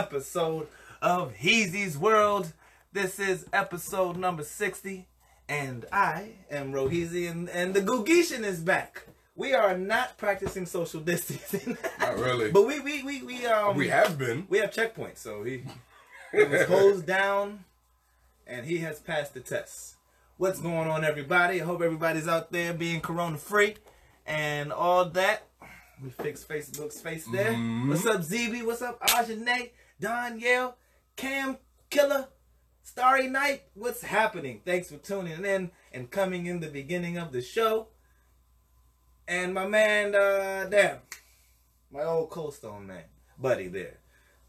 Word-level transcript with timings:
episode 0.00 0.66
of 1.02 1.34
Heezy's 1.34 1.98
World. 1.98 2.54
This 2.90 3.18
is 3.18 3.44
episode 3.52 4.16
number 4.16 4.42
60, 4.42 5.06
and 5.46 5.84
I 5.92 6.36
am 6.50 6.72
Roheezy, 6.72 7.30
and, 7.30 7.50
and 7.50 7.74
the 7.74 7.82
Googishan 7.82 8.42
is 8.42 8.60
back. 8.60 9.04
We 9.36 9.52
are 9.52 9.76
not 9.76 10.16
practicing 10.16 10.64
social 10.64 11.02
distancing. 11.02 11.76
Not 11.98 12.16
really. 12.16 12.50
but 12.52 12.66
we, 12.66 12.80
we, 12.80 13.02
we, 13.02 13.22
we, 13.22 13.44
um, 13.44 13.76
we 13.76 13.88
have 13.88 14.16
been. 14.16 14.46
We 14.48 14.56
have 14.60 14.70
checkpoints, 14.70 15.18
so 15.18 15.42
he, 15.42 15.64
he 16.32 16.44
was 16.44 16.64
closed 16.64 17.04
down, 17.04 17.66
and 18.46 18.64
he 18.64 18.78
has 18.78 19.00
passed 19.00 19.34
the 19.34 19.40
test. 19.40 19.96
What's 20.38 20.62
going 20.62 20.88
on, 20.88 21.04
everybody? 21.04 21.60
I 21.60 21.64
hope 21.66 21.82
everybody's 21.82 22.26
out 22.26 22.52
there 22.52 22.72
being 22.72 23.02
corona 23.02 23.36
free 23.36 23.74
and 24.24 24.72
all 24.72 25.04
that. 25.10 25.42
We 26.02 26.08
fixed 26.10 26.48
Facebook's 26.48 27.00
face 27.00 27.26
there. 27.26 27.52
Mm-hmm. 27.52 27.90
What's 27.90 28.06
up, 28.06 28.22
ZB? 28.22 28.64
What's 28.64 28.80
up, 28.80 29.00
Ajane, 29.06 29.70
Danielle, 30.00 30.76
Cam 31.14 31.58
Killer, 31.90 32.28
Starry 32.82 33.28
Night? 33.28 33.64
What's 33.74 34.02
happening? 34.02 34.62
Thanks 34.64 34.88
for 34.88 34.96
tuning 34.96 35.44
in 35.44 35.70
and 35.92 36.10
coming 36.10 36.46
in 36.46 36.60
the 36.60 36.68
beginning 36.68 37.18
of 37.18 37.32
the 37.32 37.42
show. 37.42 37.88
And 39.28 39.52
my 39.52 39.66
man, 39.66 40.14
uh, 40.14 40.68
damn, 40.70 40.98
my 41.92 42.04
old 42.04 42.30
Cold 42.30 42.54
Stone 42.54 42.86
man, 42.86 43.04
buddy 43.38 43.68
there. 43.68 43.98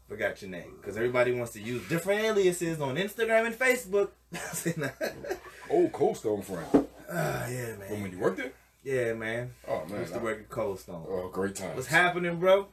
Forgot 0.08 0.40
your 0.40 0.50
name 0.50 0.76
because 0.80 0.96
everybody 0.96 1.32
wants 1.32 1.52
to 1.52 1.60
use 1.60 1.86
different 1.86 2.22
aliases 2.22 2.80
on 2.80 2.96
Instagram 2.96 3.46
and 3.46 3.54
Facebook. 3.54 4.10
old 5.70 5.92
Cold 5.92 6.16
Stone 6.16 6.42
friend. 6.42 6.88
Ah, 7.10 7.44
uh, 7.44 7.48
yeah, 7.48 7.76
man. 7.76 7.88
From 7.88 8.02
when 8.02 8.12
you 8.12 8.18
worked 8.18 8.38
there? 8.38 8.52
Yeah, 8.82 9.14
man. 9.14 9.52
Oh 9.68 9.84
man, 9.88 10.00
used 10.00 10.12
to 10.12 10.18
work 10.18 10.40
at 10.40 10.48
Cold 10.48 10.80
Stone. 10.80 11.06
Oh, 11.08 11.28
great 11.28 11.54
time. 11.54 11.76
What's 11.76 11.86
happening, 11.86 12.40
bro? 12.40 12.66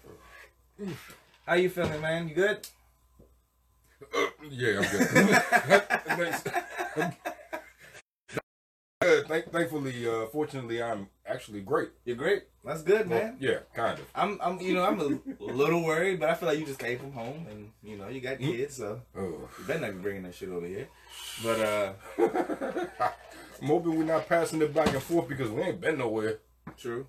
How 1.46 1.54
you 1.54 1.70
feeling, 1.70 2.02
man? 2.02 2.28
You 2.28 2.36
good? 2.36 2.68
Uh, 4.16 4.26
yeah, 4.50 4.82
I'm 4.82 4.90
good. 6.98 7.16
Uh, 9.02 9.22
thank, 9.30 9.50
thankfully, 9.50 10.06
uh, 10.06 10.26
fortunately, 10.26 10.84
I'm 10.84 11.08
actually 11.26 11.62
great. 11.62 11.88
You're 12.04 12.18
great. 12.18 12.44
That's 12.66 12.82
good, 12.82 13.10
well, 13.10 13.18
man. 13.18 13.38
Yeah, 13.40 13.60
kind 13.74 13.98
of. 13.98 14.06
I'm, 14.14 14.38
I'm, 14.44 14.60
you 14.60 14.74
know, 14.74 14.84
I'm 14.84 15.00
a 15.00 15.18
little 15.40 15.86
worried, 15.86 16.20
but 16.20 16.30
I 16.30 16.34
feel 16.34 16.50
like 16.50 16.60
you 16.60 16.66
just 16.66 16.80
came 16.80 17.00
from 17.00 17.14
home, 17.14 17.48
and 17.50 17.72
you 17.82 17.96
know, 17.96 18.10
you 18.10 18.20
got 18.20 18.40
mm. 18.40 18.52
kids, 18.52 18.76
so 18.76 19.00
oh. 19.16 19.22
you 19.22 19.48
better 19.66 19.80
not 19.80 19.94
be 19.94 20.00
bringing 20.00 20.24
that 20.24 20.36
shit 20.36 20.50
over 20.50 20.68
here. 20.68 20.90
But 21.42 21.60
uh, 21.62 21.94
I'm 23.62 23.68
hoping 23.68 23.98
we're 23.98 24.06
not 24.06 24.28
passing 24.28 24.62
it 24.62 24.74
back 24.74 24.94
and 24.94 25.04
forth 25.04 25.28
because 25.28 25.50
we 25.50 25.62
ain't 25.62 25.82
been 25.82 25.98
nowhere. 25.98 26.40
True. 26.78 27.06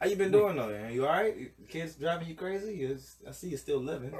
How 0.00 0.06
you 0.06 0.16
been 0.16 0.30
doing 0.30 0.56
though, 0.56 0.68
man? 0.68 0.92
You 0.92 1.06
all 1.06 1.12
right? 1.12 1.34
Kids 1.68 1.94
driving 1.96 2.28
you 2.28 2.34
crazy? 2.34 2.74
You, 2.74 2.98
I 3.26 3.32
see 3.32 3.48
you're 3.48 3.58
still 3.58 3.80
living, 3.80 4.14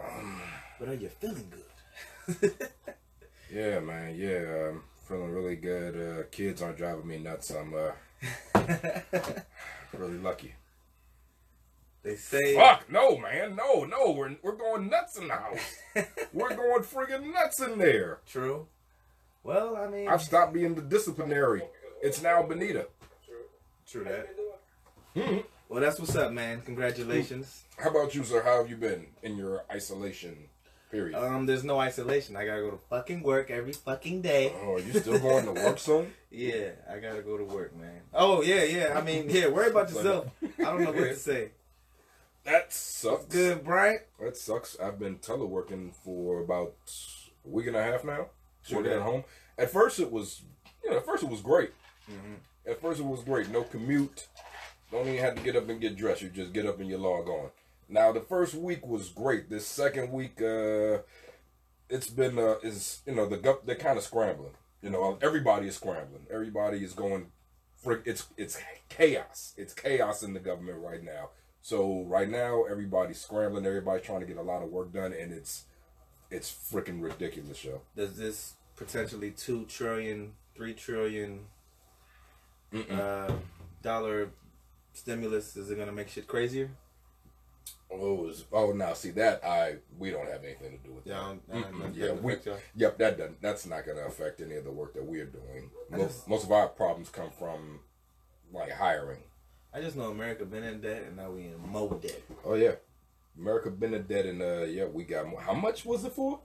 but 0.81 0.89
are 0.89 0.95
you 0.95 1.09
feeling 1.09 1.51
good? 1.51 2.53
yeah, 3.53 3.79
man. 3.79 4.17
Yeah. 4.17 4.71
I'm 4.71 4.83
feeling 5.07 5.31
really 5.31 5.57
good. 5.57 5.97
Uh, 5.97 6.23
kids 6.31 6.63
aren't 6.63 6.79
driving 6.79 7.07
me 7.07 7.19
nuts. 7.19 7.51
I'm 7.51 7.73
uh, 7.75 7.93
really 9.97 10.19
lucky. 10.19 10.55
They 12.03 12.17
say 12.17 12.55
Fuck 12.55 12.91
no, 12.91 13.19
man, 13.19 13.57
no, 13.57 13.85
no. 13.85 14.13
We're 14.13 14.37
we're 14.43 14.57
going 14.57 14.89
nuts 14.89 15.19
in 15.19 15.29
the 15.29 15.35
house. 15.35 15.77
we're 16.33 16.55
going 16.55 16.83
friggin' 16.83 17.33
nuts 17.33 17.61
in 17.61 17.79
there. 17.79 18.19
True. 18.27 18.67
Well, 19.49 19.79
I 19.79 19.89
mean, 19.89 20.09
I've 20.09 20.21
stopped 20.21 20.53
being 20.53 20.75
the 20.75 20.83
disciplinary. 20.83 21.63
It's 22.03 22.21
now 22.21 22.43
Benita. 22.43 22.87
True. 23.27 23.37
True 23.91 24.05
that. 24.05 24.37
Mm-hmm. 25.17 25.39
Well, 25.71 25.81
that's 25.81 25.99
what's 25.99 26.15
up, 26.17 26.33
man. 26.33 26.61
Congratulations. 26.61 27.63
How 27.79 27.89
about 27.89 28.15
you, 28.15 28.25
sir? 28.25 28.43
How 28.43 28.59
have 28.59 28.69
you 28.69 28.77
been 28.77 29.07
in 29.23 29.39
your 29.39 29.65
isolation 29.73 30.37
Period. 30.91 31.15
Um, 31.17 31.47
there's 31.47 31.65
no 31.65 31.79
isolation. 31.79 32.37
I 32.37 32.45
gotta 32.47 32.61
go 32.63 32.71
to 32.73 32.79
fucking 32.89 33.23
work 33.23 33.51
every 33.51 33.73
fucking 33.73 34.23
day. 34.23 34.53
Oh, 34.63 34.75
are 34.75 34.81
you 34.81 34.93
still 34.99 35.19
going 35.19 35.45
to 35.45 35.53
work 35.53 35.79
son? 35.79 36.13
yeah, 36.31 36.71
I 36.91 36.99
gotta 36.99 37.21
go 37.21 37.37
to 37.37 37.45
work, 37.45 37.77
man. 37.77 38.01
Oh 38.13 38.43
yeah, 38.43 38.65
yeah. 38.65 38.95
I 38.99 39.03
mean, 39.03 39.29
yeah. 39.29 39.49
Worry 39.49 39.71
about 39.71 39.91
yourself. 39.91 40.29
I 40.43 40.63
don't 40.63 40.85
know 40.85 40.93
what 40.93 41.11
to 41.11 41.17
say. 41.17 41.51
That 42.45 42.73
sucks. 42.73 43.27
Good, 43.27 43.65
Brian. 43.65 44.01
That 44.19 44.39
sucks. 44.39 44.79
I've 44.81 44.99
been 44.99 45.19
teleworking 45.19 45.95
for 45.95 46.41
about 46.41 46.75
a 47.45 47.49
week 47.49 47.67
and 47.67 47.77
a 47.77 47.83
half 47.83 48.03
now. 48.03 48.29
At 48.73 49.03
home. 49.03 49.25
At 49.57 49.71
first, 49.71 49.99
it 49.99 50.11
was, 50.11 50.43
you 50.85 50.91
know, 50.91 50.99
at 50.99 51.07
first 51.07 51.23
it 51.23 51.29
was 51.29 51.41
great. 51.41 51.71
Mm-hmm. 52.11 52.71
At 52.71 52.81
first, 52.81 53.01
it 53.01 53.07
was 53.07 53.23
great. 53.23 53.49
No 53.51 53.63
commute. 53.63 54.29
Don't 54.91 55.07
even 55.07 55.21
have 55.21 55.35
to 55.37 55.43
get 55.43 55.57
up 55.57 55.69
and 55.69 55.81
get 55.81 55.97
dressed. 55.97 56.23
You 56.23 56.29
just 56.29 56.53
get 56.53 56.67
up 56.67 56.81
and 56.81 56.89
you 56.89 56.99
log 56.99 57.29
on. 57.29 57.51
Now 57.89 58.13
the 58.13 58.21
first 58.21 58.55
week 58.55 58.87
was 58.87 59.09
great. 59.09 59.49
This 59.49 59.67
second 59.67 60.13
week, 60.13 60.41
uh, 60.43 60.99
it's 61.89 62.09
been 62.09 62.39
uh, 62.39 62.57
is 62.63 63.01
you 63.07 63.15
know 63.15 63.27
the 63.27 63.59
they're 63.65 63.77
kind 63.77 63.99
of 63.99 64.05
scrambling. 64.05 64.53
You 64.83 64.91
know 64.91 65.19
everybody 65.23 65.69
is 65.69 65.77
scrambling. 65.77 66.27
Everybody 66.31 66.85
is 66.85 66.93
going. 66.93 67.33
For, 67.83 68.03
it's 68.05 68.27
it's 68.37 68.59
chaos. 68.89 69.55
It's 69.57 69.73
chaos 69.73 70.23
in 70.23 70.35
the 70.35 70.41
government 70.41 70.79
right 70.83 71.03
now. 71.03 71.31
So 71.63 72.05
right 72.07 72.29
now 72.29 72.65
everybody's 72.65 73.21
scrambling. 73.21 73.65
Everybody's 73.65 74.05
trying 74.05 74.21
to 74.21 74.27
get 74.27 74.37
a 74.37 74.43
lot 74.43 74.63
of 74.63 74.71
work 74.71 74.93
done, 74.93 75.13
and 75.13 75.33
it's 75.33 75.65
it's 76.31 76.51
freaking 76.51 77.03
ridiculous, 77.03 77.57
show. 77.57 77.81
Does 77.97 78.17
this 78.17 78.55
potentially 78.79 79.33
two 79.33 79.65
trillion, 79.67 80.33
three 80.55 80.73
trillion 80.73 81.41
uh, 82.91 83.33
dollar 83.83 84.31
stimulus 84.93 85.57
is 85.57 85.71
it 85.71 85.79
gonna 85.79 85.93
make 85.93 86.09
shit 86.09 86.27
crazier? 86.27 86.71
Oh, 87.91 88.31
oh, 88.53 88.73
now 88.73 88.93
see 88.93 89.11
that 89.13 89.43
I 89.43 89.77
we 89.99 90.11
don't 90.11 90.29
have 90.31 90.45
anything 90.45 90.79
to 90.79 90.89
do 90.89 90.93
with 90.95 91.07
yeah, 91.07 91.35
that. 91.49 91.95
yeah, 91.95 92.13
we, 92.13 92.37
yep, 92.77 92.99
that 92.99 93.17
doesn't. 93.17 93.41
That's 93.41 93.65
not 93.65 93.87
going 93.87 93.97
to 93.97 94.05
affect 94.05 94.43
any 94.43 94.57
of 94.57 94.65
the 94.65 94.71
work 94.71 94.93
that 94.93 95.05
we're 95.05 95.25
doing. 95.25 95.71
Most, 95.91 96.03
just, 96.03 96.29
most 96.29 96.45
of 96.45 96.53
our 96.53 96.69
problems 96.69 97.09
come 97.09 97.31
from 97.31 97.81
like 98.53 98.73
hiring. 98.73 99.21
I 99.73 99.81
just 99.81 99.97
know 99.97 100.11
America 100.11 100.45
been 100.45 100.65
in 100.65 100.83
debt 100.83 101.05
and 101.07 101.17
now 101.17 101.31
we 101.31 101.47
in 101.47 101.59
more 101.67 101.95
debt. 101.95 102.21
Oh 102.45 102.55
yeah, 102.55 102.73
America 103.39 103.71
been 103.71 103.95
in 103.95 104.03
debt 104.03 104.27
and 104.27 104.43
uh 104.43 104.65
yeah, 104.65 104.85
we 104.85 105.05
got 105.05 105.27
more. 105.27 105.41
How 105.41 105.55
much 105.55 105.87
was 105.87 106.05
it 106.05 106.13
for? 106.13 106.41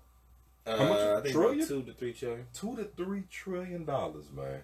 Uh, 0.66 0.78
How 0.78 0.88
much? 0.88 1.00
I 1.00 1.22
think 1.22 1.36
Trillion? 1.36 1.68
two 1.68 1.84
to 1.84 1.94
three 1.94 2.14
trillion. 2.14 2.46
Two 2.54 2.76
to 2.76 2.86
three 2.86 3.24
trillion 3.30 3.86
dollars, 3.86 4.26
man. 4.36 4.62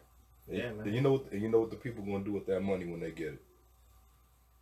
Yeah, 0.50 0.72
man. 0.72 0.94
you 0.94 1.02
know 1.02 1.14
what? 1.14 1.34
You 1.34 1.50
know 1.50 1.60
what 1.60 1.70
the 1.72 1.76
people 1.76 2.04
gonna 2.04 2.24
do 2.24 2.32
with 2.34 2.46
that 2.48 2.62
money 2.62 2.86
when 2.86 3.00
they 3.00 3.12
get 3.12 3.34
it? 3.34 3.42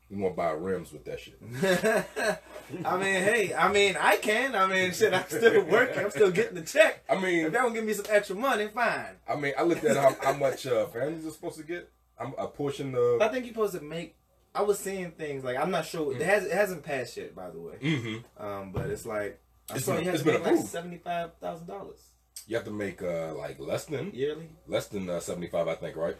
You 0.10 0.18
gonna 0.18 0.30
buy 0.34 0.52
rims 0.52 0.92
with 0.94 1.04
that 1.06 1.20
shit. 1.20 1.38
I 2.86 2.96
mean, 2.98 3.24
hey, 3.24 3.54
I 3.54 3.72
mean, 3.72 3.98
I 4.00 4.16
can. 4.18 4.56
I 4.56 4.66
mean, 4.66 4.94
shit, 4.94 5.14
I'm 5.14 5.26
still 5.28 5.64
working. 5.66 6.06
I'm 6.06 6.12
still 6.12 6.32
getting 6.32 6.56
the 6.56 6.62
check. 6.62 7.04
I 7.10 7.16
mean, 7.16 7.46
If 7.46 7.52
they 7.52 7.58
don't 7.58 7.74
give 7.74 7.84
me 7.84 7.94
some 7.94 8.06
extra 8.10 8.36
money, 8.36 8.68
fine. 8.70 9.16
I 9.28 9.36
mean, 9.36 9.54
I 9.58 9.64
looked 9.64 9.84
at 9.84 9.98
how, 9.98 10.16
how 10.24 10.34
much 10.34 10.66
uh, 10.66 10.86
families 10.88 11.26
are 11.26 11.32
supposed 11.32 11.58
to 11.58 11.64
get. 11.64 11.90
I'm 12.20 12.34
a 12.38 12.48
portion 12.48 12.96
of. 12.96 13.22
I 13.22 13.28
think 13.28 13.46
you're 13.46 13.54
supposed 13.54 13.74
to 13.76 13.82
make. 13.82 14.16
I 14.56 14.62
was 14.62 14.80
seeing 14.80 15.12
things 15.12 15.44
like 15.44 15.58
I'm 15.58 15.72
not 15.72 15.86
sure. 15.86 16.16
It 16.16 16.22
has 16.22 16.46
it 16.46 16.52
hasn't 16.54 16.84
passed 16.84 17.16
yet, 17.18 17.36
by 17.36 17.50
the 17.52 17.60
way. 17.60 17.74
Mm-hmm. 17.82 18.44
Um, 18.44 18.72
but 18.72 18.90
it's 18.90 19.06
like 19.06 19.40
I 19.70 19.76
It's 19.76 19.86
saw 19.86 19.94
been- 19.96 20.02
you 20.04 20.06
have 20.12 20.16
it's 20.16 20.24
to 20.24 20.26
been 20.26 20.34
make 20.36 20.44
like 20.46 20.54
approved. 20.54 20.70
seventy 20.70 20.98
five 20.98 21.32
thousand 21.42 21.68
dollars 21.68 22.00
You 22.48 22.56
have 22.56 22.66
to 22.66 22.72
make 22.72 23.02
uh 23.02 23.34
like 23.36 23.60
less 23.60 23.86
than 23.86 24.12
yearly. 24.14 24.50
less 24.68 24.88
than 24.88 25.10
uh, 25.10 25.20
seventy 25.20 25.48
five, 25.48 25.68
I 25.68 25.76
think, 25.76 25.96
right? 25.96 26.16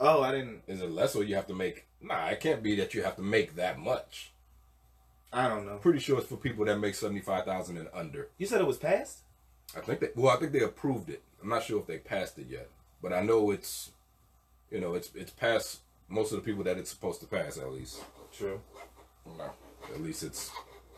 Oh, 0.00 0.22
I 0.22 0.30
didn't. 0.32 0.62
Is 0.68 0.80
it 0.80 0.90
less 0.90 1.16
or 1.16 1.24
you 1.24 1.34
have 1.34 1.46
to 1.48 1.54
make? 1.54 1.86
Nah, 2.00 2.26
it 2.28 2.40
can't 2.40 2.62
be 2.62 2.76
that 2.76 2.94
you 2.94 3.02
have 3.02 3.16
to 3.16 3.22
make 3.22 3.56
that 3.56 3.78
much. 3.78 4.32
I 5.32 5.48
don't 5.48 5.66
know. 5.66 5.76
Pretty 5.78 5.98
sure 5.98 6.18
it's 6.18 6.28
for 6.28 6.36
people 6.36 6.64
that 6.66 6.78
make 6.78 6.94
seventy 6.94 7.20
five 7.20 7.44
thousand 7.44 7.76
and 7.78 7.88
under. 7.92 8.28
You 8.38 8.46
said 8.46 8.60
it 8.60 8.66
was 8.66 8.78
passed. 8.78 9.18
I 9.76 9.80
think 9.80 10.00
they 10.00 10.08
well, 10.14 10.34
I 10.34 10.38
think 10.40 10.52
they 10.52 10.60
approved 10.62 11.10
it. 11.10 11.22
I'm 11.42 11.48
not 11.50 11.62
sure 11.64 11.80
if 11.80 11.86
they 11.86 11.98
passed 11.98 12.38
it 12.38 12.46
yet, 12.48 12.68
but 13.02 13.12
I 13.12 13.22
know 13.22 13.50
it's, 13.50 13.90
you 14.70 14.80
know, 14.80 14.94
it's 14.94 15.10
it's 15.14 15.30
passed 15.32 15.80
most 16.08 16.32
of 16.32 16.38
the 16.38 16.44
people 16.44 16.64
that 16.64 16.78
it's 16.78 16.90
supposed 16.90 17.20
to 17.20 17.26
pass 17.26 17.58
at 17.58 17.70
least. 17.72 18.02
True. 18.32 18.60
No, 19.26 19.50
at 19.94 20.00
least 20.00 20.22
it's 20.22 20.50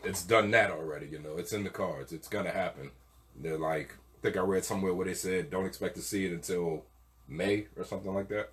it's 0.03 0.23
done 0.23 0.51
that 0.51 0.71
already. 0.71 1.07
You 1.07 1.19
know, 1.19 1.37
it's 1.37 1.53
in 1.53 1.63
the 1.63 1.69
cards. 1.69 2.11
It's 2.11 2.27
gonna 2.27 2.51
happen. 2.51 2.91
They're 3.35 3.57
like, 3.57 3.95
I 4.17 4.21
think 4.21 4.37
I 4.37 4.41
read 4.41 4.65
somewhere 4.65 4.93
where 4.93 5.05
they 5.05 5.13
said 5.13 5.49
don't 5.49 5.65
expect 5.65 5.95
to 5.95 6.01
see 6.01 6.25
it 6.25 6.31
until 6.31 6.85
May 7.27 7.67
or 7.77 7.83
something 7.83 8.13
like 8.13 8.27
that. 8.29 8.49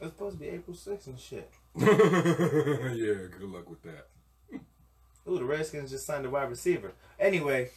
It's 0.00 0.10
supposed 0.12 0.36
to 0.36 0.40
be 0.40 0.48
April 0.50 0.76
6th 0.76 1.06
and 1.06 1.18
shit. 1.18 1.50
yeah, 1.76 3.28
good 3.38 3.42
luck 3.50 3.68
with 3.68 3.82
that. 3.82 4.06
Ooh, 5.28 5.38
the 5.38 5.44
Redskins 5.44 5.90
just 5.90 6.06
signed 6.06 6.26
a 6.26 6.30
wide 6.30 6.50
receiver. 6.50 6.92
Anyway, 7.18 7.70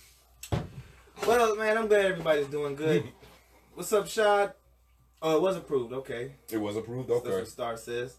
well, 1.25 1.55
man, 1.55 1.77
I'm 1.77 1.87
glad 1.87 2.05
everybody's 2.05 2.47
doing 2.47 2.75
good. 2.75 3.03
What's 3.73 3.91
up, 3.93 4.07
Shad? 4.07 4.53
Oh, 5.21 5.37
it 5.37 5.41
was 5.41 5.57
approved. 5.57 5.93
Okay, 5.93 6.33
It 6.49 6.57
was 6.57 6.75
approved. 6.75 7.09
that's 7.09 7.21
Okay. 7.25 7.35
what 7.35 7.47
Star 7.47 7.77
says. 7.77 8.17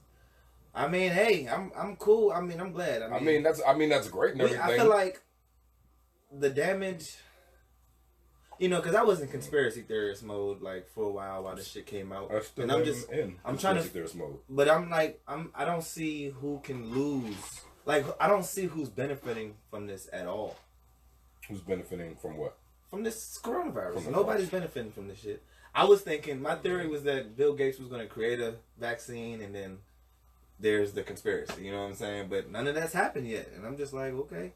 I 0.81 0.89
mean, 0.89 1.13
hey, 1.13 1.47
I'm 1.47 1.71
I'm 1.77 1.97
cool. 1.97 2.33
I 2.33 2.41
mean, 2.41 2.59
I'm 2.59 2.73
glad. 2.73 3.03
I 3.03 3.09
mean, 3.09 3.15
I 3.15 3.21
mean 3.21 3.43
that's 3.43 3.61
I 3.69 3.75
mean 3.75 3.91
that's 3.91 4.09
great 4.09 4.33
and 4.33 4.41
everything. 4.41 4.63
I 4.63 4.77
feel 4.79 4.89
like 4.89 5.21
the 6.33 6.49
damage. 6.49 7.17
You 8.59 8.69
know, 8.69 8.77
because 8.81 8.95
I 8.95 9.03
was 9.03 9.21
in 9.21 9.29
conspiracy 9.29 9.83
theorist 9.83 10.23
mode 10.23 10.63
like 10.63 10.89
for 10.89 11.05
a 11.05 11.11
while 11.11 11.45
while 11.45 11.55
this 11.57 11.69
shit 11.69 11.85
came 11.87 12.13
out, 12.13 12.31
I 12.33 12.41
still 12.41 12.63
and 12.63 12.73
I'm 12.73 12.85
just 12.85 13.11
in. 13.11 13.37
I'm 13.45 13.59
trying 13.59 13.77
to- 13.77 13.83
theorist 13.83 14.17
mode. 14.17 14.39
But 14.49 14.71
I'm 14.71 14.89
like, 14.89 15.21
I'm 15.29 15.51
I 15.55 15.67
don't 15.67 15.85
see 15.85 16.31
who 16.31 16.61
can 16.65 16.91
lose. 16.91 17.61
Like 17.85 18.07
I 18.19 18.27
don't 18.27 18.45
see 18.45 18.65
who's 18.65 18.89
benefiting 18.89 19.57
from 19.71 19.87
this 19.87 20.09
at 20.15 20.27
all. 20.27 20.57
Who's 21.47 21.61
benefiting 21.61 22.17
from 22.17 22.39
what? 22.39 22.57
From 22.89 23.03
this 23.03 23.39
coronavirus. 23.43 24.03
From 24.05 24.13
Nobody's 24.13 24.49
benefiting 24.49 24.93
from 24.93 25.09
this 25.09 25.21
shit. 25.21 25.43
I 25.75 25.85
was 25.85 26.01
thinking 26.01 26.41
my 26.41 26.55
theory 26.55 26.87
was 26.89 27.03
that 27.05 27.37
Bill 27.37 27.53
Gates 27.53 27.79
was 27.79 27.89
gonna 27.89 28.07
create 28.07 28.41
a 28.41 28.55
vaccine 28.79 29.43
and 29.43 29.55
then 29.55 29.79
there's 30.61 30.93
the 30.93 31.03
conspiracy, 31.03 31.65
you 31.65 31.73
know 31.73 31.83
what 31.83 31.89
I'm 31.91 31.95
saying? 31.95 32.29
But 32.29 32.51
none 32.51 32.67
of 32.67 32.75
that's 32.75 32.93
happened 32.93 33.27
yet. 33.29 33.49
And 33.57 33.67
I'm 33.67 33.77
just 33.77 33.93
like, 33.93 34.13
okay, 34.13 34.53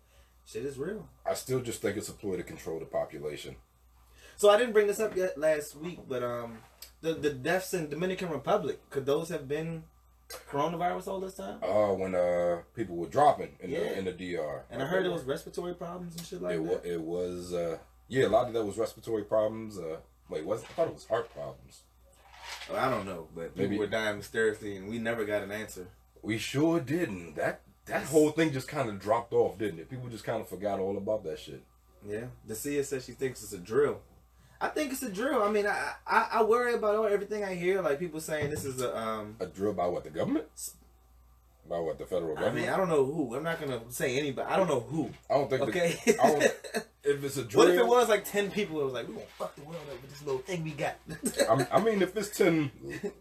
shit 0.46 0.64
is 0.64 0.78
real. 0.78 1.08
I 1.26 1.34
still 1.34 1.60
just 1.60 1.80
think 1.82 1.96
it's 1.96 2.08
a 2.08 2.12
ploy 2.12 2.36
to 2.36 2.42
control 2.42 2.78
the 2.78 2.84
population. 2.86 3.56
So 4.36 4.50
I 4.50 4.58
didn't 4.58 4.72
bring 4.72 4.86
this 4.88 5.00
up 5.00 5.16
yet 5.16 5.38
last 5.38 5.76
week, 5.76 6.00
but 6.08 6.22
um 6.22 6.58
the 7.00 7.14
the 7.14 7.30
deaths 7.30 7.72
in 7.74 7.88
Dominican 7.88 8.30
Republic, 8.30 8.78
could 8.90 9.06
those 9.06 9.28
have 9.28 9.46
been 9.48 9.84
coronavirus 10.50 11.08
all 11.08 11.20
this 11.20 11.34
time? 11.34 11.58
Uh, 11.62 11.92
when 11.94 12.14
uh 12.14 12.62
people 12.74 12.96
were 12.96 13.06
dropping 13.06 13.56
in 13.60 13.70
Yeah. 13.70 13.80
the 13.80 13.98
in 13.98 14.04
the 14.06 14.12
DR, 14.12 14.62
And 14.70 14.82
I 14.82 14.86
heard 14.86 15.06
it 15.06 15.12
was 15.12 15.22
respiratory 15.22 15.74
problems 15.74 16.16
and 16.16 16.26
shit 16.26 16.42
like 16.42 16.56
it, 16.58 16.82
that. 16.82 16.84
it 16.94 17.00
was 17.00 17.52
uh 17.54 17.78
yeah 18.08 18.26
a 18.26 18.28
lot 18.28 18.48
of 18.48 18.52
that 18.54 18.64
was 18.64 18.76
respiratory 18.76 19.22
problems. 19.24 19.78
Uh, 19.78 19.98
wait, 20.28 20.44
was 20.44 20.62
I 20.64 20.66
thought 20.68 20.88
it 20.88 20.94
was 20.94 21.06
heart 21.06 21.30
problems. 21.32 21.82
Well, 22.70 22.78
I 22.84 22.90
don't 22.90 23.06
know, 23.06 23.28
but 23.34 23.54
people 23.54 23.70
Maybe- 23.70 23.78
were 23.78 23.86
dying 23.86 24.16
mysteriously, 24.16 24.76
and 24.76 24.88
we 24.88 24.98
never 24.98 25.24
got 25.24 25.42
an 25.42 25.50
answer. 25.52 25.86
We 26.22 26.38
sure 26.38 26.80
didn't. 26.80 27.34
That 27.36 27.60
that 27.86 28.04
whole 28.04 28.30
thing 28.30 28.52
just 28.52 28.66
kind 28.68 28.88
of 28.88 28.98
dropped 28.98 29.32
off, 29.34 29.58
didn't 29.58 29.78
it? 29.80 29.90
People 29.90 30.08
just 30.08 30.24
kind 30.24 30.40
of 30.40 30.48
forgot 30.48 30.80
all 30.80 30.96
about 30.96 31.22
that 31.24 31.38
shit. 31.38 31.62
Yeah, 32.06 32.26
Dacia 32.48 32.82
says 32.84 33.04
she 33.04 33.12
thinks 33.12 33.42
it's 33.42 33.52
a 33.52 33.58
drill. 33.58 34.00
I 34.60 34.68
think 34.68 34.92
it's 34.92 35.02
a 35.02 35.10
drill. 35.10 35.42
I 35.42 35.50
mean, 35.50 35.66
I 35.66 35.92
I, 36.06 36.28
I 36.32 36.42
worry 36.42 36.74
about 36.74 36.94
all, 36.96 37.06
everything 37.06 37.44
I 37.44 37.54
hear, 37.54 37.82
like 37.82 37.98
people 37.98 38.20
saying 38.20 38.48
this 38.50 38.64
is 38.64 38.80
a 38.80 38.96
um. 38.96 39.36
A 39.40 39.46
drill 39.46 39.74
by 39.74 39.86
what 39.86 40.04
the 40.04 40.10
government? 40.10 40.46
By 41.68 41.78
what 41.78 41.98
the 41.98 42.06
federal 42.06 42.34
government? 42.34 42.56
I 42.56 42.60
mean, 42.60 42.70
I 42.70 42.76
don't 42.78 42.88
know 42.88 43.04
who. 43.04 43.34
I'm 43.36 43.42
not 43.42 43.60
gonna 43.60 43.80
say 43.90 44.18
anybody. 44.18 44.48
I 44.50 44.56
don't 44.56 44.68
know 44.68 44.80
who. 44.80 45.10
I 45.30 45.34
don't 45.34 45.50
think. 45.50 45.62
Okay. 45.62 45.98
The, 46.06 46.20
I 46.22 46.26
don't, 46.30 46.86
if 47.04 47.22
it's 47.22 47.36
a 47.36 47.44
drill, 47.44 47.66
what 47.66 47.74
if 47.74 47.78
it 47.78 47.86
was 47.86 48.08
like 48.08 48.24
ten 48.24 48.50
people? 48.50 48.80
It 48.80 48.84
was 48.84 48.94
like 48.94 49.08
we 49.08 49.14
gonna 49.14 49.26
fuck 49.38 49.54
the 49.56 49.62
world 49.62 49.82
up 49.90 50.00
with 50.00 50.10
this 50.10 50.22
little 50.22 50.40
thing 50.40 50.64
we 50.64 50.70
got. 50.70 50.96
I, 51.50 51.76
I 51.78 51.80
mean, 51.82 52.02
if 52.02 52.16
it's 52.16 52.36
ten, 52.36 52.70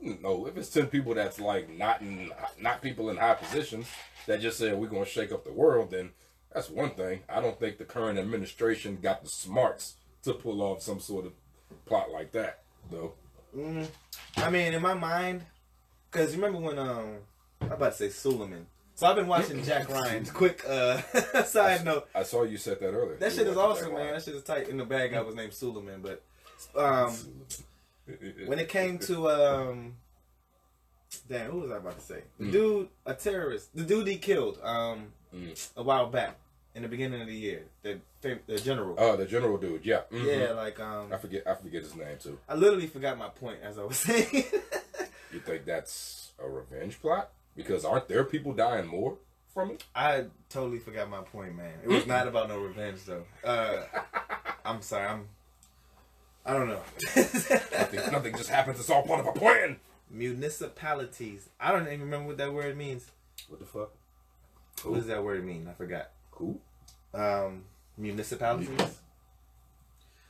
no, 0.01 0.47
if 0.47 0.57
it's 0.57 0.69
ten 0.69 0.87
people 0.87 1.13
that's 1.13 1.39
like 1.39 1.69
not 1.69 2.01
in, 2.01 2.31
not 2.59 2.81
people 2.81 3.09
in 3.09 3.17
high 3.17 3.35
positions 3.35 3.87
that 4.27 4.41
just 4.41 4.57
said 4.57 4.77
we're 4.77 4.87
gonna 4.87 5.05
shake 5.05 5.31
up 5.31 5.43
the 5.43 5.51
world, 5.51 5.91
then 5.91 6.11
that's 6.53 6.69
one 6.69 6.91
thing. 6.91 7.21
I 7.27 7.41
don't 7.41 7.59
think 7.59 7.77
the 7.77 7.85
current 7.85 8.17
administration 8.17 8.99
got 9.01 9.23
the 9.23 9.29
smarts 9.29 9.95
to 10.23 10.33
pull 10.33 10.61
off 10.61 10.81
some 10.81 10.99
sort 10.99 11.25
of 11.25 11.33
plot 11.85 12.09
like 12.11 12.31
that, 12.31 12.61
though. 12.89 13.13
Mm, 13.55 13.87
I 14.37 14.49
mean, 14.49 14.73
in 14.73 14.81
my 14.81 14.93
mind, 14.93 15.43
because 16.09 16.35
remember 16.35 16.59
when 16.59 16.79
um, 16.79 17.17
I'm 17.61 17.71
about 17.71 17.91
to 17.91 17.97
say 17.97 18.09
Suleiman. 18.09 18.67
So 18.95 19.07
I've 19.07 19.15
been 19.15 19.27
watching 19.27 19.63
Jack 19.63 19.89
Ryan. 19.89 20.25
Quick 20.33 20.63
uh, 20.67 21.01
side 21.45 21.83
note. 21.83 22.07
I 22.13 22.23
saw 22.23 22.43
you 22.43 22.57
said 22.57 22.79
that 22.79 22.89
earlier. 22.91 23.15
That 23.17 23.31
You 23.31 23.37
shit 23.39 23.47
is 23.47 23.57
awesome, 23.57 23.93
man. 23.93 24.13
That 24.13 24.23
shit 24.23 24.35
is 24.35 24.43
tight. 24.43 24.69
In 24.69 24.77
the 24.77 24.85
bag, 24.85 25.13
I 25.13 25.21
was 25.21 25.35
named 25.35 25.53
Suleiman, 25.53 26.01
but 26.01 26.21
um, 26.79 27.15
when 28.45 28.59
it 28.59 28.69
came 28.69 28.99
to 28.99 29.29
um, 29.29 29.95
damn, 31.27 31.51
who 31.51 31.59
was 31.61 31.71
I 31.71 31.77
about 31.77 31.95
to 31.99 32.05
say? 32.05 32.21
The 32.39 32.45
Mm. 32.45 32.51
dude, 32.51 32.89
a 33.05 33.13
terrorist. 33.15 33.75
The 33.75 33.83
dude 33.83 34.07
he 34.07 34.17
killed 34.17 34.59
um 34.63 35.07
Mm. 35.35 35.69
a 35.77 35.81
while 35.81 36.05
back 36.11 36.35
in 36.75 36.83
the 36.83 36.87
beginning 36.87 37.19
of 37.19 37.25
the 37.27 37.33
year. 37.35 37.63
The 37.81 37.99
the 38.21 38.57
general. 38.59 38.95
Oh, 38.99 39.15
the 39.17 39.25
general 39.25 39.57
dude, 39.57 39.83
yeah, 39.83 40.01
mhm. 40.11 40.25
Yeah, 40.25 40.51
like 40.53 40.79
um, 40.79 41.11
I 41.11 41.17
forget, 41.17 41.47
I 41.47 41.55
forget 41.55 41.81
his 41.81 41.95
name 41.95 42.17
too. 42.21 42.37
I 42.47 42.53
literally 42.53 42.85
forgot 42.87 43.17
my 43.17 43.29
point 43.29 43.57
as 43.63 43.79
I 43.79 43.83
was 43.83 43.97
saying. 43.97 44.43
You 45.33 45.39
think 45.39 45.65
that's 45.65 46.31
a 46.37 46.47
revenge 46.47 47.01
plot? 47.01 47.31
Because 47.55 47.85
aren't 47.85 48.07
there 48.07 48.23
people 48.23 48.53
dying 48.53 48.87
more 48.87 49.17
from 49.53 49.71
it? 49.71 49.83
I 49.95 50.25
totally 50.49 50.79
forgot 50.79 51.09
my 51.09 51.21
point, 51.21 51.55
man. 51.55 51.73
It 51.83 51.89
was 51.89 52.07
not 52.07 52.27
about 52.27 52.49
no 52.49 52.59
revenge, 52.59 53.01
though. 53.05 53.23
Uh, 53.43 53.83
I'm 54.65 54.81
sorry. 54.81 55.07
I'm. 55.07 55.27
I 56.45 56.53
don't 56.53 56.67
know. 56.67 56.81
Nothing, 57.15 58.11
nothing 58.11 58.35
just 58.35 58.49
happens. 58.49 58.79
It's 58.79 58.89
all 58.89 59.03
part 59.03 59.21
of 59.21 59.27
a 59.27 59.31
plan. 59.31 59.77
Municipalities. 60.09 61.47
I 61.57 61.71
don't 61.71 61.87
even 61.87 62.01
remember 62.01 62.27
what 62.27 62.37
that 62.37 62.51
word 62.51 62.75
means. 62.75 63.05
What 63.47 63.59
the 63.59 63.65
fuck? 63.65 63.91
What 64.83 64.95
does 64.95 65.07
that 65.07 65.23
word 65.23 65.45
mean? 65.45 65.67
I 65.69 65.73
forgot. 65.73 66.09
Cool. 66.31 66.59
Um, 67.13 67.63
municipalities. 67.97 68.99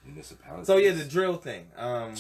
Municipality. 0.05 0.65
So 0.65 0.77
yeah, 0.77 0.91
the 0.91 1.05
drill 1.05 1.37
thing. 1.37 1.67
Um, 1.77 2.13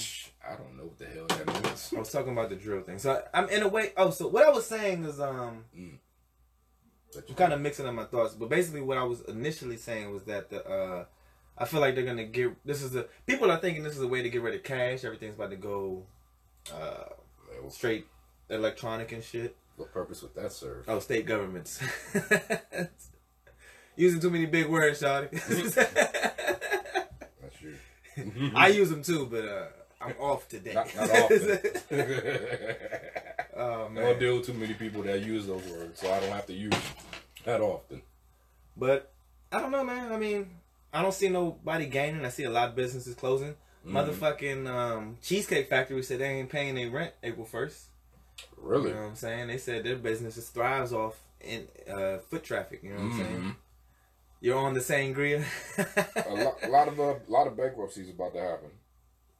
I 0.45 0.55
don't 0.55 0.75
know 0.77 0.83
what 0.83 0.97
the 0.97 1.05
hell 1.05 1.25
that 1.27 1.47
means. 1.47 1.93
I 1.95 1.99
was 1.99 2.11
talking 2.11 2.33
about 2.33 2.49
the 2.49 2.55
drill 2.55 2.81
thing. 2.81 2.99
So 2.99 3.23
I'm 3.33 3.47
in 3.49 3.63
a 3.63 3.67
way. 3.67 3.93
Oh, 3.95 4.09
so 4.09 4.27
what 4.27 4.45
I 4.45 4.49
was 4.49 4.65
saying 4.65 5.05
is 5.05 5.19
um, 5.19 5.63
But 7.13 7.29
I'm 7.29 7.35
kind 7.35 7.53
of 7.53 7.61
mixing 7.61 7.85
up 7.85 7.93
my 7.93 8.05
thoughts, 8.05 8.33
but 8.35 8.49
basically 8.49 8.81
what 8.81 8.97
I 8.97 9.03
was 9.03 9.21
initially 9.21 9.77
saying 9.77 10.11
was 10.11 10.23
that 10.23 10.49
the 10.49 10.65
uh, 10.67 11.05
I 11.57 11.65
feel 11.65 11.79
like 11.79 11.95
they're 11.95 12.05
gonna 12.05 12.25
get 12.25 12.53
this 12.65 12.81
is 12.81 12.91
the 12.91 13.07
people 13.25 13.51
are 13.51 13.59
thinking 13.59 13.83
this 13.83 13.95
is 13.95 14.01
a 14.01 14.07
way 14.07 14.21
to 14.21 14.29
get 14.29 14.41
rid 14.41 14.55
of 14.55 14.63
cash. 14.63 15.03
Everything's 15.05 15.35
about 15.35 15.51
to 15.51 15.55
go 15.55 16.03
uh, 16.73 17.05
straight 17.69 18.07
electronic 18.49 19.11
and 19.11 19.23
shit. 19.23 19.55
What 19.77 19.91
purpose 19.93 20.21
would 20.21 20.35
that 20.35 20.51
serve? 20.51 20.85
Oh, 20.87 20.99
state 20.99 21.25
governments. 21.25 21.81
Using 23.95 24.19
too 24.19 24.29
many 24.29 24.45
big 24.45 24.67
words, 24.67 25.01
Shawty. 25.01 25.31
That's 27.41 27.61
you. 27.61 28.51
I 28.55 28.67
use 28.67 28.89
them 28.89 29.03
too, 29.03 29.27
but 29.29 29.45
uh, 29.45 29.65
I'm 30.05 30.15
off 30.19 30.47
today. 30.47 30.73
Not, 30.73 30.95
not 30.95 31.09
often. 31.11 31.59
oh 33.55 33.89
I 33.91 33.93
don't 34.01 34.19
deal 34.19 34.37
with 34.37 34.45
too 34.45 34.53
many 34.53 34.73
people 34.73 35.03
that 35.03 35.21
use 35.21 35.47
those 35.47 35.63
words, 35.67 35.99
so 36.01 36.11
I 36.11 36.19
don't 36.19 36.31
have 36.31 36.45
to 36.47 36.53
use 36.53 36.73
that 37.45 37.61
often. 37.61 38.01
But 38.75 39.11
I 39.51 39.59
don't 39.59 39.71
know, 39.71 39.83
man. 39.83 40.11
I 40.11 40.17
mean, 40.17 40.49
I 40.91 41.01
don't 41.01 41.13
see 41.13 41.29
nobody 41.29 41.85
gaining. 41.85 42.25
I 42.25 42.29
see 42.29 42.43
a 42.43 42.49
lot 42.49 42.69
of 42.69 42.75
businesses 42.75 43.15
closing. 43.15 43.55
Mm-hmm. 43.85 43.97
Motherfucking 43.97 44.67
um, 44.67 45.17
Cheesecake 45.21 45.69
Factory 45.69 46.01
said 46.03 46.19
they 46.19 46.25
ain't 46.29 46.49
paying 46.49 46.75
their 46.75 46.89
rent 46.89 47.13
April 47.21 47.45
first. 47.45 47.87
Really? 48.57 48.89
You 48.89 48.95
know 48.95 49.01
what 49.01 49.07
I'm 49.09 49.15
saying? 49.15 49.47
They 49.47 49.57
said 49.57 49.83
their 49.83 49.97
business 49.97 50.35
just 50.35 50.53
thrives 50.53 50.93
off 50.93 51.19
in 51.41 51.67
uh, 51.91 52.17
foot 52.19 52.43
traffic. 52.43 52.81
You 52.83 52.91
know 52.91 52.95
what 52.95 53.03
I'm 53.03 53.17
saying? 53.17 53.41
Mhm. 53.41 53.55
You're 54.41 54.57
on 54.57 54.73
the 54.73 54.79
sangria. 54.81 55.43
a, 56.27 56.33
lot, 56.33 56.55
a 56.63 56.69
lot 56.69 56.87
of 56.87 56.99
uh, 56.99 57.03
a 57.27 57.31
lot 57.31 57.47
of 57.47 57.55
bankruptcies 57.55 58.07
is 58.07 58.13
about 58.13 58.33
to 58.33 58.41
happen. 58.41 58.69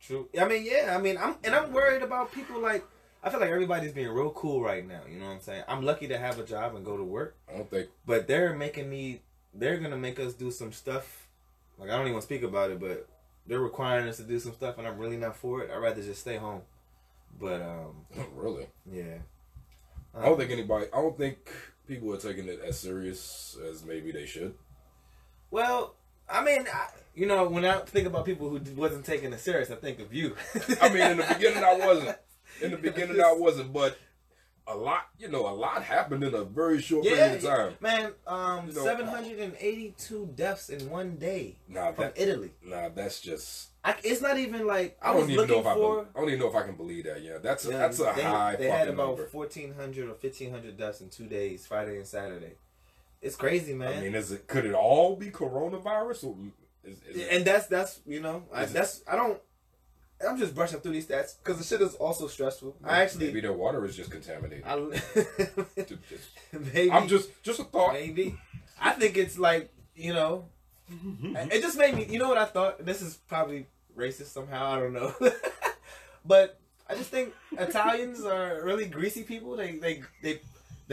True. 0.06 0.28
I 0.40 0.46
mean, 0.46 0.66
yeah. 0.66 0.96
I 0.96 1.02
mean, 1.02 1.18
I'm 1.18 1.36
and 1.44 1.56
I'm 1.56 1.72
worried 1.72 2.02
about 2.02 2.32
people 2.32 2.60
like. 2.60 2.86
I 3.26 3.30
feel 3.30 3.40
like 3.40 3.50
everybody's 3.50 3.94
being 3.94 4.10
real 4.10 4.32
cool 4.32 4.62
right 4.62 4.86
now. 4.86 5.00
You 5.10 5.18
know 5.18 5.28
what 5.28 5.36
I'm 5.36 5.40
saying? 5.40 5.64
I'm 5.70 5.86
lucky 5.86 6.10
to 6.10 6.18
have 6.18 6.40
a 6.40 6.44
job 6.44 6.76
and 6.76 6.84
go 6.84 6.98
to 6.98 7.04
work, 7.04 7.38
I 7.50 7.56
don't 7.56 7.70
think 7.70 7.90
but 8.06 8.28
they're 8.28 8.54
making 8.54 8.90
me. 8.90 9.22
They're 9.54 9.78
gonna 9.78 9.98
make 9.98 10.20
us 10.20 10.34
do 10.34 10.52
some 10.52 10.74
stuff. 10.74 11.28
Like 11.78 11.90
I 11.90 11.98
don't 11.98 12.08
even 12.08 12.22
speak 12.22 12.44
about 12.44 12.72
it, 12.72 12.80
but 12.80 13.08
they're 13.48 13.62
requiring 13.62 14.08
us 14.08 14.18
to 14.18 14.24
do 14.24 14.40
some 14.40 14.54
stuff, 14.54 14.78
and 14.78 14.88
I'm 14.88 14.98
really 14.98 15.18
not 15.18 15.38
for 15.38 15.62
it. 15.62 15.72
I'd 15.72 15.78
rather 15.78 16.02
just 16.02 16.22
stay 16.22 16.36
home. 16.36 16.62
But 17.40 17.62
um, 17.62 18.06
really. 18.36 18.68
yeah. 18.92 19.20
I 20.16 20.26
don't 20.26 20.38
think 20.38 20.52
anybody. 20.52 20.88
I 20.94 20.98
don't 20.98 21.18
think 21.18 21.38
people 21.88 22.14
are 22.14 22.18
taking 22.18 22.48
it 22.48 22.60
as 22.64 22.80
serious 22.80 23.58
as 23.70 23.84
maybe 23.84 24.12
they 24.12 24.26
should. 24.26 24.54
Well, 25.50 25.96
I 26.30 26.44
mean, 26.44 26.66
I, 26.72 26.88
you 27.16 27.26
know, 27.26 27.48
when 27.48 27.66
I 27.66 27.80
think 27.80 28.08
about 28.08 28.26
people 28.26 28.50
who 28.50 28.60
wasn't 28.76 29.06
taking 29.06 29.34
it 29.34 29.40
serious, 29.40 29.70
I 29.72 29.76
think 29.76 30.00
of 30.00 30.14
you. 30.14 30.36
I 30.82 30.90
mean, 30.90 31.02
in 31.12 31.18
the 31.18 31.26
beginning, 31.34 31.64
I 31.64 31.78
wasn't. 31.78 32.18
In 32.62 32.72
the 32.72 32.78
beginning, 32.90 33.22
I 33.22 33.34
wasn't, 33.34 33.72
but 33.74 33.98
a 34.66 34.76
lot, 34.76 35.08
you 35.20 35.28
know, 35.28 35.48
a 35.48 35.52
lot 35.54 35.84
happened 35.84 36.24
in 36.24 36.34
a 36.34 36.44
very 36.46 36.82
short 36.82 37.04
yeah, 37.06 37.16
period 37.16 37.44
of 37.44 37.44
time. 37.44 37.74
man. 37.82 38.14
Um, 38.26 38.68
You 38.70 38.74
know, 38.74 38.84
seven 38.84 39.06
hundred 39.08 39.40
and 39.40 39.54
eighty-two 39.60 40.32
deaths 40.36 40.70
in 40.70 40.90
one 40.90 41.18
day 41.18 41.58
Nah, 41.68 41.92
from 41.92 42.06
that, 42.06 42.14
Italy. 42.18 42.54
nah, 42.64 42.88
that's 42.90 43.20
just. 43.20 43.70
I, 43.84 43.96
it's 44.06 44.22
not 44.22 44.38
even 44.38 44.66
like 44.66 44.98
I, 45.02 45.10
I 45.12 45.14
don't 45.14 45.30
even 45.30 45.48
know 45.50 45.60
if 45.60 45.66
I. 45.68 45.74
be- 45.76 45.82
I 46.16 46.20
don't 46.20 46.30
even 46.30 46.40
know 46.40 46.48
if 46.48 46.56
I 46.56 46.64
can 46.64 46.76
believe 46.78 47.04
that. 47.04 47.22
Yeah, 47.22 47.40
that's 47.40 47.66
a, 47.66 47.72
Yeah, 47.72 47.78
that's 47.80 48.00
a 48.00 48.14
they, 48.16 48.24
high 48.24 48.56
They 48.56 48.70
had 48.70 48.88
about 48.88 49.08
number. 49.10 49.28
fourteen 49.28 49.74
hundred 49.74 50.08
or 50.10 50.16
fifteen 50.16 50.52
hundred 50.52 50.78
deaths 50.78 51.02
in 51.02 51.10
two 51.10 51.28
days, 51.28 51.68
Friday 51.68 51.98
and 51.98 52.08
Saturday. 52.08 52.54
It's 53.24 53.36
crazy, 53.38 53.74
man. 53.74 53.98
I 53.98 54.02
mean, 54.02 54.16
is 54.16 54.32
it? 54.32 54.48
Could 54.48 54.66
it 54.66 54.74
all 54.74 55.16
be 55.16 55.32
coronavirus? 55.32 56.26
Or 56.26 56.36
is, 56.84 57.02
is 57.10 57.16
it, 57.22 57.28
and 57.32 57.46
that's 57.46 57.68
that's 57.68 58.02
you 58.06 58.20
know 58.22 58.44
I, 58.54 58.64
Is 58.64 58.72
it- 58.72 58.74
that's 58.74 59.02
I 59.08 59.16
don't. 59.16 59.40
I'm 60.26 60.38
just 60.38 60.56
brushing 60.56 60.80
through 60.80 60.94
these 60.94 61.08
stats 61.08 61.36
because 61.44 61.58
the 61.58 61.64
shit 61.66 61.82
is 61.82 61.96
also 61.96 62.28
stressful. 62.28 62.78
I 62.84 63.02
actually, 63.02 63.28
maybe 63.28 63.42
their 63.42 63.52
water 63.52 63.84
is 63.86 63.96
just 63.98 64.10
contaminated. 64.10 64.64
I, 64.66 64.78
Just- 65.76 65.90
just- 66.10 66.30
maybe, 66.74 66.92
I'm 66.92 67.08
just 67.08 67.44
just 67.44 67.60
a 67.60 67.64
thought. 67.64 67.94
maybe. 67.94 68.38
I 68.80 68.92
think 68.92 69.18
it's 69.18 69.38
like 69.38 69.70
you 69.96 70.14
know, 70.14 70.46
mm-hmm. 70.92 71.36
it 71.36 71.62
just 71.62 71.78
made 71.78 71.96
me. 71.96 72.06
You 72.10 72.20
know 72.20 72.30
what 72.30 72.38
I 72.38 72.46
thought? 72.46 72.86
This 72.86 73.02
is 73.02 73.16
probably 73.16 73.68
racist 73.98 74.28
somehow. 74.28 74.72
I 74.74 74.80
don't 74.80 74.94
know, 74.94 75.14
but 76.26 76.60
I 76.90 76.96
just 76.96 77.10
think 77.10 77.34
Italians 77.54 78.24
are 78.24 78.62
really 78.64 78.86
greasy 78.86 79.24
people. 79.24 79.56
They 79.56 79.78
they 79.78 80.04
they 80.22 80.40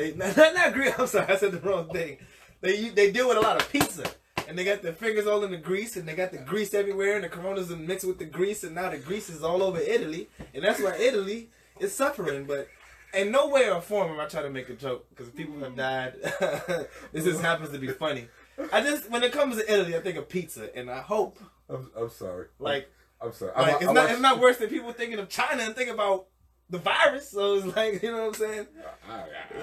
they 0.00 0.12
not 0.16 0.36
not 0.36 0.72
greasy. 0.72 0.94
I'm 0.98 1.06
sorry, 1.06 1.32
I 1.32 1.36
said 1.36 1.52
the 1.52 1.60
wrong 1.60 1.88
thing. 1.90 2.18
They 2.60 2.88
they 2.88 3.10
deal 3.10 3.28
with 3.28 3.36
a 3.36 3.40
lot 3.40 3.60
of 3.60 3.70
pizza. 3.70 4.10
And 4.48 4.58
they 4.58 4.64
got 4.64 4.82
their 4.82 4.92
fingers 4.92 5.28
all 5.28 5.44
in 5.44 5.52
the 5.52 5.56
grease, 5.58 5.94
and 5.94 6.08
they 6.08 6.16
got 6.16 6.32
the 6.32 6.38
grease 6.38 6.74
everywhere, 6.74 7.14
and 7.14 7.22
the 7.22 7.28
coronas 7.28 7.70
are 7.70 7.76
mixed 7.76 8.04
with 8.04 8.18
the 8.18 8.24
grease, 8.24 8.64
and 8.64 8.74
now 8.74 8.90
the 8.90 8.98
grease 8.98 9.28
is 9.30 9.44
all 9.44 9.62
over 9.62 9.78
Italy, 9.78 10.28
and 10.52 10.64
that's 10.64 10.80
why 10.80 10.96
Italy 10.96 11.50
is 11.78 11.94
suffering. 11.94 12.46
But 12.46 12.66
in 13.14 13.30
no 13.30 13.46
way 13.46 13.70
or 13.70 13.80
form 13.80 14.10
am 14.10 14.18
I 14.18 14.26
trying 14.26 14.42
to 14.44 14.50
make 14.50 14.68
a 14.68 14.74
joke 14.74 15.08
because 15.10 15.28
people 15.30 15.56
have 15.60 15.76
died. 15.76 16.14
this 17.12 17.24
just 17.24 17.40
happens 17.40 17.70
to 17.70 17.78
be 17.78 17.88
funny. 17.88 18.26
I 18.72 18.80
just 18.80 19.08
when 19.08 19.22
it 19.22 19.30
comes 19.30 19.56
to 19.56 19.72
Italy, 19.72 19.94
I 19.94 20.00
think 20.00 20.16
of 20.16 20.28
pizza, 20.28 20.76
and 20.76 20.90
I 20.90 21.00
hope 21.00 21.38
I'm, 21.68 21.88
I'm 21.96 22.10
sorry. 22.10 22.46
like 22.58 22.90
I'm 23.20 23.32
sorry. 23.32 23.52
like 23.56 23.74
I, 23.74 23.76
it's 23.76 23.86
I 23.86 23.92
not 23.92 24.10
it's 24.10 24.20
not 24.20 24.40
worse 24.40 24.56
than 24.56 24.68
people 24.68 24.92
thinking 24.92 25.20
of 25.20 25.28
China 25.28 25.62
and 25.62 25.76
thinking 25.76 25.94
about 25.94 26.26
the 26.70 26.78
virus. 26.78 27.28
So 27.30 27.56
it's 27.56 27.76
like 27.76 28.02
you 28.02 28.10
know 28.10 28.26
what 28.26 28.28
I'm 28.28 28.34
saying. 28.34 28.66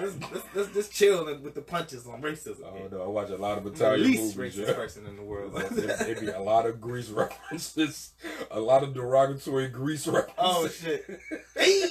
Let's, 0.00 0.14
let's, 0.32 0.44
let's 0.54 0.74
just 0.74 0.92
chill 0.92 1.24
with 1.24 1.54
the 1.54 1.62
punches 1.62 2.06
on 2.06 2.22
racism. 2.22 2.72
I 2.72 2.88
don't. 2.88 3.00
I 3.02 3.06
watch 3.06 3.30
a 3.30 3.36
lot 3.36 3.58
of 3.58 3.66
I'm 3.66 3.74
the 3.74 3.96
least 3.96 4.36
movies. 4.36 4.56
racist 4.56 4.68
yeah. 4.68 4.74
person 4.74 5.06
in 5.06 5.16
the 5.16 5.22
world. 5.22 5.54
be 6.20 6.28
a 6.28 6.40
lot 6.40 6.66
of 6.66 6.80
grease 6.80 7.08
references, 7.08 8.12
a 8.50 8.60
lot 8.60 8.82
of 8.82 8.94
derogatory 8.94 9.68
grease 9.68 10.06
references. 10.06 10.34
oh 10.38 10.68
shit! 10.68 11.04
Hey! 11.54 11.88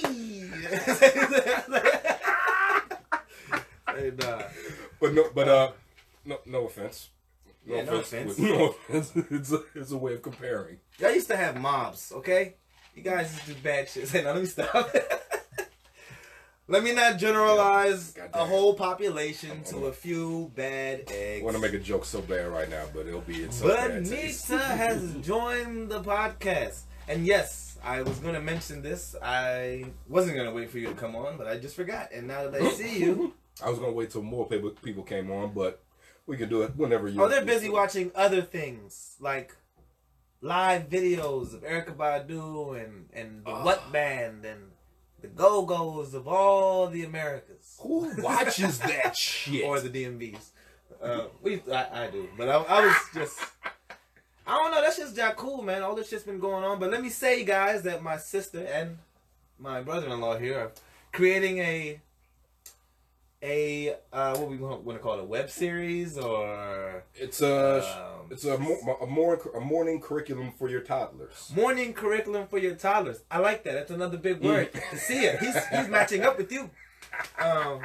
hey, 3.88 4.12
nah. 4.20 4.42
But 5.00 5.14
no, 5.14 5.30
but 5.34 5.48
uh, 5.48 5.72
no, 6.24 6.38
no 6.46 6.66
offense. 6.66 7.10
No 7.66 7.76
Yeah, 7.76 7.84
no 7.84 7.96
offense. 7.96 8.32
offense. 8.32 8.38
No 8.38 8.68
offense. 8.68 9.12
It's 9.30 9.52
a, 9.52 9.62
it's 9.74 9.90
a 9.92 9.96
way 9.98 10.14
of 10.14 10.22
comparing. 10.22 10.78
Y'all 10.98 11.12
used 11.12 11.28
to 11.28 11.36
have 11.36 11.60
mobs, 11.60 12.12
okay? 12.12 12.54
You 12.98 13.04
guys 13.04 13.38
to 13.38 13.46
do 13.46 13.54
bad 13.62 13.88
shit. 13.88 14.08
Say, 14.08 14.24
no, 14.24 14.32
let 14.32 14.40
me 14.40 14.46
stop. 14.46 14.92
let 16.68 16.82
me 16.82 16.92
not 16.92 17.16
generalize 17.16 18.10
God 18.10 18.30
a 18.34 18.44
whole 18.44 18.74
population 18.74 19.62
to 19.66 19.86
a 19.86 19.92
few 19.92 20.50
bad 20.56 21.04
eggs. 21.08 21.42
I 21.42 21.44
want 21.44 21.54
to 21.54 21.62
make 21.62 21.74
a 21.74 21.78
joke 21.78 22.04
so 22.04 22.20
bad 22.20 22.48
right 22.48 22.68
now, 22.68 22.86
but 22.92 23.06
it'll 23.06 23.20
be 23.20 23.44
in 23.44 23.52
so 23.52 23.68
taste. 23.68 24.48
Benita 24.48 24.58
has 24.58 25.14
joined 25.22 25.90
the 25.90 26.02
podcast. 26.02 26.80
And 27.06 27.24
yes, 27.24 27.78
I 27.84 28.02
was 28.02 28.18
going 28.18 28.34
to 28.34 28.40
mention 28.40 28.82
this. 28.82 29.14
I 29.22 29.84
wasn't 30.08 30.34
going 30.34 30.48
to 30.48 30.52
wait 30.52 30.68
for 30.68 30.78
you 30.78 30.88
to 30.88 30.94
come 30.94 31.14
on, 31.14 31.38
but 31.38 31.46
I 31.46 31.56
just 31.56 31.76
forgot. 31.76 32.10
And 32.12 32.26
now 32.26 32.50
that 32.50 32.60
I 32.60 32.68
see 32.70 32.98
you, 32.98 33.32
I 33.64 33.70
was 33.70 33.78
gonna 33.78 33.92
wait 33.92 34.10
till 34.10 34.22
more 34.22 34.46
people 34.46 34.70
people 34.70 35.02
came 35.02 35.30
on, 35.30 35.52
but 35.52 35.82
we 36.26 36.36
can 36.36 36.48
do 36.48 36.62
it 36.62 36.76
whenever 36.76 37.08
you. 37.08 37.22
oh, 37.22 37.28
they're 37.28 37.44
busy 37.44 37.68
watching 37.68 38.12
other 38.14 38.42
things 38.42 39.16
like 39.20 39.56
live 40.40 40.88
videos 40.88 41.54
of 41.54 41.62
Erykah 41.62 41.96
Badu 41.96 42.82
and, 42.82 43.08
and 43.12 43.44
the 43.44 43.50
Oh. 43.50 43.64
What 43.64 43.92
Band 43.92 44.44
and 44.44 44.70
the 45.20 45.28
Go 45.28 45.64
Go's 45.64 46.14
of 46.14 46.28
all 46.28 46.86
the 46.88 47.04
Americas. 47.04 47.76
Who 47.80 48.10
watches 48.22 48.78
that 48.78 49.16
shit? 49.16 49.64
or 49.64 49.80
the 49.80 49.90
DMVs. 49.90 50.50
Uh, 51.02 51.24
we, 51.42 51.62
I, 51.72 52.04
I 52.04 52.10
do, 52.10 52.28
but 52.36 52.48
I, 52.48 52.54
I 52.56 52.86
was 52.86 52.96
just, 53.14 53.38
I 54.46 54.56
don't 54.56 54.70
know. 54.72 54.80
That's 54.80 54.96
just 54.96 55.14
jack 55.16 55.36
cool, 55.36 55.62
man. 55.62 55.82
All 55.82 55.94
this 55.94 56.08
shit's 56.08 56.24
been 56.24 56.40
going 56.40 56.64
on, 56.64 56.78
but 56.80 56.90
let 56.90 57.02
me 57.02 57.08
say, 57.08 57.44
guys, 57.44 57.82
that 57.82 58.02
my 58.02 58.16
sister 58.16 58.60
and 58.64 58.98
my 59.58 59.80
brother-in-law 59.80 60.38
here 60.38 60.58
are 60.58 60.72
creating 61.12 61.58
a, 61.58 62.00
a 63.42 63.94
uh, 64.12 64.36
what 64.36 64.50
we 64.50 64.56
want 64.56 64.84
to 64.86 64.98
call 64.98 65.14
it, 65.14 65.20
a 65.20 65.24
web 65.24 65.48
series 65.50 66.18
or 66.18 67.04
It's 67.14 67.40
a 67.40 67.78
Um, 67.78 68.26
it's 68.30 68.44
a, 68.44 68.54
a 68.54 69.06
more 69.06 69.34
a 69.54 69.60
morning 69.60 70.00
curriculum 70.00 70.52
for 70.58 70.68
your 70.68 70.80
toddlers. 70.80 71.50
morning 71.54 71.92
curriculum 71.94 72.46
for 72.48 72.58
your 72.58 72.74
toddlers. 72.74 73.22
I 73.30 73.38
like 73.38 73.62
that. 73.64 73.72
That's 73.74 73.90
another 73.90 74.16
big 74.18 74.42
word. 74.42 74.72
to 74.72 74.96
see 74.98 75.24
it, 75.24 75.38
he's 75.40 75.54
he's 75.68 75.88
matching 75.88 76.22
up 76.22 76.36
with 76.36 76.50
you. 76.52 76.70
Um, 77.38 77.80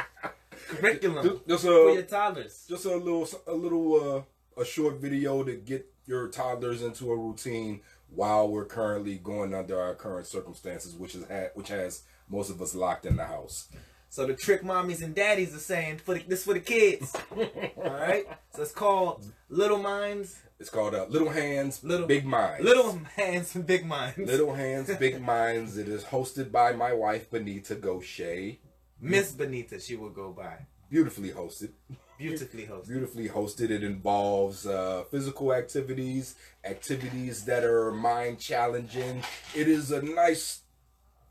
curriculum 0.68 1.24
Just, 1.26 1.48
just 1.48 1.64
for 1.66 1.90
your 1.92 2.00
a 2.00 2.04
toddlers. 2.04 2.66
just 2.68 2.86
a 2.86 2.96
little 2.96 3.28
a 3.48 3.54
little 3.54 4.26
uh, 4.58 4.62
a 4.62 4.66
short 4.66 4.96
video 4.98 5.44
to 5.44 5.54
get 5.56 5.86
your 6.06 6.28
toddlers 6.30 6.82
into 6.82 7.12
a 7.12 7.16
routine 7.18 7.82
while 8.10 8.48
we're 8.48 8.66
currently 8.66 9.16
going 9.18 9.54
under 9.54 9.80
our 9.80 9.96
current 9.96 10.28
circumstances, 10.28 10.96
which 10.96 11.16
is 11.16 11.26
ha- 11.28 11.50
which 11.54 11.70
has 11.70 12.02
most 12.28 12.50
of 12.50 12.62
us 12.62 12.74
locked 12.76 13.06
in 13.06 13.16
the 13.18 13.26
house. 13.26 13.70
So 14.14 14.28
the 14.28 14.36
trick 14.36 14.62
mommies 14.62 15.02
and 15.02 15.16
daddies 15.16 15.56
are 15.56 15.60
saying 15.60 15.98
for 15.98 16.14
the, 16.14 16.24
this 16.28 16.44
for 16.44 16.54
the 16.54 16.60
kids. 16.60 17.16
All 17.36 17.90
right. 17.90 18.28
So 18.56 18.62
it's 18.62 18.72
called 18.72 19.26
Little 19.50 19.80
Minds, 19.80 20.40
It's 20.60 20.70
called 20.70 20.94
uh, 20.94 21.08
Little 21.10 21.32
Hands, 21.32 21.84
Little- 21.84 22.06
Big 22.06 22.24
Minds. 22.24 22.64
Little 22.64 23.00
Hands 23.16 23.56
and 23.56 23.66
Big 23.74 23.88
Minds. 23.88 24.20
Little 24.20 24.54
Hands, 24.54 24.88
Big 24.98 25.20
Minds. 25.20 25.80
It 25.80 25.88
is 25.88 26.04
hosted 26.04 26.52
by 26.52 26.74
my 26.74 26.94
wife 26.94 27.32
Benita 27.32 27.74
Gaucher. 27.74 28.58
Miss 29.02 29.32
Benita, 29.32 29.80
she 29.80 29.96
will 29.96 30.12
go 30.12 30.32
by. 30.32 30.68
Beautifully 30.92 31.32
hosted. 31.32 31.72
Beautifully 32.20 32.68
hosted. 32.68 32.88
beautifully 32.88 33.30
hosted. 33.30 33.72
It 33.72 33.84
involves 33.84 34.68
uh, 34.68 35.06
physical 35.10 35.52
activities, 35.56 36.36
activities 36.64 37.46
that 37.46 37.64
are 37.64 37.92
mind 37.92 38.40
challenging. 38.40 39.24
It 39.56 39.68
is 39.68 39.92
a 39.92 40.04
nice, 40.04 40.62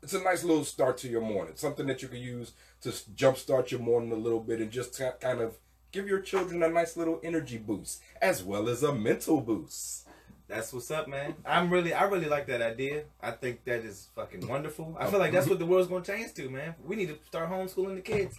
it's 0.01 0.13
a 0.13 0.21
nice 0.21 0.43
little 0.43 0.65
start 0.65 0.97
to 0.97 1.07
your 1.07 1.21
morning. 1.21 1.53
Something 1.55 1.87
that 1.87 2.01
you 2.01 2.09
can 2.09 2.19
use 2.19 2.51
to 2.83 2.89
jumpstart 2.89 3.71
your 3.71 3.79
morning 3.79 4.11
a 4.11 4.15
little 4.15 4.39
bit 4.39 4.59
and 4.59 4.71
just 4.71 4.97
ki- 4.97 5.09
kind 5.19 5.41
of 5.41 5.57
give 5.91 6.07
your 6.07 6.19
children 6.19 6.61
a 6.63 6.69
nice 6.69 6.97
little 6.97 7.19
energy 7.23 7.57
boost 7.57 8.01
as 8.21 8.43
well 8.43 8.67
as 8.67 8.83
a 8.83 8.93
mental 8.93 9.41
boost. 9.41 10.07
That's 10.47 10.73
what's 10.73 10.91
up, 10.91 11.07
man. 11.07 11.35
I'm 11.45 11.69
really, 11.69 11.93
I 11.93 12.03
really 12.03 12.27
like 12.27 12.47
that 12.47 12.61
idea. 12.61 13.05
I 13.21 13.31
think 13.31 13.63
that 13.63 13.85
is 13.85 14.09
fucking 14.15 14.47
wonderful. 14.47 14.95
I 14.99 15.09
feel 15.09 15.19
like 15.19 15.31
that's 15.31 15.47
what 15.47 15.59
the 15.59 15.65
world's 15.65 15.87
gonna 15.87 16.03
change 16.03 16.33
to, 16.33 16.49
man. 16.49 16.75
We 16.85 16.95
need 16.95 17.07
to 17.07 17.17
start 17.25 17.49
homeschooling 17.49 17.95
the 17.95 18.01
kids, 18.01 18.37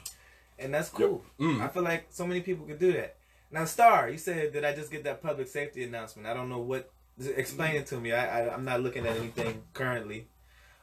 and 0.59 0.75
that's 0.75 0.91
cool. 0.91 1.25
Mm. 1.41 1.63
I 1.63 1.69
feel 1.69 1.83
like 1.83 2.07
so 2.11 2.27
many 2.27 2.41
people 2.41 2.67
could 2.67 2.79
do 2.79 2.93
that. 2.93 3.17
Now, 3.51 3.65
Star, 3.65 4.11
you 4.11 4.19
said 4.19 4.53
that 4.53 4.65
I 4.65 4.75
just 4.75 4.91
get 4.91 5.05
that 5.05 5.23
public 5.23 5.49
safety 5.49 5.83
announcement. 5.85 6.29
I 6.29 6.35
don't 6.35 6.49
know 6.49 6.59
what. 6.59 6.91
Explain 7.37 7.77
it 7.77 7.87
to 7.87 7.97
me. 7.97 8.13
I, 8.13 8.41
I 8.41 8.55
I'm 8.55 8.65
not 8.65 8.83
looking 8.83 9.07
at 9.07 9.17
anything 9.17 9.63
currently. 9.73 10.29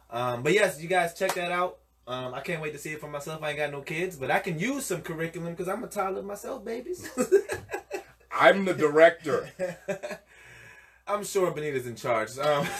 Um, 0.09 0.41
but 0.43 0.53
yes, 0.53 0.81
you 0.81 0.87
guys 0.87 1.13
check 1.13 1.33
that 1.35 1.51
out. 1.51 1.77
Um, 2.11 2.33
I 2.33 2.41
can't 2.41 2.61
wait 2.61 2.73
to 2.73 2.77
see 2.77 2.91
it 2.91 2.99
for 2.99 3.07
myself. 3.07 3.41
I 3.41 3.51
ain't 3.51 3.57
got 3.57 3.71
no 3.71 3.79
kids, 3.79 4.17
but 4.17 4.29
I 4.29 4.39
can 4.39 4.59
use 4.59 4.85
some 4.85 5.01
curriculum 5.01 5.53
because 5.53 5.69
I'm 5.69 5.81
a 5.81 5.87
toddler 5.87 6.21
myself, 6.21 6.65
babies. 6.65 7.09
I'm 8.37 8.65
the 8.65 8.73
director. 8.73 9.49
I'm 11.07 11.23
sure 11.23 11.51
Benita's 11.51 11.87
in 11.87 11.95
charge. 11.95 12.37
Um, 12.37 12.67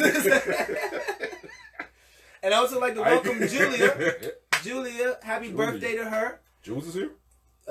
and 2.44 2.54
I 2.54 2.58
also 2.58 2.78
like 2.82 2.96
to 2.96 3.04
I- 3.04 3.12
welcome 3.14 3.48
Julia. 3.48 4.34
Julia, 4.64 5.18
happy 5.24 5.48
Julia. 5.48 5.66
birthday 5.72 5.96
to 5.96 6.10
her. 6.10 6.42
Jules 6.62 6.88
is 6.88 6.96
here. 6.96 7.12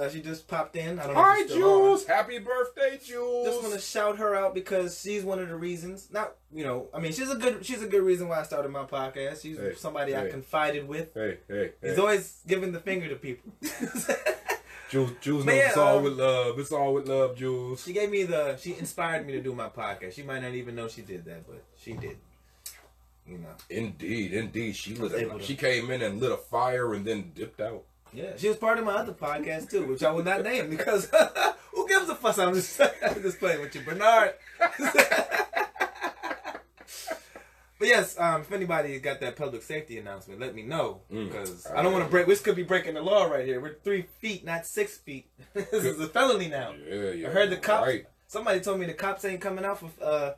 Uh, 0.00 0.08
she 0.08 0.22
just 0.22 0.48
popped 0.48 0.76
in. 0.76 0.98
I 0.98 1.04
don't 1.04 1.14
know. 1.14 1.22
Hi, 1.22 1.42
she's 1.42 1.52
on. 1.52 1.58
Jules. 1.58 2.06
Happy 2.06 2.38
birthday, 2.38 2.98
Jules. 3.04 3.46
Just 3.46 3.62
want 3.62 3.74
to 3.74 3.80
shout 3.80 4.16
her 4.16 4.34
out 4.34 4.54
because 4.54 4.98
she's 4.98 5.24
one 5.24 5.38
of 5.38 5.48
the 5.48 5.56
reasons. 5.56 6.08
Not 6.10 6.36
you 6.52 6.64
know, 6.64 6.88
I 6.94 7.00
mean, 7.00 7.12
she's 7.12 7.30
a 7.30 7.36
good 7.36 7.64
she's 7.66 7.82
a 7.82 7.86
good 7.86 8.02
reason 8.02 8.26
why 8.28 8.40
I 8.40 8.42
started 8.44 8.70
my 8.70 8.84
podcast. 8.84 9.42
She's 9.42 9.58
Hey, 9.58 9.74
somebody 9.74 10.16
I 10.16 10.28
confided 10.28 10.88
with. 10.88 11.12
Hey, 11.12 11.38
hey, 11.48 11.72
hey. 11.82 11.90
He's 11.90 11.98
always 11.98 12.40
giving 12.46 12.72
the 12.72 12.80
finger 12.80 13.08
to 13.08 13.16
people. 13.16 13.52
Jules, 14.88 15.12
Jules 15.20 15.44
knows 15.44 15.54
yeah, 15.54 15.68
it's 15.68 15.76
all 15.76 15.98
um, 15.98 16.04
with 16.04 16.14
love. 16.14 16.58
It's 16.58 16.72
all 16.72 16.94
with 16.94 17.06
love, 17.06 17.36
Jules. 17.36 17.84
she 17.84 17.92
gave 17.92 18.10
me 18.10 18.22
the 18.24 18.56
she 18.56 18.76
inspired 18.76 19.26
me 19.26 19.34
to 19.34 19.42
do 19.42 19.54
my 19.54 19.68
podcast. 19.68 20.14
She 20.14 20.22
might 20.22 20.40
not 20.40 20.54
even 20.54 20.74
know 20.74 20.88
she 20.88 21.02
did 21.02 21.26
that, 21.26 21.46
but 21.46 21.62
she 21.76 21.92
did. 21.92 22.16
You 23.26 23.38
know. 23.38 23.54
Indeed, 23.68 24.32
indeed. 24.32 24.74
She 24.74 24.94
lit 24.94 25.12
able 25.12 25.36
a, 25.36 25.38
to- 25.38 25.44
she 25.44 25.54
came 25.56 25.90
in 25.90 26.00
and 26.00 26.20
lit 26.20 26.32
a 26.32 26.38
fire 26.38 26.94
and 26.94 27.04
then 27.04 27.32
dipped 27.34 27.60
out. 27.60 27.84
Yeah, 28.12 28.32
she 28.36 28.48
was 28.48 28.56
part 28.56 28.78
of 28.78 28.84
my 28.84 28.94
other 28.94 29.12
podcast 29.12 29.70
too, 29.70 29.84
which 29.86 30.02
I 30.02 30.10
will 30.10 30.24
not 30.24 30.42
name 30.42 30.68
because 30.70 31.08
who 31.72 31.86
gives 31.88 32.08
a 32.08 32.14
fuss? 32.14 32.38
I'm 32.38 32.54
just, 32.54 32.80
I'm 33.06 33.22
just 33.22 33.38
playing 33.38 33.60
with 33.60 33.74
you, 33.74 33.82
Bernard. 33.82 34.34
but 37.78 37.88
yes, 37.88 38.18
um, 38.18 38.42
if 38.42 38.52
anybody 38.52 38.98
got 38.98 39.20
that 39.20 39.36
public 39.36 39.62
safety 39.62 39.98
announcement, 39.98 40.40
let 40.40 40.54
me 40.54 40.62
know 40.62 41.00
Mm. 41.12 41.28
because 41.28 41.66
I 41.66 41.82
don't 41.82 41.92
want 41.92 42.04
to 42.04 42.10
break. 42.10 42.26
This 42.26 42.40
could 42.40 42.56
be 42.56 42.62
breaking 42.62 42.94
the 42.94 43.02
law 43.02 43.24
right 43.24 43.44
here. 43.46 43.60
We're 43.60 43.78
three 43.82 44.06
feet, 44.20 44.44
not 44.44 44.66
six 44.66 44.98
feet. 44.98 45.30
this 45.54 45.72
is 45.72 45.98
a 46.00 46.08
felony 46.08 46.48
now. 46.48 46.74
Yeah, 46.88 47.10
yeah. 47.12 47.28
I 47.28 47.30
heard 47.30 47.50
the 47.50 47.56
cops. 47.56 47.86
Right. 47.86 48.06
Somebody 48.26 48.60
told 48.60 48.78
me 48.80 48.86
the 48.86 48.92
cops 48.94 49.24
ain't 49.24 49.40
coming 49.40 49.64
out 49.64 49.78
for 49.80 49.90
uh 50.04 50.32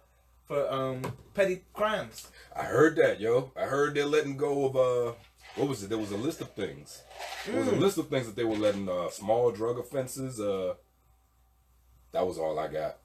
for 0.47 0.71
um 0.73 1.03
petty 1.35 1.63
crimes. 1.75 2.29
I 2.55 2.63
heard 2.65 2.97
that, 2.97 3.21
yo. 3.21 3.51
I 3.57 3.63
heard 3.65 3.95
they're 3.95 4.07
letting 4.07 4.37
go 4.37 4.67
of 4.67 4.77
uh 4.77 5.13
what 5.57 5.69
was 5.69 5.83
it? 5.83 5.89
There 5.89 5.99
was 5.99 6.11
a 6.13 6.17
list 6.17 6.41
of 6.41 6.53
things. 6.53 7.03
There 7.47 7.59
was 7.59 7.69
a 7.69 7.73
Mm. 7.73 7.81
list 7.81 7.99
of 7.99 8.09
things 8.09 8.27
that 8.27 8.37
they 8.37 8.45
were 8.45 8.57
letting 8.57 8.89
uh 8.89 9.11
small 9.11 9.51
drug 9.51 9.79
offenses, 9.79 10.41
uh 10.41 10.75
that 12.13 12.27
was 12.27 12.39
all 12.39 12.59
I 12.59 12.69
got. 12.69 12.99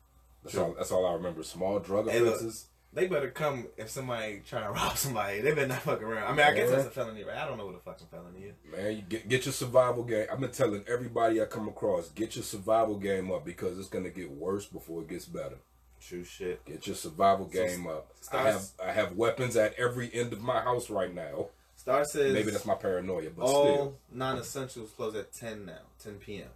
That's 0.43 0.57
all 0.57 0.73
that's 0.73 0.91
all 0.91 1.05
I 1.05 1.13
remember. 1.13 1.43
Small 1.43 1.79
drug 1.79 2.09
Hey, 2.09 2.19
look. 2.19 2.35
offenses. 2.35 2.67
They 2.93 3.05
better 3.07 3.29
come 3.29 3.67
if 3.75 3.89
somebody 3.89 4.41
trying 4.47 4.63
to 4.67 4.71
rob 4.71 4.95
somebody. 4.97 5.41
They 5.41 5.51
better 5.53 5.67
not 5.67 5.81
fuck 5.81 6.01
around. 6.01 6.23
I 6.27 6.31
mean, 6.31 6.39
I 6.45 6.53
guess 6.53 6.69
that's 6.71 6.87
a 6.87 6.89
felony, 6.91 7.23
right? 7.23 7.37
I 7.37 7.45
don't 7.45 7.57
know 7.57 7.65
what 7.65 7.75
a 7.75 7.79
fucking 7.79 8.07
felony 8.07 8.45
is. 8.45 8.55
Man, 8.71 8.95
you 8.95 9.01
get 9.01 9.27
get 9.27 9.45
your 9.45 9.53
survival 9.53 10.03
game. 10.03 10.27
I've 10.31 10.39
been 10.39 10.51
telling 10.51 10.83
everybody 10.87 11.41
I 11.41 11.45
come 11.45 11.67
across, 11.67 12.09
get 12.09 12.35
your 12.35 12.43
survival 12.43 12.95
game 12.97 13.31
up 13.31 13.45
because 13.45 13.77
it's 13.77 13.89
gonna 13.89 14.09
get 14.09 14.31
worse 14.31 14.65
before 14.65 15.01
it 15.01 15.09
gets 15.09 15.25
better. 15.25 15.57
True 15.99 16.23
shit. 16.23 16.63
Get 16.65 16.87
your 16.87 16.95
survival 16.95 17.49
So, 17.51 17.65
game 17.65 17.87
up. 17.87 18.11
I 18.31 18.43
have 18.51 18.65
I 18.83 18.91
have 18.93 19.13
weapons 19.17 19.57
at 19.57 19.73
every 19.75 20.13
end 20.13 20.31
of 20.33 20.41
my 20.41 20.61
house 20.61 20.89
right 20.89 21.13
now. 21.13 21.47
Star 21.87 22.03
says 22.03 22.33
Maybe 22.33 22.51
that's 22.51 22.65
my 22.65 22.75
paranoia, 22.75 23.29
but 23.29 23.43
all 23.43 23.63
still. 23.63 23.97
non-essentials 24.11 24.91
close 24.91 25.15
at 25.15 25.31
10 25.31 25.67
now, 25.67 25.77
10 26.03 26.15
p.m. 26.15 26.49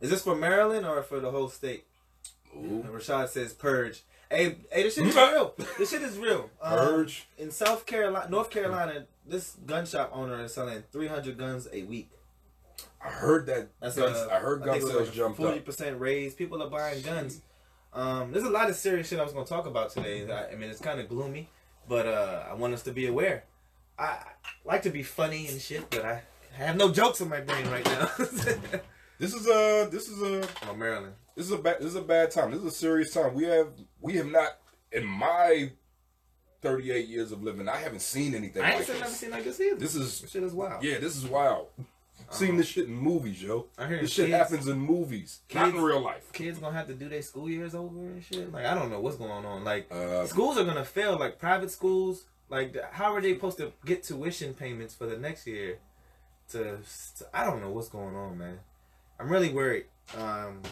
Is 0.00 0.10
this 0.10 0.22
for 0.24 0.34
Maryland 0.34 0.84
or 0.84 1.00
for 1.04 1.20
the 1.20 1.30
whole 1.30 1.48
state? 1.48 1.84
Ooh. 2.56 2.82
And 2.84 2.86
Rashad 2.86 3.28
says 3.28 3.52
purge. 3.52 4.02
Hey, 4.28 4.56
hey, 4.72 4.82
this 4.82 4.96
shit 4.96 5.06
is 5.06 5.14
real. 5.16 5.54
This 5.78 5.90
shit 5.90 6.02
is 6.02 6.18
real. 6.18 6.50
Um, 6.60 6.76
Purge. 6.76 7.28
in 7.38 7.52
South 7.52 7.86
Carolina, 7.86 8.28
North 8.28 8.50
Carolina, 8.50 9.06
this 9.24 9.56
gun 9.64 9.86
shop 9.86 10.10
owner 10.12 10.42
is 10.42 10.54
selling 10.54 10.82
300 10.90 11.38
guns 11.38 11.68
a 11.72 11.84
week. 11.84 12.10
I 13.00 13.10
heard 13.10 13.46
that. 13.46 13.68
That's 13.80 13.94
guns, 13.94 14.16
a, 14.18 14.34
I 14.34 14.40
heard 14.40 14.64
gun 14.64 14.80
was 14.80 14.90
sales 14.90 15.06
like 15.06 15.14
jumped 15.16 15.36
Forty 15.36 15.58
up. 15.60 15.66
percent 15.66 16.00
raise. 16.00 16.34
People 16.34 16.60
are 16.64 16.68
buying 16.68 17.00
guns. 17.02 17.42
Um, 17.92 18.32
there's 18.32 18.44
a 18.44 18.50
lot 18.50 18.68
of 18.68 18.74
serious 18.74 19.08
shit 19.08 19.20
I 19.20 19.22
was 19.22 19.32
going 19.32 19.44
to 19.44 19.48
talk 19.48 19.66
about 19.66 19.90
today. 19.90 20.28
I, 20.28 20.52
I 20.52 20.56
mean, 20.56 20.68
it's 20.68 20.80
kind 20.80 20.98
of 20.98 21.08
gloomy, 21.08 21.48
but 21.88 22.06
uh, 22.08 22.42
I 22.50 22.54
want 22.54 22.74
us 22.74 22.82
to 22.82 22.90
be 22.90 23.06
aware. 23.06 23.44
I, 23.98 24.18
like 24.64 24.82
to 24.82 24.90
be 24.90 25.02
funny 25.02 25.48
and 25.48 25.60
shit, 25.60 25.88
but 25.90 26.04
I 26.04 26.22
have 26.52 26.76
no 26.76 26.90
jokes 26.92 27.20
in 27.20 27.28
my 27.28 27.40
brain 27.40 27.68
right 27.70 27.84
now. 27.86 28.10
This 29.20 29.34
is 29.34 29.48
a 29.48 29.88
this 29.90 30.08
is 30.08 30.22
a 30.22 30.48
oh, 30.70 30.74
Maryland. 30.76 31.14
this 31.34 31.46
is 31.46 31.50
a 31.50 31.58
bad 31.58 31.78
this 31.80 31.88
is 31.88 31.96
a 31.96 32.00
bad 32.02 32.30
time. 32.30 32.52
This 32.52 32.60
is 32.60 32.66
a 32.66 32.70
serious 32.70 33.12
time. 33.12 33.34
We 33.34 33.44
have 33.46 33.66
we 34.00 34.12
have 34.14 34.26
not 34.30 34.58
in 34.92 35.04
my 35.04 35.72
38 36.62 37.08
years 37.08 37.32
of 37.32 37.42
living. 37.42 37.68
I 37.68 37.78
haven't 37.78 38.02
seen 38.02 38.32
anything 38.34 38.62
I 38.62 38.68
ain't 38.70 38.76
like 38.78 38.86
seen, 38.86 38.98
never 39.00 39.10
seen 39.10 39.30
like 39.30 39.42
this 39.44 39.60
either. 39.60 39.74
This 39.74 39.96
is 39.96 40.20
This 40.20 40.30
shit 40.30 40.44
is 40.44 40.52
wild. 40.52 40.84
yeah. 40.84 40.98
This 41.00 41.16
is 41.16 41.26
wild. 41.26 41.66
Seen 42.30 42.56
this 42.58 42.66
shit 42.68 42.86
in 42.86 42.94
movies, 42.94 43.42
yo. 43.42 43.66
I 43.76 43.88
hear 43.88 44.00
This 44.02 44.12
shit 44.12 44.26
kids- 44.26 44.38
happens 44.38 44.68
in 44.68 44.78
movies, 44.78 45.40
not 45.52 45.70
in 45.70 45.82
real 45.82 46.00
life. 46.00 46.32
Kids 46.32 46.60
gonna 46.60 46.76
have 46.76 46.86
to 46.86 46.94
do 46.94 47.08
their 47.08 47.22
school 47.22 47.50
years 47.50 47.74
over 47.74 47.98
and 47.98 48.22
shit. 48.22 48.52
Like 48.52 48.66
I 48.66 48.74
don't 48.74 48.88
know 48.90 49.00
what's 49.00 49.16
going 49.16 49.44
on. 49.44 49.64
Like 49.64 49.90
Uh, 49.90 50.26
schools 50.26 50.58
are 50.58 50.64
gonna 50.64 50.84
fail. 50.84 51.18
Like 51.18 51.40
private 51.40 51.72
schools. 51.72 52.26
Like 52.50 52.76
how 52.92 53.14
are 53.14 53.20
they 53.20 53.34
supposed 53.34 53.58
to 53.58 53.72
get 53.84 54.02
tuition 54.02 54.54
payments 54.54 54.94
for 54.94 55.06
the 55.06 55.16
next 55.16 55.46
year? 55.46 55.78
To, 56.50 56.78
to 57.18 57.26
I 57.34 57.44
don't 57.44 57.60
know 57.60 57.70
what's 57.70 57.88
going 57.88 58.16
on, 58.16 58.38
man. 58.38 58.58
I'm 59.20 59.28
really 59.28 59.50
worried. 59.52 59.84
Um, 60.16 60.62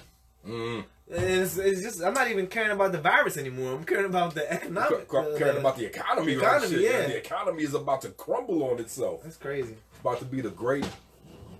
mm, 0.47 0.85
it's, 1.09 1.59
it's 1.59 1.83
just 1.83 2.03
I'm 2.03 2.15
not 2.15 2.31
even 2.31 2.47
caring 2.47 2.71
about 2.71 2.93
the 2.93 3.01
virus 3.01 3.37
anymore. 3.37 3.75
I'm 3.75 3.85
caring 3.85 4.07
about 4.07 4.35
the 4.35 4.51
economic. 4.51 5.07
ca- 5.09 5.31
the- 5.33 5.39
caring 5.39 5.59
about 5.59 5.77
the 5.77 5.85
economy, 5.87 6.35
the 6.35 6.41
economy, 6.41 6.83
yeah. 6.83 6.91
man. 6.93 7.09
The 7.11 7.17
economy 7.19 7.63
is 7.65 7.75
about 7.75 8.01
to 8.03 8.09
crumble 8.11 8.63
on 8.71 8.79
itself. 8.81 9.23
That's 9.23 9.37
crazy. 9.37 9.77
It's 9.91 10.01
about 10.01 10.19
to 10.21 10.25
be 10.25 10.41
the 10.41 10.51
great 10.51 10.89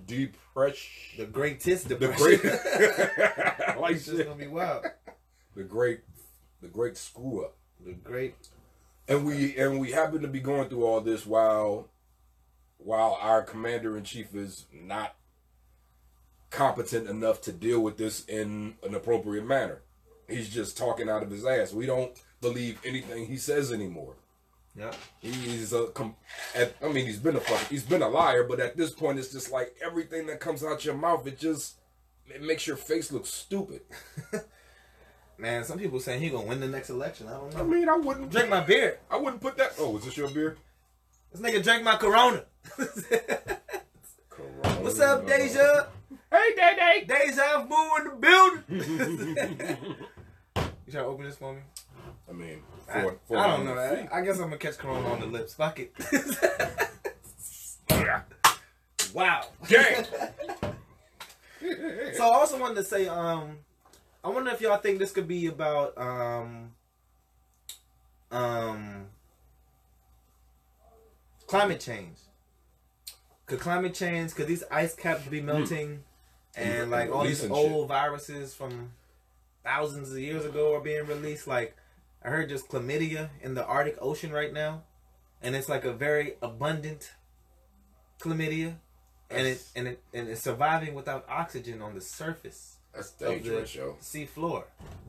depression. 0.07 0.89
The 1.17 1.25
greatest 1.25 1.89
The 1.89 1.95
depression. 1.95 2.39
great, 2.39 2.43
like 3.79 3.95
it's 3.95 4.05
just 4.05 4.17
shit. 4.17 4.25
gonna 4.25 4.39
be 4.39 4.47
wild. 4.47 4.85
the 5.55 5.63
great, 5.63 5.99
the 6.61 6.67
great 6.69 6.97
screw 6.97 7.45
up. 7.45 7.55
The 7.85 7.93
great. 7.93 8.35
And 9.07 9.25
we 9.25 9.55
and 9.57 9.79
we 9.79 9.91
happen 9.91 10.21
to 10.21 10.27
be 10.27 10.39
going 10.39 10.69
through 10.69 10.85
all 10.85 11.01
this 11.01 11.25
while 11.25 11.89
while 12.77 13.17
our 13.21 13.41
commander 13.41 13.97
in 13.97 14.03
chief 14.03 14.35
is 14.35 14.65
not 14.73 15.15
competent 16.49 17.07
enough 17.09 17.41
to 17.41 17.51
deal 17.51 17.79
with 17.79 17.97
this 17.97 18.25
in 18.25 18.75
an 18.83 18.95
appropriate 18.95 19.45
manner. 19.45 19.81
He's 20.27 20.49
just 20.49 20.77
talking 20.77 21.09
out 21.09 21.23
of 21.23 21.31
his 21.31 21.45
ass. 21.45 21.73
We 21.73 21.85
don't 21.85 22.11
believe 22.41 22.79
anything 22.85 23.27
he 23.27 23.37
says 23.37 23.71
anymore. 23.71 24.15
Yeah, 24.77 24.93
He's 25.21 25.73
a 25.73 25.87
com- 25.87 26.15
at, 26.53 26.75
I 26.83 26.89
mean 26.89 27.07
he's 27.07 27.17
been 27.17 27.35
a 27.35 27.57
he's 27.69 27.83
been 27.83 28.03
a 28.03 28.07
liar, 28.09 28.43
but 28.43 28.59
at 28.59 28.77
this 28.77 28.91
point 28.91 29.17
it's 29.17 29.31
just 29.31 29.51
like 29.51 29.75
everything 29.83 30.27
that 30.27 30.39
comes 30.39 30.63
out 30.63 30.85
your 30.85 30.93
mouth 30.93 31.25
it 31.25 31.39
just 31.39 31.77
it 32.27 32.43
makes 32.43 32.67
your 32.67 32.75
face 32.75 33.11
look 33.11 33.25
stupid. 33.25 33.81
Man, 35.39 35.63
some 35.63 35.77
people 35.77 35.99
saying 35.99 36.21
he 36.21 36.29
gonna 36.29 36.47
win 36.47 36.59
the 36.59 36.67
next 36.67 36.89
election. 36.89 37.27
I 37.27 37.33
don't 37.33 37.53
know. 37.53 37.59
I 37.59 37.63
mean, 37.63 37.87
I 37.87 37.95
wouldn't 37.95 38.31
Drink 38.31 38.49
my 38.49 38.61
beer. 38.61 38.99
I 39.09 39.17
wouldn't 39.17 39.41
put 39.41 39.55
that. 39.57 39.73
Oh, 39.77 39.97
is 39.97 40.05
this 40.05 40.17
your 40.17 40.29
beer? 40.29 40.57
This 41.31 41.41
nigga 41.41 41.63
drank 41.63 41.83
my 41.83 41.95
Corona. 41.97 42.43
What's 44.79 44.99
up, 44.99 45.27
Deja? 45.27 45.87
Hey, 46.31 46.55
Day 46.55 46.75
Day. 46.75 47.05
Deja 47.07 47.65
Vu 47.65 47.97
in 47.97 48.03
the 48.05 48.15
building. 48.19 48.63
you 50.87 50.91
trying 50.91 51.03
to 51.03 51.05
open 51.05 51.25
this 51.25 51.37
for 51.37 51.53
me? 51.53 51.61
I 52.27 52.33
mean, 52.33 52.63
I, 52.91 53.01
for, 53.03 53.19
for 53.27 53.37
I 53.37 53.47
don't 53.55 53.65
know. 53.65 53.77
I, 53.77 54.07
I 54.11 54.21
guess 54.21 54.37
I'm 54.37 54.45
gonna 54.45 54.57
catch 54.57 54.77
Corona 54.77 55.07
on 55.07 55.19
the 55.19 55.27
lips. 55.27 55.53
Fuck 55.53 55.79
it. 55.79 55.93
wow. 59.13 59.45
Gang. 59.67 60.05
So 62.13 62.23
I 62.23 62.33
also 62.33 62.59
wanted 62.59 62.75
to 62.75 62.83
say, 62.83 63.07
um, 63.07 63.57
I 64.27 64.29
wonder 64.29 64.51
if 64.51 64.59
y'all 64.59 64.77
think 64.77 64.99
this 64.99 65.13
could 65.13 65.25
be 65.25 65.45
about, 65.45 65.97
um, 65.97 66.71
um, 68.29 69.05
climate 71.47 71.79
change. 71.79 72.17
Could 73.45 73.61
climate 73.61 73.93
change? 73.93 74.35
Could 74.35 74.47
these 74.47 74.65
ice 74.69 74.93
caps 74.93 75.25
be 75.27 75.39
melting, 75.39 76.03
and 76.57 76.91
like 76.91 77.09
all 77.09 77.23
these 77.23 77.49
old 77.49 77.87
viruses 77.87 78.53
from 78.53 78.91
thousands 79.63 80.11
of 80.11 80.19
years 80.19 80.43
ago 80.43 80.75
are 80.75 80.81
being 80.81 81.07
released? 81.07 81.47
Like 81.47 81.77
I 82.21 82.27
heard 82.27 82.49
just 82.49 82.67
chlamydia 82.67 83.29
in 83.41 83.53
the 83.53 83.65
Arctic 83.65 83.97
Ocean 84.01 84.33
right 84.33 84.51
now, 84.51 84.83
and 85.41 85.55
it's 85.55 85.69
like 85.69 85.85
a 85.85 85.93
very 85.93 86.33
abundant 86.41 87.13
chlamydia, 88.19 88.75
and 89.29 89.47
it 89.47 89.63
and 89.73 89.87
it 89.87 90.03
and 90.13 90.27
it's 90.27 90.41
surviving 90.41 90.95
without 90.95 91.23
oxygen 91.29 91.81
on 91.81 91.95
the 91.95 92.01
surface 92.01 92.76
That's 92.97 93.11
dangerous, 93.11 93.75
yo. 93.75 93.95
sea 93.99 94.25
floor. 94.25 94.65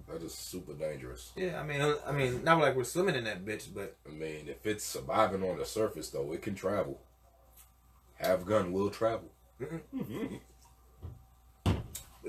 That 0.09 0.23
is 0.23 0.35
super 0.35 0.73
dangerous. 0.75 1.33
Yeah, 1.37 1.61
I 1.61 1.65
mean, 1.65 1.95
I 2.07 2.13
mean, 2.13 2.45
not 2.45 2.61
like 2.61 2.77
we're 2.77 2.85
swimming 2.85 3.15
in 3.15 3.25
that 3.25 3.45
bitch, 3.45 3.69
but 3.75 3.97
I 4.07 4.11
mean, 4.13 4.49
if 4.49 4.67
it's 4.67 4.85
surviving 4.85 5.43
on 5.43 5.59
the 5.59 5.65
surface, 5.67 6.11
though, 6.11 6.33
it 6.33 6.43
can 6.43 6.55
travel. 6.55 7.01
Have 8.17 8.47
gun 8.47 8.73
will 8.73 8.91
travel. 8.91 9.31
But 9.61 9.71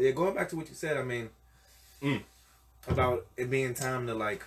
yeah, 0.04 0.12
going 0.12 0.36
back 0.36 0.50
to 0.50 0.56
what 0.56 0.70
you 0.70 0.76
said, 0.76 0.98
I 0.98 1.04
mean, 1.04 1.30
Mm. 2.02 2.24
about 2.88 3.28
it 3.36 3.50
being 3.50 3.74
time 3.74 4.08
to 4.08 4.14
like 4.14 4.44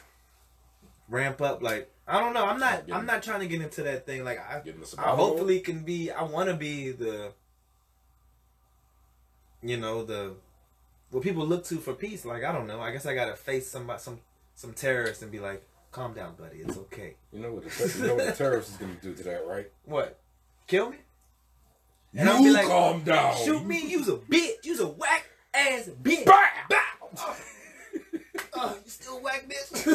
ramp 1.09 1.43
up. 1.43 1.63
Like, 1.63 1.91
I 2.09 2.19
don't 2.21 2.33
know. 2.33 2.47
I'm 2.47 2.59
not. 2.59 2.85
I'm 2.91 3.05
not 3.07 3.23
trying 3.23 3.41
to 3.41 3.47
get 3.47 3.61
into 3.61 3.83
that 3.83 4.07
thing. 4.07 4.25
Like, 4.25 4.39
I, 4.39 4.63
I 4.99 5.11
hopefully 5.11 5.61
can 5.61 5.85
be. 5.85 6.11
I 6.11 6.23
want 6.23 6.49
to 6.49 6.57
be 6.57 6.93
the. 6.93 7.33
You 9.65 9.77
know 9.77 10.05
the, 10.05 10.35
what 11.13 11.23
people 11.23 11.47
look 11.47 11.65
to 11.67 11.77
for 11.77 11.93
peace. 11.95 12.25
Like 12.25 12.43
I 12.43 12.51
don't 12.53 12.67
know. 12.67 12.81
I 12.81 12.91
guess 12.91 13.07
I 13.07 13.15
gotta 13.15 13.37
face 13.37 13.71
somebody, 13.71 14.01
some 14.01 14.21
some 14.57 14.73
terrorist, 14.73 15.23
and 15.23 15.31
be 15.31 15.39
like, 15.39 15.63
"Calm 15.93 16.15
down, 16.15 16.35
buddy. 16.35 16.59
It's 16.59 16.77
okay." 16.77 17.15
You 17.33 17.41
know 17.41 17.53
what 17.53 17.65
the, 17.65 17.95
you 17.99 18.07
know 18.07 18.15
what 18.17 18.27
the 18.27 18.33
terrorist 18.33 18.71
is 18.73 18.77
to 18.79 18.87
do 19.01 19.15
to 19.15 19.23
that, 19.25 19.47
right? 19.47 19.71
What? 19.85 20.19
Kill 20.67 20.91
me? 20.91 20.97
And 22.15 22.29
I'll 22.29 22.39
be 22.39 22.45
You 22.45 22.53
like, 22.53 22.67
calm 22.67 23.03
down. 23.05 23.37
shoot 23.37 23.65
me, 23.65 23.87
you's 23.87 24.09
a 24.09 24.17
bitch, 24.17 24.65
you's 24.65 24.81
a 24.81 24.87
whack 24.87 25.29
ass 25.55 25.89
bitch. 26.03 26.27
Bow! 26.27 26.45
Bow. 26.69 27.35
Oh, 28.55 28.77
you 28.85 28.91
still 28.91 29.21
whack 29.23 29.47
bitch? 29.49 29.87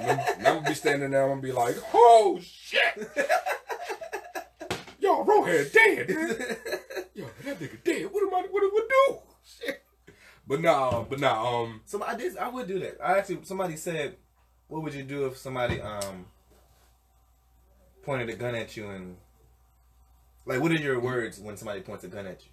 And 0.00 0.46
I'm 0.46 0.54
gonna 0.58 0.68
be 0.68 0.74
standing 0.74 1.10
there. 1.10 1.22
I'm 1.24 1.30
gonna 1.30 1.40
be 1.42 1.52
like, 1.52 1.76
"Oh 1.94 2.38
shit, 2.42 2.80
yo, 4.98 5.22
Rohan 5.24 5.66
dead. 5.72 6.08
yo, 7.14 7.26
that 7.44 7.60
nigga 7.60 7.82
dead. 7.84 8.08
What 8.12 8.22
am 8.22 8.34
I? 8.34 8.46
What 8.50 8.60
do 8.60 8.70
I 8.74 8.88
do? 9.08 9.18
Shit." 9.44 9.82
But 10.50 10.62
nah, 10.62 11.04
but 11.04 11.20
nah. 11.20 11.62
Um, 11.62 11.80
Some 11.84 12.02
I 12.02 12.16
did 12.16 12.36
I 12.36 12.48
would 12.48 12.66
do 12.66 12.80
that. 12.80 12.98
I 13.00 13.18
actually 13.18 13.38
somebody 13.44 13.76
said, 13.76 14.16
"What 14.66 14.82
would 14.82 14.92
you 14.92 15.04
do 15.04 15.26
if 15.26 15.36
somebody 15.36 15.80
um 15.80 16.26
pointed 18.02 18.28
a 18.30 18.34
gun 18.34 18.56
at 18.56 18.76
you 18.76 18.90
and 18.90 19.16
like 20.44 20.60
what 20.60 20.72
are 20.72 20.74
your 20.74 20.98
words 20.98 21.38
when 21.38 21.56
somebody 21.56 21.82
points 21.82 22.02
a 22.02 22.08
gun 22.08 22.26
at 22.26 22.44
you?" 22.44 22.50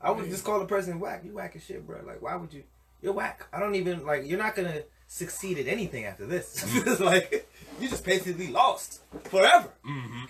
I 0.00 0.10
would 0.10 0.22
Man. 0.22 0.30
just 0.30 0.42
call 0.44 0.58
the 0.58 0.66
person 0.66 0.98
whack. 0.98 1.22
You 1.24 1.32
whack 1.32 1.54
as 1.54 1.62
shit, 1.62 1.86
bro. 1.86 2.00
Like 2.04 2.20
why 2.20 2.34
would 2.34 2.52
you? 2.52 2.64
You're 3.00 3.12
whack. 3.12 3.46
I 3.52 3.60
don't 3.60 3.76
even 3.76 4.04
like. 4.04 4.26
You're 4.26 4.40
not 4.40 4.56
gonna 4.56 4.82
succeed 5.06 5.60
at 5.60 5.68
anything 5.68 6.06
after 6.06 6.26
this. 6.26 6.66
It's 6.88 6.98
like 6.98 7.48
you 7.80 7.88
just 7.88 8.04
basically 8.04 8.48
lost 8.48 9.02
forever. 9.26 9.68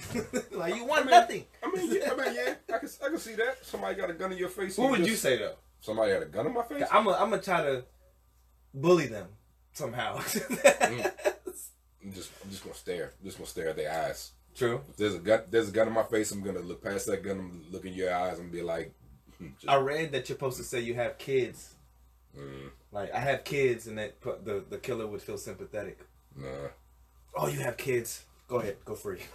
like 0.50 0.74
you 0.74 0.84
won 0.84 1.06
nothing. 1.06 1.46
I 1.62 1.70
mean, 1.74 1.90
yeah, 1.90 2.12
I 2.12 2.16
mean, 2.16 2.34
yeah, 2.34 2.54
I 2.74 2.78
can, 2.80 2.88
I 3.02 3.08
can 3.08 3.18
see 3.18 3.34
that. 3.36 3.64
Somebody 3.64 3.94
got 3.94 4.10
a 4.10 4.12
gun 4.12 4.32
in 4.32 4.36
your 4.36 4.50
face. 4.50 4.76
What 4.76 4.90
would 4.90 5.06
you 5.06 5.16
say 5.16 5.38
though? 5.38 5.54
Somebody 5.80 6.12
had 6.12 6.22
a 6.22 6.26
gun 6.26 6.46
in 6.46 6.54
my 6.54 6.62
face. 6.64 6.84
I'm 6.90 7.04
gonna 7.04 7.40
try 7.40 7.62
to 7.62 7.84
bully 8.74 9.06
them 9.06 9.28
somehow. 9.72 10.16
I'm 12.02 12.12
just, 12.12 12.30
I'm 12.44 12.50
just 12.50 12.62
gonna 12.62 12.74
stare. 12.74 13.12
I'm 13.20 13.24
just 13.26 13.38
gonna 13.38 13.48
stare 13.48 13.68
at 13.70 13.76
their 13.76 13.90
eyes. 13.92 14.32
True. 14.54 14.80
If 14.88 14.96
there's 14.96 15.14
a 15.14 15.18
gun, 15.18 15.42
there's 15.50 15.68
a 15.68 15.72
gun 15.72 15.86
in 15.88 15.92
my 15.92 16.02
face. 16.04 16.30
I'm 16.32 16.42
gonna 16.42 16.60
look 16.60 16.82
past 16.82 17.06
that 17.06 17.22
gun. 17.22 17.38
I'm 17.38 17.64
look 17.72 17.84
in 17.84 17.92
your 17.94 18.14
eyes 18.14 18.38
and 18.38 18.50
be 18.50 18.62
like, 18.62 18.92
hmm, 19.38 19.48
just, 19.58 19.68
I 19.68 19.76
read 19.76 20.12
that 20.12 20.28
you're 20.28 20.36
supposed 20.36 20.56
to 20.58 20.64
say 20.64 20.80
you 20.80 20.94
have 20.94 21.18
kids. 21.18 21.74
mm, 22.38 22.70
Like 22.92 23.12
I 23.12 23.18
have 23.20 23.44
kids, 23.44 23.86
and 23.86 23.98
that 23.98 24.20
the 24.22 24.64
the 24.68 24.78
killer 24.78 25.06
would 25.06 25.20
feel 25.22 25.38
sympathetic. 25.38 25.98
nah. 26.36 26.68
Oh, 27.34 27.48
you 27.48 27.60
have 27.60 27.76
kids. 27.76 28.24
Go 28.48 28.56
ahead, 28.60 28.76
go 28.84 28.94
free. 28.94 29.18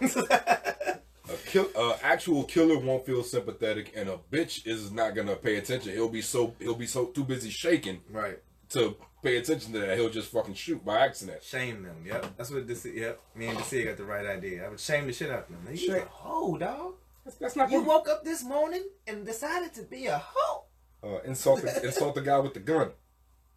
A 1.28 1.36
kill, 1.46 1.68
uh, 1.76 1.96
actual 2.02 2.44
killer 2.44 2.78
won't 2.78 3.06
feel 3.06 3.22
sympathetic, 3.22 3.92
and 3.94 4.08
a 4.08 4.18
bitch 4.30 4.66
is 4.66 4.90
not 4.90 5.14
gonna 5.14 5.36
pay 5.36 5.56
attention. 5.56 5.92
He'll 5.92 6.08
be 6.08 6.22
so 6.22 6.54
he'll 6.58 6.74
be 6.74 6.86
so 6.86 7.06
too 7.06 7.24
busy 7.24 7.50
shaking 7.50 8.00
right. 8.10 8.38
to 8.70 8.96
pay 9.22 9.36
attention 9.36 9.72
to 9.72 9.78
that. 9.80 9.96
He'll 9.96 10.10
just 10.10 10.32
fucking 10.32 10.54
shoot 10.54 10.84
by 10.84 10.98
accident. 10.98 11.42
Shame 11.42 11.84
them. 11.84 12.04
Yep. 12.04 12.36
That's 12.36 12.50
what 12.50 12.66
this. 12.66 12.84
Yep. 12.84 13.20
Me 13.36 13.46
and 13.46 13.58
DC 13.58 13.84
got 13.84 13.96
the 13.96 14.04
right 14.04 14.26
idea. 14.26 14.66
I 14.66 14.68
would 14.68 14.80
shame 14.80 15.06
the 15.06 15.12
shit 15.12 15.30
out 15.30 15.48
of 15.48 15.64
them. 15.64 15.74
You 15.74 15.96
a 15.96 16.00
hoe, 16.00 16.58
dog. 16.58 16.94
That's, 17.24 17.36
that's 17.36 17.56
not 17.56 17.70
You 17.70 17.78
gonna 17.78 17.88
woke 17.88 18.08
up 18.08 18.24
this 18.24 18.42
morning 18.42 18.82
and 19.06 19.24
decided 19.24 19.72
to 19.74 19.82
be 19.82 20.06
a 20.06 20.18
hoe. 20.24 20.64
uh, 21.04 21.20
insult 21.24 21.62
the, 21.62 21.84
insult 21.84 22.16
the 22.16 22.20
guy 22.20 22.38
with 22.40 22.54
the 22.54 22.60
gun. 22.60 22.90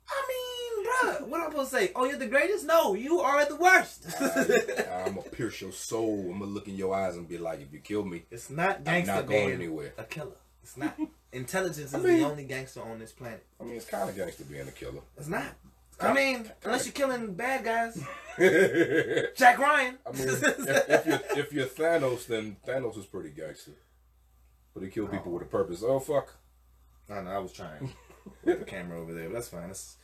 I 0.07 0.25
mean, 0.27 0.44
bruh, 1.03 1.27
what 1.27 1.41
I'm 1.41 1.51
supposed 1.51 1.71
to 1.71 1.77
say? 1.77 1.91
Oh, 1.95 2.05
you're 2.05 2.17
the 2.17 2.27
greatest? 2.27 2.65
No, 2.65 2.93
you 2.93 3.19
are 3.19 3.45
the 3.45 3.55
worst. 3.55 4.05
I'm 4.21 5.15
gonna 5.15 5.29
pierce 5.29 5.61
your 5.61 5.71
soul. 5.71 6.31
I'm 6.31 6.39
gonna 6.39 6.51
look 6.51 6.67
in 6.67 6.75
your 6.75 6.95
eyes 6.95 7.15
and 7.15 7.27
be 7.27 7.37
like, 7.37 7.61
if 7.61 7.71
you 7.73 7.79
kill 7.79 8.03
me, 8.03 8.23
it's 8.31 8.49
not 8.49 8.77
I'm 8.77 8.83
gangster 8.83 9.15
not 9.15 9.27
going 9.27 9.51
anywhere. 9.51 9.93
a 9.97 10.03
killer. 10.03 10.37
It's 10.63 10.77
not. 10.77 10.97
Intelligence 11.31 11.93
is 11.93 11.95
I 11.95 11.99
mean- 11.99 12.19
the 12.19 12.25
only 12.25 12.43
gangster 12.45 12.81
on 12.81 12.99
this 12.99 13.11
planet. 13.11 13.45
I 13.59 13.63
mean, 13.63 13.75
it's 13.75 13.85
kind 13.85 14.09
of 14.09 14.15
gangster 14.15 14.43
being 14.45 14.67
a 14.67 14.71
killer. 14.71 15.01
It's 15.17 15.27
not. 15.27 15.45
I 15.99 16.11
mean, 16.13 16.51
unless 16.63 16.85
you're 16.85 16.93
killing 16.93 17.33
bad 17.35 17.63
guys. 17.63 17.95
Jack 19.37 19.59
Ryan. 19.59 19.97
I 20.05 20.11
mean, 20.11 20.27
if, 20.27 20.43
if 20.43 21.05
you're 21.05 21.21
if 21.37 21.53
you're 21.53 21.67
Thanos, 21.67 22.27
then 22.27 22.57
Thanos 22.67 22.97
is 22.97 23.05
pretty 23.05 23.29
gangster. 23.29 23.71
But 24.73 24.83
he 24.83 24.89
killed 24.89 25.11
people 25.11 25.31
oh. 25.31 25.35
with 25.35 25.43
a 25.43 25.45
purpose. 25.45 25.83
Oh 25.85 25.99
fuck. 25.99 26.33
I 27.09 27.21
know, 27.21 27.31
I 27.31 27.37
was 27.37 27.53
trying. 27.53 27.93
Put 28.43 28.59
the 28.59 28.65
camera 28.65 28.99
over 28.99 29.13
there, 29.13 29.29
but 29.29 29.35
that's 29.35 29.47
fine. 29.47 29.67
That's 29.67 29.95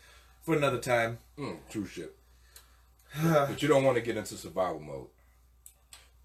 for 0.41 0.56
another 0.56 0.80
time. 0.80 1.19
Mm, 1.38 1.58
true 1.69 1.86
shit. 1.86 2.15
But 3.21 3.62
you 3.62 3.67
don't 3.67 3.84
want 3.84 3.95
to 3.95 4.01
get 4.01 4.15
into 4.17 4.36
survival 4.36 4.80
mode. 4.80 5.08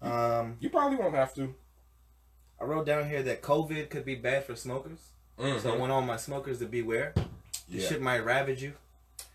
Um, 0.01 0.57
You 0.59 0.69
probably 0.69 0.97
won't 0.97 1.15
have 1.15 1.33
to. 1.35 1.53
I 2.61 2.63
wrote 2.65 2.85
down 2.85 3.07
here 3.09 3.21
that 3.23 3.41
COVID 3.41 3.89
could 3.89 4.05
be 4.05 4.15
bad 4.15 4.45
for 4.45 4.55
smokers. 4.55 4.99
So 5.37 5.71
I 5.73 5.77
want 5.77 5.91
all 5.91 6.01
my 6.01 6.17
smokers 6.17 6.59
to 6.59 6.65
beware. 6.65 7.13
This 7.15 7.23
Mm-hmm. 7.25 7.77
Yeah. 7.79 7.87
shit 7.89 8.01
might 8.01 8.19
ravage 8.25 8.63
you 8.63 8.73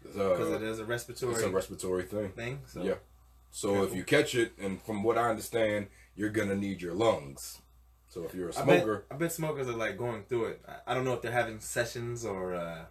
because 0.03 0.51
Uh, 0.51 0.55
it 0.57 0.63
is 0.63 0.79
a 0.79 0.85
respiratory 0.87 1.35
it's 1.35 1.43
a 1.43 1.51
respiratory 1.51 2.05
thing. 2.05 2.31
thing. 2.33 2.61
So 2.67 2.83
Yeah. 2.83 2.95
So 3.51 3.85
if 3.85 3.95
you 3.95 4.03
catch 4.05 4.35
it, 4.35 4.53
and 4.59 4.81
from 4.83 5.03
what 5.03 5.19
I 5.19 5.29
understand, 5.29 5.89
you're 6.17 6.31
gonna 6.31 6.55
need 6.57 6.81
your 6.81 6.95
lungs. 6.95 7.59
So 8.09 8.25
if 8.25 8.35
you're 8.35 8.49
a 8.49 8.57
I 8.59 8.65
bet, 8.65 8.83
smoker, 8.83 9.05
I 9.11 9.15
bet 9.17 9.33
smokers 9.33 9.69
are 9.69 9.77
like 9.77 9.99
going 9.99 10.25
through 10.25 10.47
it. 10.47 10.65
I, 10.67 10.91
I 10.93 10.95
don't 10.95 11.05
know 11.05 11.13
if 11.13 11.21
they're 11.23 11.31
having 11.33 11.61
sessions 11.61 12.25
or. 12.25 12.55
Uh, 12.55 12.85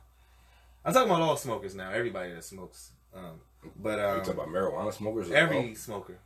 I'm 0.83 0.93
talking 0.93 1.09
about 1.09 1.21
all 1.21 1.37
smokers 1.37 1.75
now. 1.75 1.91
Everybody 1.91 2.33
that 2.33 2.43
smokes. 2.43 2.91
Um, 3.13 3.41
but 3.75 3.99
you 3.99 4.05
um, 4.05 4.17
talking 4.19 4.33
about 4.33 4.47
marijuana 4.47 4.93
smokers? 4.93 5.29
every 5.31 5.57
well? 5.67 5.75
smoker. 5.75 6.17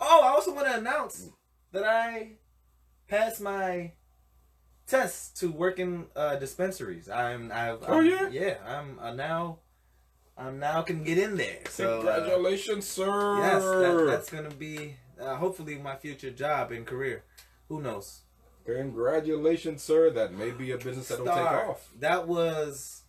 Oh, 0.00 0.22
I 0.24 0.28
also 0.28 0.54
want 0.54 0.66
to 0.66 0.78
announce 0.78 1.28
that 1.72 1.84
I 1.84 2.32
passed 3.08 3.40
my 3.40 3.92
test 4.86 5.36
to 5.40 5.50
work 5.50 5.78
in 5.78 6.06
uh, 6.16 6.36
dispensaries. 6.36 7.08
I'm. 7.08 7.52
I've, 7.52 7.82
Oh, 7.86 7.98
I'm- 7.98 8.06
yeah? 8.06 8.28
Yeah. 8.28 8.54
I'm 8.66 8.98
uh, 8.98 9.12
now. 9.12 9.58
I'm 10.36 10.60
now 10.60 10.82
can 10.82 11.02
get 11.02 11.18
in 11.18 11.36
there. 11.36 11.58
So. 11.68 11.98
uh, 12.00 12.14
Congratulations, 12.14 12.86
sir. 12.86 13.38
yes, 13.38 13.62
that, 13.62 14.04
that's 14.06 14.30
gonna 14.30 14.54
be 14.54 14.94
uh, 15.20 15.34
hopefully 15.34 15.76
my 15.78 15.96
future 15.96 16.30
job 16.30 16.70
and 16.70 16.86
career. 16.86 17.24
Who 17.68 17.82
knows? 17.82 18.20
Congratulations, 18.64 19.82
sir. 19.82 20.10
That 20.10 20.32
may 20.32 20.52
be 20.52 20.70
a 20.70 20.78
business 20.78 21.08
that'll 21.08 21.26
take 21.26 21.34
off. 21.34 21.90
That 21.98 22.28
was 22.28 23.02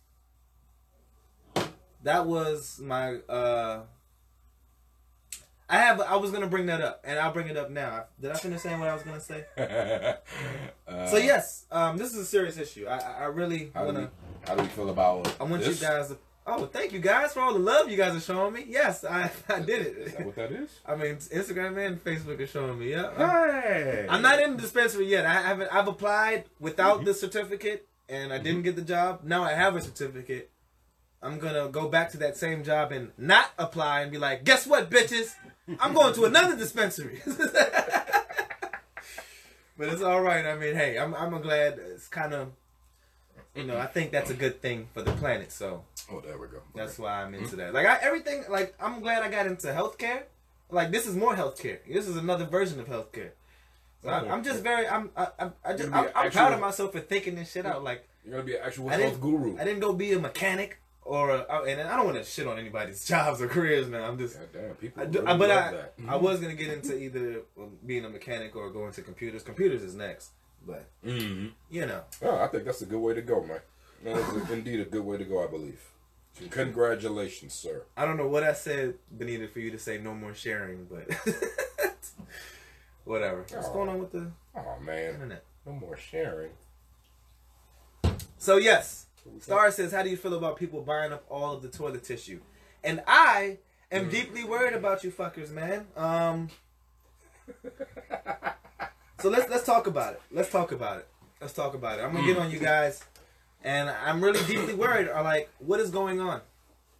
that 2.02 2.26
was 2.26 2.80
my 2.82 3.16
uh 3.28 3.82
I 5.68 5.76
have 5.78 6.00
I 6.00 6.16
was 6.16 6.30
gonna 6.32 6.48
bring 6.48 6.66
that 6.66 6.80
up 6.80 7.00
and 7.04 7.18
I'll 7.18 7.32
bring 7.32 7.46
it 7.48 7.56
up 7.56 7.70
now. 7.70 8.06
Did 8.20 8.32
I 8.32 8.34
finish 8.34 8.60
saying 8.62 8.80
what 8.80 8.88
I 8.88 8.94
was 8.94 9.02
gonna 9.02 9.20
say? 9.20 9.44
Uh, 10.88 11.06
so 11.06 11.18
yes, 11.18 11.66
um 11.70 11.96
this 11.96 12.10
is 12.12 12.18
a 12.18 12.24
serious 12.24 12.58
issue. 12.58 12.84
I 12.88 12.98
I 12.98 13.24
really 13.26 13.70
How 13.72 13.82
do, 13.86 13.88
we, 13.90 13.94
wanna 13.94 14.10
how 14.46 14.54
do 14.56 14.62
we 14.62 14.68
feel 14.68 14.90
about 14.90 15.36
I 15.40 15.44
want 15.44 15.62
this? 15.62 15.80
you 15.80 15.86
guys 15.86 16.08
to 16.08 16.18
Oh, 16.46 16.66
thank 16.66 16.92
you 16.92 16.98
guys 16.98 17.32
for 17.34 17.40
all 17.40 17.52
the 17.52 17.60
love 17.60 17.88
you 17.88 17.96
guys 17.96 18.16
are 18.16 18.20
showing 18.20 18.54
me. 18.54 18.64
Yes, 18.66 19.04
I 19.04 19.30
I 19.48 19.60
did 19.60 19.86
Is 19.86 20.12
that 20.12 20.20
it. 20.22 20.26
what 20.26 20.34
that 20.34 20.50
is? 20.50 20.80
I 20.84 20.96
mean 20.96 21.16
Instagram 21.16 21.78
and 21.86 22.02
Facebook 22.02 22.40
are 22.40 22.46
showing 22.48 22.78
me, 22.80 22.90
yeah. 22.90 23.14
Hey. 23.16 24.06
I'm 24.08 24.22
not 24.22 24.40
in 24.42 24.56
the 24.56 24.62
dispensary 24.62 25.06
yet. 25.06 25.24
I 25.26 25.34
haven't. 25.34 25.72
I've 25.72 25.86
applied 25.86 26.46
without 26.58 26.96
Mm-hmm. 26.96 27.04
the 27.04 27.14
certificate, 27.14 27.86
and 28.08 28.32
I 28.32 28.38
didn't 28.38 28.62
get 28.62 28.74
the 28.74 28.82
job. 28.82 29.20
Now 29.22 29.44
I 29.44 29.52
have 29.52 29.76
a 29.76 29.80
certificate. 29.80 30.50
I'm 31.22 31.38
gonna 31.38 31.68
go 31.68 31.88
back 31.88 32.10
to 32.12 32.16
that 32.18 32.36
same 32.36 32.64
job 32.64 32.92
and 32.92 33.12
not 33.18 33.50
apply 33.58 34.00
and 34.00 34.10
be 34.10 34.18
like, 34.18 34.44
guess 34.44 34.66
what, 34.66 34.90
bitches? 34.90 35.34
I'm 35.78 35.92
going 35.92 36.14
to 36.14 36.24
another 36.24 36.56
dispensary. 36.56 37.20
but 37.26 37.48
it's 39.80 40.02
all 40.02 40.20
right. 40.20 40.46
I 40.46 40.56
mean, 40.56 40.74
hey, 40.74 40.98
I'm 40.98 41.14
I'm 41.14 41.40
glad. 41.40 41.78
It's 41.78 42.08
kind 42.08 42.32
of, 42.32 42.48
you 43.54 43.64
know, 43.64 43.78
I 43.78 43.86
think 43.86 44.12
that's 44.12 44.30
a 44.30 44.34
good 44.34 44.62
thing 44.62 44.88
for 44.94 45.02
the 45.02 45.12
planet. 45.12 45.52
So 45.52 45.84
Oh, 46.10 46.20
there 46.20 46.38
we 46.38 46.48
go. 46.48 46.62
that's 46.74 46.98
why 46.98 47.22
I'm 47.22 47.34
into 47.34 47.50
hmm? 47.50 47.56
that. 47.58 47.74
Like 47.74 47.86
I, 47.86 47.98
everything, 48.02 48.44
like 48.48 48.74
I'm 48.80 49.00
glad 49.00 49.22
I 49.22 49.30
got 49.30 49.46
into 49.46 49.68
healthcare. 49.68 50.22
Like 50.70 50.90
this 50.90 51.06
is 51.06 51.14
more 51.14 51.34
healthcare. 51.34 51.78
This 51.86 52.08
is 52.08 52.16
another 52.16 52.46
version 52.46 52.80
of 52.80 52.88
healthcare. 52.88 53.30
So 54.02 54.08
I, 54.08 54.32
I'm 54.32 54.42
just 54.42 54.62
very, 54.62 54.88
I'm, 54.88 55.10
I, 55.14 55.28
I, 55.38 55.50
I 55.64 55.72
just, 55.74 55.92
I, 55.92 56.10
I'm 56.14 56.30
proud 56.30 56.54
of 56.54 56.60
myself 56.60 56.92
for 56.92 57.00
thinking 57.00 57.34
this 57.34 57.52
shit 57.52 57.66
out. 57.66 57.84
Like 57.84 58.08
You're 58.24 58.32
gonna 58.32 58.44
be 58.44 58.54
an 58.54 58.62
actual 58.64 58.88
health 58.88 59.20
guru. 59.20 59.58
I 59.58 59.64
didn't 59.64 59.80
go 59.80 59.92
be 59.92 60.12
a 60.12 60.18
mechanic 60.18 60.78
or, 61.10 61.30
uh, 61.32 61.38
a, 61.40 61.46
oh, 61.50 61.64
and 61.64 61.80
I 61.80 61.96
don't 61.96 62.06
want 62.06 62.18
to 62.18 62.24
shit 62.24 62.46
on 62.46 62.58
anybody's 62.58 63.04
jobs 63.12 63.40
or 63.42 63.48
careers 63.48 63.88
now. 63.88 64.04
I'm 64.04 64.16
just, 64.18 64.38
God 64.38 64.48
damn, 64.52 64.74
people 64.76 65.02
I 65.02 65.06
do, 65.06 65.20
really 65.22 65.38
but 65.38 65.48
love 65.48 65.58
I, 65.58 65.70
that. 65.72 65.94
I 65.98 66.02
mm-hmm. 66.02 66.24
was 66.24 66.40
gonna 66.40 66.54
get 66.54 66.68
into 66.72 66.96
either 66.96 67.42
um, 67.58 67.70
being 67.84 68.04
a 68.04 68.08
mechanic 68.08 68.54
or 68.54 68.70
going 68.70 68.92
to 68.92 69.02
computers. 69.02 69.42
Computers 69.42 69.82
is 69.82 69.94
next, 69.94 70.30
but 70.66 70.84
Mm-hmm. 71.04 71.48
you 71.70 71.86
know, 71.86 72.02
Oh, 72.22 72.36
I 72.38 72.46
think 72.46 72.64
that's 72.64 72.82
a 72.82 72.86
good 72.86 73.00
way 73.00 73.14
to 73.14 73.22
go, 73.22 73.42
man. 73.42 73.60
That 74.04 74.16
is 74.16 74.50
indeed 74.50 74.80
a 74.80 74.84
good 74.84 75.04
way 75.04 75.18
to 75.18 75.24
go, 75.24 75.44
I 75.44 75.48
believe. 75.48 75.80
Congratulations, 76.50 77.52
sir. 77.52 77.82
I 77.96 78.04
don't 78.06 78.16
know 78.16 78.28
what 78.28 78.44
I 78.44 78.52
said, 78.54 78.94
Benita, 79.10 79.48
for 79.48 79.58
you 79.60 79.70
to 79.72 79.78
say 79.78 79.98
no 79.98 80.14
more 80.14 80.32
sharing, 80.32 80.84
but 80.86 81.06
whatever. 83.04 83.38
What's 83.50 83.68
Aw. 83.68 83.72
going 83.72 83.88
on 83.88 83.98
with 83.98 84.12
the 84.12 84.30
Oh 84.56 84.76
man, 84.80 85.14
internet? 85.14 85.44
no 85.66 85.72
more 85.72 85.96
sharing. 85.96 86.50
So 88.38 88.56
yes, 88.56 89.06
Star 89.40 89.70
says, 89.70 89.92
"How 89.92 90.02
do 90.02 90.10
you 90.10 90.16
feel 90.16 90.34
about 90.34 90.56
people 90.56 90.82
buying 90.82 91.12
up 91.12 91.24
all 91.28 91.54
of 91.54 91.62
the 91.62 91.68
toilet 91.68 92.04
tissue?" 92.04 92.40
And 92.82 93.02
I 93.06 93.58
am 93.92 94.08
deeply 94.08 94.44
worried 94.44 94.74
about 94.74 95.04
you 95.04 95.10
fuckers, 95.10 95.50
man. 95.50 95.86
Um, 95.96 96.48
so 99.20 99.28
let's 99.28 99.48
let's 99.50 99.64
talk 99.64 99.86
about 99.86 100.14
it. 100.14 100.22
Let's 100.30 100.50
talk 100.50 100.72
about 100.72 100.98
it. 100.98 101.08
Let's 101.40 101.52
talk 101.52 101.74
about 101.74 101.98
it. 101.98 102.02
I'm 102.02 102.12
gonna 102.12 102.26
get 102.26 102.38
on 102.38 102.50
you 102.50 102.58
guys, 102.58 103.04
and 103.62 103.90
I'm 103.90 104.22
really 104.22 104.44
deeply 104.46 104.74
worried. 104.74 105.08
Are 105.08 105.22
like, 105.22 105.48
what 105.58 105.80
is 105.80 105.90
going 105.90 106.20
on? 106.20 106.40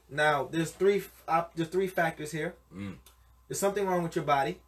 Now, 0.08 0.48
there's 0.50 0.70
three 0.72 1.02
op- 1.28 1.54
there's 1.54 1.68
three 1.68 1.86
factors 1.86 2.32
here. 2.32 2.54
Mm. 2.74 2.96
There's 3.48 3.60
something 3.60 3.86
wrong 3.86 4.02
with 4.02 4.16
your 4.16 4.24
body. 4.24 4.60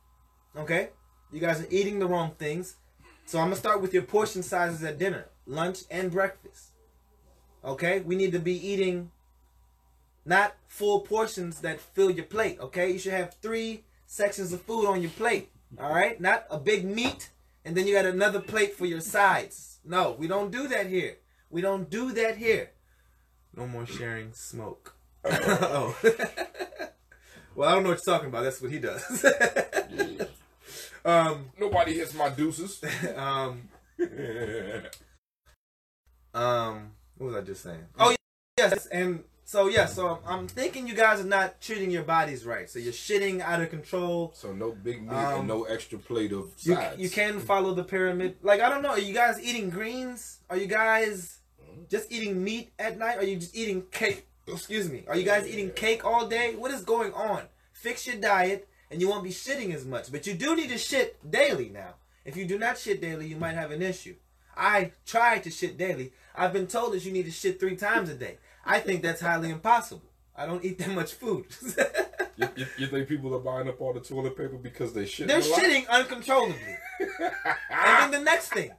Okay, 0.56 0.90
you 1.32 1.40
guys 1.40 1.60
are 1.60 1.66
eating 1.70 1.98
the 1.98 2.06
wrong 2.06 2.32
things. 2.38 2.76
So 3.26 3.38
I'm 3.38 3.46
gonna 3.46 3.56
start 3.56 3.80
with 3.80 3.94
your 3.94 4.02
portion 4.02 4.42
sizes 4.42 4.82
at 4.84 4.98
dinner, 4.98 5.28
lunch, 5.46 5.84
and 5.90 6.10
breakfast. 6.10 6.71
Okay, 7.64 8.00
we 8.00 8.16
need 8.16 8.32
to 8.32 8.38
be 8.38 8.54
eating 8.54 9.10
not 10.24 10.54
full 10.66 11.00
portions 11.00 11.60
that 11.60 11.80
fill 11.80 12.10
your 12.10 12.24
plate. 12.24 12.58
Okay, 12.60 12.92
you 12.92 12.98
should 12.98 13.12
have 13.12 13.34
three 13.42 13.84
sections 14.06 14.52
of 14.52 14.62
food 14.62 14.86
on 14.86 15.02
your 15.02 15.10
plate. 15.12 15.50
All 15.80 15.92
right, 15.92 16.20
not 16.20 16.46
a 16.50 16.58
big 16.58 16.84
meat 16.84 17.30
and 17.64 17.76
then 17.76 17.86
you 17.86 17.94
got 17.94 18.06
another 18.06 18.40
plate 18.40 18.74
for 18.74 18.86
your 18.86 19.00
sides. 19.00 19.78
No, 19.84 20.16
we 20.18 20.26
don't 20.26 20.50
do 20.50 20.68
that 20.68 20.86
here. 20.86 21.16
We 21.50 21.60
don't 21.60 21.88
do 21.88 22.12
that 22.12 22.36
here. 22.36 22.70
No 23.56 23.66
more 23.66 23.86
sharing 23.86 24.32
smoke. 24.32 24.94
oh. 25.24 25.96
well, 27.54 27.68
I 27.68 27.74
don't 27.74 27.84
know 27.84 27.90
what 27.90 28.00
you're 28.04 28.14
talking 28.14 28.28
about. 28.28 28.44
That's 28.44 28.60
what 28.60 28.72
he 28.72 28.78
does. 28.78 29.24
um, 31.04 31.50
Nobody 31.58 31.94
hits 31.94 32.14
my 32.14 32.30
deuces. 32.30 32.82
um, 33.16 33.68
um, 36.34 36.92
what 37.22 37.32
was 37.34 37.42
I 37.42 37.46
just 37.46 37.62
saying? 37.62 37.84
Oh, 37.98 38.14
yes, 38.58 38.86
and 38.86 39.22
so 39.44 39.68
yeah, 39.68 39.86
so 39.86 40.18
I'm 40.26 40.48
thinking 40.48 40.88
you 40.88 40.94
guys 40.94 41.20
are 41.20 41.24
not 41.24 41.60
treating 41.60 41.90
your 41.90 42.02
bodies 42.02 42.44
right. 42.44 42.68
So 42.68 42.78
you're 42.78 42.92
shitting 42.92 43.40
out 43.40 43.62
of 43.62 43.70
control. 43.70 44.32
So 44.34 44.52
no 44.52 44.72
big 44.72 45.02
meat 45.02 45.12
Um, 45.14 45.40
and 45.40 45.48
no 45.48 45.64
extra 45.64 45.98
plate 45.98 46.32
of 46.32 46.50
You, 46.58 46.74
sides. 46.74 47.00
you 47.00 47.08
can 47.08 47.38
follow 47.38 47.74
the 47.74 47.84
pyramid. 47.84 48.38
Like 48.42 48.60
I 48.60 48.68
don't 48.68 48.82
know, 48.82 48.90
are 48.90 48.98
you 48.98 49.14
guys 49.14 49.40
eating 49.40 49.70
greens? 49.70 50.38
Are 50.50 50.56
you 50.56 50.66
guys 50.66 51.38
just 51.88 52.10
eating 52.10 52.42
meat 52.42 52.72
at 52.78 52.98
night? 52.98 53.18
Are 53.18 53.24
you 53.24 53.36
just 53.36 53.54
eating 53.54 53.82
cake? 53.90 54.26
Excuse 54.48 54.90
me. 54.90 55.04
Are 55.06 55.16
you 55.16 55.24
guys 55.24 55.46
eating 55.46 55.70
cake 55.70 56.04
all 56.04 56.26
day? 56.26 56.56
What 56.56 56.72
is 56.72 56.82
going 56.82 57.12
on? 57.12 57.42
Fix 57.72 58.06
your 58.06 58.16
diet 58.16 58.68
and 58.90 59.00
you 59.00 59.08
won't 59.08 59.22
be 59.22 59.30
shitting 59.30 59.72
as 59.72 59.84
much. 59.84 60.10
But 60.10 60.26
you 60.26 60.34
do 60.34 60.56
need 60.56 60.70
to 60.70 60.78
shit 60.78 61.18
daily 61.30 61.68
now. 61.68 61.94
If 62.24 62.36
you 62.36 62.44
do 62.46 62.58
not 62.58 62.78
shit 62.78 63.00
daily, 63.00 63.26
you 63.28 63.36
might 63.36 63.54
have 63.54 63.70
an 63.70 63.82
issue. 63.82 64.14
I 64.56 64.92
try 65.06 65.38
to 65.38 65.50
shit 65.50 65.78
daily. 65.78 66.12
I've 66.34 66.52
been 66.52 66.66
told 66.66 66.92
that 66.92 67.04
you 67.04 67.12
need 67.12 67.24
to 67.24 67.30
shit 67.30 67.60
three 67.60 67.76
times 67.76 68.08
a 68.08 68.14
day. 68.14 68.38
I 68.64 68.80
think 68.80 69.02
that's 69.02 69.20
highly 69.20 69.50
impossible. 69.50 70.10
I 70.36 70.46
don't 70.46 70.64
eat 70.64 70.78
that 70.78 70.90
much 70.90 71.14
food. 71.14 71.46
You, 72.36 72.48
you, 72.56 72.66
you 72.78 72.86
think 72.86 73.08
people 73.08 73.34
are 73.34 73.40
buying 73.40 73.68
up 73.68 73.80
all 73.80 73.92
the 73.92 74.00
toilet 74.00 74.36
paper 74.36 74.56
because 74.56 74.94
they 74.94 75.04
shit? 75.04 75.28
They're 75.28 75.40
a 75.40 75.44
lot? 75.44 75.60
shitting 75.60 75.88
uncontrollably. 75.88 76.56
and 77.00 77.10
then 77.70 78.10
the 78.10 78.20
next 78.20 78.54
thing, 78.54 78.72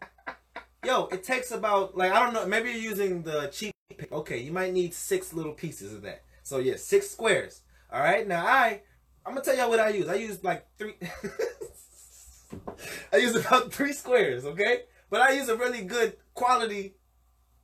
yo, 0.83 1.05
it 1.12 1.23
takes 1.23 1.51
about 1.51 1.95
like 1.95 2.12
I 2.12 2.19
don't 2.19 2.33
know, 2.33 2.47
maybe 2.47 2.71
you're 2.71 2.79
using 2.79 3.21
the 3.21 3.49
cheap. 3.53 3.73
Okay, 4.12 4.39
you 4.39 4.51
might 4.51 4.73
need 4.73 4.93
six 4.93 5.33
little 5.33 5.53
pieces 5.53 5.93
of 5.93 6.01
that. 6.01 6.23
So 6.41 6.57
yeah, 6.57 6.77
six 6.77 7.12
squares. 7.12 7.62
All 7.91 8.01
right, 8.01 8.27
now 8.27 8.43
I, 8.43 8.81
I'm 9.23 9.33
gonna 9.33 9.45
tell 9.45 9.55
y'all 9.55 9.69
what 9.69 9.79
I 9.79 9.89
use. 9.89 10.07
I 10.07 10.15
use 10.15 10.43
like 10.43 10.65
three. 10.79 10.95
I 13.13 13.17
use 13.17 13.36
about 13.36 13.71
three 13.71 13.93
squares. 13.93 14.45
Okay, 14.45 14.83
but 15.13 15.21
I 15.21 15.34
use 15.34 15.47
a 15.47 15.56
really 15.56 15.84
good 15.84 16.17
quality 16.34 16.95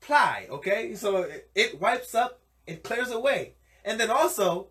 ply. 0.02 0.46
Okay, 0.52 0.94
so 0.94 1.24
it, 1.24 1.50
it 1.56 1.82
wipes 1.82 2.14
up, 2.14 2.42
it 2.68 2.84
clears 2.84 3.10
away, 3.10 3.56
and 3.84 4.00
then 4.00 4.12
also 4.12 4.68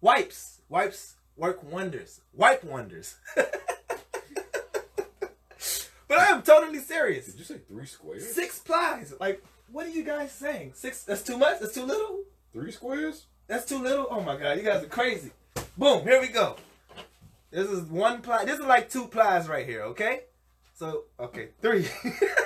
wipes. 0.00 0.62
Wipes 0.70 1.16
work 1.36 1.62
wonders. 1.62 2.22
Wipe 2.32 2.64
wonders. 2.64 3.16
but 3.36 3.50
I 6.18 6.28
am 6.28 6.40
totally 6.40 6.78
serious. 6.78 7.26
Did 7.26 7.40
you 7.40 7.44
say 7.44 7.58
three 7.68 7.84
squares? 7.84 8.32
Six 8.32 8.58
plies. 8.60 9.12
Like, 9.20 9.44
what 9.70 9.84
are 9.84 9.90
you 9.90 10.02
guys 10.02 10.32
saying? 10.32 10.72
Six? 10.76 11.04
That's 11.04 11.22
too 11.22 11.36
much? 11.36 11.60
That's 11.60 11.74
too 11.74 11.84
little? 11.84 12.20
Three 12.54 12.72
squares? 12.72 13.26
That's 13.48 13.66
too 13.66 13.82
little? 13.82 14.06
Oh 14.10 14.22
my 14.22 14.38
god, 14.38 14.56
you 14.56 14.62
guys 14.62 14.82
are 14.82 14.86
crazy. 14.86 15.32
Boom, 15.76 16.04
here 16.04 16.22
we 16.22 16.28
go. 16.28 16.56
This 17.50 17.68
is 17.68 17.82
one 17.82 18.22
ply. 18.22 18.46
This 18.46 18.58
is 18.58 18.64
like 18.64 18.88
two 18.88 19.08
plies 19.08 19.46
right 19.46 19.66
here, 19.66 19.82
okay? 19.82 20.22
So, 20.78 21.06
okay, 21.18 21.48
three. 21.60 21.88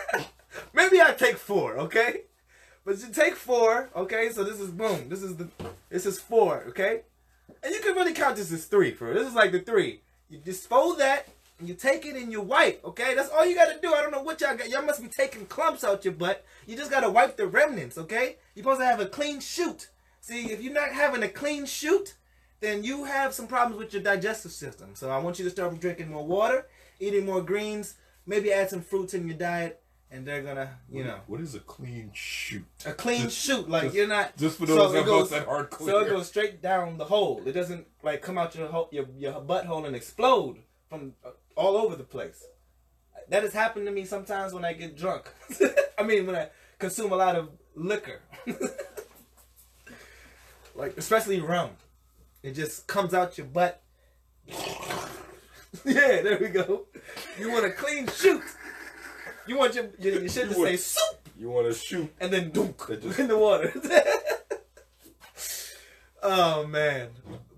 Maybe 0.73 1.03
I 1.03 1.13
take 1.13 1.37
four, 1.37 1.77
okay? 1.77 2.23
But 2.83 2.99
you 3.01 3.13
take 3.13 3.37
four, 3.37 3.91
okay? 3.95 4.31
So 4.33 4.43
this 4.43 4.59
is 4.59 4.71
boom. 4.71 5.11
This 5.11 5.23
is 5.23 5.37
the 5.37 5.51
this 5.91 6.07
is 6.07 6.19
four, 6.19 6.65
okay? 6.69 7.03
And 7.63 7.75
you 7.75 7.81
can 7.81 7.95
really 7.95 8.15
count 8.15 8.37
this 8.37 8.51
as 8.51 8.65
three, 8.65 8.93
for 8.93 9.13
this 9.13 9.29
is 9.29 9.35
like 9.35 9.53
the 9.53 9.61
three. 9.61 10.01
You 10.31 10.39
just 10.39 10.67
fold 10.67 10.99
that 10.99 11.29
and 11.59 11.69
you 11.69 11.75
take 11.75 12.07
it 12.07 12.17
and 12.17 12.33
you 12.33 12.41
wipe, 12.41 12.83
okay? 12.87 13.15
That's 13.15 13.29
all 13.29 13.45
you 13.45 13.55
gotta 13.55 13.79
do. 13.83 13.93
I 13.93 14.01
don't 14.01 14.13
know 14.13 14.23
what 14.23 14.41
y'all 14.41 14.57
got. 14.57 14.71
Y'all 14.71 14.81
must 14.81 15.03
be 15.03 15.09
taking 15.09 15.45
clumps 15.45 15.85
out 15.85 16.07
your 16.07 16.15
butt. 16.15 16.43
You 16.67 16.75
just 16.75 16.91
gotta 16.91 17.11
wipe 17.11 17.37
the 17.37 17.47
remnants, 17.47 17.99
okay? 17.99 18.37
You're 18.55 18.63
supposed 18.63 18.81
to 18.81 18.87
have 18.87 19.01
a 19.01 19.07
clean 19.07 19.41
shoot. 19.41 19.91
See, 20.23 20.51
if 20.51 20.63
you're 20.63 20.73
not 20.73 20.93
having 20.93 21.23
a 21.23 21.29
clean 21.29 21.67
shoot, 21.67 22.15
then 22.61 22.83
you 22.83 23.05
have 23.05 23.35
some 23.35 23.47
problems 23.47 23.79
with 23.79 23.93
your 23.93 24.03
digestive 24.03 24.53
system. 24.53 24.93
So 24.95 25.11
I 25.11 25.19
want 25.19 25.39
you 25.39 25.45
to 25.45 25.51
start 25.51 25.79
drinking 25.79 26.11
more 26.11 26.25
water, 26.25 26.67
eating 26.99 27.27
more 27.27 27.43
greens, 27.43 27.97
maybe 28.27 28.53
add 28.53 28.71
some 28.71 28.81
fruits 28.83 29.15
in 29.15 29.27
your 29.27 29.37
diet, 29.37 29.81
and 30.11 30.27
they're 30.27 30.43
gonna, 30.43 30.79
you 30.91 31.05
know, 31.05 31.21
What 31.27 31.41
is 31.41 31.55
a 31.55 31.61
clean 31.61 32.11
shoot? 32.15 32.65
a 32.85 32.93
clean 32.93 33.23
Just- 33.23 33.39
chute. 33.39 33.69
Like 33.69 33.85
just- 33.85 33.95
you're 33.97 34.07
not. 34.09 34.37
Just 34.37 34.59
for 34.59 34.67
so 34.67 34.75
those 34.77 34.95
it 34.95 35.01
of 35.01 35.07
goes- 35.07 35.31
that 35.31 35.47
aren't 35.49 35.71
clear. 35.71 35.93
So 35.95 35.99
it 36.01 36.09
goes 36.11 36.29
straight 36.29 36.61
down 36.63 36.99
the 36.99 37.07
hole. 37.07 37.43
It 37.47 37.53
doesn't 37.53 37.87
like 38.03 38.21
come 38.23 38.37
out 38.39 38.55
your 38.55 38.69
ho- 38.69 38.89
your 38.93 39.07
your 39.17 39.41
butthole 39.41 39.87
and 39.87 39.97
explode 39.97 40.59
from 40.89 41.15
uh, 41.25 41.31
all 41.57 41.77
over 41.77 41.97
the 41.97 42.05
place. 42.05 42.45
That 43.29 43.43
has 43.45 43.53
happened 43.55 43.87
to 43.87 43.93
me 43.93 44.05
sometimes 44.05 44.53
when 44.53 44.65
I 44.65 44.73
get 44.75 44.97
drunk. 44.97 45.33
I 45.99 46.03
mean, 46.03 46.27
when 46.27 46.37
I 46.37 46.49
consume 46.79 47.13
a 47.13 47.17
lot 47.17 47.37
of 47.37 47.49
liquor, 47.75 48.21
like 50.75 50.97
especially 50.97 51.41
rum. 51.41 51.71
It 52.43 52.53
just 52.53 52.87
comes 52.89 53.15
out 53.15 53.39
your 53.39 53.47
butt. 53.47 53.81
yeah, 54.49 56.21
there 56.23 56.39
we 56.41 56.49
go. 56.49 56.87
You 57.39 57.51
want 57.51 57.65
a 57.67 57.71
clean 57.71 58.07
shoot. 58.09 58.43
You 59.47 59.59
want 59.59 59.75
your 59.75 59.87
your, 59.99 60.21
your 60.21 60.29
shit 60.29 60.45
to 60.45 60.49
You 60.49 60.55
say 60.55 60.61
want- 60.61 60.81
soup 60.81 61.29
You 61.39 61.51
want 61.51 61.67
to 61.67 61.75
shoot? 61.79 62.13
and 62.21 62.33
then 62.33 62.51
dunk 62.51 62.79
just- 63.01 63.19
in 63.19 63.29
the 63.29 63.37
water. 63.39 63.73
oh 66.23 66.67
man. 66.67 67.09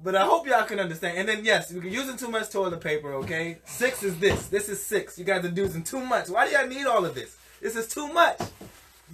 But 0.03 0.15
I 0.15 0.25
hope 0.25 0.47
y'all 0.47 0.65
can 0.65 0.81
understand. 0.81 1.17
And 1.19 1.29
then 1.29 1.45
yes, 1.45 1.73
we're 1.73 1.85
using 1.87 2.17
too 2.17 2.29
much 2.29 2.51
toilet 2.51 2.81
paper, 2.81 3.15
okay? 3.15 3.59
Six 3.65 4.03
is 4.03 4.19
this. 4.19 4.49
This 4.49 4.69
is 4.69 4.85
six. 4.85 5.19
You 5.19 5.25
guys 5.25 5.45
are 5.45 5.49
using 5.49 5.83
too 5.83 6.01
much. 6.05 6.29
Why 6.29 6.47
do 6.47 6.53
y'all 6.53 6.67
need 6.67 6.87
all 6.87 7.05
of 7.07 7.15
this? 7.15 7.37
This 7.63 7.75
is 7.77 7.89
too 7.89 8.09
much. 8.13 8.39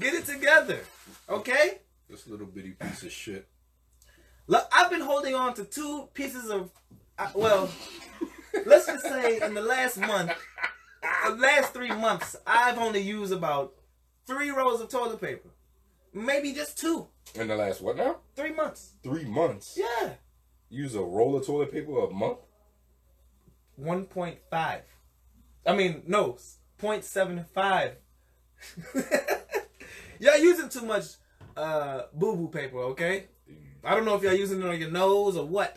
Get 0.00 0.14
it 0.14 0.26
together. 0.26 0.80
Okay? 1.28 1.78
This 2.08 2.26
little 2.26 2.46
bitty 2.46 2.72
piece 2.72 3.04
of 3.04 3.12
shit. 3.12 3.46
Look, 4.48 4.66
I've 4.72 4.90
been 4.90 5.00
holding 5.02 5.36
on 5.36 5.54
to 5.54 5.64
two 5.64 6.08
pieces 6.12 6.50
of 6.50 6.70
well, 7.34 7.68
let's 8.66 8.86
just 8.86 9.04
say 9.04 9.40
in 9.40 9.54
the 9.54 9.62
last 9.62 9.98
month, 9.98 10.32
the 11.26 11.36
last 11.36 11.72
three 11.72 11.88
months, 11.90 12.36
I've 12.46 12.78
only 12.78 13.00
used 13.00 13.32
about 13.32 13.74
three 14.26 14.50
rolls 14.50 14.80
of 14.80 14.88
toilet 14.88 15.20
paper. 15.20 15.48
Maybe 16.12 16.52
just 16.52 16.78
two. 16.78 17.08
In 17.34 17.48
the 17.48 17.56
last 17.56 17.80
what 17.80 17.96
now? 17.96 18.16
Three 18.34 18.52
months. 18.52 18.94
Three 19.02 19.24
months. 19.24 19.78
Yeah. 19.78 20.14
Use 20.68 20.94
a 20.94 21.00
roll 21.00 21.36
of 21.36 21.46
toilet 21.46 21.72
paper 21.72 22.04
a 22.04 22.10
month. 22.10 22.38
1.5. 23.80 24.80
I 25.66 25.74
mean, 25.74 26.02
no, 26.06 26.36
0.75. 26.80 27.92
y'all 30.20 30.38
using 30.38 30.68
too 30.68 30.82
much 30.82 31.04
uh, 31.56 32.02
boo 32.12 32.36
boo 32.36 32.48
paper, 32.48 32.78
okay? 32.78 33.26
I 33.84 33.94
don't 33.94 34.04
know 34.04 34.14
if 34.16 34.22
y'all 34.22 34.34
using 34.34 34.60
it 34.60 34.66
on 34.66 34.78
your 34.78 34.90
nose 34.90 35.36
or 35.36 35.46
what. 35.46 35.76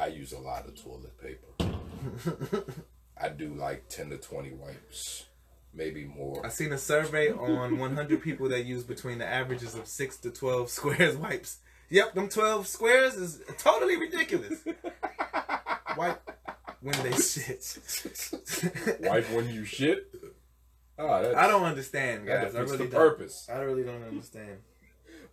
I, 0.00 0.06
use 0.08 0.32
a 0.32 0.38
lot 0.38 0.66
of 0.66 0.82
toilet 0.82 1.12
paper. 1.20 2.64
I 3.20 3.28
do 3.28 3.54
like 3.54 3.88
10 3.88 4.10
to 4.10 4.16
20 4.16 4.52
wipes, 4.52 5.26
maybe 5.74 6.04
more. 6.04 6.44
I 6.44 6.48
seen 6.48 6.72
a 6.72 6.78
survey 6.78 7.30
on 7.30 7.78
100 7.78 8.22
people 8.22 8.48
that 8.48 8.64
use 8.64 8.82
between 8.82 9.18
the 9.18 9.26
averages 9.26 9.74
of 9.74 9.86
6 9.86 10.16
to 10.18 10.30
12 10.30 10.70
squares 10.70 11.16
wipes. 11.16 11.58
Yep, 11.90 12.14
them 12.14 12.28
12 12.28 12.66
squares 12.66 13.14
is 13.16 13.40
totally 13.58 13.96
ridiculous. 13.96 14.64
Wipe 15.96 16.30
when 16.80 17.02
they 17.02 17.12
shit. 17.12 17.78
Wipe 19.00 19.28
when 19.30 19.48
you 19.48 19.64
shit. 19.64 20.14
Ah, 20.98 21.18
I 21.36 21.48
don't 21.48 21.64
understand, 21.64 22.28
that 22.28 22.52
guys. 22.52 22.54
I 22.54 22.60
really 22.60 22.76
the 22.76 22.84
don't. 22.84 22.92
purpose. 22.92 23.48
I 23.52 23.58
really 23.60 23.82
don't 23.82 24.04
understand. 24.04 24.58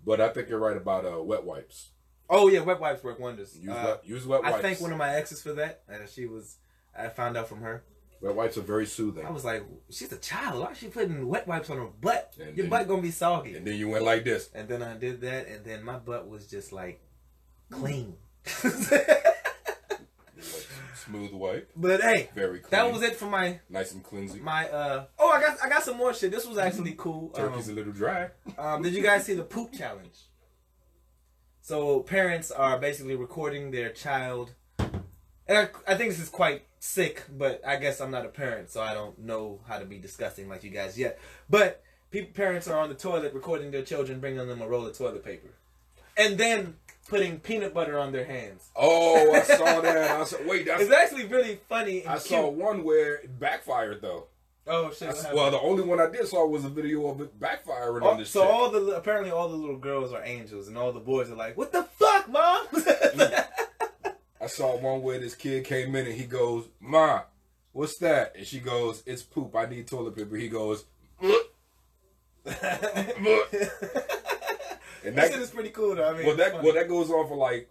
But 0.06 0.21
I 0.21 0.30
think 0.30 0.49
you're 0.49 0.60
right 0.60 0.77
about 0.77 1.06
uh, 1.06 1.21
wet 1.21 1.43
wipes. 1.43 1.89
Oh 2.30 2.48
yeah, 2.50 2.60
wet 2.62 2.80
wipes 2.80 3.04
work 3.04 3.20
wonders. 3.20 3.58
Use, 3.58 3.70
Uh, 3.72 3.84
wet, 3.86 4.06
use 4.06 4.26
wet 4.26 4.44
wipes. 4.44 4.56
I 4.56 4.62
thank 4.62 4.82
one 4.82 4.92
of 4.92 4.98
my 4.98 5.16
exes 5.16 5.42
for 5.42 5.54
that, 5.54 5.84
and 5.88 6.08
she 6.10 6.26
was. 6.26 6.58
I 6.98 7.08
found 7.10 7.38
out 7.38 7.48
from 7.48 7.62
her. 7.62 7.84
wet 8.22 8.36
wipes 8.36 8.58
are 8.58 8.62
very 8.62 8.86
soothing. 8.88 9.26
I 9.26 9.30
was 9.30 9.46
like, 9.46 9.63
she's 9.92 10.12
a 10.12 10.18
child. 10.18 10.62
Why 10.63 10.72
is 10.72 10.78
she 10.80 10.88
putting 10.88 11.28
wet 11.28 11.48
wipes 11.48 11.70
on 11.70 11.78
her 11.78 11.86
butt? 11.86 12.34
And 12.42 12.58
Your 12.58 12.68
butt 12.68 12.88
gonna 12.88 13.02
be 13.04 13.12
soggy. 13.12 13.56
And 13.56 13.66
then 13.68 13.76
you 13.76 13.88
went 13.90 14.04
like 14.04 14.24
this. 14.24 14.50
And 14.56 14.68
then 14.68 14.82
I 14.82 14.98
did 14.98 15.22
that, 15.22 15.48
and 15.48 15.63
then 15.63 15.84
my 15.84 15.98
butt 15.98 16.28
was 16.28 16.48
just 16.48 16.72
like 16.74 17.00
clean. 17.72 18.16
Smooth 20.96 21.32
wipe. 21.32 21.72
but 21.76 22.02
hey, 22.02 22.30
Very 22.36 22.60
clean. 22.60 22.70
that 22.72 22.92
was 22.92 23.02
it 23.02 23.16
for 23.16 23.28
my 23.28 23.60
Nice 23.70 23.94
and 23.94 24.04
cleansy. 24.04 24.42
my. 24.42 24.68
uh 24.70 25.06
Oh, 25.18 25.30
I 25.30 25.40
got 25.40 25.58
I 25.63 25.70
got 25.70 25.84
some 25.84 25.96
more 25.98 26.13
shit. 26.13 26.32
This 26.32 26.46
was 26.46 26.58
actually 26.58 26.94
cool. 26.98 27.30
Turkey's 27.30 27.68
Um, 27.70 27.74
a 27.74 27.76
little 27.78 27.94
dry. 27.94 28.30
um, 28.58 28.82
did 28.82 28.94
you 28.94 29.02
guys 29.02 29.26
see 29.26 29.34
the 29.34 29.44
poop 29.44 29.72
challenge? 29.74 30.18
So 31.67 31.99
parents 31.99 32.49
are 32.49 32.80
basically 32.80 33.17
recording 33.17 33.71
their 33.71 33.89
child 33.89 34.53
and 34.80 35.58
I, 35.58 35.67
I 35.86 35.95
think 35.95 36.12
this 36.12 36.19
is 36.21 36.30
quite 36.30 36.63
sick, 36.80 37.25
but 37.30 37.60
I 37.67 37.75
guess 37.75 37.99
I'm 37.99 38.10
not 38.10 38.23
a 38.25 38.30
parent, 38.30 38.69
so 38.69 38.80
I 38.82 38.93
don't 38.93 39.19
know 39.19 39.60
how 39.67 39.77
to 39.77 39.84
be 39.84 39.97
disgusting 39.97 40.47
like 40.47 40.63
you 40.63 40.69
guys 40.69 40.97
yet. 40.97 41.19
But 41.49 41.84
people, 42.10 42.32
parents 42.34 42.69
are 42.69 42.80
on 42.80 42.88
the 42.88 42.95
toilet 42.95 43.34
recording 43.34 43.71
their 43.71 43.82
children, 43.82 44.21
bringing 44.21 44.47
them 44.47 44.62
a 44.62 44.67
roll 44.67 44.88
of 44.88 44.97
toilet 44.97 45.25
paper, 45.25 45.49
and 46.15 46.38
then 46.38 46.77
putting 47.10 47.38
peanut 47.41 47.73
butter 47.73 47.99
on 47.99 48.13
their 48.13 48.23
hands. 48.23 48.69
Oh, 48.73 49.34
I 49.34 49.41
saw 49.41 49.82
that. 49.82 50.21
I 50.21 50.23
saw, 50.23 50.38
wait, 50.47 50.67
that's, 50.67 50.84
It's 50.84 50.93
actually 50.93 51.25
really 51.25 51.60
funny. 51.67 52.08
I 52.08 52.13
cute. 52.13 52.21
saw 52.21 52.47
one 52.47 52.86
where 52.86 53.15
it 53.15 53.38
backfired 53.41 54.01
though. 54.01 54.27
Oh 54.69 54.91
shit! 54.91 55.03
I 55.03 55.06
what 55.08 55.15
s- 55.17 55.21
happened? 55.23 55.39
well, 55.39 55.51
the 55.51 55.60
only 55.60 55.84
one 55.84 55.99
I 55.99 56.10
did 56.10 56.27
saw 56.27 56.45
was 56.47 56.65
a 56.65 56.69
video 56.69 57.08
of 57.08 57.21
it 57.21 57.39
backfiring 57.39 58.01
Oh, 58.03 58.10
on 58.10 58.17
this 58.19 58.30
so 58.30 58.41
chick. 58.41 58.49
all 58.53 58.69
the 58.69 58.80
apparently 58.95 59.32
all 59.32 59.47
the 59.49 59.56
little 59.56 59.77
girls 59.77 60.12
are 60.13 60.23
angels, 60.23 60.67
and 60.67 60.77
all 60.77 60.91
the 60.91 60.99
boys 60.99 61.30
are 61.32 61.36
like, 61.36 61.56
"What 61.58 61.71
the 61.71 61.84
fuck, 61.84 62.30
mom?" 62.30 62.67
I 64.41 64.47
saw 64.47 64.77
one 64.77 65.01
where 65.01 65.19
this 65.19 65.36
kid 65.36 65.65
came 65.65 65.95
in 65.95 66.06
and 66.06 66.15
he 66.15 66.25
goes, 66.25 66.67
"Ma, 66.80 67.21
what's 67.71 67.97
that?" 67.97 68.36
And 68.36 68.45
she 68.45 68.60
goes, 68.60 69.03
"It's 69.06 69.23
poop. 69.23 69.56
I 69.56 69.65
need 69.65 69.88
toilet 69.88 70.15
paper." 70.15 70.36
He 70.36 70.47
goes, 70.49 70.86
mm. 71.21 71.34
and 72.45 72.56
that 75.15 75.15
that 75.15 75.32
shit 75.32 75.41
is 75.41 75.49
pretty 75.49 75.69
cool, 75.69 75.95
though. 75.95 76.10
I 76.10 76.13
mean, 76.17 76.25
well 76.25 76.36
that 76.36 76.51
funny. 76.51 76.63
well 76.63 76.73
that 76.75 76.88
goes 76.88 77.10
on 77.10 77.27
for 77.27 77.36
like 77.38 77.69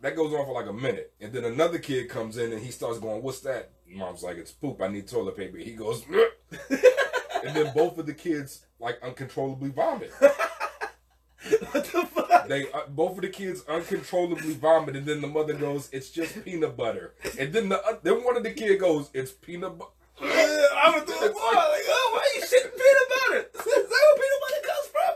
that 0.00 0.16
goes 0.16 0.32
on 0.34 0.44
for 0.44 0.52
like 0.54 0.66
a 0.68 0.72
minute, 0.72 1.12
and 1.20 1.32
then 1.32 1.44
another 1.44 1.78
kid 1.78 2.08
comes 2.08 2.36
in 2.36 2.52
and 2.52 2.62
he 2.62 2.70
starts 2.70 2.98
going, 2.98 3.22
"What's 3.22 3.40
that?" 3.40 3.70
Mom's 3.90 4.22
like, 4.22 4.36
"It's 4.36 4.52
poop. 4.52 4.80
I 4.82 4.88
need 4.88 5.08
toilet 5.08 5.36
paper." 5.36 5.58
He 5.58 5.72
goes, 5.72 6.04
and 6.70 7.56
then 7.56 7.72
both 7.74 7.98
of 7.98 8.06
the 8.06 8.14
kids 8.14 8.66
like 8.78 8.98
uncontrollably 9.02 9.70
vomit. 9.70 10.12
what 10.20 11.84
the 11.84 12.06
fuck? 12.06 12.48
They 12.48 12.70
uh, 12.72 12.86
both 12.88 13.16
of 13.16 13.22
the 13.22 13.28
kids 13.28 13.62
uncontrollably 13.68 14.54
vomit, 14.54 14.96
and 14.96 15.06
then 15.06 15.20
the 15.20 15.26
mother 15.26 15.54
goes, 15.54 15.88
"It's 15.92 16.10
just 16.10 16.44
peanut 16.44 16.76
butter," 16.76 17.14
and 17.38 17.52
then 17.52 17.68
the 17.68 17.82
uh, 17.84 17.98
then 18.02 18.24
one 18.24 18.36
of 18.36 18.42
the 18.42 18.52
kid 18.52 18.78
goes, 18.80 19.10
"It's 19.14 19.32
peanut 19.32 19.78
butter." 19.78 19.92
I'm 20.20 20.92
gonna 20.92 21.06
throw 21.06 21.28
the 21.28 21.32
ball. 21.32 21.54
Like, 21.54 21.86
oh, 21.88 22.10
why 22.12 22.20
are 22.20 22.34
you 22.38 22.42
shitting 22.44 22.76
peanut 22.76 23.08
butter? 23.10 23.50
Is 23.54 23.64
that 23.64 24.04
where 24.04 24.16
peanut 24.20 24.40
butter 24.44 24.62
comes 24.68 24.88
from? 24.92 25.12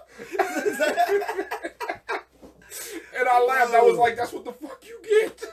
And 3.19 3.29
I 3.29 3.45
laughed. 3.45 3.75
I 3.75 3.83
was 3.83 3.99
like, 3.99 4.17
"That's 4.17 4.33
what 4.33 4.45
the 4.45 4.53
fuck 4.53 4.83
you 4.87 5.01
get." 5.03 5.45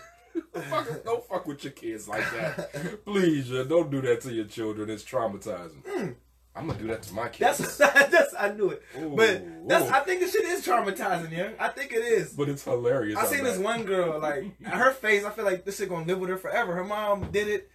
Fuck, 0.70 1.04
don't 1.04 1.26
fuck 1.28 1.46
with 1.48 1.64
your 1.64 1.74
kids 1.74 2.08
like 2.08 2.24
that, 2.32 3.02
please. 3.06 3.50
Yeah, 3.50 3.64
don't 3.64 3.90
do 3.92 4.02
that 4.02 4.22
to 4.22 4.34
your 4.34 4.46
children. 4.46 4.90
It's 4.90 5.04
traumatizing. 5.04 5.84
Hmm. 5.88 6.08
I'm 6.56 6.68
gonna 6.68 6.80
do 6.80 6.88
that 6.88 7.04
to 7.04 7.14
my 7.14 7.30
kids. 7.30 7.78
that's 7.78 7.78
that's 8.12 8.34
I 8.38 8.52
knew 8.52 8.72
it, 8.72 8.82
Ooh, 9.00 9.16
but 9.16 9.68
that's 9.68 9.86
ooh. 9.90 9.94
I 9.94 10.00
think 10.02 10.20
this 10.20 10.32
shit 10.34 10.44
is 10.46 10.66
traumatizing. 10.66 11.32
Yeah, 11.32 11.52
I 11.60 11.70
think 11.70 11.94
it 11.94 12.04
is. 12.04 12.34
but 12.34 12.50
it's 12.50 12.64
hilarious. 12.64 13.18
I 13.18 13.26
seen 13.26 13.44
this 13.44 13.58
one 13.60 13.84
girl 13.84 14.20
like 14.20 14.62
her 14.64 14.92
face. 14.92 15.24
I 15.24 15.30
feel 15.30 15.46
like 15.46 15.64
this 15.64 15.78
shit 15.78 15.90
gonna 15.90 16.06
live 16.06 16.20
with 16.20 16.30
her 16.30 16.38
forever. 16.38 16.74
Her 16.74 16.84
mom 16.84 17.30
did 17.32 17.48
it, 17.48 17.70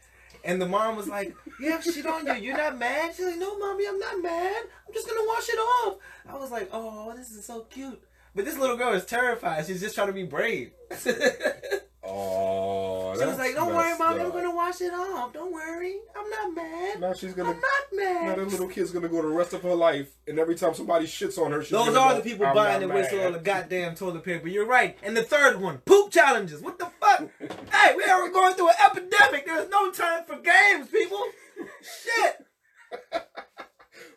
and 0.45 0.61
the 0.61 0.67
mom 0.67 0.97
was 0.97 1.07
like, 1.09 1.35
"You 1.61 1.71
have 1.71 1.83
shit 1.85 2.05
on 2.05 2.27
you. 2.27 2.35
You're 2.35 2.57
not 2.57 2.77
mad." 2.77 3.15
She's 3.15 3.25
like, 3.27 3.39
"No, 3.39 3.57
mommy, 3.59 3.87
I'm 3.87 3.99
not 3.99 4.21
mad. 4.21 4.65
I'm 4.87 4.93
just 4.93 5.09
gonna 5.09 5.27
wash 5.29 5.49
it 5.49 5.59
off." 5.59 5.97
I 6.29 6.37
was 6.37 6.51
like, 6.51 6.69
"Oh, 6.73 7.15
this 7.17 7.31
is 7.31 7.47
so 7.47 7.61
cute." 7.71 8.03
But 8.35 8.45
this 8.45 8.59
little 8.59 8.77
girl 8.77 8.93
is 8.93 9.07
terrified. 9.07 9.65
She's 9.67 9.81
just 9.81 9.95
trying 9.95 10.09
to 10.09 10.13
be 10.13 10.25
brave. 10.25 10.73
Oh, 12.07 13.15
she 13.17 13.23
Oh, 13.23 13.29
was 13.29 13.39
like, 13.39 13.55
"Don't 13.55 13.75
worry, 13.75 13.91
mom. 13.91 13.99
mommy. 13.99 14.21
I'm 14.21 14.31
gonna 14.31 14.55
wash 14.55 14.81
it 14.81 14.93
off. 14.93 15.33
Don't 15.33 15.53
worry. 15.53 15.97
I'm 16.15 16.29
not 16.29 16.55
mad. 16.55 17.01
Now 17.01 17.13
she's 17.15 17.33
gonna. 17.33 17.51
I'm 17.51 17.55
gonna. 17.57 17.67
not 18.01 18.23
Now 18.23 18.23
mad." 18.27 18.39
that 18.39 18.49
little 18.49 18.69
kid's 18.69 18.91
gonna 18.91 19.09
go 19.09 19.23
the 19.23 19.29
rest 19.29 19.53
of 19.55 19.63
her 19.63 19.75
life, 19.75 20.09
and 20.29 20.39
every 20.39 20.55
time 20.55 20.75
somebody 20.75 21.07
shits 21.07 21.39
on 21.39 21.53
her, 21.53 21.63
she's 21.63 21.71
Those 21.71 21.87
gonna 21.89 22.01
are 22.01 22.13
go, 22.15 22.19
the 22.21 22.31
people 22.31 22.47
"I'm 22.47 22.55
buying 22.55 22.81
not 22.81 22.83
and 22.83 22.93
wasting 22.95 23.19
mad." 23.19 23.27
all 23.27 23.33
the 23.33 23.39
goddamn 23.39 23.95
toilet 23.95 24.23
paper. 24.25 24.49
You're 24.49 24.67
right. 24.67 24.99
And 25.03 25.17
the 25.17 25.23
third 25.23 25.61
one, 25.61 25.79
poop 25.79 26.11
challenges. 26.11 26.61
What 26.61 26.79
the 26.79 26.91
fuck? 27.01 27.29
hey, 27.73 27.95
we 27.97 28.05
are 28.05 28.29
going 28.29 28.55
through 28.55 28.69
an 28.69 28.75
epidemic. 28.85 29.47
There's 29.47 29.69
no 29.71 29.91
time 29.91 30.25
for 30.27 30.37
games, 30.37 30.89
people. 30.89 31.23
Shit. 31.81 32.47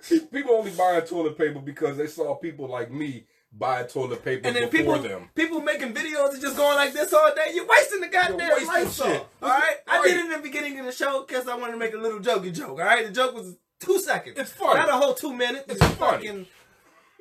See, 0.02 0.19
People 0.32 0.56
only 0.56 0.71
buying 0.71 1.02
toilet 1.06 1.38
paper 1.38 1.60
because 1.60 1.97
they 1.97 2.08
saw 2.08 2.36
people 2.36 2.67
like 2.67 2.91
me 2.91 3.28
buy 3.58 3.84
toilet 3.84 4.24
paper 4.24 4.48
And 4.48 4.56
then 4.56 4.70
before 4.70 4.96
people, 4.98 5.10
them. 5.10 5.30
people 5.36 5.62
making 5.62 5.93
videos 5.93 6.34
and 6.34 6.41
just 6.41 6.56
going 6.58 6.76
like 6.76 6.93
this 6.93 7.12
all 7.13 7.34
day. 7.36 7.52
You're 7.54 7.65
wasting 7.67 8.02
the 8.02 8.08
goddamn 8.08 8.50
wasting 8.50 8.67
Lysol. 8.67 9.08
shit. 9.08 9.26
All 9.41 9.50
right, 9.50 9.76
I 9.88 10.04
did 10.04 10.17
it 10.17 10.26
in 10.26 10.32
the 10.32 10.39
beginning 10.39 10.80
of 10.80 10.86
the 10.86 10.91
show 10.91 11.24
because 11.28 11.48
I 11.48 11.56
wanted 11.56 11.74
to 11.74 11.78
make 11.80 11.93
a 11.93 11.98
little 11.98 12.20
jokey 12.20 12.54
joke. 12.54 12.70
All 12.72 12.78
right, 12.78 13.06
the 13.06 13.12
joke 13.13 13.34
was 13.36 13.56
two 13.80 14.00
seconds. 14.00 14.38
It's 14.38 14.52
funny. 14.52 14.80
Not 14.80 14.89
a 14.89 14.93
whole 14.93 15.13
two 15.13 15.34
minutes. 15.34 15.65
It's 15.70 15.82
It's 15.82 15.96
funny. 15.96 16.28
fucking 16.28 16.46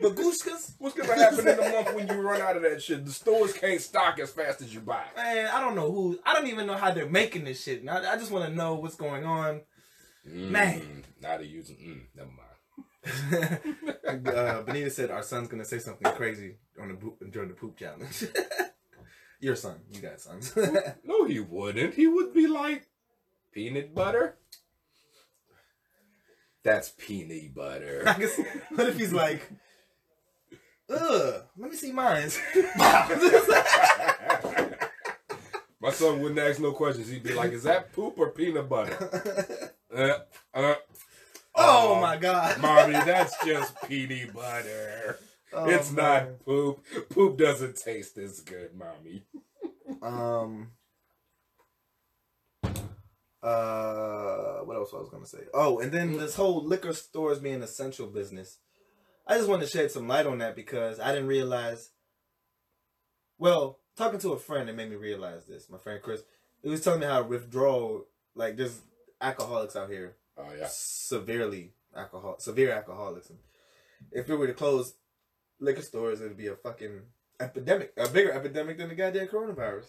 bagushkas. 0.03 0.75
What's 0.79 0.94
gonna 0.94 1.14
happen 1.14 1.49
in 1.49 1.59
a 1.59 1.68
month 1.70 1.94
when 1.94 2.09
you 2.09 2.14
run 2.20 2.40
out 2.42 2.57
of 2.57 2.62
that 2.62 2.83
shit? 2.83 3.05
The 3.05 3.12
stores 3.12 3.53
can't 3.53 3.81
stock 3.81 4.18
as 4.18 4.31
fast 4.31 4.61
as 4.61 4.72
you 4.75 4.81
buy. 4.81 5.05
Man, 5.16 5.46
I 5.46 5.61
don't 5.61 5.75
know 5.75 5.90
who. 5.90 6.18
I 6.25 6.35
don't 6.35 6.46
even 6.49 6.66
know 6.66 6.75
how 6.77 6.90
they're 6.90 7.09
making 7.09 7.44
this 7.44 7.62
shit. 7.62 7.87
I, 7.88 8.12
I 8.12 8.16
just 8.16 8.31
want 8.31 8.46
to 8.49 8.55
know 8.55 8.75
what's 8.75 8.96
going 8.96 9.25
on. 9.25 9.62
Man. 10.25 10.81
Mm, 10.81 11.03
now 11.22 11.37
they're 11.37 11.42
using. 11.44 11.77
Mm, 11.77 12.01
never 12.16 12.29
mind. 12.29 12.40
uh, 14.09 14.62
Benita 14.62 14.90
said 14.90 15.11
our 15.11 15.23
son's 15.23 15.49
gonna 15.49 15.64
say 15.64 15.79
something 15.79 16.11
crazy 16.12 16.57
on 16.81 16.88
the 16.88 16.95
poop, 16.95 17.23
during 17.31 17.49
the 17.49 17.55
poop 17.55 17.77
challenge. 17.77 18.25
Your 19.40 19.57
son, 19.57 19.81
you 19.92 20.01
got 20.01 20.21
sons. 20.21 20.57
No, 21.05 21.25
he 21.25 21.40
wouldn't. 21.40 21.95
He 21.95 22.07
would 22.07 22.33
be 22.33 22.47
like 22.47 22.88
peanut 23.53 23.95
butter. 23.95 24.37
That's 26.62 26.90
peanut 26.90 27.55
butter. 27.55 28.03
Guess, 28.19 28.40
what 28.75 28.88
if 28.88 28.99
he's 28.99 29.12
like, 29.12 29.53
ugh, 30.90 31.45
let 31.57 31.71
me 31.71 31.77
see 31.77 31.92
mine. 31.92 32.31
My 35.79 35.92
son 35.92 36.21
wouldn't 36.21 36.40
ask 36.40 36.59
no 36.61 36.73
questions. 36.73 37.09
He'd 37.09 37.23
be 37.23 37.35
like, 37.35 37.53
"Is 37.53 37.62
that 37.62 37.92
poop 37.92 38.19
or 38.19 38.31
peanut 38.31 38.69
butter?" 38.69 39.73
Uh, 39.95 40.19
uh, 40.53 40.75
oh 41.57 41.97
uh, 41.97 42.01
my 42.01 42.16
god, 42.16 42.59
mommy, 42.61 42.92
that's 42.92 43.35
just 43.45 43.75
peanut 43.88 44.33
butter. 44.33 45.19
Oh, 45.53 45.69
it's 45.69 45.92
man. 45.92 46.05
not 46.05 46.45
poop. 46.45 46.85
Poop 47.11 47.38
doesn't 47.38 47.77
taste 47.77 48.19
as 48.19 48.40
good, 48.40 48.71
mommy. 48.75 49.25
Um. 50.03 50.73
Uh, 53.42 54.61
what 54.64 54.77
else 54.77 54.92
was 54.92 54.99
I 54.99 55.03
was 55.03 55.09
gonna 55.11 55.27
say? 55.27 55.49
Oh, 55.55 55.79
and 55.79 55.92
then 55.92 56.19
this 56.19 56.35
whole 56.35 56.64
liquor 56.64 56.92
stores 56.92 57.38
being 57.38 57.62
essential 57.62 58.09
business. 58.09 58.59
I 59.27 59.37
just 59.37 59.49
wanted 59.49 59.66
to 59.66 59.71
shed 59.71 59.90
some 59.90 60.09
light 60.09 60.27
on 60.27 60.38
that 60.38 60.57
because 60.57 60.99
I 60.99 61.12
didn't 61.12 61.29
realize. 61.29 61.90
Well, 63.38 63.79
talking 63.97 64.19
to 64.21 64.33
a 64.33 64.38
friend, 64.38 64.69
it 64.69 64.77
made 64.77 64.90
me 64.90 64.97
realize 64.97 65.45
this. 65.47 65.69
My 65.69 65.79
friend 65.79 66.03
Chris, 66.03 66.23
he 66.62 66.71
was 66.71 66.81
telling 66.81 67.01
me 67.01 67.07
how 67.07 67.23
withdrawal, 67.23 68.07
like 68.35 68.57
there's 68.57 68.81
alcoholics 69.21 69.77
out 69.77 69.90
here, 69.90 70.16
Oh 70.38 70.49
yeah. 70.59 70.66
severely 70.70 71.72
alcohol, 71.96 72.37
severe 72.38 72.72
alcoholics. 72.72 73.31
And 73.31 73.38
if 74.12 74.29
it 74.29 74.37
were 74.37 74.46
to 74.46 74.53
close 74.55 74.94
liquor 75.61 75.83
stores, 75.83 76.20
it'd 76.20 76.37
be 76.37 76.49
a 76.49 76.57
fucking 76.57 77.01
epidemic, 77.40 77.92
a 77.96 78.09
bigger 78.09 78.33
epidemic 78.33 78.79
than 78.79 78.88
the 78.88 78.94
goddamn 78.94 79.29
coronavirus 79.29 79.87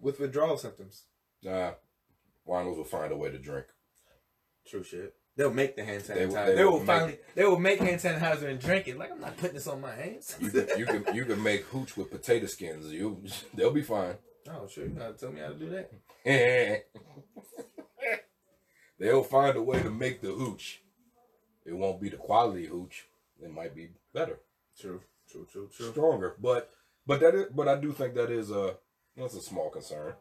with 0.00 0.20
withdrawal 0.20 0.56
symptoms. 0.56 1.04
Nah, 1.42 1.72
winos 2.46 2.76
will 2.76 2.84
find 2.84 3.12
a 3.12 3.16
way 3.16 3.30
to 3.30 3.38
drink. 3.38 3.66
True 4.66 4.82
shit. 4.82 5.14
They'll 5.36 5.52
make 5.54 5.76
the 5.76 5.84
hand 5.84 6.02
They 6.02 6.26
sanitizer. 6.26 6.28
will- 6.28 6.46
They, 6.46 6.54
they 6.56 6.64
will 6.64 6.72
will 6.72 6.84
finally. 6.84 7.18
They 7.36 7.44
will 7.44 7.58
make 7.60 7.78
hand 7.78 8.00
sanitizer 8.00 8.48
and 8.50 8.58
drink 8.58 8.88
it. 8.88 8.98
Like 8.98 9.12
I'm 9.12 9.20
not 9.20 9.36
putting 9.36 9.54
this 9.54 9.66
on 9.68 9.80
my 9.80 9.94
hands. 9.94 10.36
You 10.40 10.50
can 10.50 10.66
you 10.78 10.86
can 10.86 11.14
you 11.14 11.24
can 11.26 11.42
make 11.42 11.62
hooch 11.66 11.96
with 11.96 12.10
potato 12.10 12.46
skins. 12.46 12.90
You 12.92 13.22
they'll 13.54 13.70
be 13.70 13.82
fine. 13.82 14.16
oh, 14.50 14.66
sure. 14.66 14.84
You 14.84 14.90
gotta 14.90 15.12
tell 15.14 15.30
me 15.30 15.40
how 15.40 15.48
to 15.48 15.54
do 15.54 15.70
that. 15.70 16.84
they'll 18.98 19.22
find 19.22 19.56
a 19.56 19.62
way 19.62 19.82
to 19.82 19.90
make 19.90 20.20
the 20.20 20.32
hooch. 20.32 20.82
It 21.64 21.74
won't 21.74 22.00
be 22.00 22.08
the 22.08 22.16
quality 22.16 22.66
hooch. 22.66 23.08
It 23.42 23.52
might 23.52 23.74
be 23.74 23.90
better, 24.12 24.40
True. 24.80 25.00
True. 25.30 25.46
True. 25.50 25.68
True. 25.74 25.90
stronger. 25.90 26.36
But 26.40 26.70
but 27.06 27.20
that 27.20 27.34
is 27.34 27.46
but 27.54 27.68
I 27.68 27.76
do 27.76 27.92
think 27.92 28.14
that 28.14 28.30
is 28.30 28.50
a 28.50 28.76
that's 29.16 29.34
a 29.34 29.42
small 29.42 29.70
concern. 29.70 30.14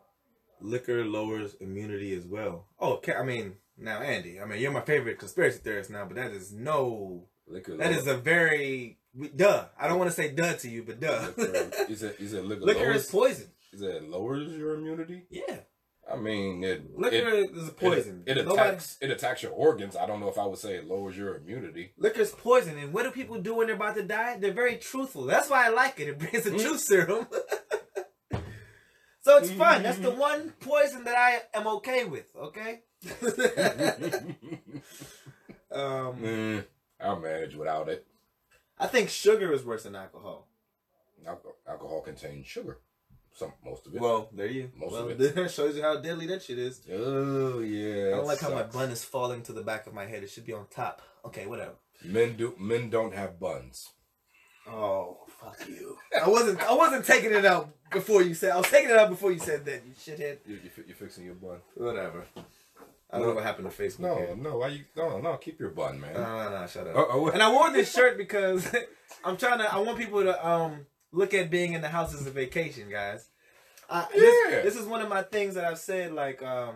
Liquor 0.60 1.06
lowers 1.06 1.56
immunity 1.60 2.14
as 2.16 2.26
well. 2.26 2.66
Oh, 2.80 2.94
okay. 2.94 3.14
I 3.14 3.24
mean, 3.24 3.58
now 3.78 4.00
Andy. 4.00 4.42
I 4.42 4.46
mean, 4.46 4.60
you're 4.60 4.72
my 4.72 4.82
favorite 4.82 5.20
conspiracy 5.20 5.60
theorist 5.60 5.90
now, 5.92 6.06
but 6.06 6.16
that 6.16 6.32
is 6.32 6.52
no. 6.52 7.28
Liquor. 7.48 7.78
That 7.78 7.92
is 7.92 8.08
a 8.08 8.18
very 8.18 8.98
duh. 9.36 9.66
I 9.80 9.88
don't 9.88 10.00
want 10.00 10.10
to 10.10 10.16
say 10.16 10.32
duh 10.32 10.54
to 10.54 10.70
you, 10.70 10.84
but 10.84 11.00
duh. 11.00 11.32
liquor, 11.38 11.72
is 11.88 12.04
it 12.04 12.18
is 12.20 12.34
it 12.34 12.44
liquor? 12.44 12.66
Liquor 12.66 12.80
lowers, 12.82 13.06
is 13.06 13.12
poison. 13.12 13.48
is 13.72 13.82
it 13.82 14.10
lowers 14.10 14.52
your 14.58 14.76
immunity? 14.76 15.24
Yeah, 15.30 15.60
I 16.12 16.16
mean, 16.16 16.64
it 16.64 16.98
liquor 16.98 17.16
it, 17.30 17.52
is 17.52 17.68
a 17.68 17.72
poison. 17.72 18.24
It, 18.26 18.38
it 18.38 18.46
Nobody- 18.46 18.70
attacks 18.70 18.98
it 19.02 19.12
attacks 19.12 19.44
your 19.44 19.52
organs. 19.52 19.96
I 19.96 20.06
don't 20.06 20.20
know 20.20 20.30
if 20.30 20.38
I 20.38 20.46
would 20.46 20.58
say 20.58 20.76
it 20.76 20.88
lowers 20.88 21.18
your 21.18 21.36
immunity. 21.36 21.92
Liquor's 21.98 22.32
poison, 22.32 22.78
and 22.78 22.94
what 22.94 23.04
do 23.04 23.12
people 23.12 23.38
do 23.40 23.56
when 23.56 23.68
they're 23.68 23.76
about 23.76 23.96
to 23.96 24.04
die? 24.04 24.38
They're 24.38 24.54
very 24.54 24.78
truthful. 24.78 25.26
That's 25.26 25.50
why 25.50 25.66
I 25.66 25.70
like 25.70 26.00
it. 26.00 26.08
It 26.08 26.20
brings 26.20 26.46
a 26.46 26.52
truth 26.58 26.80
serum. 26.80 27.28
so 29.22 29.38
it's 29.38 29.52
fun. 29.52 29.84
That's 29.84 29.98
the 30.00 30.12
one 30.12 30.54
poison 30.62 31.04
that 31.04 31.18
I 31.18 31.42
am 31.58 31.68
okay 31.68 32.06
with. 32.06 32.34
Okay. 32.36 32.84
um, 35.72 36.16
Mm, 36.18 36.66
I'll 37.02 37.20
manage 37.20 37.56
without 37.56 37.90
it. 37.90 38.08
I 38.80 38.88
think 38.88 39.10
sugar 39.10 39.52
is 39.54 39.66
worse 39.66 39.84
than 39.84 39.96
alcohol. 39.96 40.48
Alcohol, 41.28 41.56
alcohol 41.68 42.02
contains 42.02 42.46
sugar, 42.46 42.80
Some 43.34 43.54
most 43.64 43.86
of 43.86 43.94
it. 43.96 44.02
Well, 44.02 44.30
there 44.34 44.48
you. 44.48 44.72
Most 44.76 44.92
well, 44.94 45.10
of 45.10 45.22
it. 45.22 45.36
that 45.36 45.52
shows 45.52 45.76
you 45.76 45.84
how 45.84 45.98
deadly 45.98 46.26
that 46.28 46.42
shit 46.42 46.58
is. 46.58 46.82
oh 46.92 47.60
yeah. 47.60 48.08
I 48.08 48.18
don't 48.18 48.26
like 48.26 48.40
how 48.40 48.50
my 48.50 48.64
bun 48.64 48.90
is 48.90 49.04
falling 49.04 49.44
to 49.44 49.54
the 49.54 49.62
back 49.62 49.86
of 49.88 49.94
my 49.94 50.06
head. 50.06 50.24
It 50.24 50.30
should 50.30 50.46
be 50.46 50.54
on 50.54 50.66
top. 50.70 51.02
Okay, 51.26 51.46
whatever. 51.46 51.74
Men 52.04 52.36
do 52.36 52.56
men 52.60 52.90
don't 52.90 53.14
have 53.14 53.40
buns. 53.40 53.90
Oh, 54.70 55.18
fuck 55.40 55.68
you. 55.68 55.98
I 56.24 56.28
wasn't. 56.28 56.62
I 56.62 56.74
wasn't 56.74 57.06
taking 57.06 57.32
it 57.34 57.46
out 57.46 57.70
before 57.92 58.22
you 58.22 58.34
said. 58.34 58.52
I 58.52 58.58
was 58.58 58.70
taking 58.70 58.90
it 58.90 58.98
out 58.98 59.10
before 59.10 59.32
you 59.32 59.40
said 59.40 59.66
that. 59.66 59.82
You 59.86 59.94
shithead. 59.94 60.40
You 60.46 60.60
you, 60.64 60.70
fi- 60.70 60.84
you 60.88 60.94
fixing 60.94 61.26
your 61.26 61.36
bun? 61.36 61.60
Whatever. 61.76 62.26
I 63.10 63.20
don't 63.20 63.30
know 63.30 63.36
what 63.36 63.44
happened 63.44 63.72
to 63.72 63.84
Facebook. 63.84 64.00
No, 64.00 64.36
no. 64.36 64.58
Why 64.58 64.68
you? 64.70 64.84
No, 64.96 65.20
no. 65.20 65.38
Keep 65.38 65.60
your 65.60 65.70
bun, 65.70 66.02
man. 66.02 66.14
No, 66.14 66.22
no, 66.22 66.60
no, 66.60 66.68
shut 66.68 66.88
up. 66.88 66.96
Uh, 66.96 67.06
oh, 67.12 67.28
And 67.30 67.42
I 67.42 67.52
wore 67.52 67.72
this 67.72 67.94
shirt 67.94 68.18
because 68.18 68.68
I'm 69.24 69.38
trying 69.38 69.60
to. 69.60 69.74
I 69.74 69.80
want 69.80 69.98
people 69.98 70.24
to 70.24 70.48
um 70.48 70.86
look 71.18 71.34
at 71.34 71.50
being 71.50 71.74
in 71.74 71.82
the 71.82 71.90
house 71.90 72.14
as 72.14 72.26
a 72.28 72.32
vacation, 72.32 72.90
guys. 72.90 73.28
This, 74.14 74.36
Yeah. 74.52 74.62
this 74.62 74.76
is 74.76 74.86
one 74.86 75.02
of 75.02 75.10
my 75.10 75.24
things 75.24 75.56
that 75.56 75.66
I've 75.66 75.80
said. 75.80 76.14
Like, 76.14 76.44
um, 76.44 76.76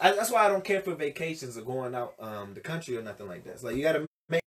I, 0.00 0.12
that's 0.12 0.30
why 0.30 0.44
I 0.44 0.48
don't 0.48 0.64
care 0.64 0.82
for 0.82 0.94
vacations 0.94 1.56
or 1.56 1.62
going 1.62 1.94
out 1.94 2.14
um 2.18 2.52
the 2.54 2.60
country 2.60 2.96
or 2.96 3.02
nothing 3.02 3.28
like 3.28 3.44
that. 3.44 3.52
It's 3.52 3.62
like 3.62 3.76
you 3.76 3.82
got 3.82 3.92
to 3.92 4.06
make 4.28 4.42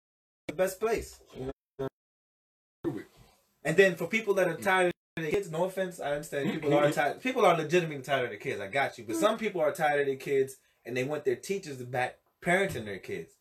the 0.47 0.55
best 0.55 0.79
place. 0.79 1.19
And 3.65 3.77
then 3.77 3.95
for 3.95 4.07
people 4.07 4.33
that 4.35 4.47
are 4.47 4.55
tired 4.57 4.91
of 5.17 5.23
their 5.23 5.31
kids, 5.31 5.51
no 5.51 5.65
offense, 5.65 5.99
I 5.99 6.11
understand 6.13 6.51
people 6.51 6.73
are 6.73 6.91
tired. 6.91 7.21
People 7.21 7.45
are 7.45 7.55
legitimately 7.55 8.03
tired 8.03 8.25
of 8.25 8.29
their 8.31 8.39
kids. 8.39 8.59
I 8.59 8.67
got 8.67 8.97
you. 8.97 9.05
But 9.05 9.15
some 9.15 9.37
people 9.37 9.61
are 9.61 9.71
tired 9.71 10.01
of 10.01 10.07
their 10.07 10.15
kids 10.17 10.57
and 10.85 10.97
they 10.97 11.03
want 11.03 11.23
their 11.23 11.35
teachers 11.37 11.77
to 11.77 11.85
back 11.85 12.17
parenting 12.43 12.85
their 12.85 12.99
kids. 12.99 13.31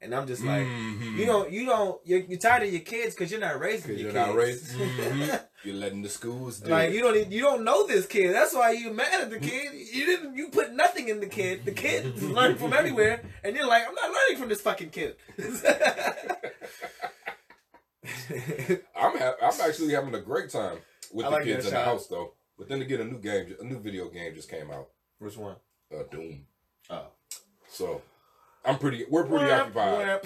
And 0.00 0.14
I'm 0.14 0.28
just 0.28 0.44
like, 0.44 0.64
Mhm. 0.64 1.16
you 1.16 1.26
don't, 1.26 1.50
you 1.50 1.66
don't, 1.66 2.00
you're, 2.04 2.20
you're 2.20 2.38
tired 2.38 2.62
of 2.62 2.70
your 2.72 2.82
kids 2.82 3.14
because 3.16 3.32
you're 3.32 3.40
not 3.40 3.58
raising 3.58 3.98
your 3.98 4.12
you're 4.12 4.12
kids. 4.12 4.26
not 4.28 4.36
raising. 4.36 4.78
Mhm. 4.88 5.44
You're 5.64 5.74
letting 5.74 6.02
the 6.02 6.08
schools 6.08 6.60
do 6.60 6.70
like 6.70 6.90
it. 6.90 6.94
you 6.94 7.00
don't, 7.02 7.32
you 7.32 7.40
don't 7.42 7.64
know 7.64 7.84
this 7.84 8.06
kid. 8.06 8.32
That's 8.32 8.54
why 8.54 8.70
you 8.70 8.92
mad 8.92 9.22
at 9.22 9.30
the 9.30 9.40
kid. 9.40 9.72
You 9.74 10.06
didn't, 10.06 10.36
you 10.36 10.50
put 10.50 10.72
nothing 10.72 11.08
in 11.08 11.18
the 11.18 11.26
kid. 11.26 11.64
The 11.64 11.72
kid 11.72 12.06
is 12.16 12.22
learning 12.38 12.58
from 12.58 12.72
everywhere, 12.72 13.24
and 13.42 13.56
you're 13.56 13.66
like, 13.66 13.82
I'm 13.88 13.94
not 13.96 14.12
learning 14.12 14.36
from 14.38 14.48
this 14.50 14.60
fucking 14.60 14.90
kid. 14.90 15.16
I'm 18.96 19.18
ha- 19.18 19.34
I'm 19.42 19.60
actually 19.60 19.92
having 19.94 20.14
a 20.14 20.20
great 20.20 20.50
time 20.50 20.78
with 21.12 21.26
I 21.26 21.30
the 21.30 21.34
like 21.36 21.44
kids 21.44 21.66
in 21.66 21.74
the 21.74 21.80
house 21.84 22.06
though. 22.06 22.34
But 22.56 22.68
then 22.68 22.82
again, 22.82 23.00
a 23.00 23.04
new 23.04 23.18
game, 23.18 23.54
a 23.60 23.64
new 23.64 23.80
video 23.80 24.08
game 24.08 24.34
just 24.34 24.48
came 24.50 24.70
out. 24.70 24.88
Which 25.18 25.36
one? 25.36 25.56
Uh, 25.92 26.02
Doom. 26.10 26.46
Oh, 26.90 27.06
So 27.68 28.02
I'm 28.64 28.78
pretty. 28.78 29.04
We're 29.08 29.24
pretty 29.24 29.50
occupied. 29.50 30.20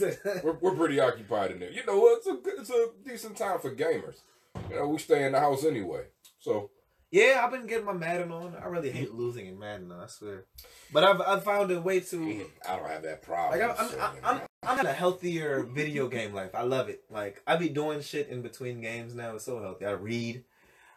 We're, 0.44 0.58
we're 0.60 0.74
pretty 0.74 1.00
occupied 1.00 1.52
in 1.52 1.60
there. 1.60 1.70
You 1.70 1.84
know, 1.86 2.06
it's 2.08 2.26
a 2.26 2.38
it's 2.58 2.70
a 2.70 2.88
decent 3.04 3.36
time 3.36 3.58
for 3.58 3.74
gamers. 3.74 4.22
You 4.70 4.76
know, 4.76 4.88
we 4.88 4.98
stay 4.98 5.24
in 5.24 5.32
the 5.32 5.40
house 5.40 5.64
anyway. 5.64 6.04
So 6.38 6.70
Yeah, 7.10 7.42
I've 7.44 7.50
been 7.50 7.66
getting 7.66 7.86
my 7.86 7.92
Madden 7.92 8.32
on. 8.32 8.54
I 8.60 8.66
really 8.66 8.90
hate 8.90 9.14
losing 9.14 9.46
in 9.46 9.58
Madden, 9.58 9.92
I 9.92 10.06
swear. 10.06 10.44
But 10.92 11.04
I've 11.04 11.20
I've 11.20 11.44
found 11.44 11.70
a 11.70 11.80
way 11.80 12.00
to 12.00 12.16
mm-hmm. 12.16 12.42
I 12.68 12.76
don't 12.76 12.90
have 12.90 13.02
that 13.02 13.22
problem. 13.22 13.58
like 13.58 13.70
I'm 13.70 13.86
I'm, 13.86 14.00
I'm, 14.00 14.16
I'm 14.24 14.40
I'm 14.62 14.80
in 14.80 14.86
a 14.86 14.92
healthier 14.92 15.62
video 15.62 16.08
game 16.08 16.34
life. 16.34 16.54
I 16.54 16.62
love 16.62 16.88
it. 16.88 17.04
Like 17.10 17.42
I 17.46 17.56
be 17.56 17.68
doing 17.68 18.00
shit 18.00 18.28
in 18.28 18.42
between 18.42 18.80
games 18.80 19.14
now. 19.14 19.36
It's 19.36 19.44
so 19.44 19.62
healthy. 19.62 19.86
I 19.86 19.92
read. 19.92 20.44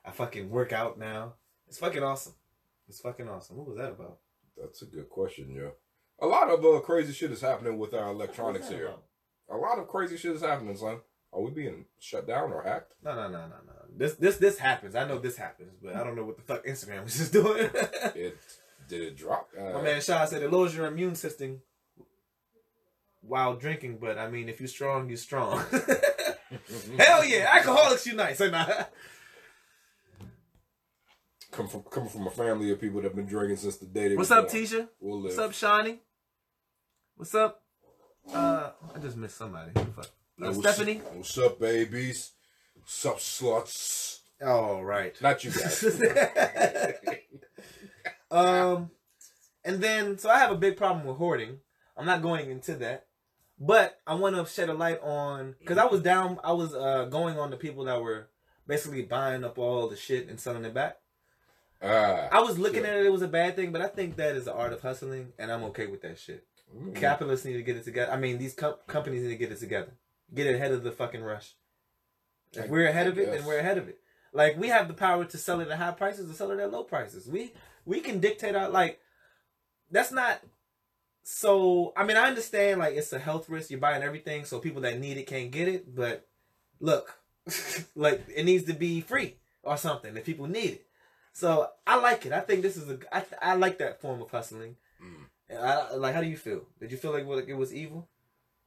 I 0.06 0.12
fucking 0.12 0.50
work 0.50 0.74
out 0.74 0.98
now. 0.98 1.36
It's 1.68 1.78
fucking 1.78 2.04
awesome. 2.04 2.34
It's 2.88 3.00
fucking 3.00 3.30
awesome. 3.30 3.58
What 3.58 3.68
was 3.68 3.78
that 3.78 3.92
about? 3.92 4.18
That's 4.58 4.82
a 4.82 4.86
good 4.86 5.10
question, 5.10 5.52
yeah. 5.52 5.70
A 6.22 6.28
lot 6.28 6.50
of 6.50 6.64
uh, 6.66 6.80
crazy 6.82 7.14
shit 7.14 7.32
is 7.32 7.42
happening 7.42 7.78
with 7.78 7.94
our 7.94 8.10
electronics 8.12 8.68
was 8.68 8.76
here. 8.76 8.88
about? 8.88 9.04
A 9.52 9.58
lot 9.58 9.80
of 9.80 9.88
crazy 9.88 10.18
shit 10.18 10.36
is 10.36 10.42
happening, 10.42 10.76
son. 10.76 11.00
Are 11.32 11.42
we 11.42 11.52
being 11.52 11.86
shut 12.00 12.28
down 12.28 12.52
or 12.52 12.64
hacked? 12.64 12.94
No, 13.04 13.16
no, 13.16 13.24
no, 13.24 13.40
no, 13.40 13.56
no. 13.66 13.74
This 13.96 14.16
this 14.16 14.38
this 14.38 14.58
happens. 14.58 14.96
I 14.96 15.08
know 15.08 15.20
this 15.20 15.38
happens, 15.38 15.74
but 15.82 15.96
I 15.96 16.04
don't 16.04 16.16
know 16.16 16.26
what 16.26 16.38
the 16.38 16.44
fuck 16.44 16.66
Instagram 16.66 17.06
is 17.08 17.18
just 17.18 17.34
doing. 17.34 17.70
It 18.16 18.38
did 18.88 19.02
it 19.02 19.18
drop? 19.18 19.50
Uh, 19.58 19.74
My 19.74 19.82
man 19.82 20.02
Shaw 20.02 20.26
said 20.26 20.42
it 20.42 20.52
lowers 20.52 20.76
your 20.76 20.88
immune 20.88 21.16
system 21.16 21.62
while 23.22 23.56
drinking, 23.56 24.00
but 24.02 24.18
I 24.18 24.30
mean, 24.30 24.50
if 24.50 24.60
you're 24.60 24.68
strong, 24.68 25.08
you're 25.10 25.18
strong. 25.18 25.64
Hell 26.98 27.24
yeah, 27.26 27.48
alcoholics 27.54 28.08
unite. 28.08 28.38
So 28.38 28.50
nah. 28.50 28.66
come 31.52 31.68
from 31.68 31.84
coming 31.84 32.10
from 32.10 32.28
a 32.28 32.32
family 32.32 32.72
of 32.72 32.82
people 32.82 33.02
that 33.02 33.08
have 33.10 33.16
been 33.16 33.28
drinking 33.28 33.58
since 33.58 33.78
the 33.78 33.86
day 33.86 34.10
they 34.10 34.16
What's 34.16 34.30
were 34.32 34.38
up, 34.38 34.50
born. 34.52 34.64
Tisha? 34.64 34.88
We'll. 35.00 35.22
What's 35.24 35.38
up, 35.38 35.54
Shawnee? 35.54 36.00
What's 37.20 37.36
up? 37.36 37.62
Uh, 38.34 38.70
I 38.96 39.00
just 39.00 39.18
missed 39.18 39.36
somebody. 39.36 39.74
Fuck? 39.74 40.06
Hey, 40.38 40.46
Uh, 40.46 40.54
what's- 40.54 40.60
Stephanie. 40.60 41.00
What's 41.00 41.38
up, 41.38 41.60
babies? 41.60 42.32
What's 42.76 43.06
up, 43.06 43.18
sluts? 43.18 44.22
All 44.42 44.86
right. 44.86 45.22
Not 45.22 45.44
you 45.44 45.52
guys. 45.52 45.84
um, 48.32 48.92
and 49.66 49.84
then 49.84 50.18
so 50.18 50.30
I 50.30 50.40
have 50.40 50.52
a 50.52 50.56
big 50.56 50.78
problem 50.78 51.06
with 51.06 51.18
hoarding. 51.18 51.60
I'm 51.98 52.06
not 52.06 52.22
going 52.22 52.50
into 52.50 52.76
that, 52.76 53.08
but 53.60 54.00
I 54.08 54.14
want 54.14 54.38
to 54.38 54.46
shed 54.46 54.70
a 54.70 54.74
light 54.74 55.02
on 55.02 55.56
because 55.60 55.78
I 55.78 55.88
was 55.88 56.02
down. 56.02 56.40
I 56.42 56.54
was 56.54 56.74
uh 56.74 57.04
going 57.12 57.38
on 57.38 57.52
the 57.52 57.58
people 57.58 57.84
that 57.84 58.02
were 58.02 58.30
basically 58.66 59.02
buying 59.02 59.44
up 59.44 59.58
all 59.58 59.90
the 59.90 59.98
shit 59.98 60.30
and 60.30 60.40
selling 60.40 60.64
it 60.64 60.74
back. 60.74 61.00
Ah, 61.82 62.30
I 62.32 62.40
was 62.40 62.58
looking 62.58 62.84
sure. 62.84 62.92
at 62.94 63.00
it; 63.02 63.08
it 63.08 63.12
was 63.12 63.24
a 63.24 63.28
bad 63.28 63.58
thing, 63.58 63.74
but 63.74 63.82
I 63.82 63.88
think 63.88 64.16
that 64.16 64.38
is 64.38 64.46
the 64.46 64.54
art 64.54 64.72
of 64.72 64.80
hustling, 64.82 65.34
and 65.38 65.52
I'm 65.52 65.64
okay 65.66 65.88
with 65.88 66.02
that 66.04 66.18
shit. 66.18 66.46
Mm. 66.76 66.96
Capitalists 66.96 67.46
need 67.46 67.54
to 67.54 67.64
get 67.64 67.78
it 67.78 67.84
together. 67.84 68.12
I 68.12 68.18
mean, 68.18 68.38
these 68.38 68.54
com- 68.54 68.76
companies 68.88 69.24
need 69.24 69.30
to 69.30 69.36
get 69.38 69.52
it 69.52 69.60
together. 69.60 69.94
Get 70.34 70.48
it 70.48 70.56
ahead 70.56 70.72
of 70.72 70.84
the 70.84 70.92
fucking 70.92 71.22
rush. 71.22 71.54
If 72.54 72.66
I- 72.66 72.68
we're 72.68 72.88
ahead 72.88 73.08
I 73.08 73.10
of 73.10 73.18
it, 73.18 73.32
then 73.32 73.46
we're 73.46 73.60
ahead 73.60 73.78
of 73.78 73.88
it. 73.88 74.00
Like 74.32 74.58
we 74.58 74.68
have 74.68 74.88
the 74.88 74.94
power 74.94 75.26
to 75.26 75.38
sell 75.38 75.60
it 75.60 75.70
at 75.70 75.78
high 75.80 75.92
prices, 75.92 76.30
to 76.30 76.36
sell 76.36 76.52
it 76.52 76.60
at 76.60 76.72
low 76.72 76.84
prices. 76.84 77.28
We 77.28 77.54
we 77.86 78.00
can 78.00 78.20
dictate 78.20 78.56
our 78.56 78.70
like. 78.70 79.00
That's 79.90 80.12
not. 80.12 80.42
So 81.24 81.94
I 81.98 82.04
mean, 82.04 82.18
I 82.18 82.28
understand 82.28 82.80
like 82.80 82.96
it's 82.96 83.12
a 83.14 83.20
health 83.20 83.50
risk. 83.50 83.72
You're 83.72 83.80
buying 83.80 84.04
everything, 84.04 84.46
so 84.46 84.60
people 84.60 84.82
that 84.82 85.00
need 85.00 85.18
it 85.18 85.26
can't 85.28 85.50
get 85.52 85.68
it. 85.68 85.96
But 85.96 86.28
look, 86.80 87.20
like 87.96 88.24
it 88.36 88.44
needs 88.46 88.66
to 88.66 88.74
be 88.74 89.02
free 89.02 89.38
or 89.64 89.78
something 89.78 90.16
if 90.16 90.26
people 90.26 90.48
need 90.48 90.72
it. 90.74 90.86
So 91.34 91.70
I 91.88 92.00
like 92.00 92.26
it. 92.26 92.34
I 92.34 92.42
think 92.42 92.62
this 92.62 92.78
is 92.78 92.90
a. 92.90 93.00
I, 93.12 93.26
I 93.42 93.56
like 93.56 93.80
that 93.80 94.00
form 94.02 94.22
of 94.22 94.30
hustling. 94.30 94.76
And 95.50 95.60
I, 95.60 95.94
like, 95.96 96.14
how 96.14 96.22
do 96.22 96.28
you 96.28 96.38
feel? 96.38 96.62
Did 96.80 96.92
you 96.92 96.98
feel 96.98 97.12
like 97.12 97.26
what- 97.26 97.48
it 97.48 97.54
was 97.56 97.74
evil? 97.74 98.08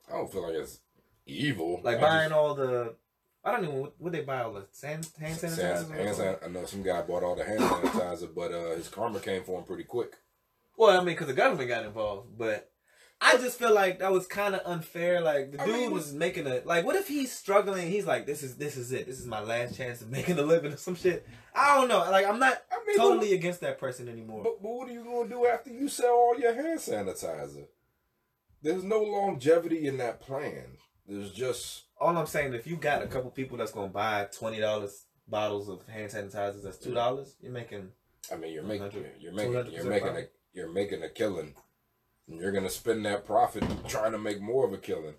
I 0.09 0.17
don't 0.17 0.31
feel 0.33 0.43
like 0.43 0.55
it's 0.55 0.81
evil. 1.27 1.81
Like 1.83 1.99
I 1.99 2.01
buying 2.01 2.29
just- 2.31 2.33
all 2.33 2.55
the. 2.55 2.97
I 3.45 3.53
don't 3.53 3.65
even. 3.65 3.81
What, 3.81 3.95
what 4.01 4.13
they 4.13 4.23
buy 4.23 4.43
all 4.43 4.53
the 4.53 4.67
hand 4.87 5.09
hand 5.19 5.37
sanitizer. 5.39 5.91
hand 5.91 6.17
san- 6.17 6.37
I 6.45 6.49
know 6.49 6.65
some 6.65 6.83
guy 6.83 7.03
bought 7.03 7.23
all 7.23 7.35
the 7.37 7.45
hand 7.45 7.61
sanitizer, 7.61 8.35
but 8.35 8.53
uh, 8.53 8.71
his 8.77 8.89
karma 8.89 9.21
came 9.21 9.43
for 9.45 9.59
him 9.59 9.65
pretty 9.65 9.85
quick. 9.85 10.15
Well, 10.77 10.91
I 10.91 10.99
mean, 10.99 11.07
because 11.15 11.27
the 11.29 11.35
government 11.35 11.69
got 11.69 11.85
involved, 11.85 12.37
but 12.37 12.72
I 13.25 13.37
just 13.37 13.59
feel 13.59 13.73
like 13.73 14.01
that 14.01 14.11
was 14.11 14.27
kind 14.27 14.55
of 14.55 14.63
unfair. 14.65 15.21
Like 15.21 15.53
the 15.53 15.63
I 15.63 15.67
dude 15.67 15.75
mean, 15.75 15.91
was 15.93 16.13
making 16.13 16.47
a 16.47 16.61
like. 16.65 16.85
What 16.85 16.97
if 16.97 17.07
he's 17.07 17.33
struggling? 17.33 17.89
He's 17.89 18.05
like, 18.07 18.27
this 18.27 18.43
is 18.43 18.57
this 18.57 18.77
is 18.77 18.91
it. 18.91 19.07
This 19.07 19.21
is 19.21 19.27
my 19.27 19.41
last 19.41 19.77
chance 19.77 20.03
of 20.03 20.11
making 20.11 20.39
a 20.39 20.43
living 20.43 20.73
or 20.73 20.77
some 20.77 20.97
shit. 20.97 21.27
I 21.55 21.77
don't 21.77 21.89
know. 21.89 21.99
Like 22.11 22.27
I'm 22.27 22.41
not 22.41 22.61
I 22.71 22.85
mean, 22.87 22.97
totally 22.97 23.33
against 23.35 23.61
that 23.61 23.79
person 23.79 24.09
anymore. 24.09 24.43
But, 24.43 24.61
but 24.61 24.73
what 24.73 24.89
are 24.89 24.93
you 24.93 25.05
gonna 25.05 25.29
do 25.29 25.47
after 25.47 25.71
you 25.71 25.89
sell 25.89 26.15
all 26.15 26.39
your 26.39 26.53
hand 26.55 26.81
sanitizer? 26.81 27.67
There's 28.61 28.85
no 28.85 29.03
longevity 29.03 29.87
in 29.87 29.99
that 29.99 30.21
plan. 30.21 30.79
There's 31.07 31.33
just 31.33 31.85
all 32.01 32.17
I'm 32.17 32.27
saying, 32.27 32.55
if 32.55 32.67
you 32.67 32.77
got 32.77 33.03
a 33.03 33.07
couple 33.07 33.31
people 33.31 33.57
that's 33.57 33.73
gonna 33.73 33.89
buy 33.89 34.27
twenty 34.37 34.59
dollars 34.59 35.05
bottles 35.29 35.69
of 35.69 35.87
hand 35.87 36.11
sanitizers, 36.11 36.65
that's 36.65 36.79
two 36.79 36.93
dollars. 36.95 37.37
You're 37.41 37.53
making 37.53 37.91
I 38.33 38.37
mean 38.37 38.53
you're 38.53 38.65
making 38.65 39.05
you're 39.21 39.33
making 39.33 39.73
you're 39.73 39.85
making 39.85 40.09
a 40.09 40.25
you're 40.53 40.73
making 40.73 41.03
a 41.05 41.09
killing. 41.09 41.55
And 42.29 42.41
you're 42.41 42.53
gonna 42.53 42.71
spend 42.71 43.05
that 43.07 43.27
profit 43.27 43.65
trying 43.89 44.13
to 44.13 44.19
make 44.19 44.41
more 44.41 44.67
of 44.67 44.73
a 44.73 44.79
killing. 44.79 45.15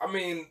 I 0.00 0.10
mean 0.12 0.46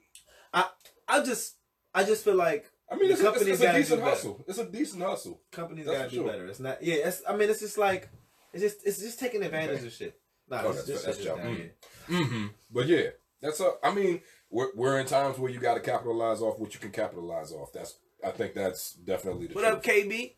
I 0.53 0.65
I 1.07 1.23
just 1.23 1.55
I 1.93 2.03
just 2.03 2.23
feel 2.23 2.35
like 2.35 2.69
I 2.91 2.95
mean 2.95 3.11
it's, 3.11 3.21
a, 3.21 3.29
it's, 3.33 3.41
it's 3.43 3.61
a 3.61 3.73
decent 3.73 3.99
better. 4.01 4.09
hustle. 4.11 4.43
It's 4.47 4.57
a 4.57 4.65
decent 4.65 5.03
hustle. 5.03 5.41
companies 5.51 5.85
That's 5.85 5.97
gotta 5.97 6.09
do 6.09 6.15
sure. 6.17 6.27
better. 6.27 6.47
It's 6.47 6.59
not 6.59 6.81
yeah, 6.83 6.95
it's 7.07 7.21
I 7.27 7.35
mean 7.35 7.49
it's 7.49 7.59
just 7.59 7.77
like 7.77 8.09
it's 8.53 8.63
just 8.63 8.85
it's 8.85 8.99
just 8.99 9.19
taking 9.19 9.43
advantage 9.43 9.83
of 9.83 9.91
shit. 9.93 10.19
Nah, 10.49 10.61
Oh, 10.61 10.71
that's- 10.73 10.85
this 10.85 11.03
that's 11.03 11.17
Mm. 11.19 11.55
here. 11.55 11.71
Mm-hmm. 12.09 12.47
But 12.71 12.87
yeah, 12.87 13.09
that's 13.39 13.59
a. 13.59 13.73
I 13.83 13.93
mean, 13.93 14.21
we're, 14.49 14.69
we're 14.75 14.99
in 14.99 15.05
times 15.05 15.37
where 15.37 15.51
you 15.51 15.59
got 15.59 15.75
to 15.75 15.79
capitalize 15.79 16.41
off 16.41 16.57
what 16.57 16.73
you 16.73 16.79
can 16.79 16.89
capitalize 16.89 17.51
off. 17.51 17.71
That's. 17.71 17.99
I 18.25 18.31
think 18.31 18.55
that's 18.55 18.93
definitely 18.93 19.45
the 19.47 19.53
What 19.53 19.61
truth. 19.63 19.73
up, 19.75 19.83
KB? 19.83 20.33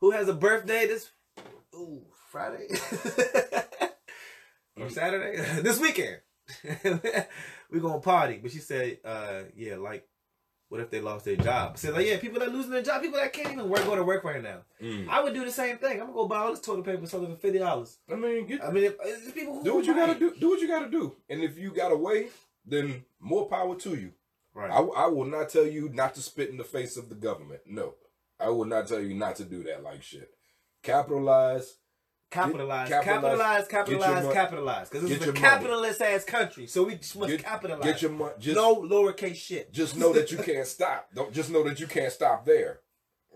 Who 0.00 0.12
has 0.12 0.28
a 0.28 0.32
birthday 0.32 0.86
this 0.86 1.10
ooh, 1.74 2.00
Friday? 2.30 2.68
or 4.80 4.90
Saturday? 4.90 5.36
this 5.62 5.80
weekend. 5.80 6.18
we 7.70 7.80
gonna 7.80 8.00
party. 8.00 8.38
But 8.42 8.50
she 8.50 8.58
said, 8.58 8.98
uh, 9.04 9.42
yeah, 9.56 9.76
like 9.76 10.08
what 10.68 10.82
if 10.82 10.90
they 10.90 11.00
lost 11.00 11.24
their 11.24 11.36
job? 11.36 11.72
I 11.74 11.76
said 11.76 11.94
like, 11.94 12.06
yeah, 12.06 12.18
people 12.18 12.40
that 12.40 12.52
losing 12.52 12.70
their 12.70 12.82
job, 12.82 13.00
people 13.00 13.18
that 13.18 13.32
can't 13.32 13.52
even 13.52 13.68
work 13.68 13.84
go 13.84 13.96
to 13.96 14.04
work 14.04 14.22
right 14.24 14.42
now. 14.42 14.58
Mm. 14.82 15.08
I 15.08 15.22
would 15.22 15.32
do 15.32 15.44
the 15.44 15.50
same 15.50 15.78
thing. 15.78 15.92
I'm 15.92 16.08
gonna 16.08 16.12
go 16.12 16.28
buy 16.28 16.38
all 16.38 16.50
this 16.50 16.60
toilet 16.60 16.84
paper, 16.84 17.06
sell 17.06 17.24
it 17.24 17.30
for 17.30 17.36
fifty 17.36 17.58
dollars. 17.58 17.98
I 18.10 18.16
mean, 18.16 18.46
get, 18.46 18.62
I 18.62 18.70
mean, 18.70 18.84
if, 18.84 18.94
if 19.02 19.34
people 19.34 19.54
who 19.54 19.64
do 19.64 19.74
what 19.76 19.86
you 19.86 19.94
buy 19.94 20.06
got 20.06 20.14
to 20.14 20.18
do. 20.18 20.34
Do 20.38 20.50
what 20.50 20.60
you 20.60 20.68
got 20.68 20.80
to 20.80 20.90
do. 20.90 21.16
And 21.30 21.42
if 21.42 21.58
you 21.58 21.72
got 21.72 21.92
a 21.92 21.96
way, 21.96 22.28
then 22.66 23.04
more 23.18 23.48
power 23.48 23.76
to 23.76 23.90
you. 23.94 24.12
Right. 24.54 24.70
I, 24.70 24.80
I 24.80 25.06
will 25.06 25.24
not 25.24 25.48
tell 25.48 25.66
you 25.66 25.88
not 25.88 26.14
to 26.16 26.20
spit 26.20 26.50
in 26.50 26.58
the 26.58 26.64
face 26.64 26.96
of 26.96 27.08
the 27.08 27.14
government. 27.14 27.60
No, 27.66 27.94
I 28.38 28.48
will 28.50 28.64
not 28.66 28.88
tell 28.88 29.00
you 29.00 29.14
not 29.14 29.36
to 29.36 29.44
do 29.44 29.62
that 29.64 29.82
like 29.82 30.02
shit. 30.02 30.30
Capitalize. 30.82 31.76
Capitalize, 32.30 32.88
Get- 32.90 33.04
capitalize, 33.04 33.66
capitalize, 33.68 33.68
capitalize, 33.68 34.08
get 34.08 34.14
your 34.14 34.22
mon- 34.24 34.32
capitalize. 34.34 34.88
Because 34.90 35.08
this 35.08 35.16
is 35.16 35.22
a 35.22 35.24
your 35.26 35.34
money. 35.34 35.46
capitalist 35.46 36.02
ass 36.02 36.24
country, 36.24 36.66
so 36.66 36.84
we 36.84 36.96
just 36.96 37.16
must 37.16 37.30
Get, 37.30 37.42
capitalize. 37.42 37.84
get 37.84 38.02
your 38.02 38.10
money. 38.10 38.34
Just 38.38 38.56
no 38.56 38.76
lowercase 38.82 39.36
shit. 39.36 39.72
just 39.72 39.96
know 39.96 40.12
that 40.12 40.30
you 40.30 40.38
can't 40.38 40.66
stop. 40.66 41.08
Don't 41.14 41.32
just 41.32 41.50
know 41.50 41.62
that 41.64 41.80
you 41.80 41.86
can't 41.86 42.12
stop 42.12 42.44
there. 42.44 42.80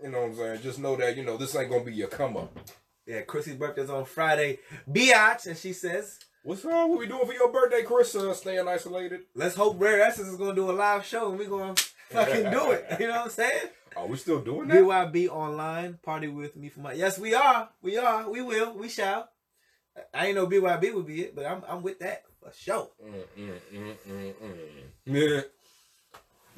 You 0.01 0.09
know 0.09 0.21
what 0.21 0.29
I'm 0.31 0.35
saying? 0.35 0.61
Just 0.61 0.79
know 0.79 0.95
that 0.97 1.17
you 1.17 1.23
know 1.23 1.37
this 1.37 1.55
ain't 1.55 1.71
gonna 1.71 1.83
be 1.83 1.93
your 1.93 2.07
come 2.07 2.37
up. 2.37 2.55
Yeah, 3.07 3.21
Chrissy's 3.21 3.55
birthday's 3.55 3.89
on 3.89 4.05
Friday. 4.05 4.59
Biatch, 4.89 5.47
and 5.47 5.57
she 5.57 5.73
says, 5.73 6.19
What's 6.43 6.63
wrong? 6.65 6.89
What 6.89 6.99
we 6.99 7.07
doing 7.07 7.25
for 7.25 7.33
your 7.33 7.51
birthday, 7.51 7.83
Chris? 7.83 8.13
Uh, 8.15 8.33
staying 8.33 8.67
isolated? 8.67 9.21
let's 9.33 9.55
hope 9.55 9.79
Rare 9.79 10.01
Essence 10.01 10.27
is 10.27 10.35
gonna 10.37 10.53
do 10.55 10.69
a 10.69 10.73
live 10.73 11.05
show 11.05 11.29
and 11.29 11.39
we're 11.39 11.49
gonna 11.49 11.73
fucking 12.09 12.51
do 12.51 12.71
it. 12.71 12.85
You 12.99 13.07
know 13.07 13.13
what 13.13 13.23
I'm 13.25 13.29
saying? 13.29 13.69
Are 13.95 14.07
we 14.07 14.17
still 14.17 14.41
doing 14.41 14.67
that? 14.67 14.77
BYB 14.77 15.29
online, 15.29 15.99
party 16.03 16.27
with 16.27 16.55
me 16.55 16.69
for 16.69 16.79
my. 16.81 16.93
Yes, 16.93 17.17
we 17.19 17.33
are. 17.33 17.69
We 17.81 17.97
are. 17.97 18.29
We 18.29 18.41
will. 18.41 18.73
We 18.73 18.89
shall. 18.89 19.29
I 20.13 20.27
ain't 20.27 20.35
know 20.35 20.47
BYB 20.47 20.93
would 20.95 21.05
be 21.07 21.21
it, 21.23 21.35
but 21.35 21.45
I'm 21.45 21.63
I'm 21.67 21.81
with 21.83 21.99
that 21.99 22.23
for 22.41 22.51
sure. 22.53 22.89
Mm, 23.03 23.23
mm, 23.37 23.59
mm, 23.73 23.95
mm, 24.09 24.33
mm. 24.43 24.55
Yeah. 25.05 25.41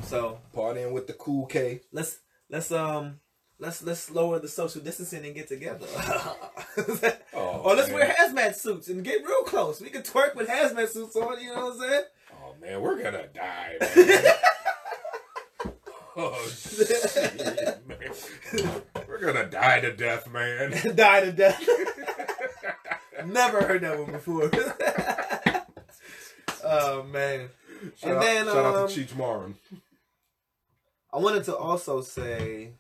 So 0.06 0.40
Partying 0.56 0.92
with 0.92 1.08
the 1.08 1.14
cool 1.14 1.46
K. 1.46 1.82
let's 1.92 2.20
let's 2.50 2.72
um 2.72 3.20
let's 3.60 3.82
let's 3.84 4.10
lower 4.12 4.40
the 4.40 4.48
social 4.48 4.82
distancing 4.82 5.26
and 5.26 5.36
get 5.36 5.48
together. 5.48 5.86
Oh, 7.38 7.62
or 7.66 7.76
let's 7.76 7.90
man. 7.90 8.00
wear 8.00 8.16
hazmat 8.18 8.56
suits 8.56 8.88
and 8.88 9.04
get 9.04 9.24
real 9.26 9.44
close. 9.44 9.82
We 9.82 9.90
can 9.90 10.02
twerk 10.04 10.36
with 10.36 10.48
hazmat 10.48 10.88
suits 10.90 11.16
on. 11.18 11.42
You 11.42 11.54
know 11.54 11.66
what 11.68 11.74
I'm 11.74 11.80
saying? 11.80 12.04
Oh 12.34 12.56
man, 12.62 12.82
we're 12.82 13.02
gonna 13.02 13.28
die. 13.28 13.78
Oh 16.18 16.48
shit. 16.48 17.82
We're 19.08 19.20
gonna 19.20 19.50
die 19.50 19.82
to 19.82 19.96
death, 19.96 20.32
man. 20.32 20.72
Die 20.96 21.20
to 21.22 21.32
death. 21.32 21.68
Never 23.26 23.62
heard 23.64 23.82
that 23.82 24.00
one 24.00 24.12
before. 24.12 24.50
oh 26.64 27.04
man. 27.04 27.50
Shout, 27.98 28.10
And 28.10 28.18
out, 28.18 28.22
then, 28.24 28.46
shout 28.46 28.66
out 28.66 28.76
um, 28.76 28.88
to 28.88 28.94
Cheech 29.00 29.16
Marin. 29.18 29.56
I 31.14 31.18
wanted 31.18 31.44
to 31.46 31.56
also 31.56 32.02
say. 32.02 32.72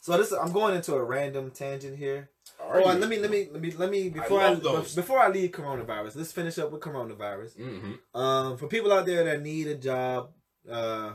So 0.00 0.16
this 0.16 0.32
I'm 0.32 0.52
going 0.52 0.74
into 0.74 0.94
a 0.94 1.02
random 1.02 1.50
tangent 1.50 1.98
here. 1.98 2.30
Are 2.60 2.80
Oh, 2.80 2.84
let 2.86 3.08
me 3.08 3.18
let 3.18 3.30
me 3.30 3.48
let 3.52 3.60
me 3.60 3.70
let 3.72 3.90
me 3.90 4.08
before 4.08 4.40
I, 4.40 4.54
those. 4.54 4.94
before 4.94 5.20
I 5.20 5.28
leave 5.28 5.50
coronavirus. 5.50 6.16
Let's 6.16 6.32
finish 6.32 6.58
up 6.58 6.72
with 6.72 6.80
coronavirus. 6.80 7.56
Mm-hmm. 7.56 8.18
Um, 8.18 8.56
for 8.56 8.68
people 8.68 8.92
out 8.92 9.06
there 9.06 9.24
that 9.24 9.42
need 9.42 9.66
a 9.66 9.74
job, 9.74 10.30
uh, 10.70 11.12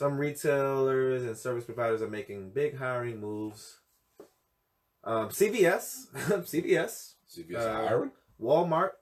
some 0.00 0.16
retailers 0.16 1.24
and 1.24 1.36
service 1.36 1.64
providers 1.64 2.00
are 2.00 2.08
making 2.08 2.48
big 2.52 2.74
hiring 2.78 3.20
moves. 3.20 3.80
Um, 5.04 5.28
CVS, 5.28 6.06
CVS, 6.14 7.16
CVS 7.30 7.56
Uh, 7.58 7.86
hiring. 7.86 8.10
Walmart, 8.40 8.92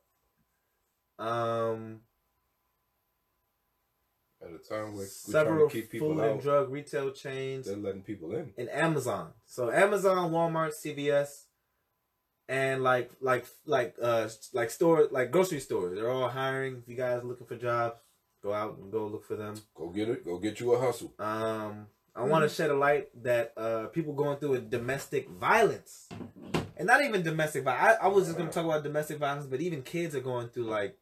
um, 1.21 2.01
At 4.43 4.49
a 4.49 4.59
time 4.59 4.95
where 4.95 5.03
we're 5.03 5.05
several 5.07 5.57
trying 5.57 5.69
to 5.69 5.75
keep 5.77 5.91
people 5.93 6.15
food 6.15 6.19
and 6.25 6.31
out, 6.33 6.43
drug 6.43 6.73
retail 6.73 7.13
chains, 7.13 7.67
they're 7.67 7.77
letting 7.77 8.03
people 8.03 8.35
in. 8.35 8.53
and 8.59 8.69
Amazon. 8.69 9.35
So 9.47 9.71
Amazon, 9.71 10.33
Walmart, 10.33 10.73
CVS, 10.75 11.45
and 12.49 12.83
like 12.83 13.13
like 13.21 13.47
like 13.67 13.95
uh 14.03 14.29
like 14.53 14.71
store 14.71 15.07
like 15.13 15.31
grocery 15.31 15.61
stores. 15.61 15.95
They're 15.95 16.11
all 16.11 16.29
hiring. 16.29 16.79
If 16.83 16.89
you 16.89 16.97
guys 16.97 17.23
looking 17.23 17.47
for 17.47 17.57
jobs, 17.57 18.01
go 18.43 18.53
out 18.53 18.79
and 18.79 18.91
go 18.93 19.07
look 19.07 19.25
for 19.25 19.37
them. 19.37 19.55
Go 19.75 19.89
get 19.91 20.09
it. 20.09 20.25
Go 20.25 20.39
get 20.39 20.61
you 20.61 20.73
a 20.75 20.79
hustle. 20.81 21.13
Um, 21.19 21.87
I 22.15 22.25
want 22.25 22.43
to 22.49 22.55
shed 22.55 22.71
a 22.71 22.75
light 22.75 23.09
that 23.23 23.53
uh 23.57 23.87
people 23.87 24.13
going 24.13 24.39
through 24.39 24.55
a 24.55 24.61
domestic 24.61 25.29
violence, 25.29 26.09
and 26.77 26.87
not 26.87 27.03
even 27.05 27.23
domestic 27.23 27.65
violence. 27.65 27.99
I, 28.01 28.07
I 28.07 28.09
was 28.09 28.27
just 28.27 28.37
gonna 28.39 28.51
talk 28.51 28.65
about 28.65 28.83
domestic 28.83 29.19
violence, 29.19 29.47
but 29.47 29.61
even 29.61 29.83
kids 29.83 30.15
are 30.17 30.21
going 30.21 30.49
through 30.49 30.65
like 30.65 30.97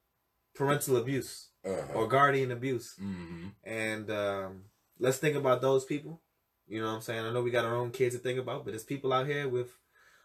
parental 0.55 0.97
abuse 0.97 1.49
Uh-huh. 1.65 1.95
or 1.99 2.07
guardian 2.09 2.51
abuse. 2.51 2.95
mm-hmm. 3.01 3.49
And 3.65 4.11
um, 4.11 4.63
let's 4.99 5.19
think 5.19 5.37
about 5.37 5.61
those 5.63 5.85
people. 5.85 6.21
You 6.69 6.81
know 6.81 6.89
what 6.89 6.95
I'm 6.97 7.01
saying? 7.03 7.25
I 7.25 7.33
know 7.33 7.43
we 7.43 7.51
got 7.51 7.65
our 7.65 7.77
own 7.77 7.91
kids 7.93 8.15
to 8.15 8.21
think 8.21 8.39
about, 8.39 8.65
but 8.65 8.73
there's 8.73 8.83
people 8.85 9.13
out 9.13 9.27
here 9.27 9.49
with 9.49 9.71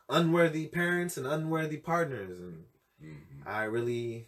unworthy 0.10 0.68
parents 0.68 1.18
and 1.18 1.26
unworthy 1.28 1.78
partners, 1.78 2.40
and 2.40 2.64
Mm-hmm. 3.04 3.48
I 3.48 3.64
really 3.64 4.28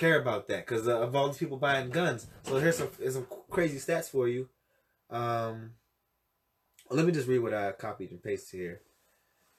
care 0.00 0.18
about 0.18 0.48
that 0.48 0.66
because 0.66 0.88
uh, 0.88 0.98
of 0.98 1.14
all 1.14 1.28
these 1.28 1.36
people 1.36 1.58
buying 1.58 1.90
guns. 1.90 2.26
So 2.44 2.58
here's 2.58 2.78
some 2.78 2.88
here's 2.98 3.14
some 3.14 3.26
crazy 3.50 3.78
stats 3.78 4.08
for 4.08 4.26
you. 4.26 4.48
Um, 5.10 5.72
let 6.90 7.04
me 7.04 7.12
just 7.12 7.28
read 7.28 7.40
what 7.40 7.54
I 7.54 7.72
copied 7.72 8.10
and 8.10 8.22
pasted 8.22 8.60
here. 8.60 8.80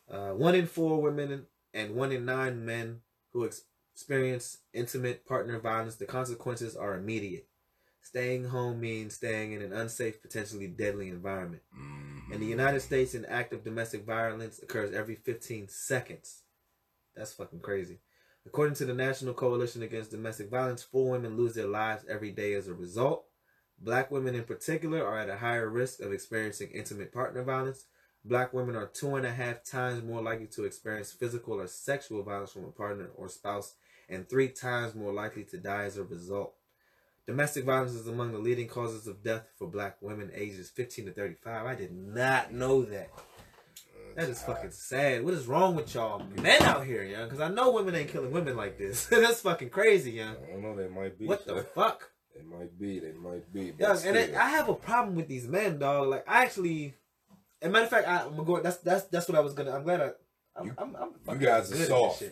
Uh, 0.10 0.32
one 0.32 0.56
in 0.56 0.66
four 0.66 1.02
women 1.02 1.46
and 1.74 1.96
one 1.96 2.12
in 2.12 2.26
nine 2.26 2.66
men 2.66 3.02
who 3.32 3.46
ex- 3.46 3.62
experience 3.94 4.58
intimate 4.74 5.26
partner 5.26 5.60
violence, 5.60 5.96
the 5.96 6.06
consequences 6.06 6.76
are 6.76 6.96
immediate. 6.96 7.48
Staying 8.02 8.46
home 8.46 8.82
means 8.82 9.16
staying 9.16 9.54
in 9.54 9.62
an 9.62 9.72
unsafe, 9.72 10.22
potentially 10.22 10.68
deadly 10.68 11.08
environment. 11.08 11.62
Mm-hmm. 11.78 12.34
In 12.34 12.40
the 12.40 12.48
United 12.48 12.82
States, 12.82 13.14
an 13.14 13.26
act 13.26 13.54
of 13.54 13.64
domestic 13.64 14.06
violence 14.06 14.60
occurs 14.62 14.92
every 14.92 15.16
15 15.16 15.68
seconds. 15.70 16.42
That's 17.16 17.34
fucking 17.34 17.60
crazy. 17.60 18.00
According 18.46 18.76
to 18.76 18.86
the 18.86 18.94
National 18.94 19.36
Coalition 19.36 19.84
Against 19.84 20.12
Domestic 20.12 20.50
Violence, 20.50 20.82
four 20.82 21.12
women 21.12 21.38
lose 21.38 21.54
their 21.54 21.68
lives 21.68 22.06
every 22.10 22.32
day 22.32 22.54
as 22.54 22.68
a 22.68 22.74
result. 22.74 23.26
Black 23.80 24.10
women, 24.10 24.34
in 24.34 24.44
particular, 24.44 25.06
are 25.06 25.20
at 25.20 25.30
a 25.30 25.38
higher 25.38 25.70
risk 25.70 26.00
of 26.02 26.12
experiencing 26.12 26.70
intimate 26.72 27.14
partner 27.14 27.44
violence. 27.44 27.86
Black 28.26 28.52
women 28.52 28.76
are 28.76 28.88
two 28.88 29.16
and 29.16 29.26
a 29.26 29.32
half 29.32 29.64
times 29.64 30.04
more 30.04 30.22
likely 30.22 30.48
to 30.48 30.66
experience 30.66 31.12
physical 31.12 31.62
or 31.62 31.68
sexual 31.68 32.24
violence 32.24 32.52
from 32.52 32.66
a 32.66 32.72
partner 32.72 33.10
or 33.16 33.30
spouse, 33.30 33.76
and 34.10 34.28
three 34.28 34.50
times 34.50 34.96
more 34.96 35.14
likely 35.14 35.44
to 35.44 35.58
die 35.58 35.84
as 35.84 35.98
a 35.98 36.04
result. 36.04 36.54
Domestic 37.28 37.66
violence 37.66 37.94
is 37.94 38.08
among 38.08 38.32
the 38.32 38.40
leading 38.40 38.68
causes 38.68 39.08
of 39.08 39.24
death 39.24 39.48
for 39.56 39.68
black 39.68 39.98
women 40.02 40.32
ages 40.34 40.70
15 40.70 41.06
to 41.06 41.12
35. 41.12 41.66
I 41.66 41.76
did 41.76 41.94
not 41.94 42.52
know 42.52 42.82
that. 42.84 43.10
That 44.16 44.30
is 44.30 44.42
fucking 44.44 44.72
sad. 44.72 45.24
What 45.24 45.34
is 45.34 45.48
wrong 45.48 45.76
with 45.76 45.94
y'all 45.96 46.24
men 46.42 46.62
out 46.64 46.86
here, 46.86 47.04
young? 47.04 47.26
Because 47.26 47.40
I 47.42 47.48
know 47.50 47.72
women 47.72 47.96
ain't 47.96 48.10
killing 48.10 48.32
women 48.32 48.56
like 48.58 48.78
this. 48.78 49.06
That's 49.10 49.42
fucking 49.42 49.70
crazy, 49.70 50.12
young. 50.12 50.36
I 50.48 50.52
don't 50.52 50.62
know. 50.62 50.76
They 50.76 50.88
might 50.88 51.18
be. 51.18 51.26
What 51.28 51.46
the 51.46 51.64
fuck? 51.76 52.12
They 52.36 52.44
might 52.44 52.78
be. 52.80 53.00
They 53.00 53.12
might 53.14 53.52
be. 53.54 53.74
Yeah, 53.80 53.98
and 54.06 54.16
it, 54.18 54.36
I 54.36 54.50
have 54.50 54.70
a 54.70 54.74
problem 54.76 55.16
with 55.16 55.28
these 55.28 55.48
men, 55.48 55.80
dog. 55.80 56.08
Like 56.10 56.24
I 56.28 56.44
actually, 56.44 56.94
as 57.62 57.70
a 57.70 57.72
matter 57.72 57.86
of 57.86 57.90
fact, 57.90 58.08
I, 58.08 58.26
I'm 58.26 58.44
going. 58.44 58.64
That's 58.64 58.78
that's 58.78 59.04
that's 59.06 59.28
what 59.28 59.38
I 59.38 59.42
was 59.42 59.54
gonna. 59.54 59.72
I'm 59.76 59.84
glad 59.84 60.02
I. 60.02 60.12
I'm, 60.56 60.66
You- 60.68 60.74
I'm, 60.78 60.96
I'm 61.28 61.40
you 61.40 61.46
guys 61.48 61.72
are 61.72 61.76
soft. 61.86 62.24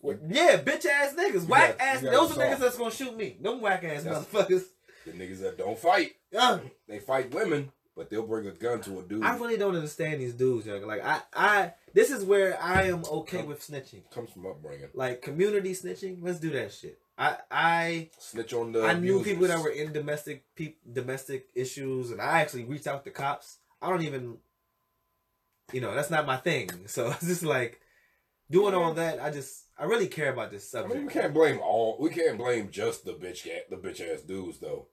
What- 0.00 0.18
Yeah, 0.28 0.58
bitch 0.58 0.84
ass 0.86 1.14
niggas, 1.14 1.46
whack 1.48 1.78
guys- 1.78 1.96
ass. 1.98 2.02
Those 2.02 2.36
are 2.36 2.42
are 2.42 2.46
niggas 2.46 2.58
that's 2.58 2.76
gonna 2.78 2.90
shoot 2.90 3.16
me. 3.16 3.36
Them 3.40 3.60
whack 3.60 3.84
ass 3.84 4.02
That's- 4.04 4.24
motherfuckers. 4.26 4.64
the 5.04 5.12
niggas 5.12 5.40
that 5.42 5.56
don't 5.58 5.78
fight. 5.78 6.12
Yeah, 6.32 6.58
They 6.88 6.98
fight 6.98 7.32
women, 7.32 7.70
but 7.96 8.10
they'll 8.10 8.26
bring 8.26 8.46
a 8.46 8.52
gun 8.52 8.80
to 8.82 8.98
a 8.98 9.02
dude. 9.02 9.24
I 9.24 9.36
really 9.36 9.56
don't 9.56 9.74
understand 9.74 10.20
these 10.20 10.34
dudes, 10.34 10.66
young. 10.66 10.86
Like 10.86 11.04
I, 11.04 11.20
I. 11.34 11.72
This 11.94 12.10
is 12.10 12.24
where 12.24 12.62
I 12.62 12.82
am 12.82 13.04
okay 13.06 13.42
with 13.42 13.66
snitching. 13.66 14.08
Comes 14.10 14.30
from 14.30 14.46
upbringing. 14.46 14.88
Like 14.94 15.22
community 15.22 15.72
snitching. 15.72 16.18
Let's 16.20 16.38
do 16.38 16.50
that 16.50 16.72
shit. 16.72 16.98
I, 17.18 17.36
I. 17.50 18.10
Snitch 18.18 18.52
on 18.52 18.72
the. 18.72 18.82
I 18.82 18.92
knew 18.92 19.24
people 19.24 19.48
that 19.48 19.60
were 19.60 19.70
in 19.70 19.92
domestic 19.92 20.44
peop, 20.54 20.78
domestic 20.90 21.48
issues, 21.54 22.10
and 22.10 22.20
I 22.20 22.42
actually 22.42 22.64
reached 22.64 22.86
out 22.86 23.04
to 23.04 23.10
cops. 23.10 23.58
I 23.80 23.88
don't 23.88 24.02
even, 24.02 24.36
you 25.72 25.80
know, 25.80 25.94
that's 25.94 26.10
not 26.10 26.26
my 26.26 26.36
thing. 26.36 26.68
So 26.86 27.08
it's 27.10 27.26
just 27.26 27.42
like 27.42 27.80
doing 28.50 28.74
all 28.74 28.92
that. 28.94 29.22
I 29.22 29.30
just, 29.30 29.64
I 29.78 29.84
really 29.84 30.08
care 30.08 30.32
about 30.32 30.50
this 30.50 30.74
I 30.74 30.82
mean, 30.82 30.90
subject. 30.90 31.06
we 31.06 31.20
can't 31.20 31.34
blame 31.34 31.60
all. 31.60 31.96
We 31.98 32.10
can't 32.10 32.36
blame 32.36 32.70
just 32.70 33.06
the 33.06 33.12
bitch, 33.12 33.48
the 33.70 33.76
bitch 33.76 34.00
ass 34.00 34.20
dudes 34.20 34.58
though. 34.58 34.88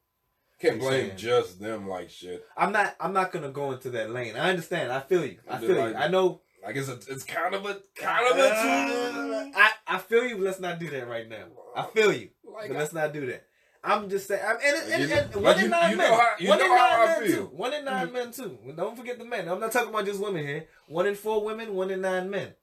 Can't 0.64 0.80
blame 0.80 1.06
saying- 1.08 1.18
just 1.18 1.60
them 1.60 1.88
like 1.88 2.10
shit. 2.10 2.46
I'm 2.58 2.72
not, 2.72 2.96
I'm 3.00 3.14
not 3.14 3.32
gonna 3.32 3.50
go 3.52 3.72
into 3.72 3.90
that 3.92 4.12
lane. 4.12 4.36
I 4.36 4.50
understand. 4.50 4.92
I 4.92 5.00
feel 5.02 5.26
you. 5.26 5.38
I 5.50 5.58
feel 5.58 5.90
you. 5.90 5.96
I 5.96 6.08
know. 6.08 6.42
Like 6.64 6.78
it's 6.78 6.88
a, 6.88 6.94
it's 6.94 7.24
kind 7.24 7.54
of 7.54 7.66
a 7.66 7.80
kind 7.96 8.32
of 8.32 8.38
a. 8.38 8.50
Uh, 8.50 9.52
I, 9.56 9.72
I 9.88 9.98
feel 9.98 10.26
you. 10.26 10.38
Let's 10.38 10.60
not 10.62 10.80
do 10.80 10.90
that 10.92 11.08
right 11.08 11.28
now. 11.28 11.46
I 11.76 11.84
feel 11.88 12.14
you, 12.14 12.30
like 12.46 12.70
but 12.70 12.78
let's 12.78 12.94
not 12.94 13.12
do 13.14 13.26
that. 13.28 13.46
I'm 13.84 14.10
just 14.10 14.28
saying, 14.28 14.42
I'm, 14.46 14.56
and, 14.64 14.94
and, 14.94 15.12
and, 15.12 15.34
and 15.34 15.44
one 15.44 15.60
in 15.60 15.70
nine 15.70 15.92
you 15.92 15.98
men. 15.98 16.14
how- 16.14 16.48
one 16.48 16.62
in 16.62 16.68
nine 16.70 17.06
men. 17.08 17.22
Mm-hmm. 17.22 17.34
too. 17.34 17.50
One 17.54 17.74
in 17.74 17.86
9 17.86 18.14
men 18.14 18.32
too. 18.32 18.58
Don't 18.78 18.96
forget 18.98 19.20
the 19.20 19.26
men. 19.26 19.50
I'm 19.50 19.60
not 19.60 19.74
talking 19.74 19.90
about 19.90 20.06
just 20.06 20.22
women 20.22 20.48
here. 20.48 20.68
One 20.88 21.06
in 21.06 21.16
four 21.16 21.44
women. 21.44 21.74
One 21.76 21.92
in 21.92 22.00
nine 22.00 22.30
men. 22.30 22.54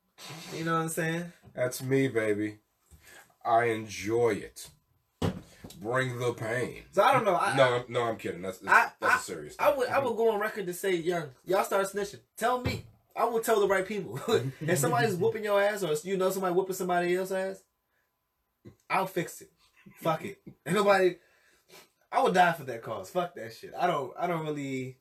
You 0.56 0.64
know 0.64 0.76
what 0.76 0.82
I'm 0.84 0.88
saying? 0.88 1.30
That's 1.54 1.82
me, 1.82 2.08
baby. 2.08 2.58
I 3.44 3.64
enjoy 3.64 4.30
it. 4.30 4.70
Bring 5.80 6.18
the 6.18 6.34
pain. 6.34 6.82
So 6.92 7.02
I 7.02 7.12
don't 7.12 7.24
know. 7.24 7.36
I, 7.36 7.56
no, 7.56 7.74
I'm, 7.76 7.84
no, 7.88 8.02
I'm 8.02 8.16
kidding. 8.16 8.42
That's 8.42 8.60
I- 8.66 8.90
that's 9.00 9.14
I- 9.14 9.16
a 9.16 9.20
serious. 9.20 9.56
I 9.58 9.72
would 9.74 9.88
I 9.88 9.98
would 9.98 10.16
go 10.16 10.30
on 10.30 10.38
record 10.40 10.66
to 10.66 10.74
say, 10.74 10.94
young, 10.94 11.28
y'all 11.46 11.64
start 11.64 11.86
snitching. 11.86 12.20
Tell 12.36 12.60
me. 12.60 12.84
I 13.16 13.24
will 13.24 13.40
tell 13.40 13.60
the 13.60 13.66
right 13.66 13.86
people. 13.86 14.20
if 14.60 14.78
somebody's 14.78 15.14
whooping 15.16 15.42
your 15.44 15.60
ass 15.60 15.82
or 15.82 15.94
you 16.08 16.16
know 16.16 16.30
somebody 16.30 16.54
whooping 16.54 16.74
somebody 16.76 17.16
else's 17.16 17.32
ass, 17.32 17.62
I'll 18.88 19.06
fix 19.06 19.40
it. 19.40 19.50
Fuck 19.96 20.24
it. 20.24 20.38
Ain't 20.66 20.76
nobody 20.76 21.16
I 22.12 22.22
would 22.22 22.34
die 22.34 22.52
for 22.52 22.64
that 22.64 22.82
cause. 22.82 23.10
Fuck 23.10 23.34
that 23.36 23.52
shit. 23.52 23.72
I 23.78 23.86
don't. 23.86 24.12
I 24.18 24.26
don't 24.26 24.44
really. 24.44 24.98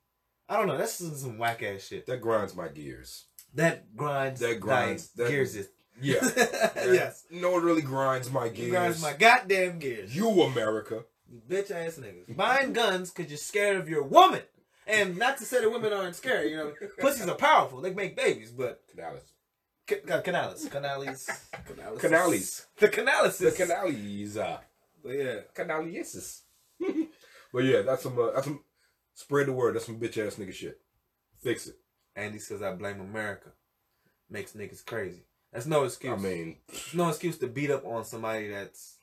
I 0.47 0.57
don't 0.57 0.67
know. 0.67 0.77
That's 0.77 0.93
some, 0.93 1.13
some 1.15 1.37
whack 1.37 1.61
ass 1.63 1.81
shit. 1.83 2.05
That 2.05 2.21
grinds 2.21 2.55
my 2.55 2.67
gears. 2.69 3.25
That 3.55 3.95
grinds. 3.95 4.39
That 4.39 4.59
grinds- 4.59 5.09
that- 5.11 5.29
gears. 5.29 5.55
Is, 5.55 5.69
Yeah. 6.01 6.19
yes. 6.75 7.25
No, 7.31 7.57
it 7.57 7.63
really 7.63 7.81
grinds 7.81 8.31
my 8.31 8.49
gears. 8.49 8.69
grinds 8.71 9.01
my 9.01 9.13
goddamn 9.13 9.79
gears. 9.79 10.15
You 10.15 10.29
America. 10.43 11.03
You 11.31 11.41
bitch 11.47 11.71
ass 11.71 11.99
niggas. 11.99 12.35
Buying 12.35 12.73
guns 12.73 13.11
because 13.11 13.29
you're 13.31 13.37
scared 13.37 13.77
of 13.77 13.87
your 13.89 14.03
woman. 14.03 14.41
And 14.87 15.17
not 15.17 15.37
to 15.37 15.45
say 15.45 15.61
that 15.61 15.69
women 15.69 15.93
aren't 15.93 16.15
scared, 16.15 16.49
you 16.49 16.57
know. 16.57 16.73
Pussies 16.99 17.27
are 17.27 17.35
powerful. 17.35 17.79
They 17.81 17.93
make 17.93 18.15
babies, 18.15 18.49
but 18.51 18.81
Canales. 18.89 19.21
ca- 19.87 20.01
uh, 20.11 20.21
canales, 20.21 20.67
canales, 20.67 21.29
canales, 21.67 22.01
Canales. 22.01 22.65
the 22.77 22.87
canales, 22.89 23.37
The 23.37 23.51
canales. 23.51 24.37
Uh, 24.37 24.57
But 25.03 25.11
yeah, 25.11 25.35
canaleses. 25.53 26.41
but 27.53 27.63
yeah, 27.63 27.83
that's 27.83 28.01
some. 28.01 28.17
Uh, 28.17 28.31
that's 28.31 28.45
some. 28.47 28.63
Spread 29.13 29.47
the 29.47 29.53
word. 29.53 29.75
That's 29.75 29.85
some 29.85 29.99
bitch 29.99 30.17
ass 30.25 30.35
nigga 30.35 30.53
shit. 30.53 30.79
Fix 31.43 31.67
it. 31.67 31.75
Andy 32.15 32.39
says 32.39 32.63
I 32.63 32.71
blame 32.73 32.99
America. 32.99 33.49
Makes 34.29 34.53
niggas 34.53 34.83
crazy. 34.85 35.21
That's 35.53 35.65
no 35.65 35.83
excuse. 35.83 36.13
I 36.13 36.17
mean, 36.21 36.57
It's 36.69 36.93
no 36.93 37.09
excuse 37.09 37.37
to 37.39 37.47
beat 37.47 37.71
up 37.71 37.85
on 37.85 38.05
somebody 38.05 38.49
that's, 38.49 38.97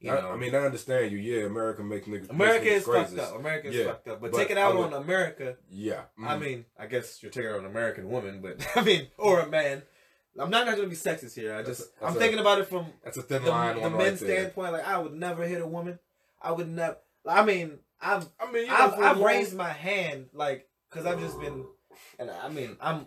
you 0.00 0.10
I, 0.10 0.20
know. 0.20 0.30
I 0.32 0.36
mean, 0.36 0.54
I 0.54 0.58
understand 0.58 1.12
you. 1.12 1.18
Yeah, 1.18 1.44
America 1.46 1.82
makes 1.84 2.06
niggas. 2.08 2.28
America 2.30 2.66
is 2.66 2.84
niggas 2.84 2.94
fucked 2.94 3.08
crazy. 3.14 3.20
up. 3.20 3.38
America 3.38 3.68
is 3.68 3.74
Yeah, 3.76 3.84
fucked 3.86 4.08
up. 4.08 4.20
But, 4.20 4.32
but 4.32 4.38
take 4.38 4.50
it 4.50 4.58
out 4.58 4.76
would- 4.76 4.92
on 4.92 5.02
America. 5.02 5.56
Yeah. 5.70 6.02
I 6.22 6.36
mhm. 6.36 6.40
mean, 6.40 6.64
I 6.78 6.86
guess 6.86 7.22
you're 7.22 7.30
taking 7.30 7.50
out 7.50 7.60
an 7.60 7.66
American 7.66 8.08
woman, 8.10 8.40
but 8.42 8.66
I 8.76 8.82
mean, 8.82 9.08
or 9.18 9.40
a 9.40 9.48
man. 9.48 9.82
I'm 10.38 10.50
not 10.50 10.66
going 10.66 10.82
to 10.82 10.86
be 10.86 10.94
sexist 10.96 11.34
here. 11.34 11.54
I 11.54 11.62
That's 11.62 11.78
just, 11.78 11.80
a- 11.80 11.92
that's 12.00 12.10
I'm 12.10 12.16
a- 12.16 12.20
thinking 12.20 12.40
about 12.40 12.58
it 12.60 12.66
from 12.68 12.86
that's 13.02 13.16
a 13.16 13.22
thin 13.22 13.42
the, 13.44 13.50
line. 13.50 13.80
the 13.80 13.88
men's 13.88 14.20
right 14.20 14.30
standpoint. 14.30 14.72
Like, 14.74 14.86
I 14.86 14.98
would 14.98 15.14
never 15.14 15.46
hit 15.46 15.62
a 15.62 15.66
woman. 15.66 15.98
I 16.42 16.52
would 16.52 16.68
never. 16.68 16.98
I 17.26 17.42
mean, 17.44 17.78
I've 18.02 18.28
I 18.38 18.52
mean, 18.52 18.64
you 18.64 18.68
know, 18.68 18.76
I've, 18.76 18.98
I've 19.00 19.20
raised 19.20 19.56
my 19.56 19.70
hand, 19.70 20.26
like, 20.34 20.68
because 20.90 21.06
I've 21.06 21.20
just 21.20 21.40
been, 21.40 21.64
and 22.18 22.30
I 22.30 22.50
mean, 22.50 22.76
I'm, 22.82 23.06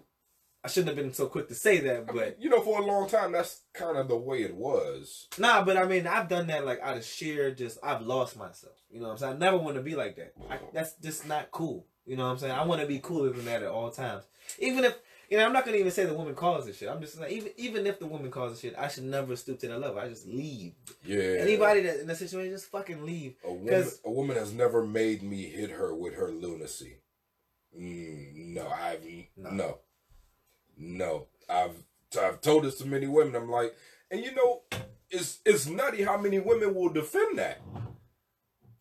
I 0.64 0.68
shouldn't 0.68 0.90
have 0.90 0.98
been 0.98 1.14
so 1.14 1.28
quick 1.28 1.48
to 1.48 1.56
say 1.56 1.80
that, 1.80 1.98
I 1.98 2.02
but 2.02 2.16
mean, 2.16 2.34
you 2.40 2.50
know, 2.50 2.62
for 2.62 2.82
a 2.82 2.86
long 2.86 3.08
time, 3.08 3.32
that's 3.32 3.62
kind 3.74 3.98
of 3.98 4.08
the 4.10 4.18
way 4.18 4.44
it 4.44 4.56
was. 4.56 5.28
nah, 5.38 5.64
but 5.64 5.78
I 5.78 5.86
mean, 5.86 6.06
I've 6.06 6.28
done 6.28 6.48
that 6.48 6.66
like 6.66 6.82
out 6.82 6.98
of 6.98 7.06
sheer 7.06 7.52
just, 7.52 7.78
I've 7.82 8.02
lost 8.02 8.38
myself. 8.38 8.74
You 8.92 9.00
know 9.00 9.08
what 9.08 9.14
I'm 9.14 9.18
saying? 9.20 9.34
I 9.36 9.38
never 9.38 9.58
want 9.58 9.76
to 9.78 9.82
be 9.82 9.96
like 9.96 10.18
that. 10.18 10.34
I, 10.50 10.60
that's 10.74 10.96
just 10.96 11.28
not 11.28 11.52
cool. 11.52 11.86
You 12.06 12.18
know 12.18 12.26
what 12.26 12.32
I'm 12.32 12.38
saying? 12.40 12.52
I 12.54 12.66
want 12.66 12.82
to 12.82 12.88
be 12.88 13.00
cooler 13.00 13.30
than 13.30 13.46
that 13.46 13.64
at 13.64 13.70
all 13.70 13.92
times. 13.92 14.24
Even 14.58 14.84
if, 14.84 14.98
you 15.30 15.38
know, 15.38 15.46
I'm 15.46 15.54
not 15.54 15.64
gonna 15.64 15.78
even 15.78 15.92
say 15.92 16.06
the 16.06 16.14
woman 16.16 16.34
caused 16.34 16.68
this 16.68 16.78
shit. 16.80 16.90
I'm 16.90 17.00
just 17.02 17.20
like, 17.20 17.32
even 17.32 17.52
even 17.56 17.86
if 17.88 18.00
the 18.00 18.08
woman 18.08 18.32
caused 18.32 18.56
this 18.56 18.62
shit, 18.62 18.76
I 18.78 18.88
should 18.88 19.04
never 19.04 19.36
stoop 19.36 19.60
to 19.60 19.68
that 19.68 19.80
level. 19.80 20.00
I 20.00 20.10
just 20.10 20.26
leave. 20.28 20.74
Yeah. 21.06 21.20
Anybody 21.40 21.82
that 21.82 22.00
in 22.00 22.08
that 22.08 22.18
situation, 22.18 22.52
just 22.52 22.72
fucking 22.72 23.06
leave. 23.06 23.36
A 23.46 23.54
woman, 23.54 23.88
a 24.04 24.12
woman 24.12 24.36
has 24.38 24.52
never 24.52 24.84
made 24.84 25.22
me 25.22 25.44
hit 25.44 25.70
her 25.70 25.94
with 25.94 26.16
her 26.16 26.32
lunacy. 26.32 26.98
Mm, 27.80 28.56
no, 28.56 28.68
I've 28.68 29.04
No. 29.38 29.50
no, 29.52 29.78
no. 30.80 31.28
I've 31.50 31.76
I've 32.20 32.42
told 32.42 32.64
this 32.64 32.76
to 32.80 32.88
many 32.88 33.08
women. 33.08 33.36
I'm 33.36 33.50
like, 33.50 33.76
and 34.10 34.24
you 34.24 34.34
know, 34.34 34.62
it's 35.10 35.40
it's 35.46 35.68
nutty 35.68 36.04
how 36.04 36.18
many 36.18 36.40
women 36.40 36.74
will 36.74 36.90
defend 36.90 37.38
that. 37.38 37.62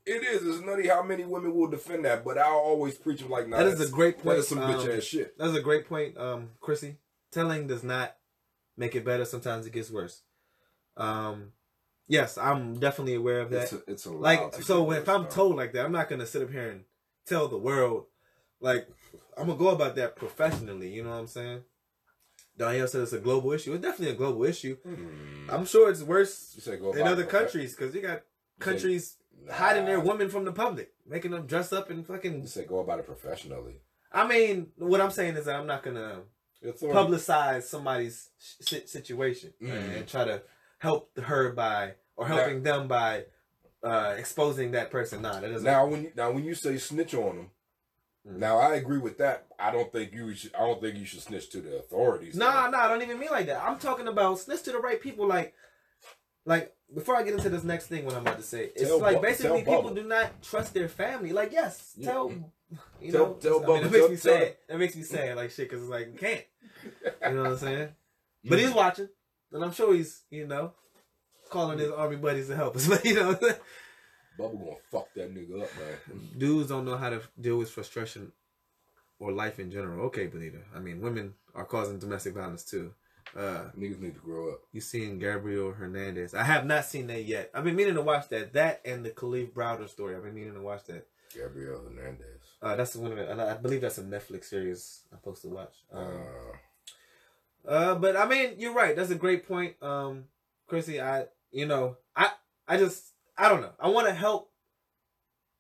It 0.07 0.25
is. 0.25 0.47
It's 0.47 0.65
nutty 0.65 0.89
how 0.89 1.03
many 1.03 1.25
women 1.25 1.55
will 1.55 1.69
defend 1.69 2.07
that. 2.07 2.25
But 2.25 2.39
I'll 2.39 2.57
always 2.57 2.97
preach 2.97 3.21
them 3.21 3.31
like, 3.31 3.47
nah, 3.47 3.59
That 3.59 3.67
is 3.67 3.81
a 3.81 3.93
great 3.93 4.19
point. 4.19 4.39
is 4.39 4.49
some 4.49 4.59
um, 4.59 4.73
bitch 4.73 4.97
ass 4.97 5.05
shit. 5.05 5.37
That's 5.37 5.55
a 5.55 5.61
great 5.61 5.87
point, 5.87 6.17
um, 6.17 6.51
Chrissy. 6.61 6.97
Telling 7.31 7.67
does 7.67 7.85
not 7.85 8.17
make 8.77 8.95
it 8.95 9.05
better. 9.05 9.27
Sometimes 9.27 9.67
it 9.67 9.73
gets 9.75 9.91
worse. 9.91 10.23
Um, 10.97 11.53
yes, 12.07 12.39
I'm 12.39 12.79
definitely 12.81 13.17
aware 13.17 13.41
of 13.41 13.51
that. 13.51 13.65
It's 13.65 13.73
a, 13.73 13.83
it's 13.87 14.07
a 14.07 14.13
like, 14.13 14.55
so 14.63 14.91
if 14.93 15.09
I'm 15.11 15.27
told 15.27 15.57
like 15.57 15.75
that, 15.75 15.85
I'm 15.85 15.93
not 15.93 16.09
gonna 16.09 16.27
sit 16.27 16.43
up 16.43 16.51
here 16.51 16.71
and 16.71 16.85
tell 17.27 17.49
the 17.49 17.59
world. 17.59 18.07
Like, 18.61 18.89
I'm 19.37 19.47
gonna 19.47 19.59
go 19.59 19.69
about 19.69 19.95
that 19.97 20.17
professionally. 20.17 20.89
You 20.89 21.05
know 21.05 21.11
what 21.11 21.17
I'm 21.17 21.27
saying? 21.27 21.63
Danielle 22.59 22.89
said 22.89 23.01
it's 23.03 23.13
a 23.13 23.19
global 23.19 23.53
issue. 23.53 23.73
It's 23.73 23.83
definitely 23.83 24.15
a 24.15 24.19
global 24.19 24.45
issue. 24.45 24.77
Hmm. 24.83 25.49
I'm 25.51 25.65
sure 25.65 25.89
it's 25.91 26.03
worse 26.03 26.55
You 26.67 26.93
in 26.93 27.03
other 27.07 27.25
countries 27.25 27.75
because 27.75 27.95
you 27.95 28.03
got 28.03 28.11
You 28.11 28.17
say- 28.19 28.65
countries 28.71 29.15
Nah. 29.41 29.53
hiding 29.55 29.85
their 29.85 30.01
women 30.01 30.29
from 30.29 30.45
the 30.45 30.53
public, 30.53 30.93
making 31.07 31.31
them 31.31 31.47
dress 31.47 31.73
up 31.73 31.91
and 31.91 32.05
fucking. 32.05 32.41
You 32.43 32.47
say 32.49 32.65
go 32.65 32.81
about 32.81 32.99
it 32.99 33.07
professionally. 33.07 33.81
I 34.11 34.27
mean, 34.27 34.73
what 34.77 35.01
I'm 35.01 35.13
saying 35.13 35.37
is 35.37 35.45
that 35.45 35.55
I'm 35.55 35.67
not 35.67 35.83
gonna 35.85 36.23
publicize 36.65 37.63
somebody's 37.63 38.31
si- 38.39 38.87
situation 38.87 39.53
Mhm. 39.63 39.97
and 39.97 40.09
try 40.09 40.25
to 40.25 40.43
help 40.79 41.17
her 41.19 41.53
by 41.53 41.95
or 42.17 42.27
helping 42.27 42.63
them 42.63 42.89
by 42.89 43.27
uh, 43.81 44.17
exposing 44.19 44.73
that 44.73 44.91
person. 44.91 45.23
Nah, 45.23 45.39
that 45.39 45.49
doesn't. 45.53 45.63
Now 45.65 45.87
when 45.87 46.03
you, 46.03 46.13
now 46.17 46.33
when 46.33 46.45
you 46.45 46.57
say 46.57 46.77
snitch 46.79 47.15
on 47.15 47.37
them, 47.37 47.45
Mm. 47.47 47.51
Now 48.37 48.59
I 48.59 48.75
agree 48.77 48.99
with 48.99 49.19
that. 49.19 49.47
I 49.59 49.71
don't 49.71 49.91
think 49.93 50.13
you 50.13 50.35
should. 50.35 50.55
I 50.55 50.61
don't 50.61 50.81
think 50.81 50.97
you 50.97 51.05
should 51.05 51.21
snitch 51.23 51.51
to 51.51 51.61
the 51.61 51.79
authorities. 51.79 52.37
nah, 52.37 52.69
nah, 52.69 52.79
I 52.85 52.89
don't 52.89 53.03
even 53.03 53.19
mean 53.19 53.31
like 53.31 53.47
that. 53.47 53.63
I'm 53.63 53.79
talking 53.79 54.09
about 54.09 54.39
snitch 54.39 54.63
to 54.65 54.73
the 54.73 54.79
right 54.79 55.01
people. 55.01 55.27
Like, 55.27 55.55
like 56.45 56.75
before 56.95 57.17
I 57.17 57.23
get 57.23 57.35
into 57.35 57.49
this 57.51 57.65
next 57.65 57.87
thing, 57.87 58.05
what 58.05 58.15
I'm 58.15 58.23
about 58.23 58.37
to 58.39 58.43
say, 58.45 58.71
it's 58.75 58.83
Tell 58.89 58.99
like 59.01 59.17
Bu- 59.17 59.23
basically 59.23 59.59
people 59.63 59.83
Bubba. 59.85 59.95
do 59.97 60.05
not 60.05 60.43
trust 60.43 60.75
their 60.75 60.89
family. 60.89 61.33
Like, 61.33 61.53
yes, 61.53 61.93
Yeah. 61.97 62.13
tell. 62.13 62.33
You 63.01 63.13
Tell- 63.13 63.27
know, 63.29 63.33
tell 63.35 63.57
I 63.57 63.67
mean, 63.67 63.67
Bubba, 63.67 63.83
that 63.83 63.91
makes 63.93 63.99
tell- 64.03 64.09
me 64.11 64.17
sad. 64.17 64.57
That 64.69 64.79
makes 64.79 64.97
me 64.97 65.03
sad, 65.03 65.37
like 65.37 65.51
shit, 65.53 65.71
because 65.71 65.83
it's 65.83 65.91
like 65.91 66.09
you 66.13 66.19
can't. 66.19 66.45
You 67.25 67.35
know 67.35 67.43
what 67.45 67.53
I'm 67.53 67.57
saying? 67.59 67.89
But 68.45 68.59
Mm. 68.59 68.63
he's 68.63 68.71
watching, 68.75 69.09
and 69.53 69.65
I'm 69.65 69.73
sure 69.73 69.95
he's, 69.95 70.21
you 70.31 70.47
know, 70.47 70.73
calling 71.49 71.79
his 71.79 71.91
army 71.91 72.17
buddies 72.17 72.49
to 72.49 72.57
help 72.57 72.77
us. 72.77 72.87
But 72.89 73.05
you 73.07 73.15
know, 73.15 73.39
Bubba 74.39 74.59
gonna 74.59 74.77
fuck 74.91 75.13
that 75.15 75.35
nigga 75.35 75.63
up, 75.63 75.71
man. 75.77 76.21
dudes 76.39 76.69
don't 76.69 76.85
know 76.85 76.97
how 76.97 77.11
to 77.11 77.21
deal 77.41 77.59
with 77.59 77.71
frustration 77.71 78.33
or 79.19 79.33
life 79.33 79.59
in 79.59 79.71
general. 79.71 80.07
Okay, 80.07 80.27
Benita. 80.27 80.59
I 80.75 80.79
mean, 80.79 81.01
women 81.01 81.35
are 81.55 81.65
causing 81.65 81.99
domestic 81.99 82.35
violence 82.35 82.65
too. 82.65 82.93
Uh, 83.37 83.65
Niggas 83.79 84.01
need 84.01 84.15
to 84.15 84.21
grow 84.21 84.53
up. 84.53 84.61
you 84.73 84.81
seen 84.81 85.19
Gabriel 85.19 85.73
Hernandez? 85.73 86.33
I 86.35 86.45
have 86.45 86.65
not 86.65 86.87
seen 86.87 87.09
that 87.09 87.25
yet. 87.25 87.51
I've 87.53 87.65
been 87.65 87.77
meaning 87.77 87.95
to 87.95 88.01
watch 88.03 88.29
that. 88.29 88.55
That 88.55 88.81
and 88.87 89.05
the 89.05 89.11
Kalief 89.11 89.53
Browder 89.53 89.89
story. 89.89 90.17
I've 90.17 90.23
been 90.23 90.35
meaning 90.35 90.55
to 90.55 90.61
watch 90.63 90.85
that. 90.85 91.07
Gabriel 91.35 91.83
Hernandez. 91.83 92.25
Uh, 92.63 92.75
that's 92.77 92.97
one 92.97 93.19
of 93.19 93.39
I 93.41 93.55
believe 93.55 93.83
that's 93.83 93.99
a 93.99 94.03
Netflix 94.03 94.45
series 94.45 95.01
I'm 95.13 95.19
supposed 95.19 95.43
to 95.43 95.49
watch. 95.49 95.75
Um, 95.93 96.05
Uh, 96.07 97.71
Uh, 97.71 97.95
but 97.97 98.17
I 98.17 98.27
mean, 98.27 98.55
you're 98.57 98.73
right. 98.73 98.97
That's 98.97 99.11
a 99.11 99.15
great 99.15 99.47
point, 99.47 99.75
um, 99.83 100.25
Chrissy. 100.67 101.01
I, 101.01 101.27
you 101.53 101.67
know, 101.67 101.99
I, 102.17 102.31
I 102.67 102.79
just, 102.79 103.13
I 103.39 103.49
don't 103.49 103.63
know. 103.63 103.73
I 103.79 103.89
want 103.89 104.09
to 104.09 104.15
help. 104.15 104.51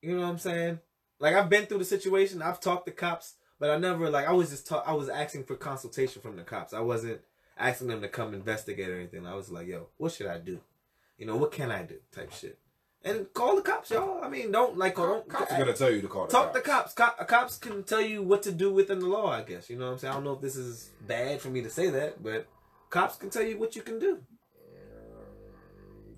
You 0.02 0.16
know 0.16 0.22
what 0.22 0.28
I'm 0.28 0.38
saying? 0.38 0.80
Like 1.20 1.34
I've 1.34 1.48
been 1.48 1.66
through 1.66 1.78
the 1.78 1.84
situation. 1.84 2.42
I've 2.42 2.60
talked 2.60 2.86
to 2.86 2.92
cops, 2.92 3.34
but 3.58 3.70
I 3.70 3.78
never 3.78 4.10
like 4.10 4.26
I 4.26 4.32
was 4.32 4.50
just 4.50 4.66
talk. 4.66 4.84
I 4.86 4.92
was 4.92 5.08
asking 5.08 5.44
for 5.44 5.56
consultation 5.56 6.20
from 6.20 6.36
the 6.36 6.42
cops. 6.42 6.72
I 6.72 6.80
wasn't 6.80 7.20
asking 7.56 7.88
them 7.88 8.00
to 8.02 8.08
come 8.08 8.34
investigate 8.34 8.88
or 8.88 8.96
anything. 8.96 9.26
I 9.26 9.34
was 9.34 9.50
like, 9.50 9.66
yo, 9.66 9.88
what 9.96 10.12
should 10.12 10.26
I 10.26 10.38
do? 10.38 10.60
You 11.16 11.26
know, 11.26 11.36
what 11.36 11.52
can 11.52 11.70
I 11.70 11.82
do? 11.82 11.96
Type 12.12 12.32
shit. 12.32 12.58
And 13.04 13.32
call 13.32 13.56
the 13.56 13.62
cops, 13.62 13.90
y'all. 13.90 14.22
I 14.24 14.28
mean, 14.28 14.50
don't 14.50 14.76
like 14.76 14.96
don't 14.96 15.28
cops 15.28 15.52
are 15.52 15.58
gonna 15.58 15.72
tell 15.72 15.90
you 15.90 16.00
to 16.02 16.08
call 16.08 16.26
the 16.26 16.32
talk 16.32 16.52
cops. 16.52 16.58
to 16.58 16.70
cops. 16.70 16.94
Cop, 16.94 17.28
cops 17.28 17.58
can 17.58 17.84
tell 17.84 18.00
you 18.00 18.22
what 18.22 18.42
to 18.42 18.52
do 18.52 18.72
within 18.72 18.98
the 18.98 19.06
law. 19.06 19.30
I 19.30 19.42
guess 19.42 19.70
you 19.70 19.78
know 19.78 19.86
what 19.86 19.92
I'm 19.92 19.98
saying. 19.98 20.12
I 20.12 20.16
don't 20.16 20.24
know 20.24 20.32
if 20.32 20.40
this 20.40 20.56
is 20.56 20.90
bad 21.06 21.40
for 21.40 21.48
me 21.48 21.62
to 21.62 21.70
say 21.70 21.90
that, 21.90 22.22
but 22.22 22.48
cops 22.90 23.16
can 23.16 23.30
tell 23.30 23.44
you 23.44 23.56
what 23.58 23.76
you 23.76 23.82
can 23.82 23.98
do. 23.98 24.18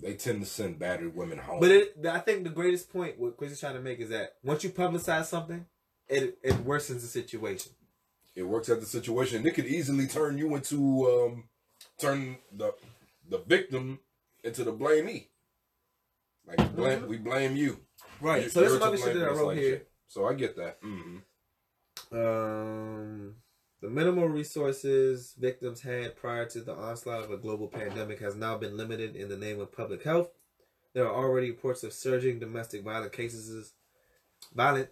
They 0.01 0.15
tend 0.15 0.41
to 0.41 0.47
send 0.47 0.79
battered 0.79 1.15
women 1.15 1.37
home. 1.37 1.59
But 1.59 1.71
it, 1.71 2.05
I 2.05 2.19
think 2.19 2.43
the 2.43 2.49
greatest 2.49 2.91
point 2.91 3.19
what 3.19 3.37
Chris 3.37 3.51
is 3.51 3.59
trying 3.59 3.75
to 3.75 3.81
make 3.81 3.99
is 3.99 4.09
that 4.09 4.33
once 4.43 4.63
you 4.63 4.71
publicize 4.71 5.25
something, 5.25 5.65
it 6.09 6.37
it 6.43 6.53
worsens 6.65 7.01
the 7.01 7.07
situation. 7.07 7.71
it 8.35 8.43
works 8.43 8.69
at 8.69 8.79
the 8.79 8.85
situation. 8.85 9.45
It 9.45 9.53
could 9.53 9.65
easily 9.67 10.07
turn 10.07 10.37
you 10.37 10.55
into 10.55 11.07
um, 11.09 11.49
turn 11.99 12.37
the 12.51 12.73
the 13.29 13.39
victim 13.39 13.99
into 14.43 14.63
the 14.63 14.73
blamee. 14.73 15.27
Like 16.47 16.75
blame, 16.75 17.07
we 17.07 17.17
blame 17.17 17.55
you. 17.55 17.79
Right. 18.19 18.43
You- 18.43 18.49
so 18.49 18.61
this 18.61 18.69
you're 18.69 18.77
is 18.77 18.83
other 18.83 18.97
to 18.97 19.03
shit 19.03 19.13
that 19.13 19.23
I 19.29 19.31
wrote 19.33 19.47
like 19.47 19.57
here. 19.59 19.69
shit. 19.77 19.89
So 20.07 20.25
I 20.27 20.33
get 20.33 20.55
that. 20.57 20.77
hmm 20.81 21.17
Um, 22.11 23.35
the 23.81 23.89
minimal 23.89 24.27
resources 24.27 25.33
victims 25.39 25.81
had 25.81 26.15
prior 26.15 26.45
to 26.45 26.61
the 26.61 26.73
onslaught 26.73 27.23
of 27.23 27.31
a 27.31 27.37
global 27.37 27.67
pandemic 27.67 28.19
has 28.19 28.35
now 28.35 28.55
been 28.55 28.77
limited 28.77 29.15
in 29.15 29.27
the 29.27 29.37
name 29.37 29.59
of 29.59 29.71
public 29.71 30.03
health. 30.03 30.29
There 30.93 31.07
are 31.07 31.15
already 31.15 31.49
reports 31.49 31.83
of 31.83 31.93
surging 31.93 32.39
domestic 32.39 32.83
violent 32.83 33.11
cases, 33.11 33.73
violent 34.53 34.89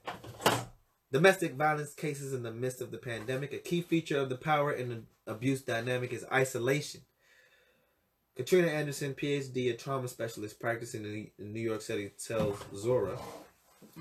domestic 1.11 1.53
violence 1.53 1.93
cases 1.93 2.33
in 2.33 2.41
the 2.43 2.51
midst 2.51 2.81
of 2.81 2.91
the 2.91 2.97
pandemic. 2.97 3.53
A 3.53 3.57
key 3.57 3.81
feature 3.81 4.19
of 4.19 4.29
the 4.29 4.37
power 4.37 4.71
and 4.71 5.05
abuse 5.27 5.61
dynamic 5.61 6.11
is 6.11 6.25
isolation. 6.31 7.01
Katrina 8.35 8.69
Anderson, 8.69 9.13
PhD, 9.13 9.69
a 9.69 9.73
trauma 9.73 10.07
specialist 10.07 10.59
practicing 10.59 11.29
in 11.37 11.53
New 11.53 11.59
York 11.59 11.81
City, 11.81 12.11
tells 12.25 12.57
Zora. 12.73 13.19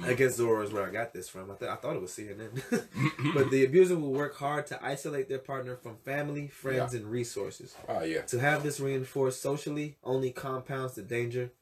I 0.05 0.14
guess 0.14 0.36
Zora 0.36 0.64
is 0.64 0.72
where 0.72 0.86
I 0.86 0.90
got 0.90 1.12
this 1.12 1.28
from. 1.28 1.51
I, 1.51 1.55
th- 1.55 1.70
I 1.70 1.76
thought 1.76 1.96
it 1.96 2.03
was 2.03 2.12
CNN. 2.12 2.62
but 3.34 3.51
the 3.51 3.64
abuser 3.64 3.96
will 3.96 4.12
work 4.12 4.36
hard 4.36 4.66
to 4.68 4.84
isolate 4.84 5.28
their 5.28 5.38
partner 5.38 5.76
from 5.76 5.96
family, 6.05 6.49
friends, 6.49 6.94
and 6.94 7.07
resources. 7.07 7.74
Oh 7.88 8.03
yeah. 8.03 8.22
To 8.22 8.38
have 8.38 8.62
this 8.62 8.80
reinforced 8.80 9.42
socially 9.42 9.96
only 10.05 10.30
compounds 10.30 10.94
the 10.94 11.03
danger 11.03 11.53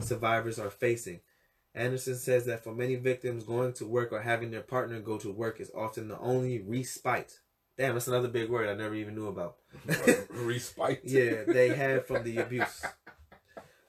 survivors 0.00 0.58
are 0.58 0.70
facing. 0.70 1.20
Anderson 1.74 2.16
says 2.16 2.46
that 2.46 2.64
for 2.64 2.74
many 2.74 2.94
victims, 2.94 3.44
going 3.44 3.74
to 3.74 3.86
work 3.86 4.12
or 4.12 4.22
having 4.22 4.50
their 4.50 4.62
partner 4.62 4.98
go 5.00 5.18
to 5.18 5.30
work 5.30 5.60
is 5.60 5.70
often 5.76 6.08
the 6.08 6.18
only 6.18 6.60
respite. 6.60 7.40
Damn, 7.76 7.92
that's 7.92 8.08
another 8.08 8.28
big 8.28 8.48
word 8.48 8.68
I 8.68 8.74
never 8.74 8.94
even 8.94 9.14
knew 9.14 9.26
about. 9.26 9.56
Respite. 10.30 11.00
yeah, 11.04 11.44
they 11.46 11.68
have 11.68 12.06
from 12.06 12.24
the 12.24 12.38
abuse. 12.38 12.82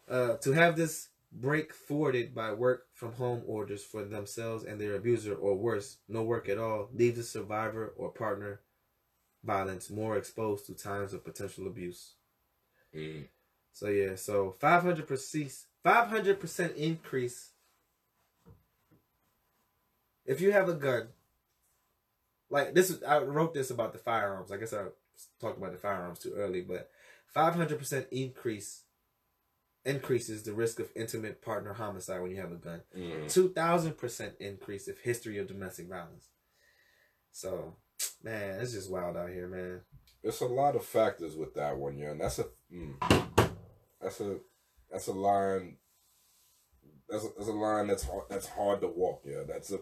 Uh, 0.10 0.36
to 0.38 0.52
have 0.52 0.76
this 0.76 1.10
break 1.32 1.74
thwarted 1.74 2.36
by 2.36 2.52
work 2.52 2.87
from 2.98 3.14
home 3.14 3.44
orders 3.46 3.84
for 3.84 4.04
themselves 4.04 4.64
and 4.64 4.82
their 4.82 4.96
abuser, 4.96 5.36
or 5.36 5.56
worse, 5.56 5.98
no 6.10 6.24
work 6.24 6.50
at 6.50 6.58
all, 6.58 6.90
leaves 6.92 7.18
the 7.18 7.24
survivor 7.24 7.94
or 7.96 8.10
partner 8.10 8.62
violence 9.44 9.92
more 9.92 10.18
exposed 10.18 10.66
to 10.66 10.74
times 10.74 11.14
of 11.14 11.24
potential 11.24 11.68
abuse. 11.68 12.16
Mm. 12.96 13.26
So 13.72 13.90
yeah, 13.90 14.16
so 14.16 14.56
five 14.60 14.82
hundred 14.82 15.08
percent, 15.08 15.54
five 15.84 16.08
hundred 16.08 16.40
percent 16.40 16.76
increase. 16.76 17.52
If 20.26 20.42
you 20.42 20.52
have 20.52 20.68
a 20.68 20.74
gun, 20.74 21.10
like 22.50 22.74
this, 22.74 22.90
is, 22.90 23.04
I 23.04 23.20
wrote 23.20 23.54
this 23.54 23.70
about 23.70 23.94
the 23.94 24.00
firearms. 24.00 24.52
I 24.52 24.58
guess 24.58 24.74
I 24.74 24.86
talked 25.40 25.60
about 25.60 25.72
the 25.72 25.78
firearms 25.78 26.18
too 26.18 26.34
early, 26.36 26.62
but 26.62 26.90
five 27.28 27.54
hundred 27.54 27.78
percent 27.78 28.08
increase 28.10 28.82
increases 29.88 30.44
the 30.44 30.54
risk 30.54 30.80
of 30.80 30.90
intimate 30.96 31.42
partner 31.42 31.74
homicide 31.74 32.22
when 32.22 32.32
you 32.32 32.42
have 32.42 32.52
a 32.52 32.56
gun. 32.56 32.82
Mm. 32.96 33.32
Two 33.32 33.50
thousand 33.50 33.98
percent 33.98 34.34
increase 34.40 34.88
if 34.88 35.00
history 35.00 35.38
of 35.40 35.48
domestic 35.48 35.88
violence. 35.88 36.28
So, 37.32 37.76
man, 38.24 38.60
it's 38.60 38.74
just 38.74 38.92
wild 38.92 39.18
out 39.18 39.30
here, 39.30 39.48
man. 39.48 39.82
There's 40.22 40.42
a 40.42 40.46
lot 40.46 40.76
of 40.76 40.84
factors 40.86 41.36
with 41.36 41.54
that 41.56 41.78
one, 41.78 41.98
yeah, 41.98 42.12
and 42.12 42.22
that's 42.22 42.40
a 42.40 42.46
mm, 42.72 43.50
that's 44.02 44.20
a 44.22 44.38
that's 44.92 45.08
a 45.08 45.14
line. 45.14 45.78
That's 47.10 47.24
a, 47.24 47.28
that's 47.38 47.48
a 47.50 47.54
line 47.54 47.88
that's 47.88 48.04
hard, 48.04 48.24
that's 48.30 48.48
hard 48.48 48.82
to 48.82 48.88
walk. 48.88 49.22
Yeah, 49.26 49.44
that's 49.48 49.72
a 49.72 49.80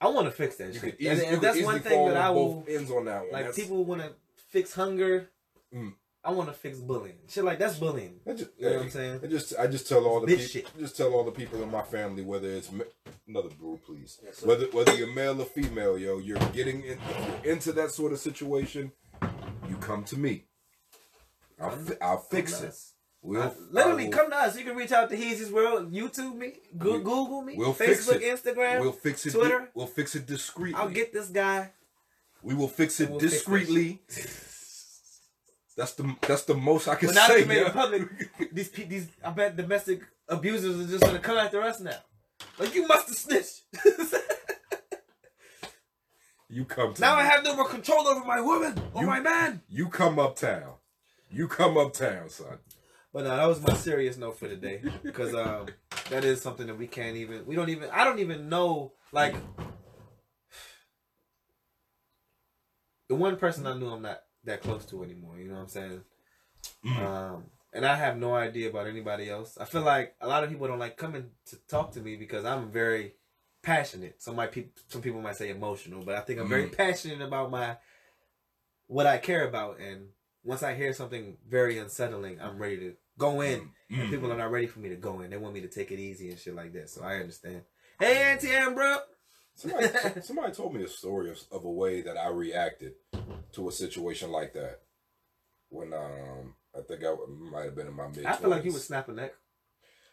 I 0.00 0.08
want 0.08 0.26
to 0.26 0.32
fix 0.32 0.56
that 0.56 0.72
shit. 0.74 0.98
could 0.98 1.06
And, 1.06 1.20
and 1.20 1.40
that's 1.40 1.62
one 1.62 1.80
thing 1.80 2.06
that 2.08 2.16
I 2.16 2.30
will 2.30 2.64
ends 2.68 2.90
on 2.90 3.04
that 3.06 3.22
one. 3.22 3.32
like. 3.32 3.44
That's- 3.46 3.56
People 3.56 3.84
want 3.84 4.02
to 4.02 4.12
fix 4.50 4.74
hunger. 4.74 5.30
Mm. 5.74 5.94
I 6.24 6.30
want 6.30 6.48
to 6.48 6.54
fix 6.54 6.78
bullying. 6.78 7.16
Shit 7.28 7.42
like 7.44 7.58
that's 7.58 7.78
bullying. 7.78 8.20
I 8.28 8.32
just, 8.34 8.50
You 8.56 8.66
know 8.70 8.76
what 8.76 8.82
I'm 8.84 8.90
saying? 8.90 9.20
I 9.24 9.26
just, 9.26 9.54
I 9.58 9.66
just 9.66 9.88
tell 9.88 10.04
all 10.06 10.20
the 10.20 10.28
people, 10.36 10.70
just 10.78 10.96
tell 10.96 11.12
all 11.12 11.24
the 11.24 11.32
people 11.32 11.60
in 11.62 11.70
my 11.70 11.82
family, 11.82 12.22
whether 12.22 12.48
it's 12.48 12.70
ma- 12.70 12.84
another 13.26 13.48
brew, 13.50 13.80
please, 13.84 14.20
Yes, 14.24 14.40
whether 14.42 14.66
whether 14.66 14.94
you're 14.94 15.12
male 15.12 15.40
or 15.42 15.44
female, 15.46 15.98
yo, 15.98 16.18
you're 16.18 16.38
getting 16.52 16.82
in, 16.84 16.98
you're 17.42 17.52
into 17.54 17.72
that 17.72 17.90
sort 17.90 18.12
of 18.12 18.20
situation, 18.20 18.92
you 19.68 19.76
come 19.80 20.04
to 20.04 20.16
me. 20.18 20.44
I'll, 21.60 21.70
fi- 21.70 21.96
I'll 22.00 22.18
fix 22.18 22.60
it. 22.60 22.74
We'll 23.24 23.42
Uh, 23.42 23.50
literally 23.70 24.04
I 24.04 24.06
will- 24.08 24.12
come 24.12 24.30
to 24.30 24.36
us. 24.36 24.56
You 24.58 24.64
can 24.64 24.76
reach 24.76 24.92
out 24.92 25.10
to 25.10 25.16
Heezy's 25.16 25.50
World, 25.50 25.92
YouTube 25.92 26.36
me, 26.36 26.54
Go- 26.78 26.92
We- 26.98 26.98
Google 26.98 27.42
me, 27.42 27.54
we'll 27.56 27.72
fix 27.72 28.08
Facebook. 28.08 28.22
Instagram. 28.22 28.80
We'll 28.80 28.92
fix 28.92 29.26
it. 29.26 29.32
Twitter. 29.32 29.70
We'll 29.74 29.86
fix 29.88 30.14
it 30.14 30.26
discreetly. 30.26 30.80
I'll 30.80 30.88
get 30.88 31.12
this 31.12 31.28
guy. 31.30 31.72
we 32.42 32.54
will 32.54 32.68
fix 32.68 33.00
it 33.00 33.10
We'll 33.10 33.18
fix 33.20 33.32
discreetly. 33.32 34.02
That's 35.76 35.92
the 35.94 36.14
that's 36.20 36.42
the 36.42 36.54
most 36.54 36.88
I 36.88 36.96
can 36.96 37.14
now 37.14 37.26
say. 37.26 37.42
it 37.42 37.48
yeah. 37.48 37.70
public, 37.70 38.02
these 38.52 38.70
these 38.70 39.08
I 39.24 39.30
bet 39.30 39.56
domestic 39.56 40.02
abusers 40.28 40.80
are 40.80 40.90
just 40.90 41.04
gonna 41.04 41.18
come 41.18 41.38
after 41.38 41.62
us 41.62 41.80
now. 41.80 41.98
Like 42.58 42.74
you 42.74 42.86
must 42.86 43.08
have 43.08 43.16
snitched. 43.16 43.62
You 46.52 46.66
come 46.66 46.92
now 46.98 47.14
I 47.14 47.22
have 47.22 47.42
no 47.44 47.56
more 47.56 47.66
control 47.66 48.06
over 48.06 48.26
my 48.26 48.42
woman 48.42 48.78
or 48.92 49.00
You- 49.00 49.06
my 49.06 49.20
man. 49.20 49.62
You 49.70 49.88
come 49.88 50.18
uptown. 50.18 50.74
You 51.30 51.48
come 51.48 51.78
uptown, 51.78 52.28
son. 52.28 52.58
But 53.10 53.24
no, 53.24 53.34
that 53.34 53.46
was 53.46 53.62
my 53.62 53.72
serious 53.72 54.18
note 54.18 54.38
for 54.38 54.48
today 54.48 54.82
because 55.02 55.34
um, 55.34 55.68
that 56.10 56.24
is 56.24 56.42
something 56.42 56.66
that 56.66 56.76
we 56.76 56.86
can't 56.86 57.16
even. 57.16 57.46
We 57.46 57.56
don't 57.56 57.70
even. 57.70 57.88
I 57.90 58.04
don't 58.04 58.18
even 58.18 58.50
know. 58.50 58.92
Like 59.12 59.34
the 63.08 63.14
one 63.14 63.36
person 63.36 63.66
I 63.66 63.72
knew, 63.78 63.88
I'm 63.88 64.02
not 64.02 64.20
that 64.44 64.62
close 64.62 64.84
to 64.86 65.02
anymore. 65.02 65.38
You 65.38 65.48
know 65.48 65.54
what 65.54 65.60
I'm 65.62 65.68
saying? 65.68 66.00
Mm. 66.84 66.98
Um, 66.98 67.44
and 67.72 67.86
I 67.86 67.96
have 67.96 68.16
no 68.18 68.34
idea 68.34 68.68
about 68.68 68.86
anybody 68.86 69.30
else. 69.30 69.56
I 69.58 69.64
feel 69.64 69.82
like 69.82 70.14
a 70.20 70.28
lot 70.28 70.44
of 70.44 70.50
people 70.50 70.66
don't 70.66 70.78
like 70.78 70.96
coming 70.96 71.30
to 71.46 71.56
talk 71.68 71.92
to 71.92 72.00
me 72.00 72.16
because 72.16 72.44
I'm 72.44 72.70
very 72.70 73.14
passionate. 73.62 74.20
Some 74.22 74.36
might 74.36 74.52
peop 74.52 74.76
some 74.88 75.00
people 75.02 75.20
might 75.22 75.36
say 75.36 75.50
emotional, 75.50 76.02
but 76.04 76.14
I 76.16 76.20
think 76.20 76.40
I'm 76.40 76.48
very 76.48 76.68
Mm. 76.68 76.76
passionate 76.76 77.22
about 77.22 77.50
my 77.50 77.76
what 78.88 79.06
I 79.06 79.18
care 79.18 79.46
about. 79.48 79.78
And 79.80 80.08
once 80.44 80.62
I 80.62 80.74
hear 80.74 80.92
something 80.92 81.38
very 81.48 81.78
unsettling, 81.78 82.40
I'm 82.40 82.58
ready 82.58 82.76
to 82.78 82.96
go 83.18 83.40
in. 83.40 83.70
And 83.90 84.08
Mm. 84.08 84.10
people 84.10 84.32
are 84.32 84.36
not 84.36 84.50
ready 84.50 84.66
for 84.66 84.80
me 84.80 84.88
to 84.88 84.96
go 84.96 85.20
in. 85.20 85.30
They 85.30 85.36
want 85.36 85.54
me 85.54 85.60
to 85.62 85.68
take 85.68 85.90
it 85.92 85.98
easy 85.98 86.30
and 86.30 86.38
shit 86.38 86.54
like 86.54 86.72
that. 86.74 86.90
So 86.90 87.02
I 87.02 87.16
understand. 87.16 87.62
Hey, 87.98 88.32
Auntie 88.32 88.48
Ambro. 88.48 89.00
Somebody, 89.54 89.88
somebody 90.22 90.52
told 90.52 90.74
me 90.74 90.82
a 90.82 90.88
story 90.88 91.30
of, 91.30 91.38
of 91.50 91.64
a 91.64 91.70
way 91.70 92.00
that 92.02 92.16
I 92.16 92.28
reacted 92.28 92.94
to 93.52 93.68
a 93.68 93.72
situation 93.72 94.30
like 94.30 94.52
that. 94.54 94.80
When 95.68 95.92
um, 95.94 96.54
I 96.76 96.80
think 96.82 97.02
I 97.04 97.14
might 97.50 97.64
have 97.64 97.74
been 97.76 97.86
in 97.86 97.94
my 97.94 98.08
mid. 98.08 98.26
I 98.26 98.32
feel 98.36 98.50
like 98.50 98.64
you 98.64 98.72
would 98.72 98.82
snap 98.82 99.08
a 99.08 99.12
neck. 99.12 99.32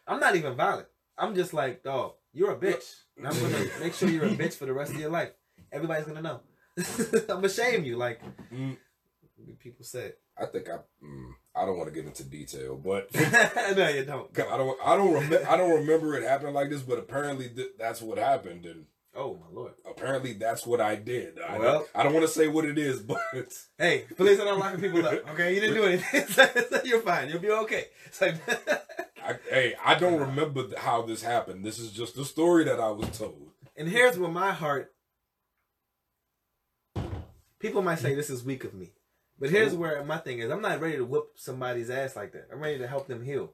I'm 0.08 0.20
not 0.20 0.36
even 0.36 0.56
violent. 0.56 0.88
I'm 1.18 1.36
just 1.36 1.54
like, 1.54 1.84
dog, 1.84 2.14
you're 2.34 2.52
a 2.52 2.58
bitch. 2.58 2.96
And 3.18 3.28
I'm 3.28 3.34
gonna 3.40 3.66
make 3.82 3.94
sure 3.94 4.10
you're 4.10 4.26
a 4.26 4.30
bitch 4.30 4.54
for 4.56 4.66
the 4.66 4.74
rest 4.74 4.94
of 4.94 5.00
your 5.00 5.10
life. 5.10 5.32
Everybody's 5.72 6.06
gonna 6.06 6.22
know. 6.22 6.40
I'm 6.78 7.26
gonna 7.28 7.50
shame 7.50 7.84
you, 7.84 7.98
like 7.98 8.22
Mm. 8.54 8.78
people 9.60 9.84
said. 9.84 10.14
I 10.38 10.46
think 10.46 10.70
I. 10.70 10.78
Mm, 11.04 11.32
I 11.54 11.66
don't 11.66 11.78
want 11.78 11.90
to 11.90 11.94
get 11.96 12.06
into 12.06 12.24
detail, 12.24 12.78
but 12.78 13.14
no, 13.14 13.90
you 13.90 14.06
don't. 14.06 14.30
I 14.40 14.58
don't. 14.58 14.78
I 14.86 14.96
don't. 14.96 15.14
Rem- 15.14 15.46
I 15.50 15.58
don't 15.58 15.72
remember 15.82 16.16
it 16.16 16.24
happening 16.24 16.54
like 16.54 16.70
this. 16.70 16.82
But 16.82 17.00
apparently, 17.00 17.50
th- 17.50 17.72
that's 17.78 18.02
what 18.02 18.18
happened, 18.18 18.66
and 18.66 18.86
Oh 19.22 19.38
my 19.42 19.54
lord. 19.54 19.74
apparently, 19.86 20.32
that's 20.34 20.66
what 20.66 20.80
I 20.80 20.96
did. 20.96 21.40
I, 21.40 21.60
Well- 21.60 21.86
I 21.94 22.04
don't 22.04 22.14
want 22.14 22.26
to 22.26 22.32
say 22.32 22.48
what 22.48 22.64
it 22.66 22.78
is, 22.78 23.00
but 23.12 23.20
Hey, 23.78 24.06
police 24.16 24.40
are 24.40 24.46
not 24.46 24.58
locking 24.58 24.80
people 24.80 25.06
up. 25.06 25.30
Okay, 25.32 25.54
you 25.54 25.60
didn't 25.60 25.76
do 25.76 25.84
anything. 25.84 26.26
So 26.30 26.82
you're 26.86 27.02
fine. 27.02 27.30
You'll 27.30 27.40
be 27.40 27.52
okay. 27.52 27.86
It's 28.06 28.22
like, 28.22 28.36
I, 29.24 29.36
hey, 29.50 29.76
I 29.84 29.96
don't 29.96 30.20
remember 30.22 30.64
how 30.78 31.02
this 31.02 31.22
happened. 31.22 31.66
This 31.66 31.80
is 31.80 31.92
just 31.92 32.16
the 32.16 32.24
story 32.26 32.64
that 32.64 32.80
I 32.80 32.90
was 32.92 33.10
told. 33.18 33.52
and 33.76 33.90
here's 33.90 34.18
where 34.18 34.32
my 34.32 34.52
heart. 34.52 34.94
People 37.60 37.82
might 37.82 38.00
say 38.00 38.16
this 38.16 38.30
is 38.30 38.44
weak 38.46 38.64
of 38.64 38.74
me, 38.74 38.94
but 39.38 39.50
here's 39.50 39.74
where 39.76 40.02
my 40.06 40.18
thing 40.18 40.40
is. 40.40 40.50
I'm 40.50 40.62
not 40.62 40.80
ready 40.80 40.96
to 40.96 41.04
whoop 41.06 41.32
somebody's 41.36 41.90
ass 41.90 42.16
like 42.16 42.32
that. 42.32 42.48
I'm 42.54 42.62
ready 42.62 42.78
to 42.80 42.88
help 42.88 43.08
them 43.08 43.22
heal, 43.24 43.52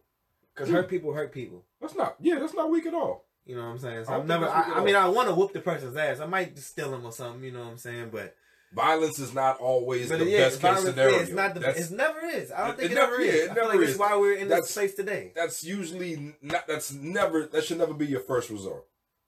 because 0.53 0.69
hurt 0.69 0.89
people 0.89 1.11
hurt 1.13 1.33
people. 1.33 1.65
That's 1.81 1.95
not. 1.95 2.15
Yeah, 2.21 2.37
that's 2.37 2.53
not 2.53 2.69
weak 2.69 2.85
at 2.85 2.93
all. 2.93 3.24
You 3.45 3.55
know 3.55 3.61
what 3.63 3.67
I'm 3.71 3.79
saying? 3.79 4.05
So 4.05 4.11
I 4.11 4.17
don't 4.17 4.21
I'm 4.23 4.27
think 4.27 4.41
never. 4.41 4.53
I, 4.53 4.79
I 4.79 4.83
mean, 4.83 4.95
I 4.95 5.07
want 5.07 5.29
to 5.29 5.35
whoop 5.35 5.53
the 5.53 5.59
person's 5.59 5.95
ass. 5.95 6.19
I 6.19 6.25
might 6.25 6.55
just 6.55 6.69
steal 6.69 6.93
him 6.93 7.05
or 7.05 7.11
something. 7.11 7.43
You 7.43 7.51
know 7.51 7.59
what 7.59 7.69
I'm 7.71 7.77
saying? 7.77 8.09
But 8.11 8.35
Violence 8.73 9.19
is 9.19 9.33
not 9.33 9.59
always 9.59 10.09
the 10.09 10.25
yeah, 10.25 10.39
best 10.49 10.59
case 10.61 10.79
scenario. 10.81 11.19
it's 11.19 11.31
not 11.31 11.53
the. 11.53 11.59
that's, 11.61 11.79
It's 11.79 11.91
never 11.91 12.19
is. 12.25 12.51
I 12.51 12.67
don't 12.67 12.71
It- 12.71 12.77
think 12.79 12.91
it 12.91 12.97
it, 12.97 12.97
ever 12.97 13.11
never- 13.11 13.21
is. 13.23 13.35
it 13.35 13.51
I 13.51 13.53
feel 13.53 13.63
never 13.63 13.67
like 13.77 13.83
it's 13.83 13.91
is. 13.93 13.97
why 13.99 14.17
we're 14.17 14.33
in 14.35 14.47
That's- 14.49 14.67
this 14.67 14.73
place 14.75 14.95
today. 14.95 15.31
that's 15.35 15.63
usually 15.63 16.35
not. 16.41 16.67
That's 16.67 16.91
never. 16.91 17.45
That 17.45 17.63
should 17.63 17.77
never 17.77 17.93
be 17.93 18.07
your 18.07 18.19
first 18.21 18.49
resort. 18.49 18.85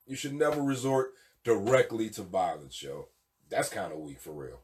You 0.08 0.16
should 0.16 0.34
never 0.34 0.62
resort 0.62 1.14
directly 1.44 2.10
to 2.12 2.24
violence, 2.24 2.82
yo. 2.82 3.08
That's 3.50 3.70
kind 3.70 3.94
of 3.94 4.00
weak 4.00 4.20
for 4.20 4.32
real. 4.32 4.60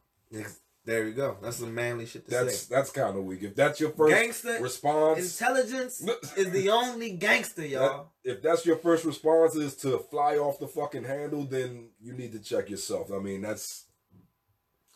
There 0.86 1.08
you 1.08 1.14
go. 1.14 1.38
That's 1.42 1.58
some 1.58 1.74
manly 1.74 2.06
shit 2.06 2.26
to 2.26 2.32
That's 2.32 2.60
say. 2.60 2.76
that's 2.76 2.92
kind 2.92 3.18
of 3.18 3.24
weak. 3.24 3.42
If 3.44 3.56
that's 3.56 3.80
your 3.80 3.92
first 3.92 4.14
Gangster 4.14 4.60
response, 4.62 5.40
intelligence 5.40 6.06
is 6.36 6.52
the 6.52 6.70
only 6.70 7.12
gangster, 7.12 7.66
y'all. 7.66 8.12
if 8.24 8.42
that's 8.42 8.66
your 8.66 8.76
first 8.76 9.06
response 9.06 9.56
is 9.56 9.76
to 9.78 10.00
fly 10.00 10.36
off 10.38 10.60
the 10.60 10.68
fucking 10.68 11.06
handle, 11.06 11.46
then 11.46 11.90
you 12.02 12.12
need 12.14 12.34
to 12.34 12.40
check 12.40 12.70
yourself. 12.70 13.12
I 13.14 13.20
mean, 13.20 13.42
that's 13.42 13.86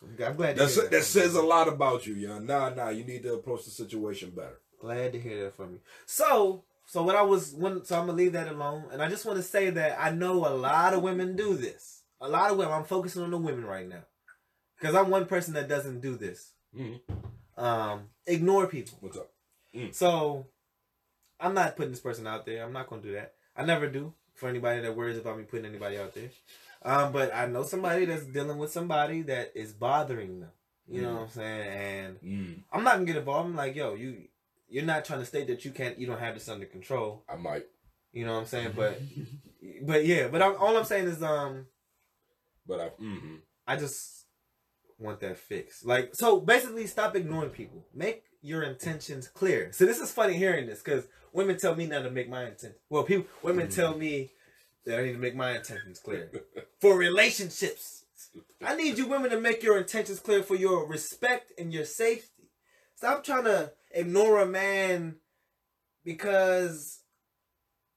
I'm 0.02 0.36
glad 0.36 0.56
to 0.56 0.62
that's 0.62 0.74
hear 0.74 0.84
that. 0.84 0.90
that 0.92 1.04
says 1.04 1.34
a 1.34 1.42
lot 1.42 1.68
about 1.68 2.06
you, 2.06 2.14
yo. 2.14 2.38
Nah, 2.38 2.68
nah, 2.70 2.90
you 2.90 3.04
need 3.04 3.22
to 3.24 3.34
approach 3.34 3.64
the 3.64 3.70
situation 3.70 4.30
better. 4.30 4.60
Glad 4.80 5.12
to 5.12 5.20
hear 5.20 5.44
that 5.44 5.56
from 5.56 5.72
you. 5.72 5.80
So, 6.06 6.64
so 6.86 7.02
what 7.02 7.16
I 7.16 7.22
was 7.22 7.52
when 7.54 7.84
so 7.84 7.98
I'm 7.98 8.06
gonna 8.06 8.16
leave 8.16 8.34
that 8.34 8.48
alone, 8.48 8.84
and 8.92 9.02
I 9.02 9.08
just 9.08 9.24
want 9.24 9.38
to 9.38 9.42
say 9.42 9.70
that 9.70 9.98
I 9.98 10.10
know 10.10 10.46
a 10.46 10.54
lot 10.54 10.94
of 10.94 11.02
women 11.02 11.34
do 11.34 11.54
this. 11.56 12.02
A 12.20 12.28
lot 12.28 12.50
of 12.50 12.58
women. 12.58 12.74
I'm 12.74 12.84
focusing 12.84 13.22
on 13.22 13.30
the 13.30 13.38
women 13.38 13.64
right 13.64 13.88
now, 13.88 14.04
because 14.78 14.94
I'm 14.94 15.10
one 15.10 15.26
person 15.26 15.54
that 15.54 15.68
doesn't 15.68 16.00
do 16.00 16.16
this. 16.16 16.52
Mhm. 16.76 17.00
Um, 17.56 18.10
ignore 18.26 18.66
people. 18.66 18.98
What's 19.00 19.16
up? 19.16 19.30
So, 19.92 20.46
I'm 21.40 21.54
not 21.54 21.76
putting 21.76 21.92
this 21.92 22.00
person 22.00 22.26
out 22.26 22.46
there. 22.46 22.64
I'm 22.64 22.72
not 22.72 22.88
gonna 22.88 23.02
do 23.02 23.12
that. 23.12 23.34
I 23.56 23.64
never 23.64 23.88
do 23.88 24.14
for 24.34 24.48
anybody 24.48 24.80
that 24.80 24.96
worries 24.96 25.18
about 25.18 25.38
me 25.38 25.44
putting 25.44 25.66
anybody 25.66 25.98
out 25.98 26.14
there. 26.14 26.30
Um, 26.82 27.12
but 27.12 27.34
I 27.34 27.46
know 27.46 27.64
somebody 27.64 28.04
that's 28.04 28.24
dealing 28.24 28.58
with 28.58 28.70
somebody 28.72 29.22
that 29.22 29.52
is 29.54 29.72
bothering 29.72 30.40
them. 30.40 30.50
You 30.86 31.02
know 31.02 31.14
what 31.14 31.22
I'm 31.22 31.28
saying? 31.28 31.68
And 31.68 32.20
Mm, 32.20 32.62
I'm 32.72 32.82
not 32.84 32.94
gonna 32.94 33.04
get 33.04 33.16
involved. 33.16 33.50
I'm 33.50 33.56
like, 33.56 33.76
yo, 33.76 33.94
you 33.94 34.28
you're 34.68 34.84
not 34.84 35.04
trying 35.04 35.20
to 35.20 35.26
state 35.26 35.46
that 35.48 35.64
you 35.64 35.70
can't 35.70 35.98
you 35.98 36.06
don't 36.06 36.18
have 36.20 36.34
this 36.34 36.48
under 36.48 36.66
control. 36.66 37.24
I 37.28 37.36
might. 37.36 37.66
You 38.12 38.24
know 38.26 38.34
what 38.34 38.40
I'm 38.40 38.46
saying? 38.46 38.72
But 38.76 39.00
but 39.82 40.06
yeah, 40.06 40.28
but 40.28 40.40
I'm, 40.40 40.56
all 40.56 40.76
I'm 40.76 40.84
saying 40.84 41.08
is 41.08 41.22
um 41.22 41.66
But 42.66 42.80
I. 42.80 42.88
Mm-hmm. 43.02 43.36
I 43.66 43.76
just 43.76 44.17
want 44.98 45.20
that 45.20 45.38
fixed. 45.38 45.86
Like 45.86 46.14
so 46.14 46.40
basically 46.40 46.86
stop 46.86 47.16
ignoring 47.16 47.50
people. 47.50 47.84
Make 47.94 48.24
your 48.42 48.62
intentions 48.62 49.28
clear. 49.28 49.72
So 49.72 49.86
this 49.86 50.00
is 50.00 50.10
funny 50.12 50.34
hearing 50.34 50.66
this 50.66 50.82
because 50.82 51.06
women 51.32 51.58
tell 51.58 51.74
me 51.74 51.86
not 51.86 52.02
to 52.02 52.10
make 52.10 52.28
my 52.28 52.46
intent. 52.46 52.74
Well, 52.90 53.04
people 53.04 53.26
women 53.42 53.68
Mhm. 53.68 53.74
tell 53.74 53.96
me 53.96 54.32
that 54.84 54.98
I 54.98 55.04
need 55.04 55.12
to 55.12 55.18
make 55.18 55.34
my 55.34 55.56
intentions 55.56 55.98
clear 55.98 56.30
for 56.80 56.96
relationships. 56.96 58.04
I 58.62 58.74
need 58.74 58.98
you 58.98 59.06
women 59.06 59.30
to 59.30 59.40
make 59.40 59.62
your 59.62 59.78
intentions 59.78 60.20
clear 60.20 60.42
for 60.42 60.56
your 60.56 60.86
respect 60.86 61.52
and 61.58 61.72
your 61.72 61.84
safety. 61.84 62.50
Stop 62.96 63.22
trying 63.22 63.44
to 63.44 63.72
ignore 63.92 64.40
a 64.40 64.46
man 64.46 65.16
because, 66.04 67.00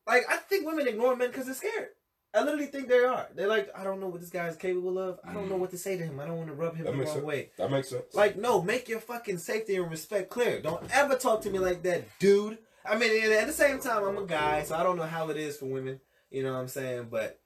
like, 0.05 0.23
I 0.29 0.37
think 0.37 0.65
women 0.65 0.87
ignore 0.87 1.15
men 1.15 1.29
because 1.29 1.45
they're 1.45 1.55
scared. 1.55 1.89
I 2.33 2.43
literally 2.43 2.67
think 2.67 2.87
they 2.87 2.99
are. 2.99 3.27
They're 3.35 3.47
like, 3.47 3.69
I 3.75 3.83
don't 3.83 3.99
know 3.99 4.07
what 4.07 4.21
this 4.21 4.29
guy 4.29 4.47
is 4.47 4.55
capable 4.55 4.97
of. 4.97 5.19
I 5.27 5.33
don't 5.33 5.49
know 5.49 5.55
mm. 5.55 5.59
what 5.59 5.71
to 5.71 5.77
say 5.77 5.97
to 5.97 6.03
him. 6.03 6.19
I 6.19 6.25
don't 6.25 6.37
want 6.37 6.47
to 6.47 6.53
rub 6.53 6.75
him 6.75 6.85
That 6.85 6.91
the 6.93 6.97
wrong 6.99 7.07
sense. 7.07 7.25
way. 7.25 7.49
That 7.57 7.69
makes 7.69 7.89
sense. 7.89 8.03
Like, 8.13 8.37
no, 8.37 8.61
make 8.61 8.87
your 8.87 9.01
fucking 9.01 9.37
safety 9.37 9.75
and 9.75 9.91
respect 9.91 10.29
clear. 10.29 10.61
Don't 10.61 10.83
ever 10.95 11.15
talk 11.15 11.41
to 11.41 11.49
me 11.49 11.59
like 11.59 11.83
that, 11.83 12.05
dude. 12.19 12.57
I 12.85 12.97
mean, 12.97 13.23
and 13.23 13.33
at 13.33 13.47
the 13.47 13.53
same 13.53 13.79
time, 13.79 14.03
I'm 14.03 14.17
a 14.17 14.25
guy, 14.25 14.63
so 14.63 14.75
I 14.75 14.83
don't 14.83 14.97
know 14.97 15.03
how 15.03 15.29
it 15.29 15.37
is 15.37 15.57
for 15.57 15.65
women. 15.65 15.99
You 16.29 16.43
know 16.43 16.53
what 16.53 16.59
I'm 16.59 16.67
saying? 16.69 17.07
But 17.11 17.39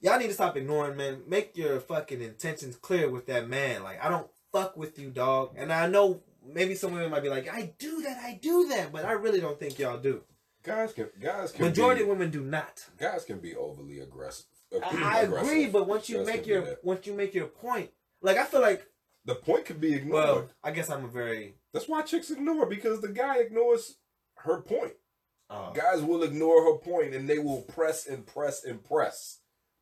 y'all 0.00 0.18
need 0.18 0.28
to 0.28 0.34
stop 0.34 0.56
ignoring 0.56 0.96
men. 0.96 1.22
Make 1.26 1.56
your 1.56 1.80
fucking 1.80 2.20
intentions 2.20 2.76
clear 2.76 3.10
with 3.10 3.26
that 3.26 3.48
man. 3.48 3.82
Like, 3.82 4.04
I 4.04 4.10
don't 4.10 4.28
fuck 4.52 4.76
with 4.76 4.98
you, 4.98 5.10
dog. 5.10 5.54
And 5.56 5.72
I 5.72 5.86
know 5.88 6.20
maybe 6.46 6.74
some 6.74 6.92
women 6.92 7.10
might 7.10 7.22
be 7.22 7.28
like, 7.28 7.52
I 7.52 7.72
do 7.78 8.02
that, 8.02 8.18
I 8.18 8.38
do 8.40 8.68
that, 8.68 8.92
but 8.92 9.04
I 9.04 9.12
really 9.12 9.40
don't 9.40 9.58
think 9.58 9.78
y'all 9.78 9.98
do. 9.98 10.22
Guys 10.66 10.92
can 10.92 11.08
guys 11.22 11.52
can 11.52 11.64
Majority 11.66 12.00
be, 12.00 12.02
of 12.02 12.08
women 12.08 12.30
do 12.30 12.42
not. 12.42 12.84
guys 12.98 13.24
can 13.24 13.38
be 13.38 13.54
overly 13.54 14.00
aggressive. 14.00 14.46
I, 14.84 15.18
I 15.18 15.20
aggressive. 15.22 15.48
agree, 15.48 15.66
but 15.66 15.86
once 15.86 16.08
you 16.08 16.18
Guys 16.18 16.26
make 16.26 16.46
your 16.46 16.76
once 16.82 17.06
you 17.06 17.14
make 17.14 17.32
your 17.34 17.46
point, 17.46 17.90
like 18.20 18.36
I 18.36 18.44
feel 18.44 18.60
like, 18.60 18.84
the 19.24 19.36
point 19.36 19.64
could 19.64 19.80
be 19.80 19.94
ignored. 19.94 20.12
well, 20.24 20.48
I 20.62 20.72
guess 20.72 20.90
I'm 20.90 21.04
a 21.04 21.08
very 21.08 21.54
That's 21.72 21.88
why 21.88 22.02
chicks 22.02 22.30
ignore 22.30 22.66
because 22.66 23.00
the 23.00 23.08
guy 23.08 23.38
ignores 23.38 23.96
her 24.38 24.60
point. 24.60 24.92
uh, 25.50 25.70
Guys 25.72 26.02
will 26.02 26.22
ignore 26.24 26.64
her 26.64 26.78
point 26.78 27.14
and 27.14 27.28
they 27.28 27.38
will 27.38 27.62
press 27.62 28.06
and 28.06 28.26
press 28.26 28.64
and 28.64 28.82
press, 28.84 29.38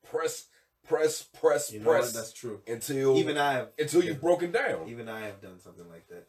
press, 0.09 0.45
press, 0.87 1.23
press, 1.23 1.71
you 1.73 1.79
know 1.79 1.87
what? 1.89 2.01
press 2.01 2.13
That's 2.13 2.31
true. 2.33 2.61
until 2.67 3.17
Even 3.17 3.37
I 3.37 3.53
have 3.53 3.69
until 3.79 4.03
you've 4.03 4.21
broken 4.21 4.51
down. 4.51 4.87
Even 4.87 5.09
I 5.09 5.21
have 5.21 5.41
done 5.41 5.59
something 5.59 5.87
like 5.89 6.07
that. 6.09 6.27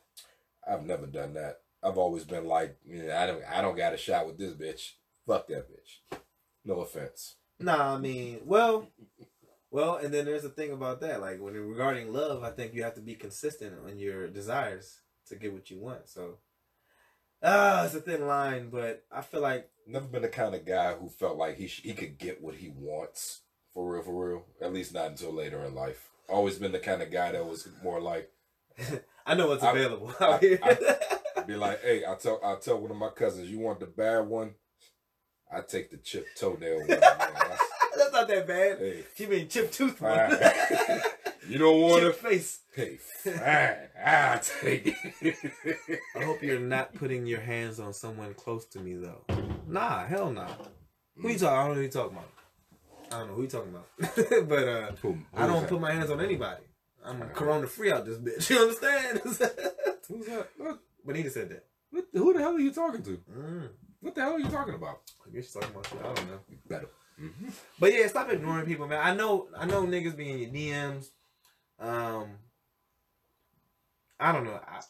I've 0.66 0.84
never 0.86 1.06
done 1.06 1.34
that. 1.34 1.60
I've 1.82 1.98
always 1.98 2.24
been 2.24 2.46
like, 2.46 2.76
yeah, 2.84 3.22
I 3.22 3.26
don't, 3.26 3.42
I 3.44 3.60
don't 3.62 3.76
got 3.76 3.94
a 3.94 3.96
shot 3.96 4.26
with 4.26 4.38
this 4.38 4.52
bitch. 4.52 4.92
Fuck 5.26 5.48
that 5.48 5.66
bitch. 5.70 6.18
No 6.64 6.80
offense. 6.80 7.36
Nah, 7.60 7.94
I 7.94 7.98
mean, 7.98 8.40
well, 8.44 8.88
well, 9.70 9.96
and 9.96 10.12
then 10.12 10.24
there's 10.24 10.44
a 10.44 10.48
thing 10.50 10.72
about 10.72 11.00
that. 11.00 11.20
Like 11.20 11.40
when 11.40 11.54
regarding 11.54 12.12
love, 12.12 12.42
I 12.42 12.50
think 12.50 12.74
you 12.74 12.82
have 12.82 12.94
to 12.94 13.00
be 13.00 13.14
consistent 13.14 13.74
on 13.86 13.98
your 13.98 14.28
desires 14.28 15.00
to 15.28 15.36
get 15.36 15.52
what 15.52 15.70
you 15.70 15.78
want. 15.80 16.08
So, 16.08 16.38
ah, 17.42 17.84
it's 17.84 17.94
a 17.94 18.00
thin 18.00 18.26
line, 18.26 18.70
but 18.70 19.04
I 19.10 19.20
feel 19.22 19.40
like 19.40 19.70
Never 19.88 20.06
been 20.06 20.22
the 20.22 20.28
kind 20.28 20.52
of 20.52 20.64
guy 20.66 20.94
who 20.94 21.08
felt 21.08 21.36
like 21.36 21.56
he 21.58 21.68
sh- 21.68 21.82
he 21.84 21.92
could 21.94 22.18
get 22.18 22.42
what 22.42 22.56
he 22.56 22.70
wants 22.76 23.42
for 23.72 23.92
real, 23.92 24.02
for 24.02 24.28
real. 24.30 24.44
At 24.60 24.72
least 24.72 24.92
not 24.92 25.10
until 25.10 25.32
later 25.32 25.62
in 25.62 25.76
life. 25.76 26.08
Always 26.28 26.58
been 26.58 26.72
the 26.72 26.80
kind 26.80 27.02
of 27.02 27.12
guy 27.12 27.30
that 27.30 27.46
was 27.46 27.68
more 27.84 28.00
like, 28.00 28.32
I 29.26 29.34
know 29.36 29.46
what's 29.46 29.62
I- 29.62 29.70
available 29.70 30.12
I- 30.18 30.24
out 30.24 30.40
here. 30.42 30.58
Be 31.46 31.56
like, 31.56 31.82
hey, 31.82 32.04
I 32.06 32.14
tell 32.14 32.40
I 32.44 32.56
tell 32.56 32.78
one 32.80 32.90
of 32.90 32.96
my 32.96 33.08
cousins, 33.10 33.48
you 33.50 33.58
want 33.58 33.80
the 33.80 33.86
bad 33.86 34.26
one? 34.26 34.54
I 35.52 35.60
take 35.60 35.90
the 35.90 35.96
chip 35.98 36.26
toenail 36.36 36.78
one. 36.78 36.86
That's- 36.88 37.60
That's 37.96 38.12
not 38.12 38.28
that 38.28 38.46
bad. 38.46 38.78
hey, 38.78 39.04
You 39.16 39.26
mean 39.28 39.48
chip 39.48 39.72
tooth 39.72 40.00
one? 40.02 40.14
fine. 40.30 41.00
you 41.48 41.56
don't 41.58 41.80
want 41.80 42.02
chip 42.02 42.10
it? 42.12 42.16
face. 42.16 42.60
Hey, 42.74 42.96
fine. 42.96 43.76
I 44.04 44.38
take 44.60 44.94
it. 45.22 46.00
I 46.14 46.22
hope 46.24 46.42
you're 46.42 46.60
not 46.60 46.92
putting 46.94 47.24
your 47.24 47.40
hands 47.40 47.80
on 47.80 47.94
someone 47.94 48.34
close 48.34 48.66
to 48.66 48.80
me 48.80 48.94
though. 48.96 49.24
Nah, 49.66 50.04
hell 50.04 50.30
nah. 50.30 50.48
Who 51.16 51.28
you 51.30 51.38
talking? 51.38 51.56
I 51.56 51.66
don't 51.66 51.68
know 51.68 51.74
who 51.76 51.82
you 51.82 51.88
talking 51.88 52.12
about. 52.12 52.30
I 53.12 53.18
don't 53.20 53.28
know 53.28 53.34
who 53.34 53.42
you 53.42 53.48
talking 53.48 53.70
about. 53.74 54.48
but 54.48 54.68
uh 54.68 54.92
Who- 55.00 55.12
who 55.12 55.18
I 55.34 55.46
don't 55.46 55.66
put 55.66 55.80
my 55.80 55.92
hands 55.92 56.10
on 56.10 56.20
anybody. 56.20 56.62
I'm 57.02 57.20
corona 57.30 57.66
free 57.66 57.92
out 57.92 58.04
this 58.04 58.18
bitch. 58.18 58.50
You 58.50 58.58
understand? 58.58 59.20
Who's 59.20 59.38
that? 59.38 60.78
Benita 61.06 61.30
said 61.30 61.48
that. 61.50 61.64
what, 61.90 62.04
who 62.12 62.32
the 62.32 62.40
hell 62.40 62.54
are 62.56 62.60
you 62.60 62.72
talking 62.72 63.02
to? 63.02 63.18
Mm, 63.30 63.68
What 64.00 64.14
the 64.14 64.22
hell 64.22 64.34
are 64.34 64.38
you 64.38 64.48
talking 64.48 64.74
about? 64.74 65.00
I 65.26 65.30
guess 65.34 65.54
you're 65.54 65.62
talking 65.62 65.76
about 65.76 65.86
shit. 65.88 66.00
I 66.00 66.14
don't 66.14 66.28
know. 66.30 66.40
Better. 66.68 66.88
Mm-hmm. 67.20 67.48
But 67.78 67.92
yeah, 67.94 68.06
stop 68.08 68.30
ignoring 68.30 68.66
people, 68.66 68.86
man. 68.86 69.00
I 69.02 69.14
know 69.14 69.48
I 69.58 69.64
know 69.66 69.84
niggas 69.84 70.16
be 70.16 70.30
in 70.30 70.38
your 70.38 70.50
DMs. 70.50 71.06
Um 71.78 72.28
I 74.20 74.32
don't 74.32 74.44
know. 74.44 74.60
I 74.66 74.80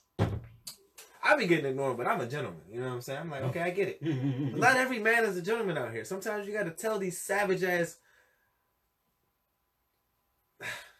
I 1.23 1.37
be 1.37 1.47
getting 1.49 1.67
ignored, 1.67 1.97
but 1.97 2.07
I'm 2.07 2.21
a 2.21 2.27
gentleman. 2.27 2.61
You 2.71 2.81
know 2.81 2.87
what 2.89 2.95
I'm 2.95 3.01
saying? 3.01 3.19
I'm 3.21 3.31
like, 3.31 3.43
okay, 3.43 3.61
I 3.61 3.71
get 3.71 3.89
it. 3.89 4.03
Not 4.57 4.77
every 4.77 5.01
man 5.01 5.25
is 5.25 5.37
a 5.37 5.43
gentleman 5.43 5.77
out 5.77 5.93
here. 5.93 6.05
Sometimes 6.05 6.47
you 6.47 6.53
got 6.53 6.65
to 6.65 6.71
tell 6.71 6.99
these 7.01 7.21
savage 7.21 7.65
ass. 7.65 7.97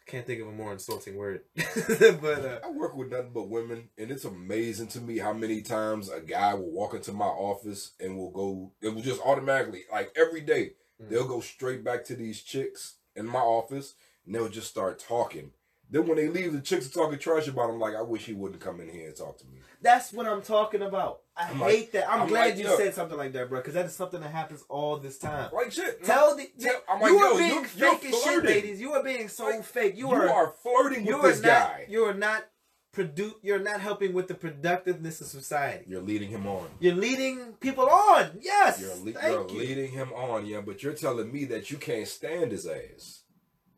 Can't 0.07 0.25
think 0.25 0.41
of 0.41 0.47
a 0.47 0.53
more 0.53 0.73
insulting 0.73 1.17
word, 1.17 1.41
but 1.57 2.45
uh, 2.45 2.61
I 2.65 2.71
work 2.71 2.95
with 2.97 3.11
nothing 3.11 3.33
but 3.35 3.49
women, 3.49 3.89
and 3.99 4.11
it's 4.13 4.25
amazing 4.25 4.87
to 4.89 5.01
me 5.01 5.19
how 5.19 5.33
many 5.33 5.63
times 5.63 6.09
a 6.09 6.21
guy 6.21 6.55
will 6.55 6.71
walk 6.71 6.95
into 6.95 7.13
my 7.13 7.25
office 7.27 7.91
and 7.99 8.17
will 8.17 8.31
go, 8.31 8.73
it 8.81 8.95
will 8.95 9.03
just 9.03 9.21
automatically, 9.23 9.83
like 9.93 10.13
every 10.17 10.41
day, 10.43 10.73
Mm. 11.03 11.11
they'll 11.11 11.29
go 11.29 11.41
straight 11.41 11.85
back 11.85 12.05
to 12.05 12.15
these 12.17 12.41
chicks 12.41 12.95
in 13.15 13.27
my 13.27 13.39
office, 13.41 13.97
and 14.25 14.35
they'll 14.35 14.49
just 14.49 14.71
start 14.71 14.99
talking. 14.99 15.51
Then 15.91 16.07
when 16.09 16.17
they 16.17 16.29
leave, 16.29 16.53
the 16.53 16.61
chicks 16.61 16.87
are 16.89 16.91
talking 16.93 17.19
trash 17.19 17.47
about 17.47 17.71
him. 17.71 17.79
Like, 17.79 17.95
I 17.95 18.03
wish 18.03 18.25
he 18.27 18.33
wouldn't 18.33 18.61
come 18.61 18.81
in 18.81 18.89
here 18.89 19.07
and 19.09 19.17
talk 19.17 19.39
to 19.39 19.45
me. 19.47 19.61
that's 19.81 20.13
what 20.13 20.27
I'm 20.27 20.43
talking 20.43 20.83
about. 20.83 21.21
I 21.37 21.49
I'm 21.51 21.57
hate 21.59 21.65
like- 21.65 21.93
that. 21.93 22.11
I'm, 22.11 22.23
I'm 22.23 22.29
glad 22.29 22.47
like, 22.51 22.59
you 22.59 22.65
yo. 22.65 22.77
said 22.77 22.95
something 22.95 23.17
like 23.17 23.33
that, 23.35 23.49
bro, 23.49 23.61
because 23.61 23.75
that 23.75 23.87
is 23.87 23.95
something 23.95 24.21
that 24.21 24.31
happens 24.33 24.65
all 24.69 24.97
this 24.99 25.17
time. 25.19 25.51
Like 25.53 25.71
shit. 25.71 26.03
Tell 26.03 26.35
the 26.37 26.51
Tell- 26.59 26.83
I'm 26.89 27.01
you 27.03 27.19
are 27.19 27.33
yo, 27.33 27.39
being 27.39 27.51
you're- 27.77 27.97
fake 27.97 28.05
as 28.07 28.23
shit, 28.23 28.45
ladies. 28.45 28.81
You 28.81 28.93
are 28.95 29.03
being 29.05 29.29
so 29.29 29.45
Like, 29.47 29.63
fake. 29.65 29.97
You, 29.97 30.09
You, 30.09 30.15
are, 30.15 30.29
are, 30.29 30.55
flirting 30.63 31.07
you 31.07 31.17
with 31.17 31.25
are 31.25 31.29
this 31.29 31.43
not 31.43 31.49
guy. 31.51 31.87
you 31.89 32.03
are 32.05 32.15
not 32.15 32.47
produ- 32.95 33.35
You're 33.43 33.59
not 33.61 33.81
helping 33.81 34.13
with 34.15 34.27
the 34.29 34.35
productiveness 34.35 35.21
of 35.21 35.27
society. 35.29 35.85
You're 35.87 36.01
leading 36.03 36.31
him 36.31 36.47
on. 36.47 36.67
You're 36.81 36.95
leading 36.95 37.53
people 37.61 37.89
on. 37.89 38.39
Yes, 38.41 38.81
You're, 38.81 38.97
le- 39.15 39.31
you're 39.31 39.49
you. 39.51 39.59
leading 39.59 39.93
him 39.93 40.13
on, 40.15 40.47
yeah, 40.47 40.63
but 40.63 40.83
you're 40.83 40.95
telling 40.95 41.31
me 41.31 41.45
that 41.45 41.71
you 41.71 41.77
can't 41.77 42.09
stand 42.09 42.51
his 42.53 42.67
ass. 42.67 43.23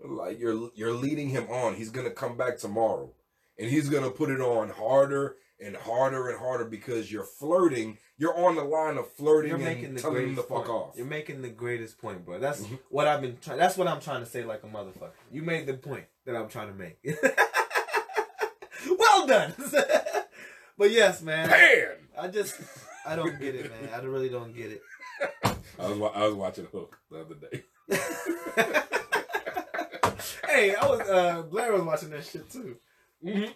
Like 0.05 0.39
you're 0.39 0.71
you're 0.75 0.93
leading 0.93 1.29
him 1.31 1.49
on. 1.51 1.75
He's 1.75 1.91
gonna 1.91 2.11
come 2.11 2.37
back 2.37 2.59
tomorrow, 2.59 3.13
and 3.59 3.69
he's 3.71 3.89
gonna 3.89 4.11
put 4.11 4.31
it 4.31 4.41
on 4.41 4.69
harder 4.71 5.37
and 5.61 5.75
harder 5.77 6.29
and 6.29 6.39
harder 6.39 6.65
because 6.65 7.11
you're 7.11 7.25
flirting. 7.25 7.99
You're 8.17 8.37
on 8.37 8.55
the 8.57 8.63
line 8.65 8.97
of 8.97 9.11
flirting 9.13 9.51
You're 9.51 9.59
making 9.59 9.85
and 9.87 9.97
the 9.99 10.01
telling 10.03 10.17
him 10.19 10.25
greatest 10.35 10.49
fuck 10.49 10.67
point. 10.67 10.69
off. 10.71 10.97
You're 10.97 11.07
making 11.07 11.43
the 11.43 11.49
greatest 11.49 11.99
point, 12.01 12.25
bro. 12.25 12.39
That's 12.39 12.61
Mhm. 12.63 12.79
what 12.91 13.09
I've 13.09 13.21
been 13.21 13.39
trying. 13.41 13.59
That's 13.59 13.77
what 13.77 13.89
I'm 13.89 14.01
trying 14.01 14.21
to 14.25 14.31
say, 14.31 14.45
like 14.45 14.63
a 14.63 14.67
motherfucker. 14.69 15.11
You 15.33 15.43
made 15.43 15.67
the 15.67 15.75
point 15.75 16.05
that 16.27 16.37
I'm 16.37 16.49
trying 16.49 16.69
to 16.69 16.75
make. 16.75 16.99
well 18.99 19.27
done. 19.27 19.55
but 20.79 20.91
yes, 20.91 21.23
man. 21.23 21.49
Pan. 21.49 21.89
I 22.17 22.29
just 22.29 22.55
I 23.05 23.17
don't 23.17 23.39
get 23.41 23.55
it, 23.57 23.71
man. 23.71 23.91
I 23.95 23.99
really 24.05 24.29
don't 24.29 24.55
get 24.55 24.71
it. 24.73 24.83
I 25.81 25.89
was 25.89 26.13
I 26.15 26.25
was 26.25 26.35
watching 26.35 26.67
Hook 26.67 26.99
the 27.11 27.21
other 27.21 27.35
day. 27.35 27.65
Hey, 30.59 30.75
I 30.75 30.87
was 30.89 31.01
uh 31.09 31.43
Blair 31.43 31.73
was 31.73 31.83
watching 31.83 32.11
that 32.11 32.25
shit 32.25 32.51
too. 32.51 32.77
Mm-hmm. 33.25 33.53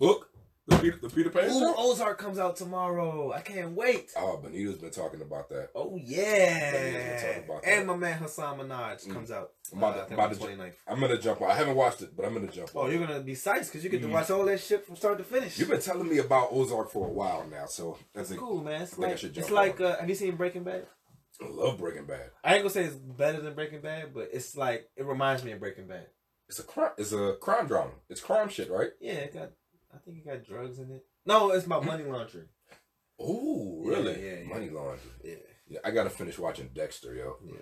Hook, 0.00 0.28
the 0.68 0.76
Peter, 0.78 0.98
the 1.02 1.08
Peter 1.10 1.30
Pan 1.30 1.46
Ooh, 1.50 1.58
show. 1.58 1.74
Ozark 1.76 2.18
comes 2.18 2.38
out 2.38 2.54
tomorrow. 2.56 3.32
I 3.32 3.40
can't 3.40 3.72
wait. 3.72 4.12
Oh, 4.16 4.40
Benita's 4.40 4.78
been 4.78 4.90
talking 4.92 5.20
about 5.22 5.48
that. 5.48 5.70
Oh 5.74 5.98
Yeah, 6.00 7.38
about 7.44 7.64
And 7.64 7.80
that. 7.80 7.86
my 7.86 7.96
man 7.96 8.18
Hasan 8.20 8.58
Minhaj 8.58 9.06
Mm. 9.08 9.12
comes 9.12 9.32
out. 9.32 9.50
I'm 9.72 9.78
about 9.78 9.96
uh, 9.96 10.06
I 10.08 10.14
about 10.14 10.32
to 10.34 10.38
the 10.38 10.46
29th. 10.46 10.72
I'm 10.86 11.00
gonna 11.00 11.18
jump 11.18 11.42
on. 11.42 11.50
I 11.50 11.54
haven't 11.54 11.74
watched 11.74 12.02
it, 12.02 12.16
but 12.16 12.24
I'm 12.26 12.34
gonna 12.34 12.46
jump 12.46 12.70
Oh, 12.76 12.82
on. 12.82 12.92
you're 12.92 13.04
gonna 13.04 13.18
be 13.20 13.34
psyched 13.34 13.64
because 13.66 13.82
you 13.82 13.90
get 13.90 14.02
to 14.02 14.06
Mm. 14.08 14.12
watch 14.12 14.30
all 14.30 14.44
that 14.44 14.60
shit 14.60 14.86
from 14.86 14.94
start 14.94 15.18
to 15.18 15.24
finish. 15.24 15.58
You've 15.58 15.68
been 15.70 15.80
telling 15.80 16.08
me 16.08 16.18
about 16.18 16.50
Ozark 16.52 16.92
for 16.92 17.08
a 17.08 17.10
while 17.10 17.44
now, 17.50 17.66
so 17.66 17.98
that's 18.14 18.32
cool, 18.34 18.62
man. 18.62 18.82
It's 18.82 18.96
I 18.96 19.02
like 19.02 19.18
should 19.18 19.30
it's 19.36 19.48
jump 19.48 19.50
like 19.50 19.80
uh, 19.80 19.96
have 19.98 20.08
you 20.08 20.14
seen 20.14 20.36
Breaking 20.36 20.62
Bad? 20.62 20.86
I 21.42 21.48
love 21.48 21.78
Breaking 21.78 22.06
Bad. 22.06 22.30
I 22.42 22.54
ain't 22.54 22.62
gonna 22.62 22.70
say 22.70 22.84
it's 22.84 22.94
better 22.94 23.40
than 23.40 23.54
Breaking 23.54 23.80
Bad, 23.82 24.14
but 24.14 24.30
it's 24.32 24.56
like 24.56 24.88
it 24.96 25.04
reminds 25.06 25.44
me 25.44 25.52
of 25.52 25.60
Breaking 25.60 25.86
Bad. 25.86 26.06
It's 26.48 26.58
a 26.58 26.62
crime. 26.62 26.92
It's 26.96 27.12
a 27.12 27.36
crime 27.40 27.66
drama. 27.66 27.92
It's 28.08 28.20
crime 28.20 28.48
shit, 28.48 28.70
right? 28.70 28.90
Yeah, 29.00 29.12
it 29.14 29.34
got. 29.34 29.50
I 29.94 29.98
think 30.04 30.18
it 30.18 30.26
got 30.26 30.44
drugs 30.44 30.78
in 30.78 30.90
it. 30.90 31.04
No, 31.26 31.50
it's 31.50 31.66
about 31.66 31.84
money 31.84 32.04
laundering. 32.04 32.48
Oh, 33.18 33.82
really? 33.84 34.22
yeah, 34.24 34.40
yeah. 34.42 34.48
Money 34.48 34.68
laundering. 34.70 34.98
Yeah, 35.24 35.34
Yeah, 35.68 35.78
I 35.84 35.90
gotta 35.90 36.10
finish 36.10 36.38
watching 36.38 36.70
Dexter, 36.74 37.14
yo. 37.14 37.36
yeah. 37.44 37.52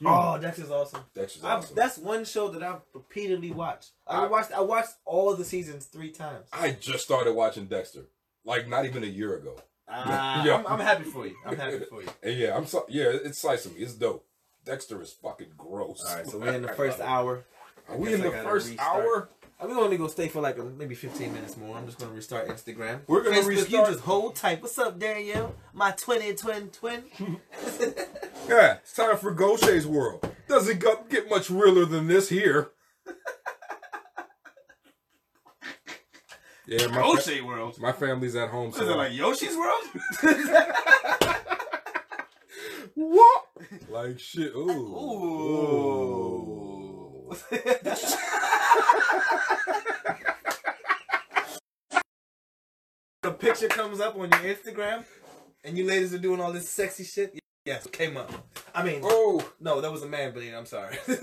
Hmm. 0.00 0.06
Oh, 0.08 0.38
Dexter's 0.38 0.70
awesome. 0.70 1.00
Dexter's 1.14 1.44
I've, 1.44 1.58
awesome. 1.58 1.76
That's 1.76 1.96
one 1.98 2.24
show 2.24 2.48
that 2.48 2.62
I've 2.62 2.80
repeatedly 2.92 3.52
watched. 3.52 3.92
I, 4.06 4.24
I- 4.24 4.28
watched. 4.28 4.52
I 4.52 4.60
watched 4.60 4.90
all 5.04 5.34
the 5.34 5.44
seasons 5.44 5.86
three 5.86 6.10
times. 6.10 6.48
I 6.52 6.72
just 6.72 7.04
started 7.04 7.34
watching 7.34 7.66
Dexter, 7.66 8.06
like 8.44 8.68
not 8.68 8.84
even 8.84 9.04
a 9.04 9.08
year 9.08 9.36
ago. 9.36 9.56
Ah, 9.88 10.44
Yeah. 10.44 10.56
I'm, 10.56 10.66
I'm 10.66 10.80
happy 10.80 11.04
for 11.04 11.26
you. 11.26 11.36
I'm 11.44 11.56
happy 11.56 11.80
for 11.88 12.02
you. 12.02 12.08
And 12.22 12.36
yeah, 12.36 12.56
I'm 12.56 12.66
so 12.66 12.86
yeah, 12.88 13.04
it's 13.24 13.38
slicing 13.38 13.74
me. 13.74 13.80
It's 13.80 13.94
dope. 13.94 14.24
Dexter 14.64 15.00
is 15.00 15.12
fucking 15.12 15.52
gross. 15.56 16.04
All 16.08 16.16
right, 16.16 16.26
so 16.26 16.38
we're 16.38 16.52
in 16.52 16.62
the 16.62 16.68
first 16.72 17.00
hour. 17.14 17.44
Are 17.88 17.96
we 17.96 18.12
in 18.14 18.20
I 18.20 18.24
the 18.24 18.30
first 18.32 18.68
restart. 18.70 18.96
hour? 19.04 19.28
We're 19.62 19.78
only 19.78 19.96
gonna 19.96 20.10
stay 20.10 20.28
for 20.28 20.40
like 20.42 20.58
a, 20.58 20.64
maybe 20.64 20.94
15 20.94 21.32
minutes 21.32 21.56
more. 21.56 21.76
I'm 21.76 21.86
just 21.86 21.98
gonna 21.98 22.12
restart 22.12 22.48
Instagram. 22.48 23.00
We're 23.06 23.22
gonna 23.22 23.36
Facebook, 23.36 23.44
You 23.52 23.56
restart- 23.62 23.88
just 23.88 24.00
hold 24.00 24.34
tight. 24.36 24.60
What's 24.60 24.76
up, 24.78 24.98
Danielle? 24.98 25.54
My 25.72 25.92
twin 25.92 26.34
twin 26.36 26.68
twin. 26.70 27.04
Yeah, 28.48 28.74
it's 28.74 28.92
time 28.92 29.16
for 29.16 29.32
Gaucher's 29.32 29.86
world. 29.86 30.28
Doesn't 30.48 30.82
get 31.08 31.28
much 31.30 31.48
realer 31.50 31.84
than 31.84 32.06
this 32.06 32.28
here. 32.28 32.70
Yeah, 36.66 36.86
my, 36.88 37.16
fa- 37.16 37.44
World. 37.44 37.78
my 37.80 37.92
family's 37.92 38.34
at 38.36 38.48
home. 38.50 38.70
What 38.70 38.82
is 38.82 38.88
it 38.88 38.96
like 38.96 39.12
Yoshi's 39.12 39.56
World? 39.56 39.84
what? 42.94 43.42
Like 43.90 44.18
shit. 44.20 44.52
Ooh. 44.54 44.70
Ooh. 44.70 44.72
Ooh. 47.30 47.36
the 53.22 53.30
picture 53.32 53.68
comes 53.68 54.00
up 54.00 54.14
on 54.16 54.30
your 54.30 54.54
Instagram, 54.54 55.04
and 55.64 55.76
you 55.78 55.84
ladies 55.84 56.14
are 56.14 56.18
doing 56.18 56.40
all 56.40 56.52
this 56.52 56.68
sexy 56.68 57.04
shit. 57.04 57.38
Yes, 57.64 57.86
it 57.86 57.92
came 57.92 58.16
up. 58.16 58.30
I 58.74 58.84
mean, 58.84 59.00
Oh. 59.02 59.42
no, 59.58 59.80
that 59.80 59.90
was 59.90 60.02
a 60.02 60.06
man 60.06 60.32
bleeding. 60.32 60.54
I'm 60.54 60.66
sorry. 60.66 60.96
right, 61.08 61.22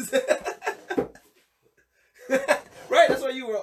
that's 3.10 3.22
why 3.22 3.30
you 3.30 3.48
were. 3.48 3.62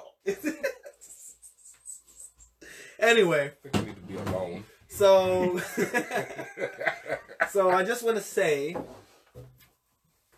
Anyway, 3.01 3.51
I 3.65 3.69
think 3.69 3.85
we 3.85 3.91
need 3.91 3.95
to 3.95 4.01
be 4.01 4.31
alone. 4.31 4.63
so 4.87 5.59
so 7.49 7.69
I 7.69 7.83
just 7.83 8.03
want 8.03 8.17
to 8.17 8.23
say, 8.23 8.75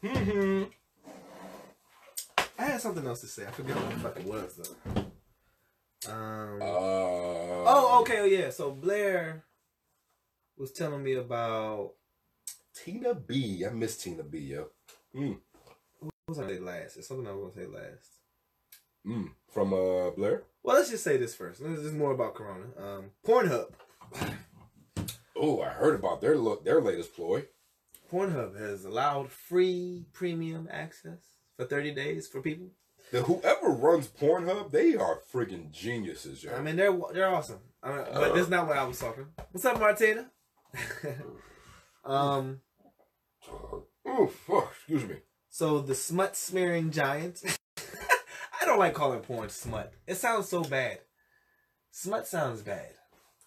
mm-hmm. 0.04 0.64
I 2.58 2.64
had 2.64 2.82
something 2.82 3.06
else 3.06 3.22
to 3.22 3.28
say. 3.28 3.46
I 3.46 3.52
forget 3.52 3.76
what 3.76 3.90
the 3.90 4.00
fuck 4.00 4.18
it 4.18 4.26
was 4.26 4.56
though. 4.56 5.06
Um. 6.12 6.62
Uh, 6.62 6.66
oh, 6.66 8.00
okay. 8.02 8.20
Oh, 8.20 8.26
yeah. 8.26 8.50
So 8.50 8.72
Blair 8.72 9.44
was 10.58 10.72
telling 10.72 11.04
me 11.04 11.14
about 11.14 11.94
Tina 12.74 13.14
B. 13.14 13.66
I 13.66 13.70
miss 13.70 13.98
Tina 13.98 14.24
B. 14.24 14.40
Yo. 14.40 14.68
Mm. 15.16 15.38
what 16.00 16.12
was 16.28 16.40
I 16.40 16.48
say 16.48 16.60
last? 16.60 16.98
It's 16.98 17.08
something 17.08 17.28
I 17.28 17.32
was 17.32 17.54
gonna 17.54 17.66
say 17.66 17.72
last. 17.72 18.23
Mm. 19.06 19.32
From 19.52 19.74
uh 19.74 20.12
Blair. 20.12 20.44
Well, 20.64 20.78
let's 20.78 20.90
just 20.90 21.04
say 21.04 21.18
this 21.18 21.36
first. 21.36 21.62
This 21.62 21.80
is 21.80 21.94
more 21.94 22.12
about 22.12 22.36
Corona. 22.36 22.66
Um, 22.78 23.12
Pornhub. 23.26 23.74
Oh, 25.36 25.62
I 25.62 25.70
heard 25.70 25.96
about 25.96 26.22
their 26.22 26.38
look, 26.38 26.64
their 26.64 26.80
latest 26.82 27.16
ploy. 27.16 27.46
Pornhub 28.12 28.58
has 28.58 28.86
allowed 28.86 29.32
free 29.32 30.06
premium 30.14 30.70
access 30.72 31.20
for 31.58 31.66
30 31.66 31.94
days 31.94 32.28
for 32.28 32.42
people. 32.42 32.68
The 33.12 33.24
whoever 33.24 33.70
runs 33.70 34.08
Pornhub, 34.08 34.72
they 34.72 34.96
are 34.96 35.20
freaking 35.32 35.72
geniuses, 35.72 36.44
yo. 36.44 36.56
I 36.56 36.62
mean, 36.62 36.76
they're 36.76 36.98
they're 37.14 37.28
awesome. 37.28 37.60
I 37.82 37.90
mean, 37.90 38.06
but 38.14 38.34
that's 38.34 38.50
not 38.50 38.68
what 38.68 38.78
I 38.78 38.84
was 38.86 39.00
talking. 39.00 39.28
What's 39.52 39.66
up, 39.66 39.80
Martina? 39.80 40.32
um, 42.06 42.62
oh, 44.06 44.28
fuck, 44.28 44.74
excuse 44.76 45.04
me. 45.04 45.16
so 45.50 45.80
the 45.82 45.94
smut 45.94 46.36
smearing 46.36 46.92
giant. 46.92 47.44
I 48.74 48.76
don't 48.76 48.86
like 48.86 48.96
calling 48.96 49.20
porn 49.20 49.50
smut. 49.50 49.94
It 50.08 50.16
sounds 50.16 50.50
so 50.50 50.64
bad. 50.64 50.98
Smut 51.92 52.26
sounds 52.26 52.62
bad. 52.64 52.90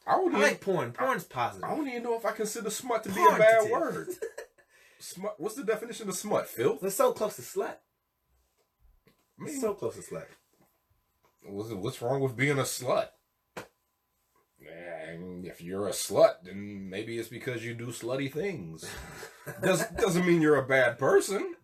I 0.06 0.12
don't, 0.12 0.32
I 0.36 0.38
like 0.38 0.60
porn. 0.60 0.92
Porn's 0.92 1.24
positive. 1.24 1.68
I 1.68 1.74
don't 1.74 1.88
even 1.88 2.04
know 2.04 2.16
if 2.16 2.24
I 2.24 2.30
consider 2.30 2.70
smut 2.70 3.02
to 3.02 3.08
be 3.08 3.20
a 3.20 3.36
bad 3.36 3.68
word. 3.68 4.06
smut. 5.00 5.34
What's 5.38 5.56
the 5.56 5.64
definition 5.64 6.08
of 6.08 6.14
smut? 6.14 6.48
Phil? 6.48 6.78
It's 6.80 6.94
so 6.94 7.10
close 7.10 7.34
to 7.36 7.42
slut. 7.42 7.74
I 9.40 9.42
mean, 9.42 9.60
so 9.60 9.74
close 9.74 9.96
to 9.96 10.00
slut. 10.00 10.26
what's, 11.42 11.72
what's 11.72 12.00
wrong 12.00 12.20
with 12.20 12.36
being 12.36 12.60
a 12.60 12.62
slut? 12.62 13.08
And 15.08 15.44
if 15.44 15.60
you're 15.60 15.88
a 15.88 15.92
slut, 15.92 16.44
then 16.44 16.88
maybe 16.88 17.18
it's 17.18 17.28
because 17.28 17.64
you 17.64 17.74
do 17.74 17.86
slutty 17.86 18.32
things. 18.32 18.88
Does, 19.62 19.84
doesn't 19.88 20.26
mean 20.26 20.40
you're 20.40 20.56
a 20.56 20.66
bad 20.66 20.98
person. 20.98 21.54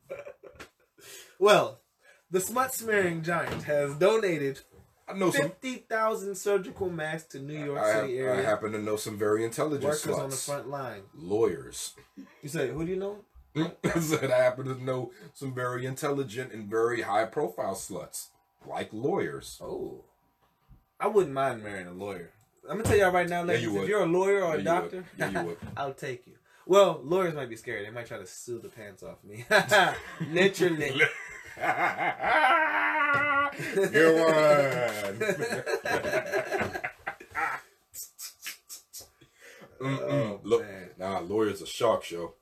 Well, 1.38 1.81
the 2.32 2.40
smut 2.40 2.74
smearing 2.74 3.22
giant 3.22 3.62
has 3.64 3.94
donated 3.94 4.60
I 5.08 5.12
know 5.14 5.30
some. 5.30 5.42
fifty 5.42 5.76
thousand 5.76 6.34
surgical 6.34 6.88
masks 6.88 7.28
to 7.32 7.38
New 7.38 7.62
York 7.64 7.78
I, 7.78 8.00
City 8.00 8.18
area. 8.18 8.40
I 8.40 8.42
happen 8.42 8.72
to 8.72 8.78
know 8.78 8.96
some 8.96 9.18
very 9.18 9.44
intelligent 9.44 9.84
workers 9.84 10.02
sluts. 10.02 10.18
on 10.18 10.30
the 10.30 10.36
front 10.36 10.68
line. 10.68 11.02
Lawyers. 11.14 11.94
You 12.42 12.48
say, 12.48 12.70
who 12.70 12.84
do 12.84 12.90
you 12.90 12.96
know? 12.96 13.18
I 13.84 14.00
said 14.00 14.30
I 14.30 14.38
happen 14.38 14.64
to 14.64 14.82
know 14.82 15.12
some 15.34 15.54
very 15.54 15.84
intelligent 15.84 16.52
and 16.52 16.68
very 16.70 17.02
high 17.02 17.26
profile 17.26 17.74
sluts. 17.74 18.28
Like 18.66 18.88
lawyers. 18.92 19.58
Oh, 19.62 20.04
I 20.98 21.08
wouldn't 21.08 21.34
mind 21.34 21.62
marrying 21.62 21.88
a 21.88 21.92
lawyer. 21.92 22.30
I'm 22.68 22.76
gonna 22.76 22.84
tell 22.84 22.96
y'all 22.96 23.10
right 23.10 23.28
now, 23.28 23.42
ladies. 23.42 23.64
you 23.64 23.82
if 23.82 23.88
you're 23.88 24.04
a 24.04 24.06
lawyer 24.06 24.42
or 24.42 24.54
Yeah, 24.54 24.60
a 24.60 24.64
doctor. 24.64 25.04
Yeah. 25.18 25.46
I'll 25.76 25.92
take 25.92 26.26
you. 26.26 26.34
Well, 26.64 27.00
lawyers 27.02 27.34
might 27.34 27.50
be 27.50 27.56
scared. 27.56 27.84
They 27.84 27.90
might 27.90 28.06
try 28.06 28.18
to 28.18 28.26
sue 28.26 28.60
the 28.60 28.68
pants 28.68 29.02
off 29.02 29.16
me. 29.24 29.44
Literally. 30.32 31.02
Good 33.74 34.20
one. 34.20 35.18
Mm-mm. 39.80 39.98
Oh, 40.00 40.40
Look, 40.44 40.62
man. 40.62 40.90
nah, 40.98 41.20
lawyer's 41.20 41.60
a 41.60 41.66
shark 41.66 42.04
show. 42.04 42.34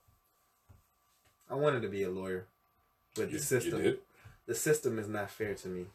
I 1.48 1.54
wanted 1.54 1.82
to 1.82 1.88
be 1.88 2.02
a 2.02 2.10
lawyer, 2.10 2.46
but 3.16 3.32
the 3.32 3.38
system, 3.38 3.96
the 4.46 4.54
system 4.54 4.98
is 4.98 5.08
not 5.08 5.30
fair 5.30 5.54
to 5.54 5.68
me. 5.68 5.86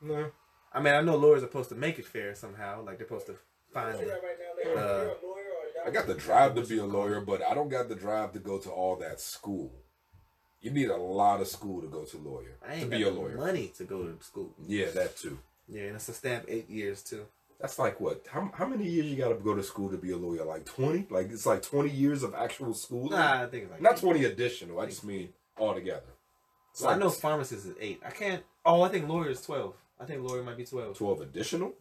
No. 0.00 0.30
I 0.72 0.80
mean, 0.80 0.94
I 0.94 1.00
know 1.00 1.16
lawyers 1.16 1.42
are 1.42 1.46
supposed 1.46 1.68
to 1.70 1.74
make 1.74 1.98
it 1.98 2.06
fair 2.06 2.34
somehow. 2.34 2.84
Like 2.84 2.98
they're 2.98 3.06
supposed 3.06 3.26
to 3.26 3.36
find 3.74 3.98
it. 4.00 4.08
Uh, 4.76 5.08
I 5.84 5.90
got 5.90 6.06
the 6.06 6.14
drive 6.14 6.54
to 6.54 6.62
be 6.62 6.78
a 6.78 6.86
lawyer, 6.86 7.20
but 7.20 7.42
I 7.42 7.54
don't 7.54 7.68
got 7.68 7.88
the 7.88 7.96
drive 7.96 8.32
to 8.32 8.38
go 8.38 8.58
to 8.58 8.70
all 8.70 8.96
that 8.96 9.20
school. 9.20 9.72
You 10.60 10.70
need 10.72 10.88
a 10.90 10.96
lot 10.96 11.40
of 11.40 11.48
school 11.48 11.80
to 11.80 11.86
go 11.86 12.04
to 12.04 12.16
lawyer 12.18 12.56
I 12.66 12.74
to 12.74 12.80
ain't 12.80 12.90
be 12.90 13.00
got 13.04 13.12
a 13.12 13.14
lawyer. 13.14 13.36
money 13.36 13.72
to 13.78 13.84
go 13.84 14.02
to 14.04 14.16
school. 14.24 14.54
Yeah, 14.66 14.90
that 14.90 15.16
too. 15.16 15.38
Yeah, 15.68 15.82
and 15.82 15.96
it's 15.96 16.08
a 16.08 16.14
stamp 16.14 16.46
eight 16.48 16.68
years 16.68 17.02
too. 17.02 17.26
That's 17.60 17.78
like 17.78 18.00
what? 18.00 18.24
How, 18.30 18.50
how 18.54 18.66
many 18.66 18.88
years 18.88 19.06
you 19.06 19.16
got 19.16 19.28
to 19.28 19.34
go 19.34 19.54
to 19.54 19.62
school 19.62 19.88
to 19.90 19.96
be 19.96 20.12
a 20.12 20.16
lawyer? 20.16 20.44
Like 20.44 20.64
twenty? 20.64 21.06
Like 21.10 21.30
it's 21.30 21.46
like 21.46 21.62
twenty 21.62 21.90
years 21.90 22.22
of 22.22 22.34
actual 22.34 22.74
school? 22.74 23.10
Nah, 23.10 23.42
I 23.42 23.46
think 23.46 23.64
it's 23.64 23.72
like 23.72 23.82
Not 23.82 23.94
eight. 23.94 24.00
twenty 24.00 24.24
additional. 24.24 24.80
I 24.80 24.86
just 24.86 25.04
mean 25.04 25.30
altogether. 25.58 26.02
So 26.72 26.86
I 26.86 26.92
like 26.92 27.00
know 27.00 27.10
pharmacist 27.10 27.66
is 27.66 27.74
eight. 27.80 28.00
I 28.04 28.10
can't. 28.10 28.42
Oh, 28.64 28.82
I 28.82 28.88
think 28.88 29.08
lawyer 29.08 29.30
is 29.30 29.42
twelve. 29.42 29.74
I 30.00 30.04
think 30.04 30.22
lawyer 30.22 30.42
might 30.42 30.56
be 30.56 30.64
twelve. 30.64 30.96
twelve 30.96 31.20
additional. 31.20 31.72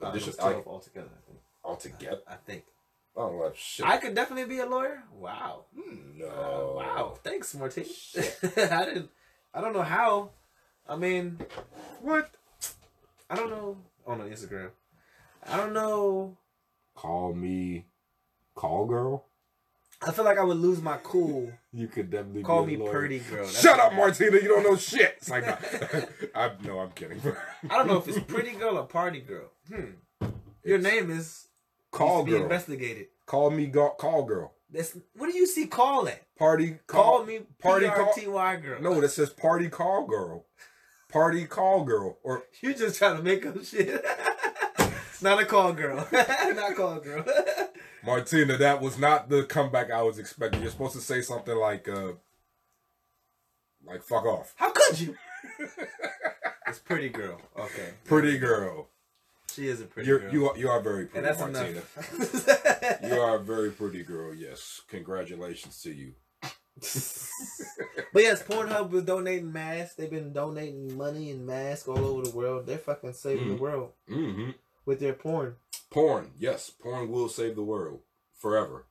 No, 0.00 0.10
twelve 0.10 0.38
like, 0.56 0.66
altogether. 0.66 1.10
I 1.16 1.26
think. 1.26 1.38
altogether. 1.64 2.20
I 2.26 2.34
think. 2.34 2.64
I 3.16 3.20
don't 3.20 3.56
shit. 3.56 3.86
I 3.86 3.96
could 3.98 4.14
definitely 4.14 4.46
be 4.54 4.60
a 4.60 4.66
lawyer. 4.66 5.02
Wow. 5.12 5.66
no. 6.16 6.26
Uh, 6.26 6.76
wow. 6.78 7.18
Thanks, 7.22 7.54
Martin. 7.54 7.84
I 8.16 8.84
didn't. 8.86 9.10
I 9.52 9.60
don't 9.60 9.74
know 9.74 9.82
how. 9.82 10.30
I 10.88 10.96
mean, 10.96 11.38
What? 12.00 12.30
I 13.30 13.36
don't 13.36 13.50
know 13.50 13.76
on 14.06 14.18
the 14.18 14.24
Instagram. 14.24 14.70
I 15.46 15.56
don't 15.56 15.72
know. 15.72 16.36
Call 16.94 17.32
me, 17.34 17.86
call 18.54 18.86
girl. 18.86 19.26
I 20.04 20.10
feel 20.10 20.24
like 20.24 20.36
I 20.38 20.42
would 20.44 20.56
lose 20.58 20.80
my 20.82 20.98
cool. 21.02 21.52
You 21.74 21.88
could 21.88 22.10
definitely 22.10 22.42
Call 22.42 22.66
be 22.66 22.76
me 22.76 22.82
lawyer. 22.82 22.92
Purdy 22.92 23.18
girl. 23.20 23.46
That's 23.46 23.62
Shut 23.62 23.80
up, 23.80 23.94
Martina. 23.94 24.36
You 24.36 24.48
don't 24.48 24.62
know 24.62 24.76
shit. 24.76 25.14
It's 25.16 25.30
like, 25.30 25.44
I 26.36 26.50
no, 26.62 26.80
I'm 26.80 26.90
kidding. 26.90 27.18
I 27.70 27.78
don't 27.78 27.86
know 27.86 27.96
if 27.96 28.06
it's 28.08 28.18
pretty 28.20 28.50
girl 28.50 28.76
or 28.76 28.84
party 28.84 29.20
girl. 29.20 29.48
Hmm. 29.68 29.92
Your 30.64 30.78
It's- 30.78 30.82
name 30.82 31.10
is 31.10 31.46
call 31.92 32.20
to 32.20 32.24
be 32.26 32.32
girl. 32.32 32.42
investigated. 32.42 33.06
Call 33.26 33.50
me, 33.50 33.66
go- 33.66 33.90
call 33.98 34.24
girl. 34.24 34.52
That's 34.70 34.96
what 35.14 35.30
do 35.30 35.36
you 35.36 35.46
see? 35.46 35.66
Call 35.66 36.06
it. 36.06 36.22
Party 36.38 36.78
Call, 36.86 37.18
call. 37.18 37.24
me 37.24 37.40
party 37.60 37.86
P 37.86 37.92
call- 37.94 38.06
R 38.06 38.12
T 38.14 38.26
Y 38.26 38.56
girl. 38.56 38.82
No, 38.82 39.00
that 39.00 39.10
says 39.10 39.30
party 39.30 39.68
call 39.68 40.06
girl. 40.06 40.46
Party 41.08 41.44
call 41.44 41.84
girl. 41.84 42.18
Or 42.24 42.42
you 42.62 42.74
just 42.74 42.98
trying 42.98 43.18
to 43.18 43.22
make 43.22 43.44
up 43.46 43.62
shit. 43.64 44.02
It's 45.10 45.22
not 45.22 45.40
a 45.40 45.44
call 45.44 45.72
girl. 45.72 46.06
Not 46.12 46.74
call 46.74 46.98
girl. 47.00 47.24
Martina, 48.04 48.56
that 48.56 48.80
was 48.80 48.98
not 48.98 49.28
the 49.28 49.44
comeback 49.44 49.90
I 49.92 50.02
was 50.02 50.18
expecting. 50.18 50.60
You're 50.62 50.70
supposed 50.72 50.94
to 50.94 51.00
say 51.00 51.22
something 51.22 51.54
like, 51.56 51.88
uh, 51.88 52.12
like 53.86 54.02
fuck 54.02 54.24
off. 54.24 54.54
How 54.56 54.72
could 54.72 54.98
you? 54.98 55.14
it's 56.66 56.78
pretty 56.80 57.08
girl. 57.10 57.40
Okay. 57.58 57.90
Pretty 58.04 58.38
girl. 58.38 58.88
She 59.54 59.68
is 59.68 59.80
a 59.80 59.84
pretty 59.84 60.08
You're, 60.08 60.18
girl. 60.20 60.32
you 60.32 60.48
are 60.48 60.56
you 60.58 60.68
are 60.70 60.80
very 60.80 61.02
and 61.02 61.10
pretty, 61.10 61.26
that's 61.26 61.40
Martina. 61.40 61.68
enough. 61.70 62.98
You 63.04 63.20
are 63.20 63.36
a 63.36 63.40
very 63.42 63.70
pretty 63.70 64.02
girl. 64.04 64.34
Yes, 64.34 64.80
congratulations 64.88 65.80
to 65.82 65.92
you. 65.92 66.14
But 68.14 68.22
yes, 68.22 68.42
Pornhub 68.42 68.90
was 68.90 69.04
donating 69.04 69.52
masks. 69.52 69.94
They've 69.94 70.10
been 70.10 70.32
donating 70.34 70.96
money 70.98 71.30
and 71.30 71.46
masks 71.46 71.88
all 71.88 71.98
over 72.04 72.22
the 72.22 72.30
world. 72.36 72.66
They're 72.66 72.76
fucking 72.78 73.14
saving 73.14 73.48
the 73.48 73.54
Mm. 73.54 73.58
world 73.60 73.92
Mm-hmm. 74.10 74.50
with 74.84 75.00
their 75.00 75.14
porn. 75.14 75.56
Porn, 75.90 76.32
yes, 76.38 76.68
porn 76.70 77.10
will 77.10 77.28
save 77.30 77.54
the 77.56 77.62
world 77.62 78.00
forever. 78.36 78.86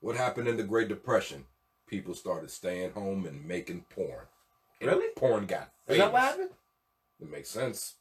What 0.00 0.16
happened 0.16 0.46
in 0.48 0.56
the 0.56 0.62
Great 0.62 0.88
Depression? 0.88 1.46
People 1.88 2.14
started 2.14 2.50
staying 2.50 2.92
home 2.92 3.26
and 3.26 3.44
making 3.44 3.86
porn. 3.90 4.26
And 4.80 4.90
Really? 4.90 5.08
Porn 5.16 5.46
got 5.46 5.72
Is 5.88 5.96
famous. 5.96 5.98
that 6.04 6.12
what 6.12 6.22
happened? 6.22 6.50
It 7.20 7.30
makes 7.30 7.48
sense. 7.50 7.94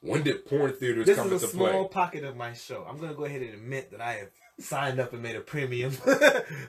When 0.00 0.22
did 0.22 0.46
porn 0.46 0.72
theaters 0.74 1.06
This 1.06 1.16
come 1.16 1.32
is 1.32 1.42
a 1.42 1.48
small 1.48 1.68
play? 1.68 1.88
pocket 1.92 2.24
of 2.24 2.36
my 2.36 2.52
show. 2.52 2.84
I'm 2.88 2.98
gonna 2.98 3.14
go 3.14 3.24
ahead 3.24 3.42
and 3.42 3.54
admit 3.54 3.90
that 3.90 4.00
I 4.00 4.12
have 4.14 4.28
signed 4.60 5.00
up 5.00 5.12
and 5.12 5.22
made 5.22 5.34
a 5.36 5.40
premium. 5.40 5.92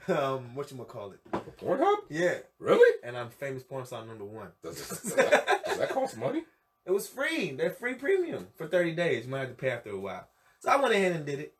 um, 0.07 0.55
what 0.55 0.71
you 0.71 0.77
gonna 0.77 0.86
call 0.86 1.11
it? 1.11 1.19
Pornhub? 1.61 1.97
Yeah, 2.09 2.39
Really? 2.59 2.97
and 3.03 3.15
I'm 3.17 3.30
famous 3.30 3.63
porn 3.63 3.86
star 3.86 4.05
number 4.05 4.25
one. 4.25 4.49
Does, 4.63 4.77
it, 4.80 4.89
does, 4.89 5.15
that, 5.15 5.65
does 5.65 5.77
that 5.77 5.89
cost 5.89 6.17
money? 6.17 6.43
It 6.86 6.91
was 6.91 7.07
free. 7.07 7.51
They're 7.51 7.69
free 7.69 7.93
premium 7.95 8.47
for 8.55 8.65
30 8.67 8.93
days. 8.95 9.25
You 9.25 9.32
might 9.32 9.39
have 9.41 9.49
to 9.49 9.55
pay 9.55 9.69
after 9.69 9.91
a 9.91 9.99
while. 9.99 10.27
So 10.61 10.69
I 10.71 10.77
went 10.77 10.93
ahead 10.95 11.11
and 11.11 11.25
did 11.25 11.39
it. 11.39 11.53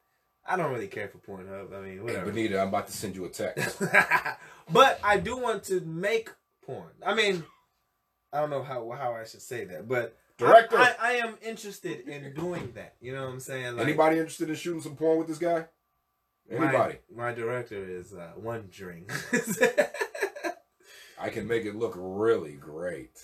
I 0.48 0.56
don't 0.56 0.72
really 0.72 0.88
care 0.88 1.08
for 1.10 1.20
Pornhub. 1.20 1.72
I 1.78 1.82
mean, 1.82 1.94
Hey, 1.98 2.00
whatever. 2.00 2.32
Benita, 2.32 2.60
I'm 2.60 2.70
about 2.70 2.88
to 2.88 2.94
send 2.94 3.16
you 3.16 3.26
a 3.26 3.30
text. 3.30 3.80
but 4.72 5.00
I 5.04 5.18
do 5.18 5.38
want 5.38 5.66
to 5.66 5.82
make 5.82 6.30
porn. 6.66 6.90
I 7.06 7.14
mean, 7.14 7.44
I 8.34 8.40
don't 8.40 8.50
know 8.50 8.64
how 8.64 8.90
how 8.92 9.14
I 9.14 9.26
should 9.26 9.42
say 9.44 9.66
that, 9.66 9.88
but 9.88 10.18
Director. 10.40 10.78
I, 10.78 10.84
I, 10.84 10.96
I 11.02 11.12
am 11.18 11.36
interested 11.42 12.08
in 12.08 12.34
doing 12.34 12.72
that. 12.76 12.96
You 13.02 13.14
know 13.14 13.26
what 13.26 13.34
I'm 13.34 13.40
saying? 13.40 13.76
Like, 13.76 13.86
Anybody 13.86 14.18
interested 14.18 14.50
in 14.50 14.56
shooting 14.56 14.82
some 14.82 14.96
porn 14.96 15.20
with 15.20 15.28
this 15.28 15.38
guy? 15.38 15.66
Anybody? 16.50 17.00
My, 17.14 17.26
my 17.26 17.34
director 17.34 17.84
is 17.86 18.14
uh, 18.14 18.32
wondering. 18.38 19.06
I 21.20 21.30
can 21.30 21.48
make 21.48 21.66
it 21.66 21.76
look 21.76 21.94
really 21.96 22.54
great. 22.54 23.20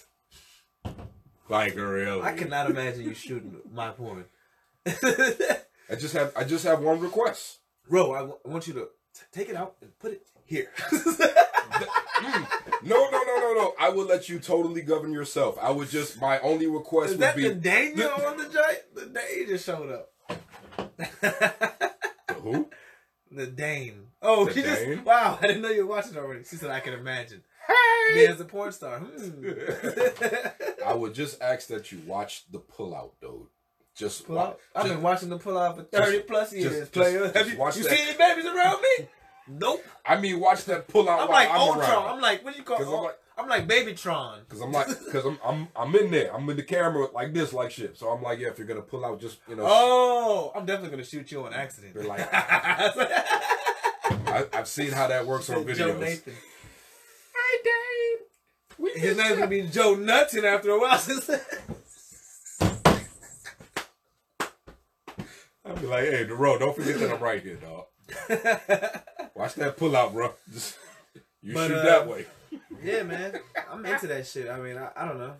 Like 1.47 1.76
really. 1.76 2.22
I 2.22 2.34
cannot 2.34 2.70
imagine 2.70 3.03
you 3.03 3.13
shooting 3.13 3.57
my 3.72 3.89
porn. 3.91 4.26
I 4.86 5.95
just 5.97 6.13
have 6.13 6.34
I 6.36 6.43
just 6.43 6.66
have 6.66 6.82
one 6.82 6.99
request. 6.99 7.59
Bro, 7.89 8.13
I 8.13 8.20
w- 8.20 8.38
I 8.45 8.49
want 8.49 8.68
you 8.68 8.74
to 8.74 8.88
t- 9.13 9.22
take 9.32 9.49
it 9.49 9.55
out 9.55 9.76
and 9.82 9.97
put 9.99 10.11
it 10.11 10.28
here. 10.45 10.72
Mm. 11.72 12.47
No, 12.84 13.09
no, 13.09 13.24
no, 13.24 13.39
no, 13.39 13.53
no. 13.53 13.74
I 13.80 13.89
would 13.89 14.07
let 14.07 14.30
you 14.30 14.39
totally 14.39 14.82
govern 14.82 15.11
yourself. 15.11 15.57
I 15.61 15.72
would 15.72 15.89
just 15.89 16.20
my 16.22 16.39
only 16.39 16.68
request 16.68 17.07
Is 17.11 17.18
would 17.18 17.22
that 17.22 17.36
be 17.36 17.49
the 17.49 17.55
Daniel 17.55 18.11
on 18.26 18.38
the 18.38 18.43
joint? 18.49 18.80
The 18.95 19.05
Dane 19.07 19.47
just 19.47 19.66
showed 19.66 19.91
up. 19.91 20.11
The 20.97 22.36
who? 22.41 22.70
the 23.32 23.47
Dane. 23.47 24.07
Oh, 24.22 24.45
The 24.45 24.53
she 24.53 24.61
just 24.61 25.03
wow! 25.03 25.38
I 25.41 25.47
didn't 25.47 25.61
know 25.61 25.70
you 25.70 25.86
were 25.86 25.95
watching 25.95 26.18
already. 26.18 26.43
She 26.45 26.55
said 26.55 26.72
I 26.72 26.80
can 26.80 26.93
imagine. 26.93 27.43
Me 28.13 28.20
Hey. 28.22 28.28
as 28.28 28.39
a 28.39 28.45
porn 28.45 28.72
star. 28.72 28.99
Hmm. 28.99 29.49
I 30.86 30.93
would 30.93 31.13
just 31.16 31.41
ask 31.41 31.68
that 31.68 31.91
you 31.91 31.99
watch 32.05 32.43
the 32.51 32.59
pullout, 32.59 33.11
dude. 33.22 33.47
Just 33.95 34.28
pull 34.28 34.38
out. 34.39 34.59
I've 34.76 34.84
just- 34.84 34.93
been 34.95 35.03
watching 35.03 35.30
the 35.30 35.38
pull 35.39 35.57
out 35.57 35.78
for 35.78 35.84
thirty 35.84 36.20
plus 36.20 36.53
years. 36.53 36.80
just- 36.80 36.91
player, 36.91 37.20
just- 37.32 37.36
have 37.36 37.47
just 37.47 37.78
you, 37.78 37.84
you 37.84 37.89
seen 37.89 38.07
any 38.09 38.18
babies 38.18 38.45
around 38.45 38.82
me? 38.82 39.07
Nope. 39.47 39.83
I 40.05 40.19
mean, 40.19 40.39
watch 40.39 40.65
that 40.65 40.87
pull 40.87 41.07
out. 41.09 41.19
I'm 41.21 41.27
while 41.27 41.37
like 41.37 41.49
I'm 41.51 41.59
Ultron. 41.61 41.89
around. 41.89 42.05
I'm 42.15 42.21
like 42.21 42.43
what 42.43 42.53
do 42.53 42.59
you 42.59 42.65
call? 42.65 42.77
'Cause 42.77 42.87
I'm 42.87 42.93
I'm 42.95 43.03
like- 43.03 43.19
I'm 43.37 43.49
like 43.49 43.67
Babytron. 43.67 44.47
Cause 44.47 44.61
I'm 44.61 44.71
like, 44.71 44.87
cause 45.11 45.25
I'm 45.25 45.37
I'm 45.43 45.67
I'm 45.75 45.93
in 45.95 46.09
there. 46.09 46.33
I'm 46.33 46.49
in 46.49 46.55
the 46.55 46.63
camera 46.63 47.07
like 47.13 47.33
this, 47.33 47.51
like 47.51 47.69
shit. 47.69 47.97
So 47.97 48.09
I'm 48.09 48.23
like, 48.23 48.39
yeah, 48.39 48.47
if 48.47 48.57
you're 48.57 48.65
gonna 48.67 48.81
pull 48.81 49.03
out, 49.05 49.19
just 49.19 49.39
you 49.49 49.57
know, 49.57 49.65
Oh, 49.67 50.53
I'm 50.55 50.65
definitely 50.65 50.91
gonna 50.91 51.03
shoot 51.03 51.29
you 51.31 51.43
on 51.45 51.53
accident. 51.53 51.93
They're 51.95 52.05
like- 52.05 52.27
I, 52.33 52.91
I've 54.53 54.67
seen 54.67 54.91
how 54.91 55.07
that 55.07 55.25
works 55.27 55.49
on 55.49 55.65
Joe 55.67 55.93
videos. 55.93 55.99
Nathan. 55.99 56.33
Hi, 57.35 57.61
Dave. 57.63 58.19
We 58.77 58.91
His 58.99 59.17
name's 59.17 59.35
gonna 59.35 59.47
be 59.47 59.67
Joe 59.67 59.95
Nuts, 59.95 60.35
after 60.37 60.71
a 60.71 60.79
while, 60.79 60.99
I'll 65.65 65.75
be 65.77 65.87
like, 65.87 66.05
hey, 66.05 66.23
the 66.23 66.35
road. 66.35 66.59
Don't 66.59 66.75
forget 66.75 66.99
that 66.99 67.11
I'm 67.11 67.21
right 67.21 67.41
here, 67.41 67.57
dog. 67.57 67.85
Watch 69.36 69.55
that 69.55 69.77
pull 69.77 69.95
out, 69.95 70.13
bro. 70.13 70.33
Just 70.53 70.77
you 71.43 71.53
But, 71.53 71.67
shoot 71.67 71.77
uh, 71.77 71.83
that 71.83 72.07
way. 72.07 72.25
yeah, 72.83 73.03
man, 73.03 73.38
I'm 73.71 73.86
into 73.86 74.07
that 74.07 74.25
shit. 74.25 74.49
I 74.49 74.59
mean, 74.59 74.77
I, 74.77 74.89
I 74.95 75.05
don't 75.07 75.19
know. 75.19 75.33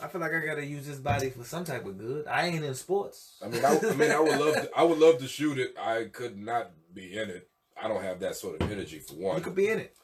I 0.00 0.08
feel 0.08 0.20
like 0.20 0.34
I 0.34 0.44
gotta 0.44 0.66
use 0.66 0.86
this 0.86 0.98
body 0.98 1.30
for 1.30 1.44
some 1.44 1.64
type 1.64 1.86
of 1.86 1.96
good. 1.96 2.26
I 2.26 2.46
ain't 2.46 2.64
in 2.64 2.74
sports. 2.74 3.36
I 3.42 3.48
mean, 3.48 3.64
I, 3.64 3.78
I 3.78 3.94
mean, 3.94 4.10
I 4.10 4.20
would 4.20 4.38
love, 4.38 4.54
to, 4.54 4.70
I 4.76 4.82
would 4.82 4.98
love 4.98 5.18
to 5.18 5.28
shoot 5.28 5.58
it. 5.58 5.74
I 5.80 6.04
could 6.12 6.36
not 6.36 6.72
be 6.92 7.16
in 7.16 7.30
it. 7.30 7.48
I 7.80 7.88
don't 7.88 8.02
have 8.02 8.20
that 8.20 8.36
sort 8.36 8.60
of 8.60 8.70
energy 8.70 8.98
for 8.98 9.14
one. 9.14 9.36
You 9.36 9.42
could 9.42 9.54
be 9.54 9.68
in 9.68 9.78
it. 9.78 9.94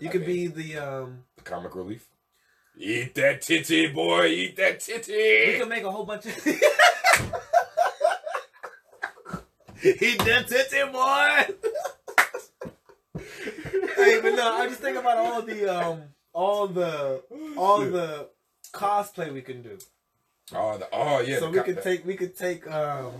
You 0.00 0.08
I 0.08 0.12
could 0.12 0.26
mean- 0.26 0.50
be 0.50 0.72
the 0.74 0.78
um. 0.78 1.24
the 1.36 1.42
comic 1.42 1.74
relief. 1.74 2.06
Eat 2.76 3.14
that 3.16 3.42
titty, 3.42 3.88
boy. 3.88 4.26
Eat 4.26 4.56
that 4.56 4.80
titty. 4.80 5.52
We 5.52 5.58
could 5.58 5.68
make 5.68 5.82
a 5.84 5.90
whole 5.90 6.04
bunch 6.04 6.26
of. 6.26 6.46
Eat 6.46 6.60
that 10.24 10.46
titty, 10.48 10.92
boy. 10.92 11.54
No, 14.38 14.52
I 14.52 14.66
just 14.68 14.80
think 14.80 14.96
about 14.96 15.18
all 15.18 15.42
the 15.42 15.68
um, 15.68 16.02
all 16.32 16.66
the 16.66 17.22
all 17.56 17.80
the 17.80 18.28
cosplay 18.72 19.32
we 19.32 19.42
can 19.42 19.62
do. 19.62 19.78
Oh, 20.54 20.78
the, 20.78 20.88
oh 20.92 21.20
yeah. 21.20 21.40
so 21.40 21.50
we 21.50 21.58
co- 21.58 21.64
could 21.64 21.82
take 21.82 22.06
we 22.06 22.16
could 22.16 22.36
take 22.36 22.70
um 22.70 23.12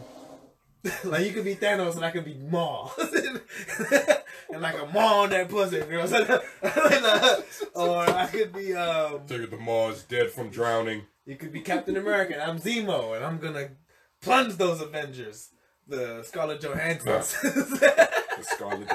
like 1.04 1.26
you 1.26 1.32
could 1.32 1.44
be 1.44 1.56
Thanos 1.56 1.96
and 1.96 2.04
I 2.04 2.10
could 2.10 2.24
be 2.24 2.34
Maul. 2.34 2.92
and 4.52 4.62
like 4.62 4.80
a 4.80 4.86
Maul 4.86 5.24
on 5.24 5.30
that 5.30 5.48
pussy, 5.48 5.80
girl. 5.80 6.06
or 7.74 8.08
I 8.08 8.26
could 8.30 8.52
be 8.52 8.74
um 8.74 9.20
Take 9.26 9.50
the 9.50 9.56
Mars 9.56 10.04
dead 10.04 10.30
from 10.30 10.50
drowning. 10.50 11.02
you 11.26 11.36
could 11.36 11.52
be 11.52 11.60
Captain 11.60 11.96
America 11.96 12.34
and 12.34 12.42
I'm 12.42 12.58
Zemo 12.58 13.16
and 13.16 13.24
I'm 13.24 13.38
gonna 13.38 13.70
plunge 14.22 14.56
those 14.56 14.80
Avengers. 14.80 15.50
The 15.86 16.22
Scarlett 16.22 16.60
Johansson. 16.60 17.12
The 17.12 18.42
Scarlett. 18.42 18.90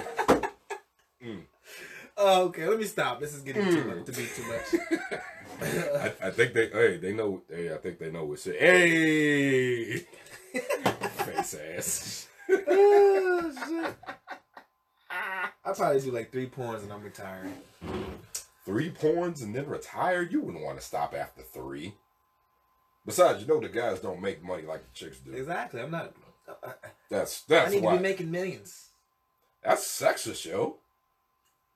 oh, 1.26 1.38
Oh, 2.16 2.46
okay, 2.46 2.68
let 2.68 2.78
me 2.78 2.86
stop. 2.86 3.20
This 3.20 3.34
is 3.34 3.42
getting 3.42 3.66
too 3.66 3.82
hmm. 3.82 3.90
much 3.90 4.06
to 4.06 4.12
be 4.12 4.28
too 4.36 4.44
much. 4.48 5.22
I, 5.62 6.28
I 6.28 6.30
think 6.32 6.54
they. 6.54 6.68
Hey, 6.70 6.98
they 6.98 7.14
know. 7.14 7.42
Hey, 7.50 7.74
I 7.74 7.78
think 7.78 8.00
they 8.00 8.12
know 8.12 8.26
what's 8.26 8.46
it. 8.48 8.60
Hey, 8.60 9.98
face 11.26 11.56
ass. 11.56 12.28
oh, 12.50 13.52
shit. 13.68 13.96
I 15.66 15.72
probably 15.72 16.02
do 16.02 16.12
like 16.12 16.32
three 16.32 16.48
porns 16.48 16.84
and 16.84 16.92
I'm 16.92 17.04
retiring. 17.04 17.58
Three 18.66 18.92
porns 18.92 19.42
and 19.42 19.56
then 19.56 19.68
retire. 19.68 20.22
You 20.22 20.42
wouldn't 20.42 20.64
want 20.64 20.78
to 20.78 20.84
stop 20.84 21.14
after 21.14 21.42
three. 21.42 21.96
Besides, 23.06 23.42
you 23.42 23.48
know 23.48 23.60
the 23.60 23.70
guys 23.70 24.00
don't 24.00 24.22
make 24.22 24.44
money 24.44 24.64
like 24.64 24.82
the 24.82 24.94
chicks 24.94 25.20
do. 25.20 25.32
Exactly. 25.32 25.82
I'm 25.82 25.92
not. 25.92 26.14
I, 26.48 26.74
That's 27.10 27.44
I 27.50 27.54
that's 27.54 27.74
need 27.74 27.82
to 27.82 27.92
be 27.92 28.00
making 28.00 28.32
millions. 28.32 28.90
That's 29.64 29.86
sexist, 29.86 30.46
yo. 30.46 30.78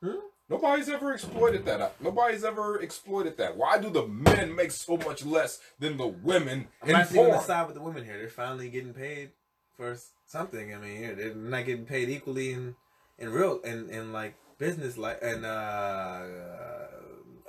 Hmm? 0.03 0.19
Nobody's 0.49 0.87
ever 0.87 1.13
exploited 1.13 1.65
that. 1.65 2.01
Nobody's 2.01 2.45
ever 2.45 2.79
exploited 2.81 3.37
that. 3.37 3.57
Why 3.57 3.77
do 3.79 3.89
the 3.89 4.07
men 4.07 4.55
make 4.55 4.71
so 4.71 4.95
much 4.95 5.25
less 5.25 5.59
than 5.77 5.97
the 5.97 6.07
women 6.07 6.69
I'm 6.82 6.89
in 6.89 6.95
going 6.95 7.07
porn? 7.07 7.32
to 7.32 7.41
side 7.41 7.67
with 7.67 7.75
the 7.75 7.82
women 7.82 8.05
here. 8.05 8.17
They're 8.17 8.29
finally 8.29 8.69
getting 8.69 8.93
paid 8.93 9.32
for 9.75 9.97
something. 10.25 10.74
I 10.74 10.78
mean, 10.78 11.17
they're 11.17 11.36
not 11.36 11.65
getting 11.65 11.86
paid 11.86 12.09
equally 12.09 12.51
in 12.53 12.75
in 13.19 13.29
real 13.29 13.59
in 13.61 13.89
in 13.89 14.13
like 14.13 14.36
business 14.57 14.97
like 14.97 15.19
and 15.21 15.45
uh, 15.45 16.21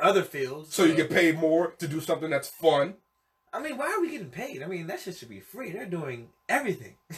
other 0.01 0.25
fields. 0.25 0.75
So 0.75 0.85
you 0.85 0.95
get 0.95 1.11
paid 1.11 1.39
more 1.39 1.73
to 1.79 1.87
do 1.87 2.01
something 2.01 2.31
that's 2.31 2.49
fun. 2.49 2.95
I 3.53 3.61
mean, 3.63 3.79
why 3.79 3.93
are 3.93 4.01
we 4.01 4.11
getting 4.11 4.31
paid? 4.31 4.63
I 4.63 4.67
mean, 4.67 4.89
that 4.89 5.01
shit 5.01 5.17
should 5.17 5.29
be 5.29 5.41
free. 5.41 5.71
They're 5.71 5.87
doing 5.87 6.31
everything. 6.49 6.97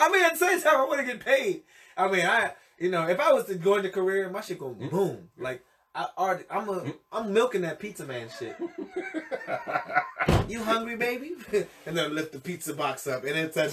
I 0.00 0.10
mean, 0.10 0.24
at 0.24 0.32
the 0.32 0.38
same 0.38 0.60
time, 0.60 0.76
I 0.76 0.84
want 0.84 1.00
to 1.00 1.06
get 1.06 1.24
paid. 1.24 1.62
I 1.96 2.08
mean, 2.10 2.26
I 2.26 2.52
you 2.78 2.90
know, 2.90 3.08
if 3.08 3.18
I 3.20 3.32
was 3.32 3.44
to 3.46 3.54
go 3.54 3.76
into 3.76 3.90
career, 3.90 4.28
my 4.30 4.40
shit 4.40 4.58
go 4.58 4.70
boom. 4.70 5.28
Like 5.38 5.62
I 5.94 6.06
already, 6.18 6.44
I'm 6.50 6.68
a, 6.68 6.92
I'm 7.12 7.32
milking 7.32 7.62
that 7.62 7.78
pizza 7.78 8.04
man 8.06 8.28
shit. 8.38 8.56
You 10.48 10.62
hungry, 10.62 10.96
baby? 10.96 11.34
and 11.86 11.96
then 11.96 12.14
lift 12.14 12.32
the 12.32 12.38
pizza 12.38 12.72
box 12.72 13.06
up, 13.08 13.24
and 13.24 13.36
it's 13.36 13.56
a, 13.56 13.68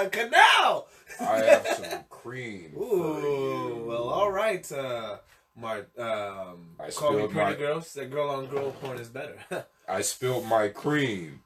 a 0.04 0.08
canal. 0.08 0.88
I 1.20 1.36
have 1.38 1.66
some 1.66 2.04
cream. 2.10 2.72
Ooh, 2.76 3.84
well, 3.86 4.08
all 4.08 4.30
right, 4.30 4.70
uh, 4.72 5.18
Mart. 5.56 5.88
Um, 5.98 6.76
I 6.80 6.90
call 6.90 7.12
me 7.12 7.26
pretty 7.28 7.34
my- 7.34 7.54
girls. 7.54 7.92
That 7.94 8.10
girl 8.10 8.28
on 8.30 8.46
girl 8.46 8.72
porn 8.72 8.98
is 8.98 9.08
better. 9.08 9.66
I 9.88 10.00
spilled 10.02 10.46
my 10.46 10.68
cream. 10.68 11.42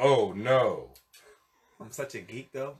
Oh 0.00 0.32
no. 0.34 0.90
I'm 1.80 1.90
such 1.92 2.14
a 2.14 2.20
geek, 2.20 2.52
though. 2.52 2.76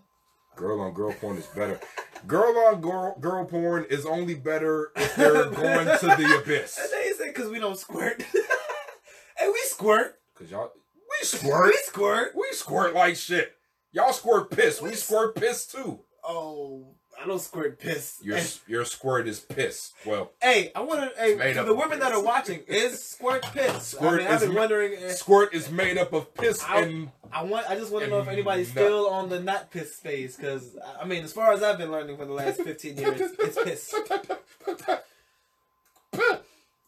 Girl 0.57 0.81
on 0.81 0.93
girl 0.95 1.13
porn 1.13 1.37
is 1.37 1.47
better. 1.47 1.79
Girl 2.27 2.57
on 2.59 2.81
girl 2.81 3.17
girl 3.21 3.45
porn 3.45 3.87
is 3.91 4.07
only 4.07 4.35
better 4.35 4.93
if 4.97 5.17
they're 5.17 5.51
going 5.51 5.87
to 5.87 6.07
the 6.07 6.41
abyss. 6.43 6.79
And 6.79 6.91
they 6.93 7.13
say 7.13 7.29
because 7.29 7.51
we 7.51 7.59
don't 7.59 7.79
squirt. 7.79 8.23
hey, 9.37 9.49
we 9.49 9.61
squirt. 9.65 10.17
Cause 10.37 10.51
y'all 10.51 10.71
we 10.95 11.27
squirt. 11.27 11.67
We 11.67 11.73
squirt. 11.73 11.85
squirt. 11.85 12.33
We 12.35 12.47
squirt 12.53 12.95
like 12.95 13.17
shit. 13.17 13.53
Y'all 13.93 14.13
squirt 14.13 14.51
piss. 14.51 14.81
We 14.81 14.95
squirt 14.95 15.35
piss 15.35 15.67
too. 15.67 16.01
Oh, 16.25 16.95
I 17.23 17.27
don't 17.27 17.39
squirt 17.41 17.79
piss. 17.79 18.19
Your 18.23 18.39
your 18.67 18.85
squirt 18.85 19.29
is 19.29 19.39
piss. 19.39 19.93
Well, 20.05 20.33
hey, 20.43 20.73
I 20.75 20.81
want 20.81 21.01
to. 21.01 21.21
Hey, 21.21 21.55
for 21.55 21.63
the 21.63 21.75
women 21.75 22.01
that 22.01 22.11
are 22.13 22.23
watching, 22.23 22.61
is 22.67 23.01
squirt 23.03 23.43
piss? 23.53 23.83
Squirt 23.89 24.15
I 24.15 24.25
mean, 24.25 24.27
I've 24.27 24.41
been 24.41 24.55
wondering. 24.55 24.95
eh, 24.95 25.11
squirt 25.13 25.55
is 25.55 25.71
made 25.71 25.99
up 25.99 26.13
of 26.13 26.35
piss 26.35 26.63
I- 26.65 26.81
and 26.81 27.11
I 27.33 27.45
want. 27.45 27.71
I 27.71 27.77
just 27.77 27.93
want 27.93 28.05
to 28.07 28.11
know 28.11 28.19
if 28.21 28.29
anybody's 28.29 28.75
nut. 28.75 28.85
still 28.85 29.09
on 29.09 29.29
the 29.29 29.39
not 29.41 29.71
piss 29.71 29.95
phase, 29.95 30.37
because 30.37 30.77
I 31.01 31.05
mean, 31.05 31.23
as 31.23 31.33
far 31.33 31.53
as 31.53 31.63
I've 31.63 31.79
been 31.79 31.93
learning 31.93 32.17
for 32.17 32.25
the 32.25 32.33
last 32.33 32.61
fifteen 32.61 32.97
years, 32.97 33.21
it's 33.39 33.63
piss. 33.63 33.95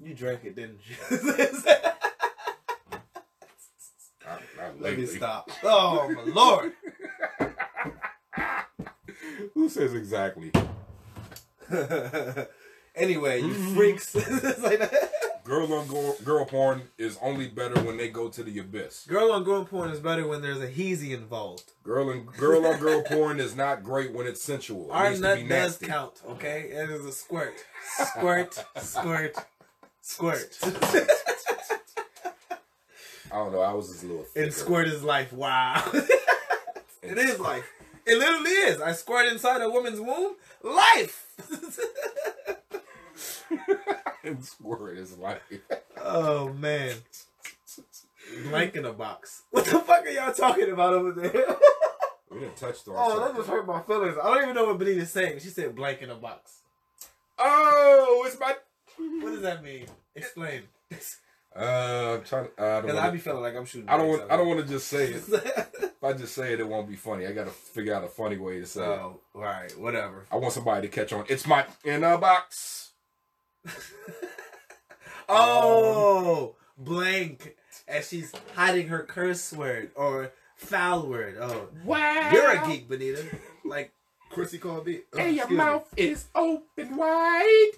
You 0.03 0.15
drank 0.15 0.41
it, 0.45 0.57
didn't 0.57 0.81
you? 0.87 0.97
Not- 4.27 4.41
not 4.57 4.81
Let 4.81 4.99
me 4.99 5.07
stop. 5.07 5.51
Oh 5.63 6.09
my 6.11 6.23
lord! 6.33 6.73
Who 9.65 9.71
says 9.71 9.95
exactly? 9.95 10.53
anyway, 12.95 13.41
you 13.41 13.55
Mm-hmm. 13.55 13.75
freaks. 13.75 14.15
Like. 14.63 14.93
Girl 15.43 15.73
on 15.73 15.87
girl, 15.87 16.17
girl 16.23 16.45
porn 16.45 16.83
is 16.99 17.17
only 17.23 17.49
better 17.49 17.81
when 17.83 17.97
they 17.97 18.09
go 18.11 18.29
to 18.29 18.43
the 18.43 18.59
abyss. 18.59 19.07
Girl 19.07 19.33
on 19.33 19.43
girl 19.43 19.65
porn 19.65 19.89
is 19.89 20.01
better 20.01 20.29
when 20.29 20.43
there's 20.43 20.61
a 20.61 20.69
heezy 20.69 21.13
involved. 21.13 21.73
Girl 21.83 22.11
and 22.11 22.27
girl 22.27 22.67
on 22.67 22.79
girl 22.79 23.03
porn 23.05 23.41
is 23.41 23.57
not 23.57 23.83
great 23.83 24.13
when 24.13 24.27
it's 24.27 24.43
sensual. 24.43 24.89
It 24.91 24.93
Our 24.93 25.09
needs 25.09 25.23
to 25.23 25.37
nut 25.45 25.49
does 25.49 25.79
count, 25.79 26.21
okay? 26.29 26.69
It 26.71 26.91
is 26.91 27.07
a 27.07 27.13
squirt. 27.13 27.55
Squirt, 27.97 28.63
squirt, 28.77 29.35
squirt. 30.03 30.59
I 33.33 33.37
don't 33.37 33.51
know. 33.53 33.63
I 33.63 33.73
was 33.73 33.89
just 33.89 34.03
a 34.05 34.09
little. 34.09 34.27
and 34.37 34.53
squirt 34.53 34.89
is 34.89 35.03
life. 35.03 35.33
Wow. 35.33 35.83
it 37.03 37.17
is 37.17 37.41
life. 37.41 37.65
It 38.07 38.19
literally 38.19 38.51
is. 38.51 38.81
I 38.81 38.93
squirt 38.93 39.33
inside 39.33 39.63
a 39.63 39.71
woman's 39.71 40.01
womb. 40.01 40.35
Life. 40.63 41.27
and 44.25 44.45
squirt 44.45 44.99
is 44.99 45.17
life. 45.17 45.43
oh 46.03 46.53
man. 46.53 46.97
Blank 48.49 48.77
in 48.77 48.85
a 48.85 48.93
box. 48.93 49.43
What 49.51 49.65
the 49.65 49.79
fuck 49.81 50.05
are 50.05 50.11
y'all 50.11 50.33
talking 50.33 50.71
about 50.71 50.95
over 50.95 51.13
there? 51.13 51.57
we 52.31 52.41
didn't 52.41 52.57
touch 52.57 52.87
on. 52.89 52.95
oh, 52.97 53.21
that 53.21 53.37
just 53.37 53.49
hurt 53.49 53.67
my 53.67 53.81
feelings. 53.83 54.17
I 54.23 54.35
don't 54.35 54.43
even 54.43 54.55
know 54.55 54.67
what 54.67 54.79
Benita's 54.79 55.11
saying. 55.11 55.41
She 55.41 55.49
said 55.49 55.75
blank 55.75 56.03
in 56.03 56.11
a 56.11 56.15
box. 56.15 56.61
Oh, 57.39 58.25
it's 58.27 58.39
my. 58.39 58.55
What 58.97 59.33
does 59.33 59.43
that 59.43 59.63
mean? 59.63 59.87
Explain. 60.15 60.63
Uh, 61.57 62.17
I'm 62.19 62.25
trying. 62.25 62.49
I 62.59 62.63
don't. 62.63 62.83
Because 62.83 62.97
I 62.97 63.01
Wanna, 63.01 63.13
be 63.13 63.19
feeling 63.19 63.43
like 63.43 63.55
I'm 63.57 63.65
shooting. 63.65 63.89
I 63.89 63.97
don't 63.97 64.09
want. 64.09 64.23
I 64.31 64.37
don't 64.37 64.49
want 64.49 64.61
to 64.61 64.67
just 64.67 64.89
say 64.89 65.05
it. 65.13 65.23
If 66.05 66.11
I 66.11 66.13
just 66.13 66.35
say 66.35 66.53
it, 66.53 66.61
it 66.61 66.69
won't 66.69 66.87
be 66.87 66.97
funny. 66.97 67.27
I 67.27 67.33
got 67.33 67.45
to 67.45 67.51
figure 67.51 67.95
out 67.95 68.05
a 68.05 68.09
funny 68.09 68.37
way 68.37 68.61
to 68.61 68.67
say 68.67 68.83
it. 68.83 68.87
oh, 68.89 69.21
all 69.35 69.41
right, 69.41 69.73
whatever. 69.79 70.27
I 70.31 70.37
want 70.37 70.53
somebody 70.53 70.87
to 70.87 70.89
catch 70.95 71.15
on. 71.15 71.25
It's 71.31 71.47
my 71.47 71.65
in 71.85 72.05
a 72.05 72.19
box. 72.19 72.91
Oh, 75.29 76.55
blank. 76.77 77.57
As 77.89 78.09
she's 78.09 78.33
hiding 78.55 78.89
her 78.89 79.03
curse 79.03 79.53
word 79.53 79.91
or 79.95 80.33
foul 80.57 81.07
word. 81.07 81.37
Oh, 81.41 81.69
Wow. 81.85 82.31
you're 82.33 82.51
a 82.51 82.67
geek, 82.67 82.89
Benita. 82.89 83.25
Like 83.65 83.93
Chrissy 84.31 84.59
called 84.59 84.87
me. 84.87 85.01
Oh, 85.15 85.19
And 85.19 85.35
your 85.35 85.45
excuse 85.45 85.51
me. 85.59 85.65
mouth 85.65 85.89
is 85.97 86.27
open 86.35 86.97
wide. 86.97 87.71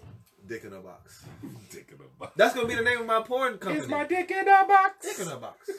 Dick 0.48 0.64
in 0.64 0.72
a 0.72 0.80
box. 0.80 1.24
Dick 1.70 1.88
in 1.90 1.96
a 2.04 2.08
box. 2.18 2.32
That's 2.36 2.54
gonna 2.54 2.68
be 2.68 2.74
the 2.74 2.82
name 2.82 3.00
of 3.00 3.06
my 3.06 3.20
porn 3.22 3.58
company. 3.58 3.80
Is 3.84 3.88
my 3.88 4.04
dick 4.04 4.30
in 4.30 4.46
a 4.46 4.66
box? 4.66 5.16
Dick 5.16 5.26
in 5.26 5.32
a 5.32 5.36
box. 5.36 5.70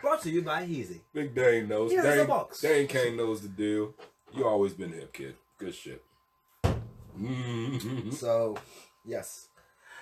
Brought 0.00 0.22
to 0.22 0.30
you 0.30 0.42
by 0.42 0.64
Heezy. 0.64 1.00
Big 1.12 1.34
Dane 1.34 1.68
knows. 1.68 1.92
Here's 1.92 2.04
the 2.04 2.10
Dane, 2.16 2.26
box. 2.26 2.60
Dane 2.60 2.88
Kane 2.88 3.16
knows 3.16 3.40
the 3.42 3.48
deal. 3.48 3.94
You 4.34 4.46
always 4.46 4.72
been 4.72 4.92
hip, 4.92 5.12
kid. 5.12 5.36
Good 5.58 5.74
shit. 5.74 6.02
Mhm. 7.18 8.12
So, 8.14 8.56
yes. 9.04 9.48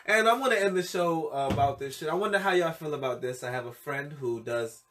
And 0.06 0.28
I 0.28 0.32
want 0.38 0.52
to 0.52 0.60
end 0.62 0.76
the 0.76 0.82
show 0.82 1.26
uh, 1.28 1.48
about 1.52 1.78
this 1.78 1.98
shit. 1.98 2.08
I 2.08 2.14
wonder 2.14 2.38
how 2.38 2.52
y'all 2.52 2.72
feel 2.72 2.94
about 2.94 3.20
this. 3.20 3.42
I 3.44 3.50
have 3.50 3.66
a 3.66 3.72
friend 3.72 4.12
who 4.14 4.42
does 4.42 4.82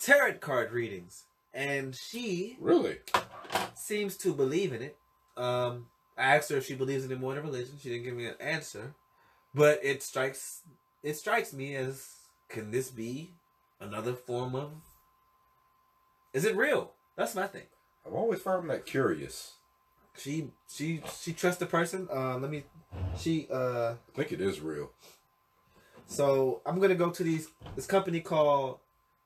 tarot 0.00 0.34
card 0.38 0.72
readings, 0.72 1.24
and 1.52 1.94
she 1.94 2.56
Really? 2.60 2.98
seems 3.74 4.16
to 4.18 4.32
believe 4.32 4.72
in 4.72 4.82
it. 4.82 4.96
Um, 5.36 5.88
I 6.16 6.36
asked 6.36 6.50
her 6.50 6.56
if 6.56 6.66
she 6.66 6.74
believes 6.74 7.04
in 7.04 7.10
than 7.10 7.20
religion. 7.20 7.74
She 7.80 7.88
didn't 7.88 8.04
give 8.04 8.16
me 8.16 8.26
an 8.26 8.36
answer, 8.40 8.94
but 9.54 9.80
it 9.82 10.02
strikes 10.02 10.62
it 11.02 11.16
strikes 11.16 11.52
me 11.52 11.74
as 11.76 12.08
can 12.48 12.70
this 12.70 12.90
be 12.90 13.30
another 13.80 14.14
form 14.14 14.54
of? 14.54 14.72
Is 16.32 16.44
it 16.44 16.56
real? 16.56 16.92
That's 17.16 17.34
my 17.34 17.46
thing. 17.46 17.66
I've 18.06 18.14
always 18.14 18.40
found 18.40 18.68
that 18.70 18.86
curious. 18.86 19.54
She 20.16 20.50
she 20.72 21.02
she 21.20 21.32
trusts 21.32 21.60
the 21.60 21.66
person. 21.66 22.08
Uh, 22.12 22.38
let 22.38 22.50
me. 22.50 22.64
She 23.18 23.48
uh. 23.50 23.92
I 23.92 23.96
think 24.14 24.32
it 24.32 24.40
is 24.40 24.60
real. 24.60 24.90
So 26.06 26.60
I'm 26.64 26.78
gonna 26.78 26.94
go 26.94 27.10
to 27.10 27.22
these 27.22 27.48
this 27.74 27.86
company 27.86 28.20
called 28.20 28.78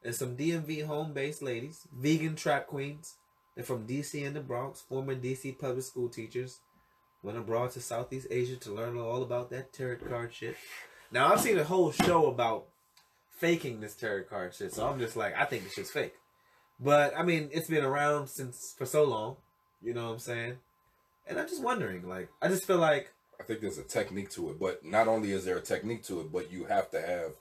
and 0.05 0.15
some 0.15 0.37
DMV 0.37 0.87
home 0.87 1.13
based 1.13 1.43
ladies, 1.43 1.87
vegan 1.93 2.37
trap 2.37 2.67
queens. 2.67 3.15
They're 3.55 3.65
from 3.65 3.87
DC 3.87 4.25
and 4.25 4.37
the 4.37 4.41
Bronx, 4.41 4.81
former 4.81 5.15
DC 5.17 5.59
public 5.59 5.85
school 5.85 6.09
teachers. 6.09 6.61
Went 7.23 7.39
abroad 7.39 7.73
to 7.73 7.81
Southeast 7.81 8.29
Asia 8.31 8.57
to 8.57 8.73
learn 8.73 8.97
all 8.97 9.23
about 9.23 9.51
that 9.51 9.73
tarot 9.73 9.97
card 10.09 10.33
shit. 10.33 10.57
Now 11.11 11.33
I've 11.33 11.41
seen 11.41 11.59
a 11.59 11.65
whole 11.65 11.91
show 11.91 12.27
about 12.27 12.67
faking 13.39 13.81
this 13.81 13.95
tarot 13.95 14.25
card 14.25 14.55
shit, 14.55 14.73
so 14.73 14.87
I'm 14.87 14.99
just 14.99 15.17
like, 15.17 15.37
I 15.37 15.45
think 15.45 15.65
this 15.65 15.75
shit's 15.75 15.91
fake. 15.91 16.15
But 16.79 17.17
I 17.17 17.23
mean, 17.23 17.51
it's 17.53 17.69
been 17.69 17.85
around 17.85 18.29
since 18.29 18.75
for 18.77 18.87
so 18.87 19.05
long, 19.05 19.37
you 19.83 19.95
know 19.95 20.07
what 20.07 20.13
I'm 20.13 20.19
saying? 20.21 20.59
And 21.27 21.39
I'm 21.39 21.49
just 21.49 21.63
wondering, 21.63 22.09
like, 22.09 22.29
I 22.41 22.49
just 22.49 22.65
feel 22.67 22.79
like 22.79 23.13
I 23.41 23.43
think 23.43 23.61
there's 23.61 23.79
a 23.79 23.83
technique 23.85 24.31
to 24.31 24.51
it, 24.51 24.59
but 24.59 24.85
not 24.85 25.09
only 25.09 25.33
is 25.33 25.45
there 25.45 25.57
a 25.59 25.63
technique 25.63 26.05
to 26.05 26.21
it, 26.21 26.33
but 26.33 26.51
you 26.53 26.65
have 26.65 26.91
to 26.93 27.01
have 27.01 27.33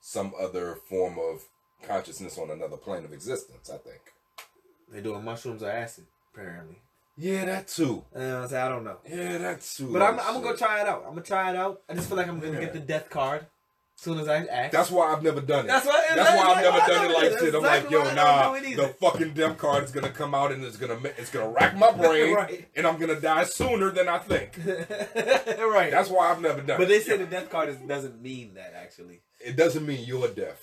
some 0.00 0.32
other 0.40 0.74
form 0.88 1.18
of 1.18 1.44
consciousness 1.86 2.36
on 2.38 2.50
another 2.50 2.76
plane 2.76 3.04
of 3.04 3.12
existence. 3.12 3.70
I 3.70 3.78
think. 3.78 4.00
they're 4.90 5.02
doing 5.02 5.24
mushrooms 5.24 5.62
or 5.62 5.70
acid, 5.70 6.06
apparently. 6.34 6.78
Yeah, 7.16 7.44
that 7.44 7.68
too. 7.68 8.04
Uh, 8.14 8.46
so 8.46 8.60
I 8.64 8.68
don't 8.68 8.84
know. 8.84 8.98
Yeah, 9.08 9.38
that 9.38 9.60
too. 9.60 9.92
But 9.92 10.02
I'm, 10.02 10.18
I'm 10.20 10.34
gonna 10.34 10.52
go 10.52 10.56
try 10.56 10.80
it 10.80 10.88
out. 10.88 11.02
I'm 11.06 11.10
gonna 11.10 11.22
try 11.22 11.50
it 11.50 11.56
out. 11.56 11.82
I 11.88 11.94
just 11.94 12.08
feel 12.08 12.16
like 12.16 12.28
I'm 12.28 12.40
gonna 12.40 12.54
Yeah. 12.54 12.60
get 12.60 12.72
the 12.72 12.80
death 12.80 13.10
card 13.10 13.42
as 13.42 14.02
soon 14.02 14.18
as 14.18 14.26
I 14.28 14.38
act. 14.46 14.72
That's 14.72 14.90
why 14.90 15.12
I've 15.12 15.22
never 15.22 15.42
done 15.42 15.66
it. 15.66 15.68
That's 15.68 15.84
why- 15.86 16.02
That's 16.14 16.36
why 16.36 16.44
I've 16.54 16.62
never 16.64 16.78
done 16.78 17.10
it 17.10 17.14
like 17.14 17.38
shit. 17.38 17.54
I'm 17.54 17.62
like, 17.62 17.90
yo, 17.90 18.02
nah. 18.14 18.42
don't 18.52 18.52
do 18.62 18.66
it 18.66 18.70
either. 18.72 18.86
The 18.86 18.92
fucking 18.94 19.34
death 19.34 19.58
card 19.58 19.84
is 19.84 19.90
gonna 19.92 20.08
come 20.10 20.34
out 20.34 20.50
and 20.52 20.64
it's 20.64 20.78
gonna 20.78 20.98
it's 21.18 21.30
gonna 21.30 21.50
rack 21.50 21.76
my 21.76 21.90
brain, 22.02 22.34
Right. 22.34 22.68
and 22.74 22.86
I'm 22.86 22.98
gonna 22.98 23.20
die 23.20 23.44
sooner 23.44 23.90
than 23.90 24.08
I 24.08 24.18
think. 24.18 24.56
right. 24.66 25.90
That's 25.90 26.08
why 26.08 26.30
I've 26.30 26.40
never 26.40 26.62
done 26.62 26.66
but 26.66 26.74
it. 26.74 26.78
But 26.78 26.88
they 26.88 27.00
say 27.00 27.16
the 27.18 27.26
death 27.26 27.50
card 27.50 27.68
is, 27.68 27.76
doesn't 27.76 28.22
mean 28.22 28.54
that 28.54 28.72
actually. 28.74 29.20
it 29.44 29.56
doesn't 29.56 29.84
mean 29.86 30.06
you're 30.06 30.28
deaf. 30.28 30.56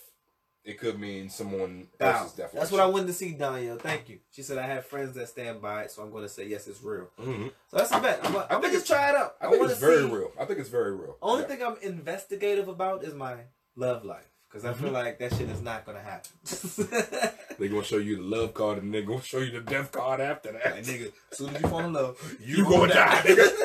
It 0.67 0.77
could 0.77 0.99
mean 0.99 1.29
someone 1.29 1.87
else's 1.97 2.33
deaf. 2.33 2.51
That's 2.51 2.71
what 2.71 2.81
I 2.81 2.85
wanted 2.87 3.07
to 3.07 3.13
see, 3.13 3.33
Danya. 3.39 3.79
Thank 3.79 4.09
you. 4.09 4.19
She 4.31 4.41
said 4.41 4.57
I 4.57 4.63
have 4.67 4.85
friends 4.85 5.15
that 5.15 5.29
stand 5.29 5.61
by 5.61 5.83
it, 5.83 5.91
so 5.91 6.03
I'm 6.03 6.11
gonna 6.11 6.27
say 6.27 6.45
yes, 6.45 6.67
it's 6.67 6.83
real. 6.83 7.07
hmm 7.17 7.47
So 7.69 7.77
that's 7.77 7.91
a 7.93 8.01
bet. 8.01 8.19
I'm 8.23 8.33
gonna, 8.33 8.47
I'm 8.49 8.59
think 8.61 8.73
just 8.73 8.85
try 8.85 9.09
it 9.11 9.15
out. 9.15 9.35
I 9.39 9.49
think 9.49 9.63
it's 9.63 9.79
very 9.79 10.03
see- 10.03 10.11
real. 10.13 10.31
I 10.37 10.43
think 10.43 10.59
it's 10.59 10.67
very 10.69 10.93
real. 10.93 11.15
Only 11.21 11.43
Yeah. 11.43 11.47
thing 11.47 11.63
I'm 11.63 11.77
investigative 11.81 12.67
about 12.67 13.05
is 13.05 13.13
my 13.13 13.35
love 13.77 14.03
life 14.03 14.25
because 14.49 14.65
I 14.65 14.73
Mm-hmm. 14.73 14.83
feel 14.83 14.91
like 14.91 15.19
that 15.19 15.33
shit 15.35 15.49
is 15.49 15.61
not 15.61 15.85
gonna 15.85 16.01
happen. 16.01 16.31
They're 17.57 17.69
gonna 17.69 17.83
show 17.83 17.97
you 17.97 18.17
the 18.17 18.23
love 18.23 18.53
card 18.53 18.83
and 18.83 18.93
they're 18.93 19.03
gonna 19.03 19.21
show 19.21 19.39
you 19.39 19.51
the 19.51 19.61
death 19.61 19.93
card 19.93 20.19
after 20.19 20.51
that. 20.51 20.65
Like, 20.75 20.83
nigga, 20.83 21.11
as 21.31 21.37
soon 21.37 21.55
as 21.55 21.61
you 21.61 21.67
fall 21.69 21.79
in 21.79 21.93
love, 21.93 22.17
you, 22.43 22.63
gonna 22.65 22.93
die, 22.93 23.21
nigga. 23.23 23.47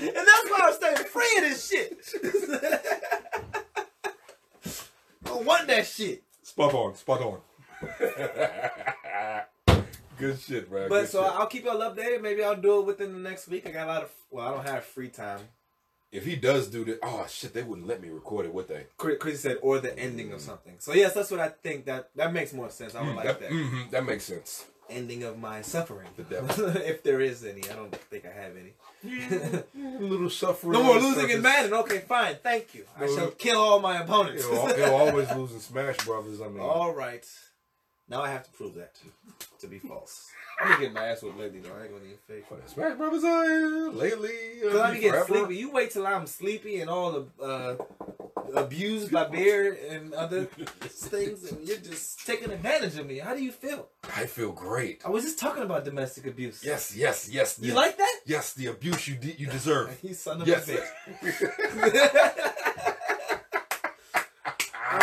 And 0.00 0.14
that's 0.16 0.50
why 0.50 0.60
I'm 0.64 0.74
staying 0.74 1.08
free 1.08 1.36
of 1.38 1.42
this 1.44 1.68
shit. 1.68 1.98
Want 5.34 5.66
that 5.68 5.86
shit. 5.86 6.22
spot 6.42 6.74
on, 6.74 6.94
spot 6.94 7.20
on. 7.22 7.40
Good 10.16 10.38
shit, 10.38 10.70
man. 10.70 10.88
But 10.88 11.02
Good 11.02 11.08
so 11.10 11.24
shit. 11.24 11.32
I'll 11.32 11.46
keep 11.46 11.64
y'all 11.64 11.78
updated. 11.80 12.22
Maybe 12.22 12.44
I'll 12.44 12.54
do 12.56 12.80
it 12.80 12.86
within 12.86 13.12
the 13.12 13.18
next 13.18 13.48
week. 13.48 13.66
I 13.66 13.72
got 13.72 13.86
a 13.86 13.92
lot 13.92 14.02
of 14.04 14.10
well, 14.30 14.46
I 14.46 14.50
don't 14.52 14.66
have 14.68 14.84
free 14.84 15.08
time. 15.08 15.40
if 16.12 16.24
he 16.24 16.36
does 16.36 16.68
do 16.68 16.84
that, 16.84 17.00
oh 17.02 17.26
shit, 17.28 17.52
they 17.52 17.64
wouldn't 17.64 17.88
let 17.88 18.00
me 18.00 18.08
record 18.10 18.46
it, 18.46 18.54
would 18.54 18.68
they? 18.68 18.86
Chris 18.96 19.40
said, 19.40 19.58
or 19.62 19.80
the 19.80 19.96
ending 19.98 20.32
of 20.32 20.40
something. 20.40 20.74
So 20.78 20.92
yes, 20.94 21.14
that's 21.14 21.30
what 21.32 21.40
I 21.40 21.48
think. 21.48 21.86
That 21.86 22.10
that 22.14 22.32
makes 22.32 22.52
more 22.52 22.70
sense. 22.70 22.94
I 22.94 23.02
would 23.02 23.16
like 23.16 23.24
that, 23.26 23.40
that 23.40 23.50
mhm, 23.50 23.90
that 23.90 24.04
makes 24.06 24.24
sense. 24.24 24.66
ending 24.88 25.24
of 25.24 25.36
my 25.38 25.62
suffering, 25.62 26.08
The 26.16 26.22
devil. 26.22 26.76
if 26.76 27.02
there 27.02 27.20
is 27.20 27.44
any. 27.44 27.62
I 27.68 27.74
don't 27.74 27.92
think 27.94 28.24
I 28.24 28.40
have 28.40 28.56
any. 28.56 28.74
Little 29.04 30.30
suffering. 30.30 30.72
No 30.72 30.82
more 30.82 30.98
losing 30.98 31.30
in. 31.30 31.42
Madden. 31.42 31.72
Okay, 31.74 31.98
fine. 32.00 32.36
Thank 32.42 32.74
you. 32.74 32.84
I 32.96 33.06
No. 33.06 33.16
shall 33.16 33.30
kill 33.32 33.60
all 33.60 33.80
my 33.80 34.00
opponents. 34.02 34.46
He'll, 34.46 34.74
he'll 34.74 34.94
always 34.94 35.30
lose 35.32 35.52
in 35.52 35.60
Smash 35.60 35.98
Brothers. 35.98 36.40
I 36.40 36.48
mean, 36.48 36.60
All 36.60 36.94
right. 36.94 37.26
Now 38.08 38.22
I 38.22 38.30
have 38.30 38.44
to 38.44 38.50
prove 38.50 38.74
that 38.74 38.96
to 39.60 39.66
be 39.66 39.78
false. 39.78 40.28
I'm 40.60 40.68
gonna 40.68 40.80
get 40.80 40.92
my 40.92 41.06
ass 41.08 41.22
with 41.22 41.36
lately 41.36 41.60
though. 41.60 41.70
I 41.78 41.82
ain't 41.82 41.90
gonna 41.92 42.04
even 42.04 42.16
fake. 42.26 42.44
But 42.48 42.68
Smash 42.70 42.96
Brothers 42.96 43.24
uh, 43.24 43.90
lately. 43.92 44.30
Uh, 44.64 44.70
Cause 44.70 44.80
I 44.80 44.92
be 44.94 45.00
getting 45.00 45.24
sleepy. 45.24 45.56
You 45.56 45.70
wait 45.72 45.90
till 45.90 46.06
I'm 46.06 46.26
sleepy 46.26 46.80
and 46.80 46.88
all 46.90 47.12
the 47.12 47.44
uh, 47.44 47.76
abused 48.54 49.10
by 49.10 49.24
beer 49.24 49.76
and 49.90 50.14
other 50.14 50.44
things, 50.80 51.50
and 51.50 51.66
you're 51.66 51.76
just 51.78 52.24
taking 52.26 52.50
advantage 52.52 52.96
of 52.98 53.06
me. 53.06 53.18
How 53.18 53.34
do 53.34 53.42
you 53.42 53.50
feel? 53.52 53.88
I 54.16 54.26
feel 54.26 54.52
great. 54.52 55.02
I 55.04 55.10
was 55.10 55.24
just 55.24 55.38
talking 55.38 55.62
about 55.64 55.84
domestic 55.84 56.26
abuse. 56.26 56.62
Yes, 56.64 56.94
yes, 56.96 57.28
yes. 57.30 57.58
You 57.60 57.68
yes. 57.68 57.76
like 57.76 57.96
that? 57.98 58.20
Yes, 58.26 58.52
the 58.52 58.66
abuse 58.68 59.08
you 59.08 59.16
de- 59.16 59.36
you 59.36 59.46
deserve. 59.48 59.98
You 60.02 60.14
son 60.14 60.42
of 60.42 60.46
Yes. 60.48 60.68
a 60.68 60.76
bitch. 60.76 62.70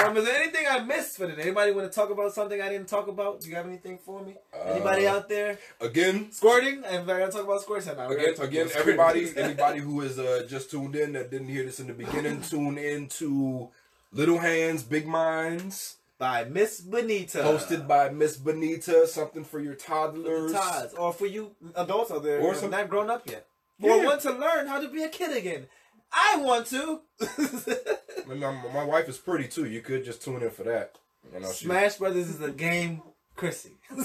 um, 0.05 0.17
is 0.17 0.25
there 0.25 0.41
anything 0.41 0.65
I 0.69 0.79
missed 0.79 1.17
for 1.17 1.27
today? 1.27 1.43
Anybody 1.43 1.71
want 1.71 1.91
to 1.91 1.95
talk 1.95 2.09
about 2.09 2.33
something 2.33 2.61
I 2.61 2.69
didn't 2.69 2.87
talk 2.87 3.07
about? 3.07 3.41
Do 3.41 3.49
you 3.49 3.55
have 3.55 3.65
anything 3.67 3.97
for 3.97 4.23
me? 4.23 4.35
Anybody 4.65 5.07
Uh, 5.07 5.15
out 5.15 5.29
there? 5.29 5.57
Again, 5.79 6.31
Squirting? 6.31 6.83
And 6.85 7.09
I 7.11 7.19
gotta 7.19 7.31
talk 7.31 7.43
about 7.43 7.61
squirting 7.61 7.95
now. 7.97 8.09
Again, 8.09 8.33
again, 8.39 8.69
everybody, 8.75 9.31
anybody 9.37 9.79
who 9.79 10.01
is 10.01 10.19
uh, 10.19 10.45
just 10.47 10.71
tuned 10.71 10.95
in 10.95 11.13
that 11.13 11.31
didn't 11.31 11.47
hear 11.49 11.63
this 11.63 11.79
in 11.79 11.87
the 11.87 11.93
beginning, 11.93 12.41
tune 12.41 12.77
in 12.77 13.07
to 13.09 13.69
Little 14.11 14.39
Hands, 14.39 14.81
Big 14.83 15.07
Minds. 15.07 15.97
by 16.17 16.43
Miss 16.45 16.81
Benita. 16.81 17.39
Hosted 17.39 17.87
by 17.87 18.09
Miss 18.09 18.37
Benita, 18.37 19.07
something 19.07 19.43
for 19.43 19.59
your 19.59 19.73
toddlers. 19.75 20.53
Or 20.97 21.11
for 21.13 21.25
you 21.25 21.51
adults 21.75 22.11
out 22.11 22.23
there 22.23 22.39
Or 22.39 22.53
who 22.53 22.59
some- 22.59 22.71
not 22.71 22.89
grown 22.89 23.09
up 23.09 23.27
yet, 23.29 23.47
Yeah. 23.79 23.93
or 23.93 24.05
want 24.05 24.21
to 24.21 24.31
learn 24.31 24.67
how 24.67 24.79
to 24.79 24.87
be 24.87 25.01
a 25.03 25.09
kid 25.09 25.35
again. 25.35 25.67
I 26.13 26.37
want 26.37 26.67
to. 26.67 27.01
My, 28.27 28.35
my- 28.35 28.73
my 28.73 28.83
wife 28.83 29.09
is 29.09 29.17
pretty 29.17 29.47
too. 29.47 29.65
You 29.65 29.81
could 29.81 30.05
just 30.05 30.21
tune 30.23 30.41
in 30.43 30.51
for 30.51 30.63
that. 30.63 30.95
You 31.33 31.39
know, 31.39 31.51
she, 31.51 31.65
Smash 31.65 31.95
Brothers 31.97 32.29
is 32.29 32.41
a 32.41 32.51
game, 32.51 33.01
Chrissy. 33.35 33.71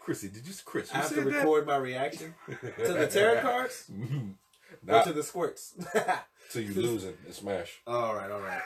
Chrissy, 0.00 0.28
did 0.28 0.46
you 0.46 0.52
Chris? 0.64 0.90
I 0.92 0.96
You 0.96 1.00
have 1.02 1.08
to 1.10 1.14
said 1.14 1.24
that? 1.26 1.34
record 1.36 1.66
my 1.66 1.76
reaction 1.76 2.34
to 2.84 2.92
the 2.92 3.06
tarot 3.06 3.40
cards 3.42 3.84
or 3.90 4.16
Not 4.84 5.06
to 5.06 5.12
the 5.12 5.22
squirts. 5.22 5.74
till 6.50 6.62
you 6.62 6.74
losing 6.74 7.14
in 7.26 7.32
Smash. 7.32 7.80
all 7.86 8.14
right, 8.14 8.30
all 8.30 8.40
right. 8.40 8.60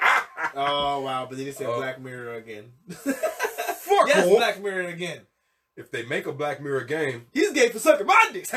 Oh 0.54 1.00
wow, 1.00 1.26
but 1.28 1.36
then 1.36 1.46
you 1.46 1.52
said 1.52 1.66
Oh. 1.66 1.76
Black 1.76 2.00
Mirror 2.00 2.34
again. 2.34 2.72
Fuck 2.88 4.08
yes. 4.08 4.28
Black 4.28 4.62
Mirror 4.62 4.88
again. 4.88 5.20
If 5.76 5.90
they 5.90 6.04
make 6.04 6.26
a 6.26 6.32
Black 6.32 6.60
Mirror 6.62 6.84
game, 6.84 7.26
He's 7.32 7.52
gay 7.52 7.68
for 7.68 7.78
sucking 7.78 8.06
my 8.06 8.30
dicks. 8.32 8.52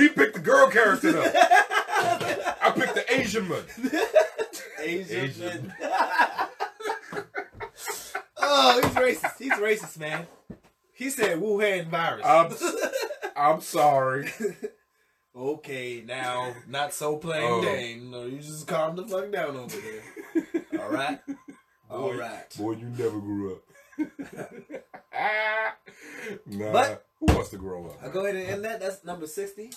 He 0.00 0.08
picked 0.08 0.34
the 0.34 0.40
girl 0.40 0.68
character 0.70 1.12
though. 1.12 1.22
I 1.24 2.70
picked 2.74 2.94
the 2.94 3.04
Asian 3.20 3.48
man. 3.48 3.62
Asian. 4.82 5.16
Asian. 5.24 5.72
man. 5.80 6.48
oh, 8.38 8.80
he's 8.82 8.92
racist. 8.92 9.38
He's 9.38 9.52
racist, 9.52 9.98
man. 9.98 10.26
He 10.92 11.10
said 11.10 11.38
Wuhan 11.40 11.88
virus. 11.88 12.24
I'm, 12.24 12.52
I'm 13.36 13.60
sorry. 13.60 14.30
okay, 15.36 16.02
now 16.06 16.54
not 16.68 16.92
so 16.94 17.16
plain 17.16 17.42
Oh. 17.44 17.62
Jane. 17.62 18.10
No, 18.10 18.24
you 18.26 18.38
just 18.38 18.66
calm 18.66 18.96
the 18.96 19.06
fuck 19.06 19.30
down 19.30 19.56
over 19.56 19.76
there. 19.76 20.80
All 20.80 20.90
right. 20.90 21.18
All 21.90 22.10
Boy, 22.10 22.18
right. 22.18 22.56
Boy, 22.58 22.72
you 22.72 22.88
never 22.88 23.20
grew 23.20 23.54
up. 23.56 23.62
Ah. 25.14 25.74
nah. 26.46 26.72
But- 26.72 27.05
who 27.20 27.26
wants 27.26 27.50
to 27.50 27.56
grow 27.56 27.86
up? 27.86 27.98
I'll 28.02 28.10
go 28.10 28.24
ahead 28.24 28.36
and 28.36 28.46
end 28.48 28.64
that. 28.64 28.80
That's 28.80 29.04
number 29.04 29.26
sixty. 29.26 29.70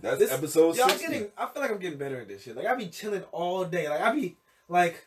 That's 0.00 0.18
This- 0.18 0.32
episode 0.32 0.76
Yo, 0.76 0.84
I'm 0.84 0.90
60. 0.90 1.06
getting. 1.08 1.28
I 1.36 1.46
feel 1.46 1.62
like 1.62 1.70
I'm 1.70 1.78
getting 1.78 1.98
better 1.98 2.20
at 2.20 2.28
this 2.28 2.42
shit. 2.42 2.56
Like 2.56 2.66
I 2.66 2.74
be 2.74 2.88
chilling 2.88 3.22
all 3.32 3.64
day. 3.64 3.88
Like 3.88 4.00
I 4.00 4.14
be 4.14 4.36
like. 4.68 5.06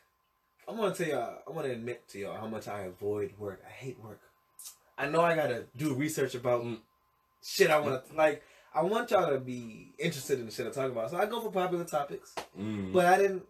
I'm 0.66 0.78
gonna 0.78 0.96
tell 0.96 1.08
y'all. 1.08 1.40
I 1.46 1.52
want 1.52 1.68
to 1.68 1.74
admit 1.74 2.08
to 2.10 2.20
y'all 2.20 2.38
how 2.38 2.48
much 2.48 2.70
I 2.70 2.82
avoid 2.84 3.34
work. 3.38 3.62
I 3.68 3.70
hate 3.70 4.00
work. 4.02 4.22
I 4.98 5.08
know 5.10 5.20
I 5.22 5.36
gotta 5.36 5.66
do 5.76 5.94
research 5.94 6.36
about 6.36 6.64
Mm. 6.64 6.80
shit 7.44 7.70
I 7.70 7.80
want 7.80 8.08
to 8.08 8.16
like. 8.16 8.44
I 8.74 8.82
want 8.82 9.12
y'all 9.12 9.30
to 9.30 9.40
be 9.40 9.94
interested 10.00 10.40
in 10.40 10.46
the 10.46 10.52
shit 10.54 10.66
I 10.66 10.70
talk 10.72 10.90
about. 10.90 11.12
So 11.12 11.18
I 11.18 11.26
go 11.26 11.42
for 11.42 11.52
popular 11.52 11.84
topics, 11.84 12.34
Mm. 12.58 12.94
but 12.94 13.06
I 13.06 13.18
didn't. 13.18 13.44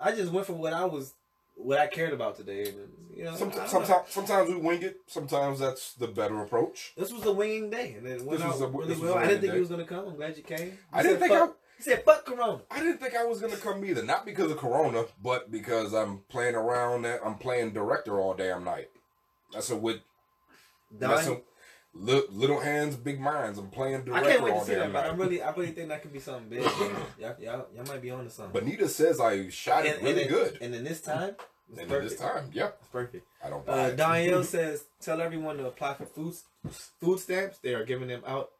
I 0.00 0.12
just 0.12 0.32
went 0.32 0.46
for 0.46 0.52
what 0.54 0.72
I 0.72 0.84
was, 0.84 1.14
what 1.58 1.78
I 1.78 1.86
cared 1.86 2.12
about 2.12 2.36
today. 2.36 2.68
And 2.68 2.76
you 3.14 3.24
know, 3.24 3.32
I 3.32 3.36
Sometimes, 3.36 3.70
sometimes, 3.70 4.02
sometimes 4.10 4.48
we 4.48 4.56
wing 4.56 4.82
it. 4.82 5.00
Sometimes 5.06 5.58
that's 5.58 5.92
the 5.94 6.06
better 6.08 6.40
approach. 6.42 6.92
this 6.96 7.12
was 7.12 7.24
a 7.26 7.32
winging 7.32 7.68
day, 7.70 7.94
and 7.98 8.06
it 8.06 8.22
went 8.24 8.38
This 8.40 8.46
was 8.48 8.62
out 8.62 8.68
a- 8.68 8.70
really 8.72 8.88
this 8.88 8.98
was 8.98 9.10
well. 9.10 9.18
I 9.18 9.26
didn't 9.26 9.40
think 9.40 9.50
day. 9.52 9.56
you 9.56 9.60
was 9.60 9.70
gonna 9.70 9.84
come. 9.84 10.06
I'm 10.08 10.16
glad 10.16 10.36
you 10.36 10.42
came. 10.42 10.66
You 10.68 10.72
I 10.92 11.02
didn't 11.02 11.18
think 11.18 11.32
fuck, 11.32 11.56
He 11.76 11.82
said, 11.82 12.04
"Fuck 12.04 12.24
Corona." 12.26 12.60
I 12.70 12.78
didn't 12.80 12.98
think 12.98 13.14
I 13.16 13.24
was 13.24 13.40
gonna 13.40 13.56
come 13.56 13.84
either. 13.84 14.02
Not 14.02 14.24
because 14.24 14.50
of 14.50 14.58
Corona, 14.58 15.04
but 15.22 15.50
because 15.50 15.92
I'm 15.92 16.20
playing 16.28 16.54
around. 16.54 17.02
That 17.02 17.20
I'm 17.24 17.36
playing 17.38 17.72
director 17.72 18.18
all 18.20 18.34
damn 18.34 18.64
night. 18.64 18.90
That's 19.52 19.70
a 19.70 19.76
with 19.76 20.00
a 21.00 21.40
li- 21.94 22.24
little 22.30 22.60
hands, 22.60 22.96
big 22.96 23.20
minds. 23.20 23.58
I'm 23.58 23.68
playing 23.70 23.96
I 23.96 24.00
director 24.00 24.30
can't 24.30 24.42
wait 24.42 24.54
to 24.54 24.64
see 24.64 24.74
that, 24.74 24.92
but. 24.92 25.04
I 25.06 25.08
really, 25.14 25.42
I 25.42 25.50
really 25.50 25.72
think 25.72 25.88
that 25.88 26.02
could 26.02 26.12
be 26.12 26.20
something 26.20 26.48
big. 26.48 26.62
y'all, 27.18 27.34
y'all, 27.40 27.66
y'all 27.74 27.86
might 27.86 28.02
be 28.02 28.10
on 28.10 28.24
to 28.24 28.30
something. 28.30 28.60
Benita 28.64 28.88
says 28.88 29.20
I 29.20 29.48
shot 29.48 29.86
it 29.86 29.96
and, 29.96 30.04
really 30.04 30.22
and, 30.22 30.30
good. 30.30 30.58
And 30.60 30.74
in 30.74 30.84
this 30.84 31.00
time, 31.00 31.36
it's 31.70 31.78
And 31.78 31.88
perfect. 31.88 32.10
this 32.10 32.18
time, 32.20 32.50
yeah, 32.52 32.70
It's 32.80 32.88
perfect. 32.88 33.26
I 33.44 33.50
don't 33.50 33.64
buy 33.66 33.72
Uh. 33.72 33.90
Danielle 33.90 34.44
says, 34.56 34.84
tell 35.00 35.20
everyone 35.20 35.56
to 35.58 35.66
apply 35.66 35.94
for 35.94 36.06
food 36.06 36.34
food 36.70 37.20
stamps. 37.20 37.58
They 37.58 37.74
are 37.74 37.84
giving 37.84 38.08
them 38.08 38.22
out 38.26 38.50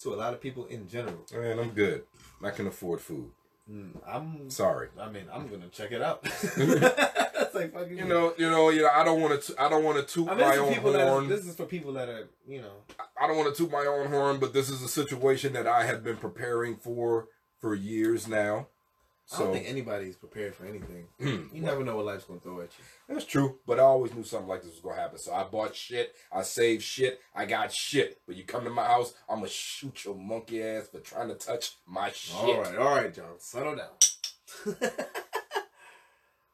to 0.00 0.14
a 0.14 0.16
lot 0.16 0.32
of 0.34 0.40
people 0.40 0.66
in 0.66 0.88
general. 0.88 1.24
Man, 1.32 1.58
I'm 1.58 1.70
good. 1.70 2.04
I 2.42 2.50
can 2.50 2.66
afford 2.66 3.00
food. 3.00 3.30
Mm, 3.70 3.90
I'm. 4.06 4.48
Sorry. 4.48 4.88
I 4.98 5.10
mean, 5.10 5.24
I'm 5.32 5.48
gonna 5.48 5.68
check 5.68 5.92
it 5.92 6.00
out. 6.00 6.24
Like 7.58 7.72
fucking. 7.72 7.98
You 7.98 8.04
know, 8.04 8.34
you 8.38 8.50
know, 8.50 8.70
you 8.70 8.82
know. 8.82 8.90
I 8.94 9.04
don't 9.04 9.20
want 9.20 9.40
to. 9.42 9.54
I 9.62 9.68
don't 9.68 9.84
want 9.84 9.98
to 9.98 10.14
toot 10.14 10.28
I 10.28 10.34
mean, 10.34 10.48
my 10.48 10.56
own 10.56 10.74
horn. 10.74 11.24
is, 11.24 11.30
this 11.30 11.46
is 11.50 11.56
for 11.56 11.66
people 11.66 11.92
that 11.94 12.08
are, 12.08 12.28
you 12.46 12.60
know, 12.60 12.72
I 13.20 13.26
don't 13.26 13.36
want 13.36 13.54
to 13.54 13.62
toot 13.62 13.70
my 13.70 13.84
own 13.86 14.08
horn, 14.08 14.38
but 14.38 14.52
this 14.52 14.70
is 14.70 14.82
a 14.82 14.88
situation 14.88 15.52
that 15.54 15.66
I 15.66 15.84
have 15.86 16.02
been 16.04 16.16
preparing 16.16 16.76
for 16.76 17.28
for 17.60 17.74
years 17.74 18.28
now. 18.28 18.68
I 19.30 19.36
So 19.36 19.44
don't 19.44 19.52
think 19.54 19.68
anybody's 19.68 20.16
prepared 20.16 20.54
for 20.54 20.64
anything. 20.64 21.06
You 21.52 21.60
never 21.60 21.84
know 21.84 21.96
what 21.96 22.06
life's 22.06 22.24
gonna 22.24 22.40
throw 22.40 22.60
at 22.60 22.70
you. 22.78 22.84
that's 23.14 23.26
true, 23.26 23.58
but 23.66 23.78
I 23.78 23.82
always 23.82 24.14
knew 24.14 24.22
something 24.24 24.48
like 24.48 24.62
this 24.62 24.70
was 24.72 24.80
gonna 24.80 24.96
happen. 25.00 25.18
So 25.18 25.34
I 25.34 25.44
bought 25.44 25.74
shit, 25.76 26.14
I 26.32 26.42
saved 26.42 26.82
shit, 26.82 27.20
I 27.34 27.44
got 27.44 27.70
shit. 27.70 28.20
But 28.26 28.36
you 28.36 28.44
come 28.44 28.64
to 28.64 28.70
my 28.70 28.84
house, 28.84 29.12
I'm 29.28 29.40
gonna 29.40 29.48
shoot 29.48 30.04
your 30.06 30.14
monkey 30.14 30.62
ass 30.62 30.88
for 30.88 31.00
trying 31.00 31.28
to 31.28 31.34
touch 31.34 31.72
my 31.86 32.10
shit. 32.10 32.36
All 32.36 32.62
right, 32.62 32.76
all 32.78 32.94
right, 32.94 33.12
John, 33.12 33.34
settle 33.38 33.76
down. 33.76 33.90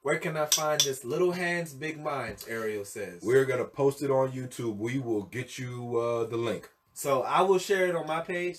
Where 0.05 0.19
can 0.19 0.37
I 0.37 0.45
find 0.45 0.79
this 0.83 1.03
Little 1.03 1.33
Hands, 1.33 1.73
Big 1.73 1.99
Minds? 1.99 2.47
Ariel 2.47 2.85
says. 2.85 3.23
We're 3.23 3.47
gonna 3.47 3.65
post 3.65 4.03
it 4.03 4.11
on 4.11 4.33
YouTube. 4.33 4.77
We 4.77 4.99
will 4.99 5.23
get 5.23 5.59
you 5.59 5.97
uh, 5.99 6.25
the 6.25 6.37
link. 6.37 6.69
So 6.93 7.23
I 7.23 7.41
will 7.41 7.57
share 7.59 7.87
it 7.87 7.97
on 7.97 8.07
my 8.07 8.21
page, 8.21 8.59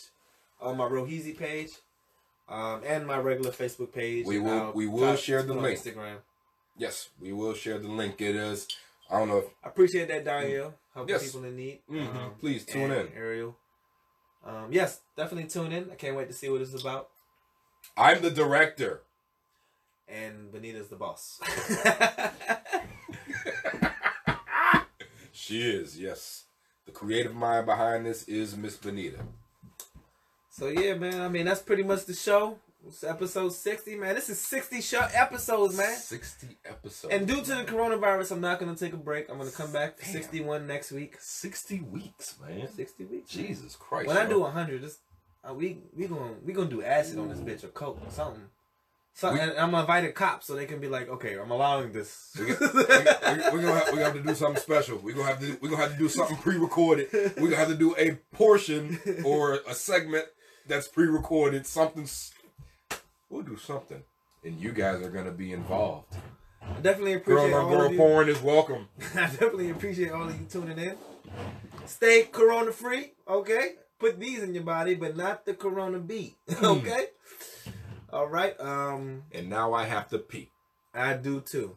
on 0.60 0.76
my 0.76 0.86
Roheezy 0.86 1.38
page, 1.38 1.70
um, 2.50 2.82
and 2.84 3.06
my 3.06 3.20
regular 3.20 3.52
Facebook 3.52 3.94
page. 3.94 4.26
We 4.26 4.40
will- 4.40 4.50
I'll 4.60 4.72
we 4.74 4.88
will 4.88 5.16
share 5.16 5.44
the 5.44 5.54
link. 5.54 5.78
Instagram. 5.80 6.18
Yes, 6.78 7.10
we 7.22 7.32
will 7.32 7.54
share 7.54 7.78
the 7.78 7.90
link. 7.90 8.20
It 8.22 8.36
is. 8.36 8.68
I 9.12 9.20
don't 9.20 9.28
know. 9.28 9.38
If, 9.38 9.46
I 9.64 9.68
appreciate 9.70 10.08
that, 10.08 10.26
Danielle, 10.26 10.74
helping 10.96 11.14
Yes. 11.14 11.26
people 11.32 11.44
in 11.48 11.56
need. 11.56 11.82
Mhm. 11.88 12.40
Please 12.40 12.66
tune 12.66 12.90
in. 12.92 13.10
Ariel. 13.16 13.56
Um, 14.44 14.70
yes, 14.74 15.02
definitely 15.16 15.48
tune 15.48 15.72
in. 15.72 15.92
I 15.92 15.96
can't 15.96 16.18
wait 16.18 16.28
to 16.28 16.34
see 16.34 16.50
what 16.50 16.62
it's 16.62 16.74
about. 16.74 17.10
I'm 17.96 18.24
the 18.24 18.32
director. 18.32 19.04
And 20.08 20.52
Benita's 20.52 20.90
the 20.90 20.96
boss. 20.96 21.40
She 25.46 25.62
is. 25.62 26.00
Yes, 26.00 26.46
the 26.86 26.92
creative 26.92 27.36
mind 27.36 27.68
behind 27.68 28.06
this 28.06 28.24
is 28.24 28.58
Miss 28.58 28.78
Benita. 28.78 29.20
So 30.50 30.70
yeah, 30.70 30.96
man. 30.96 31.22
I 31.22 31.28
mean, 31.28 31.46
that's 31.46 31.62
pretty 31.62 31.84
much 31.84 32.06
the 32.06 32.16
show. 32.16 32.58
It's 32.88 33.04
episode 33.04 33.52
sixty, 33.52 33.96
man. 33.96 34.16
This 34.16 34.30
is 34.30 34.40
sixty 34.40 34.82
show 34.82 35.06
episodes, 35.14 35.78
man. 35.78 35.96
Sixty 35.98 36.58
episodes. 36.66 37.14
And 37.14 37.28
due 37.28 37.42
to 37.44 37.56
the 37.56 37.64
coronavirus, 37.64 38.32
I'm 38.32 38.42
not 38.42 38.60
gonna 38.60 38.76
take 38.76 38.94
a 38.94 38.98
break. 38.98 39.30
I'm 39.30 39.38
gonna 39.38 39.52
come 39.52 39.72
back 39.72 39.98
to. 39.98 40.06
61 40.06 40.66
next 40.66 40.92
week. 40.92 41.18
sixty 41.20 41.82
weeks, 41.82 42.36
man. 42.42 42.68
60 42.68 43.06
weeks. 43.06 43.30
Jesus 43.30 43.76
Christ. 43.76 44.08
When 44.08 44.18
I 44.18 44.24
yo. 44.24 44.30
do 44.30 44.40
100, 44.40 44.82
this, 44.82 44.98
uh, 45.48 45.54
we 45.54 45.80
we 45.96 46.08
gonna 46.08 46.34
we 46.44 46.54
gonna 46.54 46.70
do 46.70 46.82
acid 46.82 47.20
on 47.20 47.28
this 47.30 47.40
bitch 47.40 47.64
or 47.66 47.68
coke 47.68 48.00
or 48.04 48.10
something. 48.10 48.42
So 49.18 49.32
We- 49.32 49.40
and 49.40 49.52
I'm 49.52 49.72
gonna 49.72 49.80
invite 49.80 50.04
a 50.04 50.12
cop 50.12 50.44
so 50.44 50.56
they 50.56 50.66
can 50.66 50.80
be 50.82 50.90
like, 50.90 51.08
okay, 51.08 51.38
I'm 51.40 51.50
allowing 51.50 51.94
this. 51.94 52.36
we, 52.38 52.48
we 52.48 52.52
gonna 52.54 53.80
have, 53.80 53.94
we 53.94 54.00
have 54.00 54.14
to 54.14 54.22
do 54.22 54.36
something 54.36 54.62
special. 54.62 54.98
We're 54.98 55.16
gonna 55.16 55.28
have 55.30 55.40
to 55.40 55.58
we 55.62 55.70
gonna 55.70 55.82
have 55.82 55.94
to 55.94 55.98
do 55.98 56.10
something 56.10 56.36
pre-recorded. 56.38 57.08
We're 57.14 57.32
gonna 57.50 57.56
have 57.56 57.70
to 57.70 57.76
do 57.76 57.96
a 57.98 58.16
portion 58.36 59.00
or 59.24 59.60
a 59.68 59.74
segment 59.74 60.26
that's 60.68 60.90
pre-recorded. 60.90 61.66
Something. 61.66 62.10
We'll 63.30 63.44
do 63.44 63.58
something, 63.58 64.04
and 64.44 64.60
you 64.60 64.74
guys 64.74 65.02
are 65.02 65.10
gonna 65.10 65.32
be 65.32 65.54
involved. 65.54 66.14
I 66.62 66.82
definitely 66.82 67.14
Girl 67.14 67.22
appreciate 67.22 67.54
on 67.54 67.66
all 67.66 67.70
girl 67.70 67.86
of 67.86 67.92
you. 67.94 67.98
porn 67.98 68.28
is 68.30 68.42
welcome. 68.42 68.90
I 69.16 69.28
definitely 69.28 69.70
appreciate 69.70 70.12
all 70.12 70.28
of 70.28 70.38
you 70.38 70.46
tuning 70.50 70.78
in. 70.78 70.96
Stay 71.86 72.24
corona 72.24 72.72
free, 72.74 73.14
okay? 73.28 73.76
Put 74.00 74.20
these 74.20 74.44
in 74.44 74.54
your 74.54 74.64
body, 74.64 74.96
but 74.96 75.16
not 75.16 75.46
the 75.46 75.54
corona 75.54 76.00
beat, 76.00 76.36
hmm. 76.50 76.66
okay? 76.66 77.06
All 78.16 78.28
right. 78.28 78.58
Um, 78.62 79.24
And 79.34 79.50
now 79.50 79.74
I 79.74 79.84
have 79.84 80.08
to 80.12 80.18
pee. 80.20 80.50
I 80.94 81.14
do 81.16 81.42
too. 81.42 81.76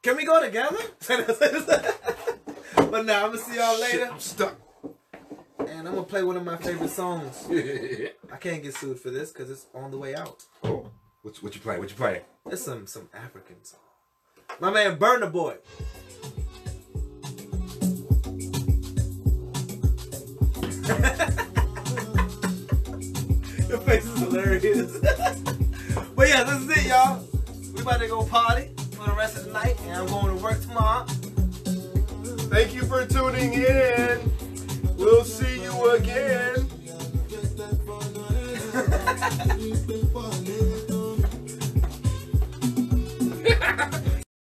Can 0.00 0.16
we 0.16 0.24
go 0.24 0.40
together? 0.40 0.76
but 2.76 3.04
now 3.04 3.24
I'm 3.24 3.32
gonna 3.32 3.38
see 3.38 3.56
y'all 3.56 3.74
Shit, 3.76 3.80
later, 4.00 4.08
I'm 4.12 4.20
stuck. 4.20 4.54
and 5.58 5.88
I'm 5.88 5.94
gonna 5.96 6.04
play 6.04 6.22
one 6.22 6.36
of 6.36 6.44
my 6.44 6.56
favorite 6.56 6.90
songs. 6.90 7.48
I 7.50 8.36
can't 8.38 8.62
get 8.62 8.76
sued 8.76 9.00
for 9.00 9.10
this 9.10 9.32
because 9.32 9.50
it's 9.50 9.66
on 9.74 9.90
the 9.90 9.98
way 9.98 10.14
out. 10.14 10.44
oh, 10.62 10.88
what, 11.22 11.42
what 11.42 11.56
you 11.56 11.60
playing? 11.60 11.80
What 11.80 11.90
you 11.90 11.96
playing? 11.96 12.22
It's 12.48 12.62
some 12.62 12.86
some 12.86 13.08
African 13.12 13.64
song. 13.64 13.80
My 14.60 14.70
man 14.70 14.96
Burna 14.98 15.32
Boy. 15.32 15.56
Your 23.68 23.78
face 23.80 24.04
is 24.04 24.18
hilarious. 24.20 24.98
but 26.16 26.28
yeah, 26.28 26.44
this 26.44 26.60
is 26.60 26.70
it, 26.70 26.86
y'all. 26.88 27.24
We 27.74 27.82
about 27.82 28.00
to 28.00 28.06
go 28.06 28.24
party 28.24 28.70
for 28.92 29.06
the 29.06 29.14
rest 29.16 29.36
of 29.38 29.46
the 29.46 29.52
night, 29.52 29.76
and 29.82 29.96
I'm 29.96 30.06
going 30.06 30.36
to 30.36 30.42
work 30.42 30.60
tomorrow. 30.60 31.04
Thank 32.48 32.74
you 32.74 32.82
for 32.82 33.04
tuning 33.06 33.54
in. 33.54 34.32
We'll 34.96 35.24
see 35.24 35.62
you 35.62 35.90
again. 35.90 36.70